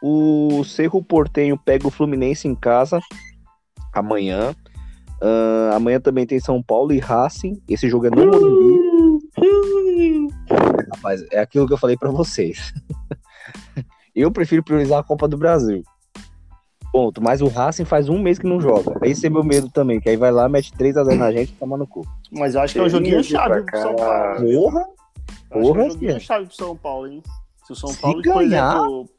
O 0.02 0.64
Cerro 0.64 1.04
Portenho 1.04 1.58
pega 1.58 1.88
o 1.88 1.92
Fluminense 1.92 2.48
em 2.48 2.56
casa 2.56 3.00
amanhã. 3.92 4.56
Ah, 5.22 5.72
amanhã 5.76 6.00
também 6.00 6.26
tem 6.26 6.40
São 6.40 6.62
Paulo 6.64 6.92
e 6.94 7.00
Racing. 7.00 7.62
Esse 7.68 7.90
jogo 7.90 8.08
é 8.08 8.10
no 8.10 8.26
Morumbi. 8.26 8.80
Rapaz, 10.94 11.24
é 11.32 11.40
aquilo 11.40 11.68
que 11.68 11.74
eu 11.74 11.78
falei 11.78 11.98
pra 11.98 12.10
vocês. 12.10 12.74
eu 14.16 14.32
prefiro 14.32 14.64
priorizar 14.64 15.00
a 15.00 15.04
Copa 15.04 15.28
do 15.28 15.38
Brasil. 15.38 15.84
Ponto. 16.92 17.22
Mas 17.22 17.42
o 17.42 17.48
Racing 17.48 17.86
faz 17.86 18.10
um 18.10 18.20
mês 18.20 18.40
que 18.40 18.48
não 18.48 18.60
joga. 18.60 18.98
Esse 19.04 19.28
é 19.28 19.30
meu 19.30 19.44
medo 19.44 19.70
também, 19.70 20.00
que 20.00 20.10
aí 20.10 20.18
vai 20.18 20.32
lá, 20.32 20.50
mete 20.50 20.72
3x0 20.74 21.16
na 21.16 21.32
gente 21.32 21.50
e 21.52 21.56
toma 21.56 21.78
no 21.78 21.86
cu. 21.86 22.06
Mas 22.32 22.56
eu 22.56 22.62
acho 22.62 22.74
que 22.74 22.80
é 22.80 22.84
um 22.84 22.90
joguinho 22.90 23.24
chave 23.24 23.62
pro 23.64 23.80
São. 23.80 23.96
Paulo. 23.96 24.52
Porra! 24.52 24.80
Eu 24.82 24.82
acho 24.82 24.92
que 25.52 25.54
é 25.54 25.60
Porra, 25.62 25.84
um 25.84 25.90
joguinho 25.92 26.20
chave 26.20 26.46
pro 26.48 26.56
São 26.56 26.76
Paulo, 26.76 27.08
hein? 27.08 27.24
Se 27.66 27.74
o 27.74 27.76
São 27.76 27.90
Se 27.90 28.02
Paulo, 28.02 28.22
por 28.24 28.34
ganhar- 28.34 28.76
exemplo. 28.78 29.10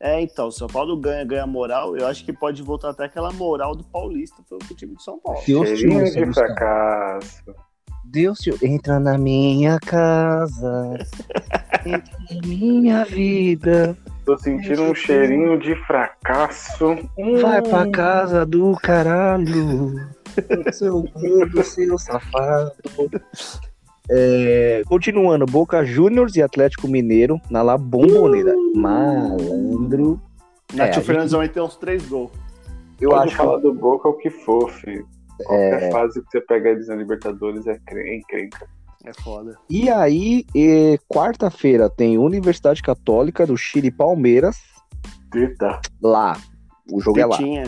É, 0.00 0.20
então, 0.20 0.50
se 0.50 0.56
o 0.56 0.58
São 0.60 0.68
Paulo 0.68 0.96
ganha, 0.96 1.24
ganha 1.24 1.46
moral, 1.46 1.96
eu 1.96 2.06
acho 2.06 2.24
que 2.24 2.32
pode 2.32 2.62
voltar 2.62 2.90
até 2.90 3.04
aquela 3.04 3.32
moral 3.32 3.74
do 3.74 3.82
Paulista 3.84 4.42
pro, 4.48 4.58
pro 4.58 4.74
time 4.74 4.94
de 4.94 5.02
São 5.02 5.18
Paulo. 5.18 5.40
Deus 5.46 5.68
te 5.68 5.76
Cheirinho 5.76 6.00
ouça, 6.02 6.26
de 6.26 6.34
fracasso. 6.34 7.44
Deus 8.04 8.38
te 8.38 8.66
entra 8.66 9.00
na 9.00 9.18
minha 9.18 9.78
casa, 9.80 10.98
entra 11.84 12.18
na 12.30 12.46
minha 12.46 13.04
vida, 13.04 13.96
Tô 14.28 14.36
sentindo 14.36 14.82
um 14.82 14.94
cheirinho 14.94 15.58
de 15.58 15.74
fracasso. 15.86 16.90
Hum, 17.16 17.40
vai 17.40 17.62
pra 17.62 17.90
casa 17.90 18.44
do 18.44 18.74
caralho, 18.74 19.94
seu 20.70 21.02
gordo, 21.02 21.64
seu 21.64 21.96
safado. 21.96 22.74
É, 24.10 24.82
continuando, 24.86 25.44
Boca 25.46 25.84
Juniors 25.84 26.34
e 26.36 26.42
Atlético 26.42 26.88
Mineiro 26.88 27.40
na 27.50 27.62
La 27.62 27.76
Bombonera. 27.76 28.54
Malandro. 28.74 30.20
Nath 30.74 30.98
a 30.98 31.00
Fernandes 31.00 31.32
vai 31.32 31.48
ter 31.48 31.60
uns 31.60 31.76
três 31.76 32.06
gols. 32.08 32.30
Eu 33.00 33.10
Pode 33.10 33.28
acho 33.28 33.36
falar 33.36 33.58
do 33.58 33.72
Boca 33.72 34.08
o 34.08 34.14
que 34.14 34.30
for, 34.30 34.70
filho. 34.70 35.06
Qualquer 35.44 35.92
fase 35.92 36.20
que 36.22 36.30
você 36.30 36.40
pega 36.40 36.70
eles 36.70 36.88
na 36.88 36.96
Libertadores 36.96 37.66
é 37.66 37.78
cre- 37.86 38.16
encrenca. 38.16 38.66
É 39.04 39.12
foda. 39.22 39.56
E 39.70 39.88
aí, 39.88 40.44
quarta-feira 41.08 41.88
tem 41.88 42.18
Universidade 42.18 42.82
Católica 42.82 43.46
do 43.46 43.56
Chile 43.56 43.88
e 43.88 43.92
Palmeiras 43.92 44.58
Eita. 45.34 45.80
lá. 46.02 46.36
O 46.90 47.00
jogo 47.00 47.20
é 47.20 47.26
lá. 47.26 47.36
Tinha. 47.36 47.64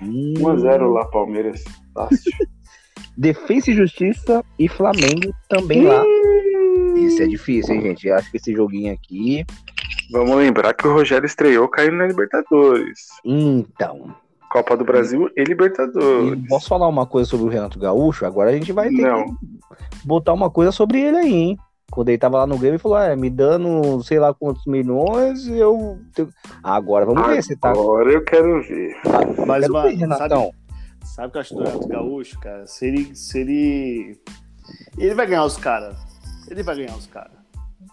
Hum. 0.00 0.34
1x0 0.38 0.92
lá, 0.92 1.04
Palmeiras. 1.06 1.64
Fácil. 1.92 2.32
Defesa 3.18 3.70
e 3.70 3.74
Justiça 3.74 4.44
e 4.58 4.68
Flamengo 4.68 5.34
também 5.48 5.82
lá. 5.84 6.04
Esse 6.96 7.24
é 7.24 7.26
difícil, 7.26 7.74
hein, 7.74 7.82
gente? 7.82 8.06
Eu 8.06 8.14
acho 8.16 8.30
que 8.30 8.36
esse 8.36 8.52
joguinho 8.54 8.92
aqui. 8.94 9.44
Vamos 10.12 10.36
lembrar 10.36 10.72
que 10.72 10.86
o 10.86 10.92
Rogério 10.92 11.26
estreou 11.26 11.68
caindo 11.68 11.96
na 11.96 12.06
Libertadores. 12.06 13.08
Então. 13.24 14.14
Copa 14.50 14.76
do 14.76 14.84
Brasil 14.84 15.28
e 15.36 15.42
E 15.42 15.44
Libertadores. 15.44 16.40
posso 16.48 16.68
falar 16.68 16.86
uma 16.88 17.04
coisa 17.06 17.28
sobre 17.28 17.46
o 17.46 17.48
Renato 17.50 17.78
Gaúcho? 17.78 18.24
Agora 18.24 18.50
a 18.50 18.52
gente 18.54 18.72
vai 18.72 18.88
ter 18.88 19.02
Não. 19.02 19.24
que 19.26 19.34
botar 20.06 20.32
uma 20.32 20.48
coisa 20.48 20.72
sobre 20.72 21.00
ele 21.00 21.16
aí, 21.18 21.34
hein? 21.34 21.58
Quando 21.90 22.08
ele 22.10 22.18
tava 22.18 22.38
lá 22.38 22.46
no 22.46 22.56
Grêmio, 22.56 22.74
ele 22.76 22.78
falou: 22.82 22.96
ah, 22.98 23.14
me 23.16 23.28
dando 23.28 24.02
sei 24.04 24.18
lá 24.18 24.32
quantos 24.32 24.64
milhões, 24.66 25.46
eu. 25.48 25.98
tenho-" 26.14 26.28
Agora 26.62 27.04
vamos 27.04 27.26
ver 27.26 27.42
se 27.42 27.56
tá. 27.56 27.70
Agora 27.70 28.10
eu 28.12 28.22
quero 28.24 28.62
ver. 28.62 28.94
Mas, 29.46 29.60
Quero 29.62 29.72
mano, 29.72 29.88
ver, 29.88 29.94
Renatão. 29.96 30.42
sabe, 30.44 30.52
sabe 31.04 31.28
o 31.28 31.30
que 31.30 31.36
eu 31.38 31.40
acho 31.40 31.54
do 31.54 31.62
Renato 31.62 31.88
Gaúcho, 31.88 32.38
cara? 32.40 32.66
Se 32.66 32.86
ele. 32.86 33.14
Se 33.16 33.40
ele... 33.40 34.20
ele 34.96 35.14
vai 35.14 35.26
ganhar 35.26 35.44
os 35.44 35.56
caras. 35.56 35.96
Ele 36.50 36.62
vai 36.62 36.76
ganhar 36.76 36.96
os 36.96 37.06
caras. 37.06 37.38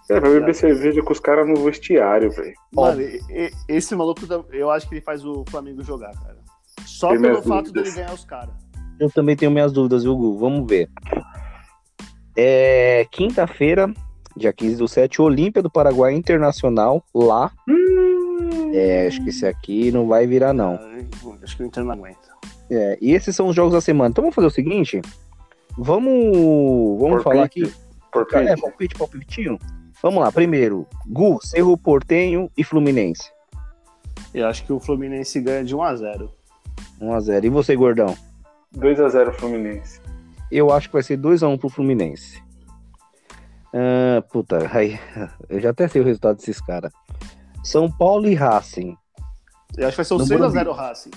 É, 0.09 0.19
vai 0.19 0.31
beber 0.31 0.53
cerveja 0.53 1.01
com 1.01 1.11
os 1.11 1.19
caras 1.19 1.47
no 1.47 1.55
vestiário, 1.63 2.31
velho. 2.31 2.53
Mano, 2.73 3.01
esse 3.67 3.95
maluco, 3.95 4.21
eu 4.51 4.69
acho 4.69 4.87
que 4.87 4.95
ele 4.95 5.01
faz 5.01 5.25
o 5.25 5.43
Flamengo 5.49 5.83
jogar, 5.83 6.11
cara. 6.13 6.37
Só 6.85 7.09
Tem 7.09 7.21
pelo 7.21 7.41
fato 7.41 7.65
dúvidas. 7.65 7.83
dele 7.83 7.95
ganhar 7.95 8.13
os 8.13 8.23
caras. 8.23 8.53
Eu 8.99 9.09
também 9.09 9.35
tenho 9.35 9.51
minhas 9.51 9.71
dúvidas, 9.73 10.03
viu, 10.03 10.15
Gu? 10.15 10.37
Vamos 10.37 10.69
ver. 10.69 10.89
É, 12.37 13.05
Quinta-feira, 13.11 13.91
dia 14.37 14.53
15 14.53 14.75
do 14.77 14.87
7, 14.87 15.21
Olímpia 15.21 15.61
do 15.61 15.69
Paraguai 15.69 16.13
Internacional, 16.13 17.03
lá. 17.13 17.51
É, 18.73 19.07
acho 19.07 19.23
que 19.23 19.29
esse 19.29 19.45
aqui 19.45 19.91
não 19.91 20.07
vai 20.07 20.27
virar, 20.27 20.53
não. 20.53 20.75
Ah, 20.75 20.95
Acho 21.43 21.57
que 21.57 21.63
o 21.63 21.65
Inter 21.65 21.83
não 21.83 21.93
aguenta. 21.93 22.24
É, 22.69 22.97
e 23.01 23.13
esses 23.13 23.35
são 23.35 23.47
os 23.47 23.55
jogos 23.55 23.73
da 23.73 23.81
semana. 23.81 24.09
Então 24.09 24.21
vamos 24.21 24.35
fazer 24.35 24.47
o 24.47 24.51
seguinte. 24.51 25.01
Vamos. 25.77 26.99
Vamos 26.99 27.23
falar 27.23 27.43
aqui. 27.43 27.71
Por 28.11 28.27
É, 28.33 28.55
palpite, 28.55 28.95
palpitinho. 28.95 29.59
Vamos 30.01 30.21
lá, 30.21 30.31
primeiro, 30.31 30.85
Gu, 31.07 31.39
Cerro 31.41 31.77
Portenho 31.77 32.49
e 32.55 32.63
Fluminense. 32.63 33.31
Eu 34.33 34.47
acho 34.47 34.63
que 34.65 34.71
o 34.71 34.79
Fluminense 34.79 35.39
ganha 35.41 35.63
de 35.63 35.75
1x0. 35.75 36.29
1x0. 37.01 37.43
E 37.43 37.49
você, 37.49 37.75
gordão? 37.75 38.15
2x0 38.77 39.33
Fluminense. 39.33 39.99
Eu 40.51 40.71
acho 40.71 40.89
que 40.89 40.93
vai 40.93 41.03
ser 41.03 41.17
2x1 41.17 41.57
pro 41.57 41.69
Fluminense. 41.69 42.43
Ah, 43.73 44.21
puta, 44.31 44.69
aí, 44.71 44.97
eu 45.49 45.59
já 45.59 45.71
até 45.71 45.87
sei 45.87 46.01
o 46.01 46.05
resultado 46.05 46.37
desses 46.37 46.61
caras. 46.61 46.93
São 47.63 47.91
Paulo 47.91 48.27
e 48.27 48.35
Racing. 48.35 48.95
Eu 49.77 49.87
acho 49.87 49.97
que 49.97 49.97
vai 49.97 50.05
ser 50.05 50.13
o 50.13 50.17
No 50.17 50.25
6x0 50.25 50.73
Racing. 50.73 51.11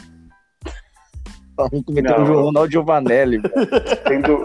Vamos 1.59 1.85
cometer 1.85 2.11
Não. 2.11 2.23
o 2.23 2.27
João 2.27 2.43
Ronaldo 2.45 2.71
Giovanelli. 2.71 3.39
velho. 3.39 3.55
Sendo, 4.07 4.43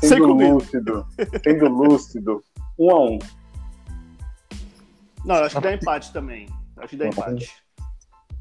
sendo 0.02 0.26
lúcido. 0.32 1.06
Sendo 1.44 1.68
lúcido. 1.68 2.44
1x1. 2.78 3.22
Não, 5.24 5.36
eu 5.36 5.44
acho 5.44 5.56
que 5.56 5.62
dá 5.62 5.72
empate 5.74 6.12
também. 6.12 6.46
Eu 6.76 6.82
acho 6.82 6.90
que 6.90 6.96
dá 6.96 7.06
empate. 7.06 7.52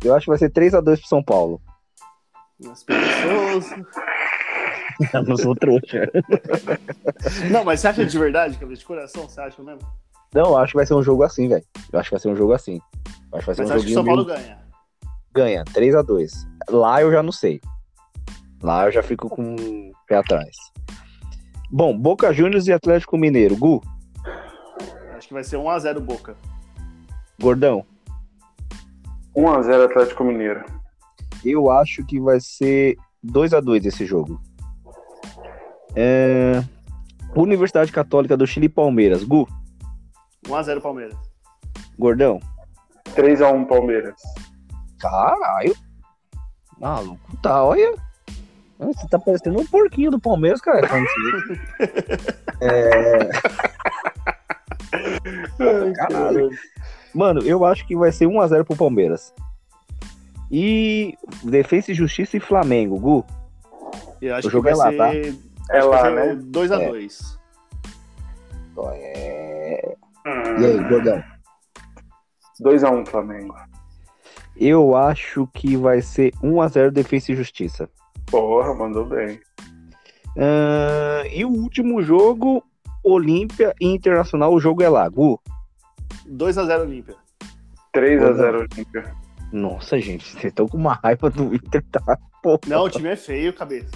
Eu 0.03 0.15
acho 0.15 0.23
que 0.25 0.29
vai 0.31 0.37
ser 0.39 0.49
3x2 0.51 0.83
pro 0.99 1.07
São 1.07 1.21
Paulo. 1.23 1.61
Mas 2.63 2.83
preguiçoso. 2.83 3.75
Eu 5.13 5.23
não 5.23 5.37
sou 5.37 5.55
trouxa. 5.55 6.11
Não, 7.49 7.63
mas 7.63 7.79
você 7.79 7.87
acha 7.87 8.05
de 8.05 8.19
verdade, 8.19 8.57
cabeça 8.57 8.81
de 8.81 8.85
coração? 8.85 9.29
Você 9.29 9.39
acha 9.39 9.63
mesmo? 9.63 9.79
Não, 10.35 10.43
eu 10.47 10.57
acho 10.57 10.71
que 10.73 10.77
vai 10.77 10.85
ser 10.85 10.93
um 10.93 11.01
jogo 11.01 11.23
assim, 11.23 11.47
velho. 11.47 11.63
Eu 11.93 11.99
acho 11.99 12.09
que 12.09 12.15
vai 12.15 12.19
ser 12.19 12.27
um 12.27 12.35
jogo 12.35 12.51
assim. 12.51 12.81
Eu 13.31 13.37
acho 13.37 13.39
que 13.39 13.45
vai 13.45 13.55
ser 13.55 13.61
Mas 13.61 13.71
um 13.71 13.75
acho 13.75 13.85
que 13.85 13.91
o 13.91 13.93
São 13.93 14.03
Paulo 14.03 14.25
meio- 14.25 14.37
ganha. 14.37 14.59
Ganha, 15.33 15.63
3x2. 15.65 16.31
Lá 16.69 17.01
eu 17.01 17.11
já 17.11 17.23
não 17.23 17.31
sei. 17.31 17.59
Lá 18.61 18.85
eu 18.85 18.91
já 18.91 19.01
fico 19.01 19.29
com 19.29 19.55
o 19.55 19.91
pé 20.07 20.17
atrás. 20.17 20.55
Bom, 21.71 21.97
Boca 21.97 22.33
Juniors 22.33 22.67
e 22.67 22.73
Atlético 22.73 23.17
Mineiro. 23.17 23.55
Gu, 23.55 23.81
Acho 25.15 25.27
que 25.27 25.33
vai 25.33 25.43
ser 25.43 25.57
1x0 25.57 25.99
Boca. 25.99 26.35
Gordão, 27.41 27.85
1x0 29.35 29.85
Atlético 29.85 30.23
Mineiro. 30.23 30.63
eu 31.45 31.69
acho 31.71 32.05
que 32.05 32.19
vai 32.19 32.39
ser 32.39 32.97
2x2 33.25 33.85
esse 33.85 34.05
jogo. 34.05 34.41
É... 35.95 36.63
Universidade 37.35 37.91
Católica 37.91 38.35
do 38.35 38.47
Chile 38.47 38.65
e 38.65 38.69
Palmeiras. 38.69 39.23
Gu, 39.23 39.47
1x0 40.45 40.81
Palmeiras. 40.81 41.17
Gordão. 41.97 42.39
3x1 43.15 43.67
Palmeiras. 43.67 44.21
Caralho. 44.99 45.75
Maluco, 46.79 47.37
tá, 47.37 47.63
olha. 47.63 47.93
Você 48.79 49.07
tá 49.07 49.19
parecendo 49.19 49.59
um 49.59 49.65
porquinho 49.65 50.11
do 50.11 50.19
Palmeiras, 50.19 50.61
cara. 50.61 50.87
Ai, 55.59 55.93
Caralho. 55.93 56.49
Mano, 57.13 57.41
eu 57.41 57.65
acho 57.65 57.85
que 57.85 57.95
vai 57.95 58.11
ser 58.11 58.25
1x0 58.27 58.63
pro 58.63 58.77
Palmeiras. 58.77 59.33
E 60.49 61.17
Defesa 61.43 61.91
e 61.91 61.95
Justiça 61.95 62.37
e 62.37 62.39
Flamengo, 62.39 62.97
Gu. 62.97 63.25
Eu 64.21 64.35
acho 64.35 64.47
O 64.47 64.51
jogo 64.51 64.63
que 64.63 64.69
é 64.69 64.75
vai 64.75 64.95
lá, 64.97 65.11
ser. 65.11 65.35
É 65.69 65.77
acho 65.77 65.89
que 65.89 65.95
lá, 65.95 66.09
né? 66.09 66.25
ser 66.27 66.37
2x2. 66.37 67.39
É... 68.93 69.95
E 70.59 70.65
aí, 70.65 70.83
Gordão? 70.87 71.23
2x1 72.61 73.07
Flamengo. 73.07 73.55
Eu 74.59 74.95
acho 74.95 75.47
que 75.53 75.77
vai 75.77 76.01
ser 76.01 76.31
1x0 76.43 76.91
Defesa 76.91 77.31
e 77.31 77.35
Justiça. 77.35 77.89
Porra, 78.29 78.73
mandou 78.75 79.05
bem. 79.05 79.39
Ah, 80.37 81.23
e 81.31 81.45
o 81.45 81.49
último 81.49 82.01
jogo, 82.01 82.63
Olímpia 83.03 83.73
e 83.79 83.87
Internacional, 83.87 84.53
o 84.53 84.59
jogo 84.59 84.83
é 84.83 84.89
lá, 84.89 85.07
Gu. 85.07 85.39
2x0 86.27 86.81
Olímpia. 86.81 87.15
3x0 87.95 88.67
Olímpia. 88.73 89.15
Nossa, 89.51 89.97
gente, 89.99 90.25
vocês 90.27 90.45
estão 90.45 90.67
com 90.67 90.77
uma 90.77 90.93
raiva 90.93 91.29
do 91.29 91.55
Inter, 91.55 91.83
tá? 91.91 92.19
Pô, 92.43 92.59
Não, 92.67 92.83
o 92.83 92.89
time 92.89 93.09
é 93.09 93.15
feio, 93.15 93.51
cabeça. 93.53 93.89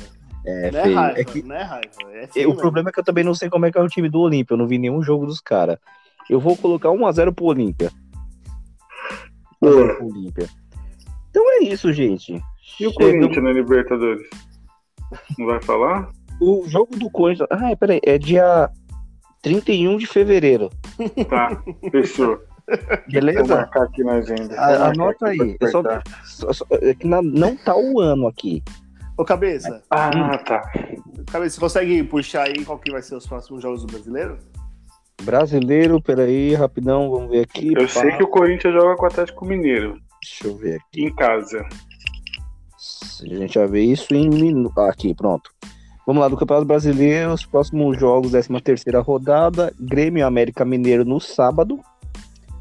é 0.46 0.72
não 0.72 0.80
é 0.80 0.84
feio. 0.84 0.96
raiva, 0.96 1.20
É 1.20 1.24
que 1.24 1.44
não 1.44 1.56
é 1.56 1.64
raiva. 1.64 1.90
É 2.14 2.24
E 2.24 2.28
feio. 2.28 2.46
o 2.48 2.50
mesmo. 2.52 2.62
problema 2.62 2.90
é 2.90 2.92
que 2.92 3.00
eu 3.00 3.04
também 3.04 3.24
não 3.24 3.36
sei 3.36 3.50
como 3.50 3.66
é 3.66 3.72
que 3.72 3.78
é 3.78 3.82
o 3.82 3.88
time 3.88 4.10
do 4.10 4.20
Olímpia. 4.22 4.54
Eu 4.54 4.58
não 4.58 4.68
vi 4.68 4.78
nenhum 4.80 5.04
jogo 5.04 5.26
dos 5.26 5.40
caras. 5.40 5.78
Eu 6.30 6.40
vou 6.40 6.58
colocar 6.58 6.90
1x0 6.90 7.34
pro 7.36 7.46
Olímpia. 7.46 7.92
1x0 9.64 9.96
pro 9.98 10.08
Olímpia. 10.08 10.50
Então 11.30 11.44
é 11.52 11.64
isso, 11.64 11.92
gente. 11.94 12.42
E 12.80 12.88
o 12.88 12.94
Corinthians 12.94 13.44
na 13.44 13.52
Libertadores? 13.52 14.28
Não 15.38 15.46
vai 15.48 15.62
falar? 15.62 16.10
O 16.42 16.64
jogo 16.68 16.98
do 16.98 17.10
Corinthians. 17.10 17.48
Ah, 17.52 17.76
peraí. 17.76 18.00
É 18.04 18.18
dia 18.18 18.70
31 19.42 19.98
de 19.98 20.08
fevereiro. 20.08 20.70
Tá, 21.30 21.62
fechou. 21.92 22.38
Vou 22.68 22.78
Beleza? 23.12 23.56
marcar 23.56 23.84
aqui 23.84 24.04
na 24.04 24.14
agenda. 24.14 24.60
A- 24.60 24.78
Vou 24.78 24.88
anota 24.88 25.28
aí. 25.28 25.58
Só-. 25.70 25.84
Só- 26.24 26.54
só- 26.54 26.66
é 26.72 26.94
que 26.94 27.06
na- 27.08 27.22
não 27.22 27.56
tá 27.58 27.76
o 27.76 28.00
ano 28.00 28.28
aqui. 28.28 28.64
Ô, 29.18 29.24
cabeça, 29.26 29.84
Ah, 29.92 30.38
tá. 30.40 30.62
cabeça, 31.32 31.56
você 31.56 31.60
consegue 31.60 32.04
puxar 32.04 32.44
aí 32.48 32.66
qual 32.66 32.80
que 32.80 32.92
vai 32.92 33.02
ser 33.02 33.16
os 33.16 33.28
próximos 33.28 33.62
jogos 33.62 33.82
do 33.86 33.88
brasileiro? 33.92 34.38
Brasileiro, 35.22 36.02
peraí, 36.02 36.54
rapidão, 36.56 37.10
vamos 37.10 37.30
ver 37.30 37.42
aqui. 37.42 37.74
Eu 37.76 37.88
sei 37.88 38.12
Pá, 38.12 38.18
que 38.18 38.24
o 38.24 38.28
Corinthians 38.28 38.74
joga 38.74 38.96
com 38.96 39.04
o 39.04 39.08
Atlético 39.08 39.46
Mineiro, 39.46 39.98
Deixa 40.22 40.48
eu 40.48 40.56
ver 40.58 40.76
aqui. 40.82 41.06
em 41.06 41.16
casa. 41.16 41.66
A 43.22 43.36
gente 43.36 43.58
vai 43.58 43.68
ver 43.68 43.84
isso 43.84 44.14
em 44.14 44.30
minutos. 44.30 44.78
Aqui, 44.78 45.14
pronto. 45.14 45.50
Vamos 46.06 46.22
lá, 46.22 46.28
do 46.28 46.36
Campeonato 46.36 46.66
Brasileiro, 46.68 47.32
os 47.32 47.46
próximos 47.46 47.98
jogos, 47.98 48.32
13 48.32 48.50
terceira 48.62 49.00
rodada, 49.00 49.74
Grêmio 49.80 50.26
América 50.28 50.66
Mineiro 50.66 51.06
no 51.06 51.20
sábado, 51.22 51.80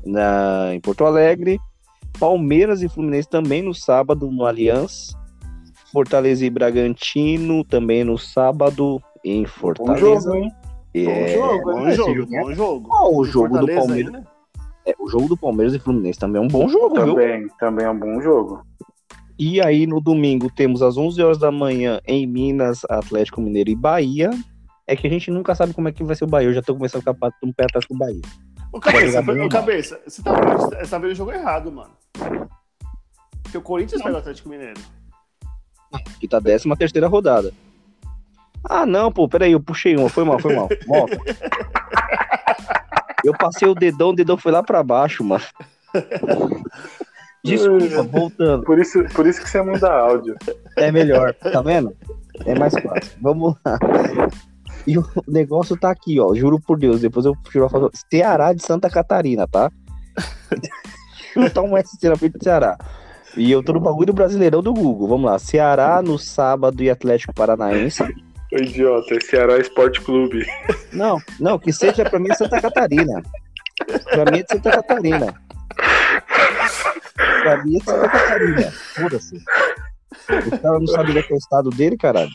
na, 0.06 0.72
em 0.72 0.80
Porto 0.80 1.04
Alegre, 1.04 1.58
Palmeiras 2.20 2.82
e 2.82 2.88
Fluminense 2.88 3.28
também 3.28 3.60
no 3.60 3.74
sábado, 3.74 4.30
no 4.30 4.46
Allianz, 4.46 5.16
Fortaleza 5.92 6.46
e 6.46 6.50
Bragantino 6.50 7.64
também 7.64 8.04
no 8.04 8.16
sábado, 8.16 9.02
em 9.24 9.42
Bom 9.42 9.48
Fortaleza. 9.48 10.00
jogo, 10.20 10.36
hein? 10.36 10.52
É, 10.94 11.05
bom 11.05 11.28
jogo, 11.28 11.64
bom 11.73 11.89
esse 11.89 11.97
jogo, 11.97 12.35
é- 12.35 12.40
bom 12.43 12.52
jogo. 12.55 12.89
Ó, 12.93 13.10
o 13.16 13.24
E 13.24 13.28
jogo 13.28 13.59
do 13.59 13.66
Palmeiras, 13.66 14.14
ainda? 14.14 14.27
é, 14.86 14.94
o 14.98 15.09
jogo 15.09 15.28
do 15.28 15.36
Palmeiras 15.36 15.74
e 15.74 15.78
Fluminense 15.78 16.19
também 16.19 16.40
é 16.43 16.44
um 16.44 16.48
bom 16.48 16.69
jogo, 16.69 16.94
viu? 17.02 17.14
Também, 17.14 17.48
também 17.59 17.86
é 17.86 17.90
um 17.90 17.98
bom 17.98 18.20
jogo. 18.20 18.62
E 19.39 19.60
aí, 19.60 19.86
no 19.86 20.01
domingo, 20.01 20.51
temos 20.55 20.82
às 20.82 20.97
11 20.97 21.20
horas 21.23 21.39
da 21.39 21.51
manhã 21.51 22.01
em 22.06 22.27
Minas, 22.27 22.82
Atlético 22.89 23.40
Mineiro 23.40 23.70
e 23.70 23.74
Bahia. 23.77 24.31
É 24.86 24.94
que 24.94 25.06
a 25.06 25.10
gente 25.10 25.31
nunca 25.31 25.55
sabe 25.55 25.73
como 25.73 25.89
é 25.89 25.93
que 25.93 26.05
vai 26.05 26.14
ser 26.14 26.24
o 26.24 26.28
Bahia. 26.28 26.48
Eu 26.48 26.52
já 26.52 26.60
tô 26.62 26.74
começando 26.74 27.02
a 27.09 27.14
ficar 27.14 27.31
um 27.43 27.52
pé 27.52 27.64
atrás 27.64 27.86
com 27.86 27.94
o 27.94 27.98
Bahia. 27.98 28.20
Ô, 28.73 28.78
Vai 28.78 28.93
cabeça, 28.93 29.20
ô, 29.20 29.48
cabeça, 29.48 30.01
você 30.06 30.23
tá, 30.23 30.32
vendo- 30.32 30.59
você 30.59 30.90
tá 30.90 30.98
vendo 30.98 31.10
o 31.12 31.14
jogo 31.14 31.32
errado, 31.32 31.73
mano. 31.73 31.93
Porque 33.43 33.59
o 33.59 33.62
Corinthians 33.62 34.02
pega 34.02 34.14
o 34.14 34.19
Atlético 34.19 34.48
Mineiro. 34.48 34.81
Que 36.20 36.27
tá 36.28 36.40
13 36.40 36.69
terceira 36.77 37.06
rodada. 37.09 37.52
Ah, 38.68 38.86
não, 38.86 39.10
pô, 39.10 39.28
peraí, 39.28 39.52
eu 39.52 39.60
puxei 39.60 39.97
uma. 39.97 40.09
Foi 40.09 40.24
mal, 40.24 40.39
foi 40.39 40.55
mal. 40.55 40.68
Volta. 40.86 41.18
Eu 43.24 43.32
passei 43.36 43.68
o 43.68 43.74
dedão, 43.74 44.10
o 44.10 44.14
dedão 44.14 44.36
foi 44.36 44.52
lá 44.52 44.62
pra 44.62 44.82
baixo, 44.82 45.22
mano. 45.22 45.44
Desculpa, 47.44 48.02
voltando. 48.05 48.64
Por 48.64 48.78
isso, 48.78 49.05
por 49.14 49.26
isso 49.26 49.43
que 49.43 49.48
você 49.48 49.60
manda 49.62 49.93
áudio. 49.93 50.36
É 50.76 50.93
melhor, 50.93 51.34
tá 51.34 51.60
vendo? 51.60 51.94
É 52.47 52.59
mais 52.59 52.72
fácil. 52.72 53.12
Vamos 53.20 53.55
lá. 53.64 53.78
E 54.86 54.98
o 54.98 55.05
negócio 55.28 55.76
tá 55.76 55.90
aqui, 55.90 56.18
ó. 56.18 56.34
Juro 56.34 56.60
por 56.60 56.78
Deus. 56.78 57.01
Depois 57.01 57.26
eu 57.26 57.36
tiro 57.51 57.64
a 57.64 57.68
foto. 57.68 57.90
Ceará 58.10 58.52
de 58.52 58.64
Santa 58.64 58.89
Catarina, 58.89 59.47
tá? 59.47 59.70
Tá 61.52 61.62
um 61.62 61.76
SC 61.76 62.09
na 62.09 62.16
frente 62.16 62.39
do 62.39 62.44
Ceará. 62.44 62.76
E 63.36 63.51
eu 63.51 63.62
tô 63.62 63.72
no 63.72 63.80
bagulho 63.80 64.06
do 64.06 64.12
Brasileirão 64.12 64.62
do 64.62 64.74
Google. 64.74 65.09
Vamos 65.09 65.30
lá. 65.30 65.39
Ceará 65.39 66.02
no 66.02 66.18
sábado 66.18 66.82
e 66.82 66.90
Atlético 66.90 67.34
Paranaense. 67.34 68.02
Ô, 68.52 68.56
idiota, 68.56 69.14
é 69.14 69.20
Ceará 69.20 69.58
Esporte 69.58 70.00
Clube. 70.02 70.46
Não, 70.92 71.18
não, 71.40 71.58
que 71.58 71.72
seja 71.72 72.04
pra 72.04 72.18
mim 72.18 72.30
é 72.30 72.34
Santa 72.34 72.60
Catarina. 72.60 73.22
Pra 74.10 74.30
mim 74.30 74.40
é 74.40 74.42
de 74.42 74.48
Santa 74.52 74.70
Catarina. 74.70 75.34
Pra 77.42 77.64
mim 77.64 77.76
é 77.76 77.78
de 77.78 77.84
Santa 77.84 78.08
Catarina. 78.10 78.70
Foda-se. 78.70 79.36
O 80.46 80.58
cara 80.58 80.78
não 80.78 80.86
sabe 80.86 81.10
onde 81.10 81.18
é 81.18 81.22
que 81.22 81.32
é 81.32 81.36
o 81.36 81.38
estado 81.38 81.70
dele, 81.70 81.96
caralho. 81.96 82.30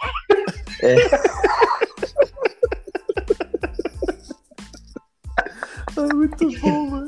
Ah, 5.96 6.14
muito 6.14 6.60
bom, 6.60 6.90
mano. 6.90 7.08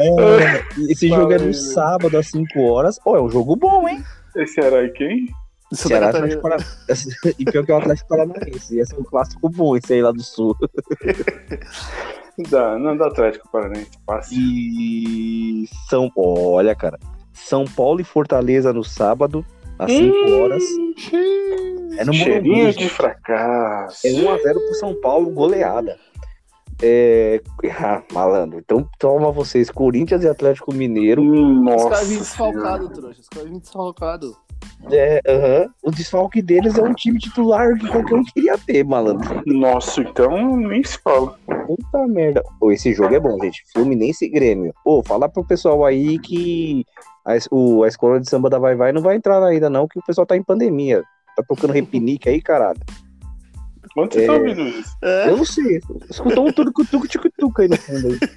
É, 0.00 0.64
esse 0.90 1.08
jogo 1.08 1.32
é 1.32 1.38
no 1.38 1.52
sábado 1.54 2.16
às 2.16 2.28
5 2.28 2.60
horas. 2.62 3.00
Ó, 3.04 3.16
é 3.16 3.20
um 3.20 3.30
jogo 3.30 3.56
bom, 3.56 3.88
hein? 3.88 4.02
É 4.36 4.46
Ceará 4.46 4.82
e 4.84 4.90
quem? 4.90 5.26
Santa 5.72 5.88
Ceará 5.88 6.06
Catarina. 6.12 6.40
Paranaense. 6.40 7.16
E 7.38 7.44
pior 7.44 7.64
que 7.64 7.72
é 7.72 7.74
o 7.74 7.78
Atlético 7.78 8.08
Paranaense. 8.08 8.76
Ia 8.76 8.86
ser 8.86 8.98
um 8.98 9.04
clássico 9.04 9.48
bom 9.48 9.76
esse 9.76 9.92
aí 9.92 10.02
lá 10.02 10.12
do 10.12 10.22
sul. 10.22 10.56
Da, 12.50 12.78
não, 12.78 12.96
do 12.96 13.02
Atlético 13.02 13.50
Paranaense, 13.50 13.90
passa. 14.06 14.30
E 14.32 15.68
São 15.88 16.08
Olha, 16.14 16.72
cara. 16.72 16.96
São 17.32 17.64
Paulo 17.64 18.00
e 18.00 18.04
Fortaleza 18.04 18.72
no 18.72 18.84
sábado, 18.84 19.44
às 19.76 19.90
5 19.90 20.30
horas. 20.34 20.62
É 21.98 22.04
no 22.04 22.12
Cheirinho 22.12 22.56
Morumbi, 22.58 22.76
de 22.76 22.82
gente. 22.82 22.94
fracasso. 22.94 24.06
É 24.06 24.10
1x0 24.10 24.52
pro 24.52 24.74
São 24.74 25.00
Paulo, 25.00 25.30
goleada. 25.30 25.98
É... 26.80 27.40
Ah, 27.76 28.02
malandro. 28.12 28.60
Então 28.60 28.88
toma 29.00 29.32
vocês, 29.32 29.68
Corinthians 29.68 30.22
e 30.22 30.28
Atlético 30.28 30.72
Mineiro. 30.72 31.22
Os 31.22 31.64
Nossa. 31.64 31.88
caras 31.90 32.08
vêm 32.08 32.18
desfalcados, 32.18 32.90
trouxa. 32.90 33.20
Os 33.20 33.28
caras 33.28 33.50
vêm 33.50 33.58
desfalcados. 33.58 34.36
É, 34.90 35.20
aham. 35.28 35.68
O 35.82 35.90
desfalque 35.90 36.40
deles 36.40 36.78
é 36.78 36.82
um 36.82 36.94
time 36.94 37.18
titular 37.18 37.76
que 37.78 37.88
qualquer 37.88 38.14
um 38.14 38.24
queria 38.24 38.56
ter, 38.58 38.84
malandro. 38.84 39.42
Nossa, 39.46 40.00
então 40.00 40.56
nem 40.56 40.82
se 40.82 40.98
fala. 40.98 41.38
Puta 41.66 42.06
merda. 42.06 42.42
Ô, 42.60 42.72
esse 42.72 42.94
jogo 42.94 43.14
é 43.14 43.20
bom, 43.20 43.38
gente. 43.42 43.62
Fluminense 43.72 44.24
e 44.24 44.28
Grêmio. 44.28 44.72
Ô, 44.84 45.02
fala 45.02 45.28
pro 45.28 45.44
pessoal 45.44 45.84
aí 45.84 46.18
que 46.18 46.84
a, 47.26 47.32
o, 47.50 47.82
a 47.84 47.88
escola 47.88 48.18
de 48.20 48.28
samba 48.28 48.48
da 48.48 48.58
Vai 48.58 48.74
Vai 48.74 48.92
não 48.92 49.02
vai 49.02 49.16
entrar 49.16 49.42
ainda, 49.44 49.68
não, 49.68 49.86
que 49.86 49.98
o 49.98 50.02
pessoal 50.02 50.26
tá 50.26 50.36
em 50.36 50.42
pandemia. 50.42 51.02
Tá 51.36 51.42
tocando 51.46 51.72
repinique 51.72 52.28
aí, 52.28 52.40
caralho. 52.40 52.80
Onde 53.96 54.14
você 54.14 54.24
É. 54.24 54.26
tá 54.26 54.32
ouvindo 54.34 54.62
isso? 54.62 54.96
É. 55.02 55.28
Eu 55.28 55.36
não 55.36 55.44
sei. 55.44 55.80
Escutou 56.08 56.46
um 56.46 56.52
tuco 56.52 56.82
aí 57.60 57.68
no 57.68 57.76
fundo 57.76 58.08
aí. 58.08 58.18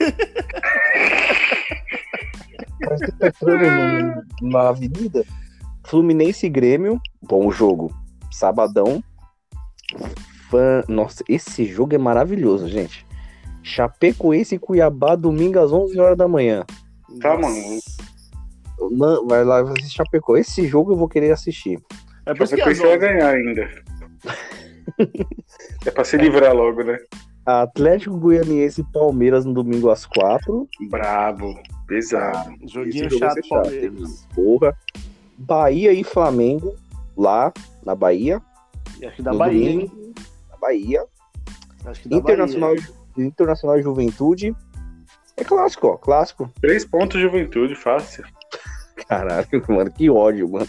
Parece 2.84 3.06
que 3.06 3.12
tá 3.14 3.28
entrando 3.28 4.24
na 4.42 4.70
avenida. 4.70 5.24
Fluminense 5.86 6.46
e 6.46 6.50
Grêmio, 6.50 7.00
bom 7.22 7.52
jogo. 7.52 7.94
Sabadão. 8.32 9.04
Fã... 10.50 10.84
Nossa, 10.88 11.24
esse 11.28 11.66
jogo 11.66 11.96
é 11.96 11.98
maravilhoso, 11.98 12.68
gente. 12.68 13.06
Chapecoense 13.64 14.56
e 14.56 14.60
Cuiabá, 14.60 15.16
domingo 15.16 15.60
às 15.60 15.72
11 15.72 16.00
horas 16.00 16.18
da 16.18 16.28
manhã. 16.28 16.66
Tá, 17.20 17.38
mano. 17.38 17.56
Man- 18.92 19.26
Vai 19.28 19.44
lá 19.44 19.62
vai 19.62 19.74
assistir 19.74 19.98
Chapeco. 19.98 20.38
Esse 20.38 20.66
jogo 20.68 20.94
eu 20.94 20.98
vou 20.98 21.08
querer 21.08 21.32
assistir. 21.32 21.80
É 22.26 22.34
por 22.34 22.48
coisa 22.50 22.84
vai 22.84 22.96
11. 22.96 22.98
ganhar 22.98 23.30
ainda. 23.30 23.70
é 25.86 25.92
pra 25.92 26.04
se 26.04 26.18
livrar 26.18 26.54
logo, 26.56 26.84
né? 26.84 26.98
Atlético 27.46 28.18
Goianiense 28.18 28.82
e 28.82 28.92
Palmeiras 28.92 29.46
no 29.46 29.54
domingo 29.54 29.90
às 29.90 30.06
4. 30.06 30.68
Brabo, 30.90 31.60
pesado. 31.88 32.56
Joguinho 32.68 33.08
Esse 33.08 33.18
chato, 33.18 33.42
Palmeiras. 33.50 34.28
Porra. 34.34 34.76
Bahia 35.46 35.92
e 35.94 36.04
Flamengo, 36.04 36.76
lá 37.18 37.52
na 37.86 37.96
Bahia. 37.96 38.42
E 39.00 39.06
acho 39.06 39.16
que 39.18 39.22
da 39.24 39.32
No 39.32 39.40
Bahia, 39.40 39.72
domingo. 39.72 39.82
hein? 39.96 40.14
Na 40.50 40.58
Bahia. 40.58 41.06
Acho 41.86 42.02
que 42.02 42.10
da 42.10 42.16
Internacional, 42.18 42.76
Bahia. 42.76 42.90
Internacional 43.18 43.80
e 43.80 43.82
Juventude. 43.82 44.56
É 45.38 45.44
clássico, 45.44 45.88
ó. 45.88 45.98
Clássico. 45.98 46.50
Três 46.62 46.86
pontos 46.86 47.20
de 47.20 47.26
juventude, 47.26 47.76
fácil. 47.76 48.24
Caralho, 49.08 49.48
mano, 49.68 49.92
que 49.92 50.10
ódio, 50.10 50.48
mano. 50.50 50.68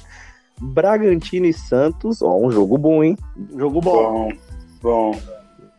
Bragantino 0.61 1.47
e 1.47 1.53
Santos, 1.53 2.23
ó, 2.23 2.37
um 2.37 2.51
jogo 2.51 2.79
bom, 2.79 3.03
hein? 3.03 3.17
Jogo 3.57 3.81
bom. 3.81 4.29
Bom, 4.83 5.13
bom. 5.13 5.21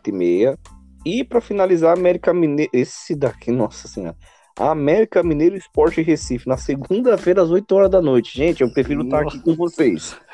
e 0.06 0.12
meia. 0.12 0.58
E 1.04 1.24
pra 1.24 1.40
finalizar, 1.40 1.96
América 1.96 2.32
Mineiro. 2.32 2.70
Esse 2.72 3.14
daqui, 3.14 3.50
nossa 3.52 3.88
senhora. 3.88 4.16
América 4.56 5.22
Mineiro 5.22 5.56
Esporte 5.56 6.00
Recife, 6.02 6.48
na 6.48 6.56
segunda-feira, 6.56 7.42
às 7.42 7.50
8 7.50 7.74
horas 7.74 7.90
da 7.90 8.00
noite. 8.00 8.36
Gente, 8.36 8.62
eu 8.62 8.72
prefiro 8.72 9.02
estar 9.02 9.22
aqui 9.22 9.38
com 9.40 9.54
vocês. 9.54 10.16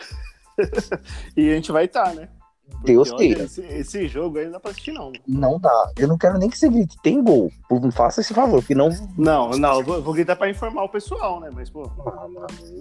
E 1.34 1.50
a 1.50 1.54
gente 1.54 1.72
vai 1.72 1.86
estar, 1.86 2.14
né? 2.14 2.28
Porque, 2.70 2.92
Deus 2.92 3.10
queira. 3.12 3.44
Esse, 3.44 3.62
esse 3.62 4.06
jogo 4.08 4.36
aí 4.38 4.44
não 4.44 4.52
dá 4.52 4.60
pra 4.60 4.70
assistir, 4.72 4.92
não. 4.92 5.10
Não 5.26 5.58
dá. 5.58 5.90
Eu 5.98 6.06
não 6.06 6.18
quero 6.18 6.38
nem 6.38 6.50
que 6.50 6.58
você 6.58 6.68
grite. 6.68 6.98
Tem 7.02 7.22
gol. 7.22 7.50
Por- 7.66 7.90
Faça 7.92 8.20
esse 8.20 8.34
favor, 8.34 8.60
porque 8.60 8.74
não. 8.74 8.90
Não, 9.16 9.50
não, 9.52 9.82
vou, 9.82 10.02
vou 10.02 10.12
gritar 10.12 10.36
pra 10.36 10.50
informar 10.50 10.84
o 10.84 10.88
pessoal, 10.90 11.40
né? 11.40 11.50
Mas, 11.50 11.70
pô, 11.70 11.90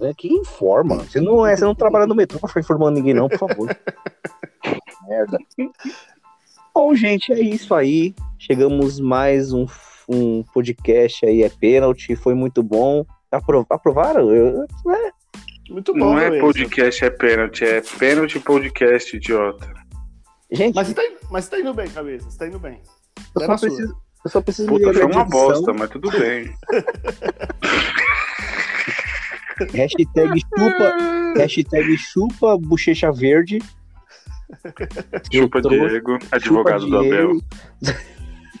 É 0.02 0.12
que 0.12 0.28
informa. 0.28 0.96
Você 0.96 1.22
não, 1.22 1.46
é, 1.46 1.56
você 1.56 1.64
não 1.64 1.74
trabalha 1.74 2.06
no 2.06 2.14
metrô 2.14 2.38
pra 2.38 2.48
ficar 2.48 2.60
informando 2.60 2.98
ninguém, 2.98 3.14
não, 3.14 3.28
por 3.30 3.38
favor. 3.38 3.74
Merda. 5.08 5.38
Bom, 6.74 6.94
gente, 6.94 7.32
é 7.32 7.40
isso 7.40 7.74
aí. 7.74 8.14
Chegamos 8.38 9.00
mais 9.00 9.52
um, 9.54 9.66
um 10.10 10.42
podcast 10.52 11.24
aí, 11.24 11.42
é 11.42 11.48
pênalti. 11.48 12.14
Foi 12.16 12.34
muito 12.34 12.62
bom. 12.62 13.04
Apro- 13.30 13.66
aprovaram? 13.70 14.34
Eu- 14.34 14.64
é, 14.64 15.10
muito 15.70 15.92
bom. 15.92 15.98
Não 16.14 16.18
é 16.18 16.28
Luiz. 16.30 16.40
podcast, 16.40 17.04
é 17.04 17.10
pênalti. 17.10 17.64
É 17.64 17.80
pênalti 17.98 18.40
podcast, 18.40 19.16
idiota. 19.16 19.72
Gente, 20.52 20.74
Mas 20.74 20.88
você, 20.88 20.94
tá, 20.94 21.04
indo- 21.04 21.18
mas 21.30 21.44
você 21.44 21.50
tá 21.52 21.60
indo 21.60 21.72
bem, 21.74 21.88
cabeça. 21.88 22.28
Você 22.28 22.38
tá 22.38 22.46
indo 22.48 22.58
bem. 22.58 22.80
eu 23.36 23.42
é 23.42 23.46
só 23.46 23.56
preciso. 23.56 23.96
Eu 24.24 24.30
só 24.30 24.40
preciso 24.42 24.68
Puta, 24.68 24.92
foi 24.92 25.04
uma 25.04 25.22
edição. 25.22 25.28
bosta, 25.28 25.72
mas 25.72 25.88
tudo 25.90 26.10
bem. 26.10 26.52
Hashtag 29.74 30.40
chupa, 30.40 30.96
hashtag 31.36 31.96
chupa 31.98 32.56
bochecha 32.58 33.12
verde. 33.12 33.58
Chupa 35.32 35.60
Diego, 35.62 36.18
advogado 36.32 36.80
chupa 36.84 36.90
do 36.90 36.98
Abel. 36.98 37.40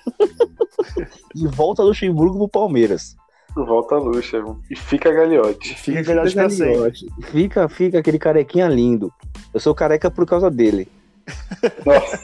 E 1.34 1.46
volta 1.46 1.82
Luxemburgo 1.82 2.36
pro 2.38 2.48
Palmeiras. 2.48 3.16
Volta 3.54 3.96
a 3.96 3.98
luxa. 3.98 4.42
E 4.70 4.76
fica 4.76 5.12
galhote. 5.12 5.74
Fica 5.74 6.02
pra 6.04 6.48
sempre. 6.48 6.66
Gagliotti. 6.74 7.06
Fica, 7.22 7.68
fica 7.68 7.98
aquele 7.98 8.18
carequinha 8.18 8.68
lindo. 8.68 9.12
Eu 9.52 9.60
sou 9.60 9.74
careca 9.74 10.10
por 10.10 10.24
causa 10.26 10.50
dele. 10.50 10.88
Nossa, 11.84 12.18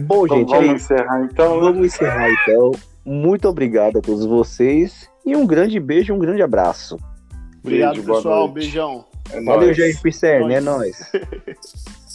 Bom, 0.00 0.24
então 0.26 0.38
gente, 0.38 0.54
é 0.54 0.56
vamos 0.56 0.82
isso. 0.82 0.92
encerrar 0.94 1.24
então. 1.24 1.54
né? 1.54 1.60
Vamos 1.60 1.86
encerrar 1.86 2.30
então. 2.30 2.72
Muito 3.04 3.48
obrigado 3.48 3.98
a 3.98 4.02
todos 4.02 4.24
vocês. 4.24 5.08
E 5.24 5.34
um 5.36 5.46
grande 5.46 5.78
beijo, 5.80 6.14
um 6.14 6.18
grande 6.18 6.42
abraço. 6.42 6.98
Obrigado, 7.62 7.94
Beijo, 7.96 8.14
pessoal. 8.14 8.38
noite. 8.40 8.54
Beijão. 8.54 9.04
É 9.30 9.42
Valeu, 9.42 9.66
nóis. 9.66 9.76
Jair 9.76 10.00
Pisserni, 10.00 10.54
é 10.54 10.60
nóis. 10.60 10.96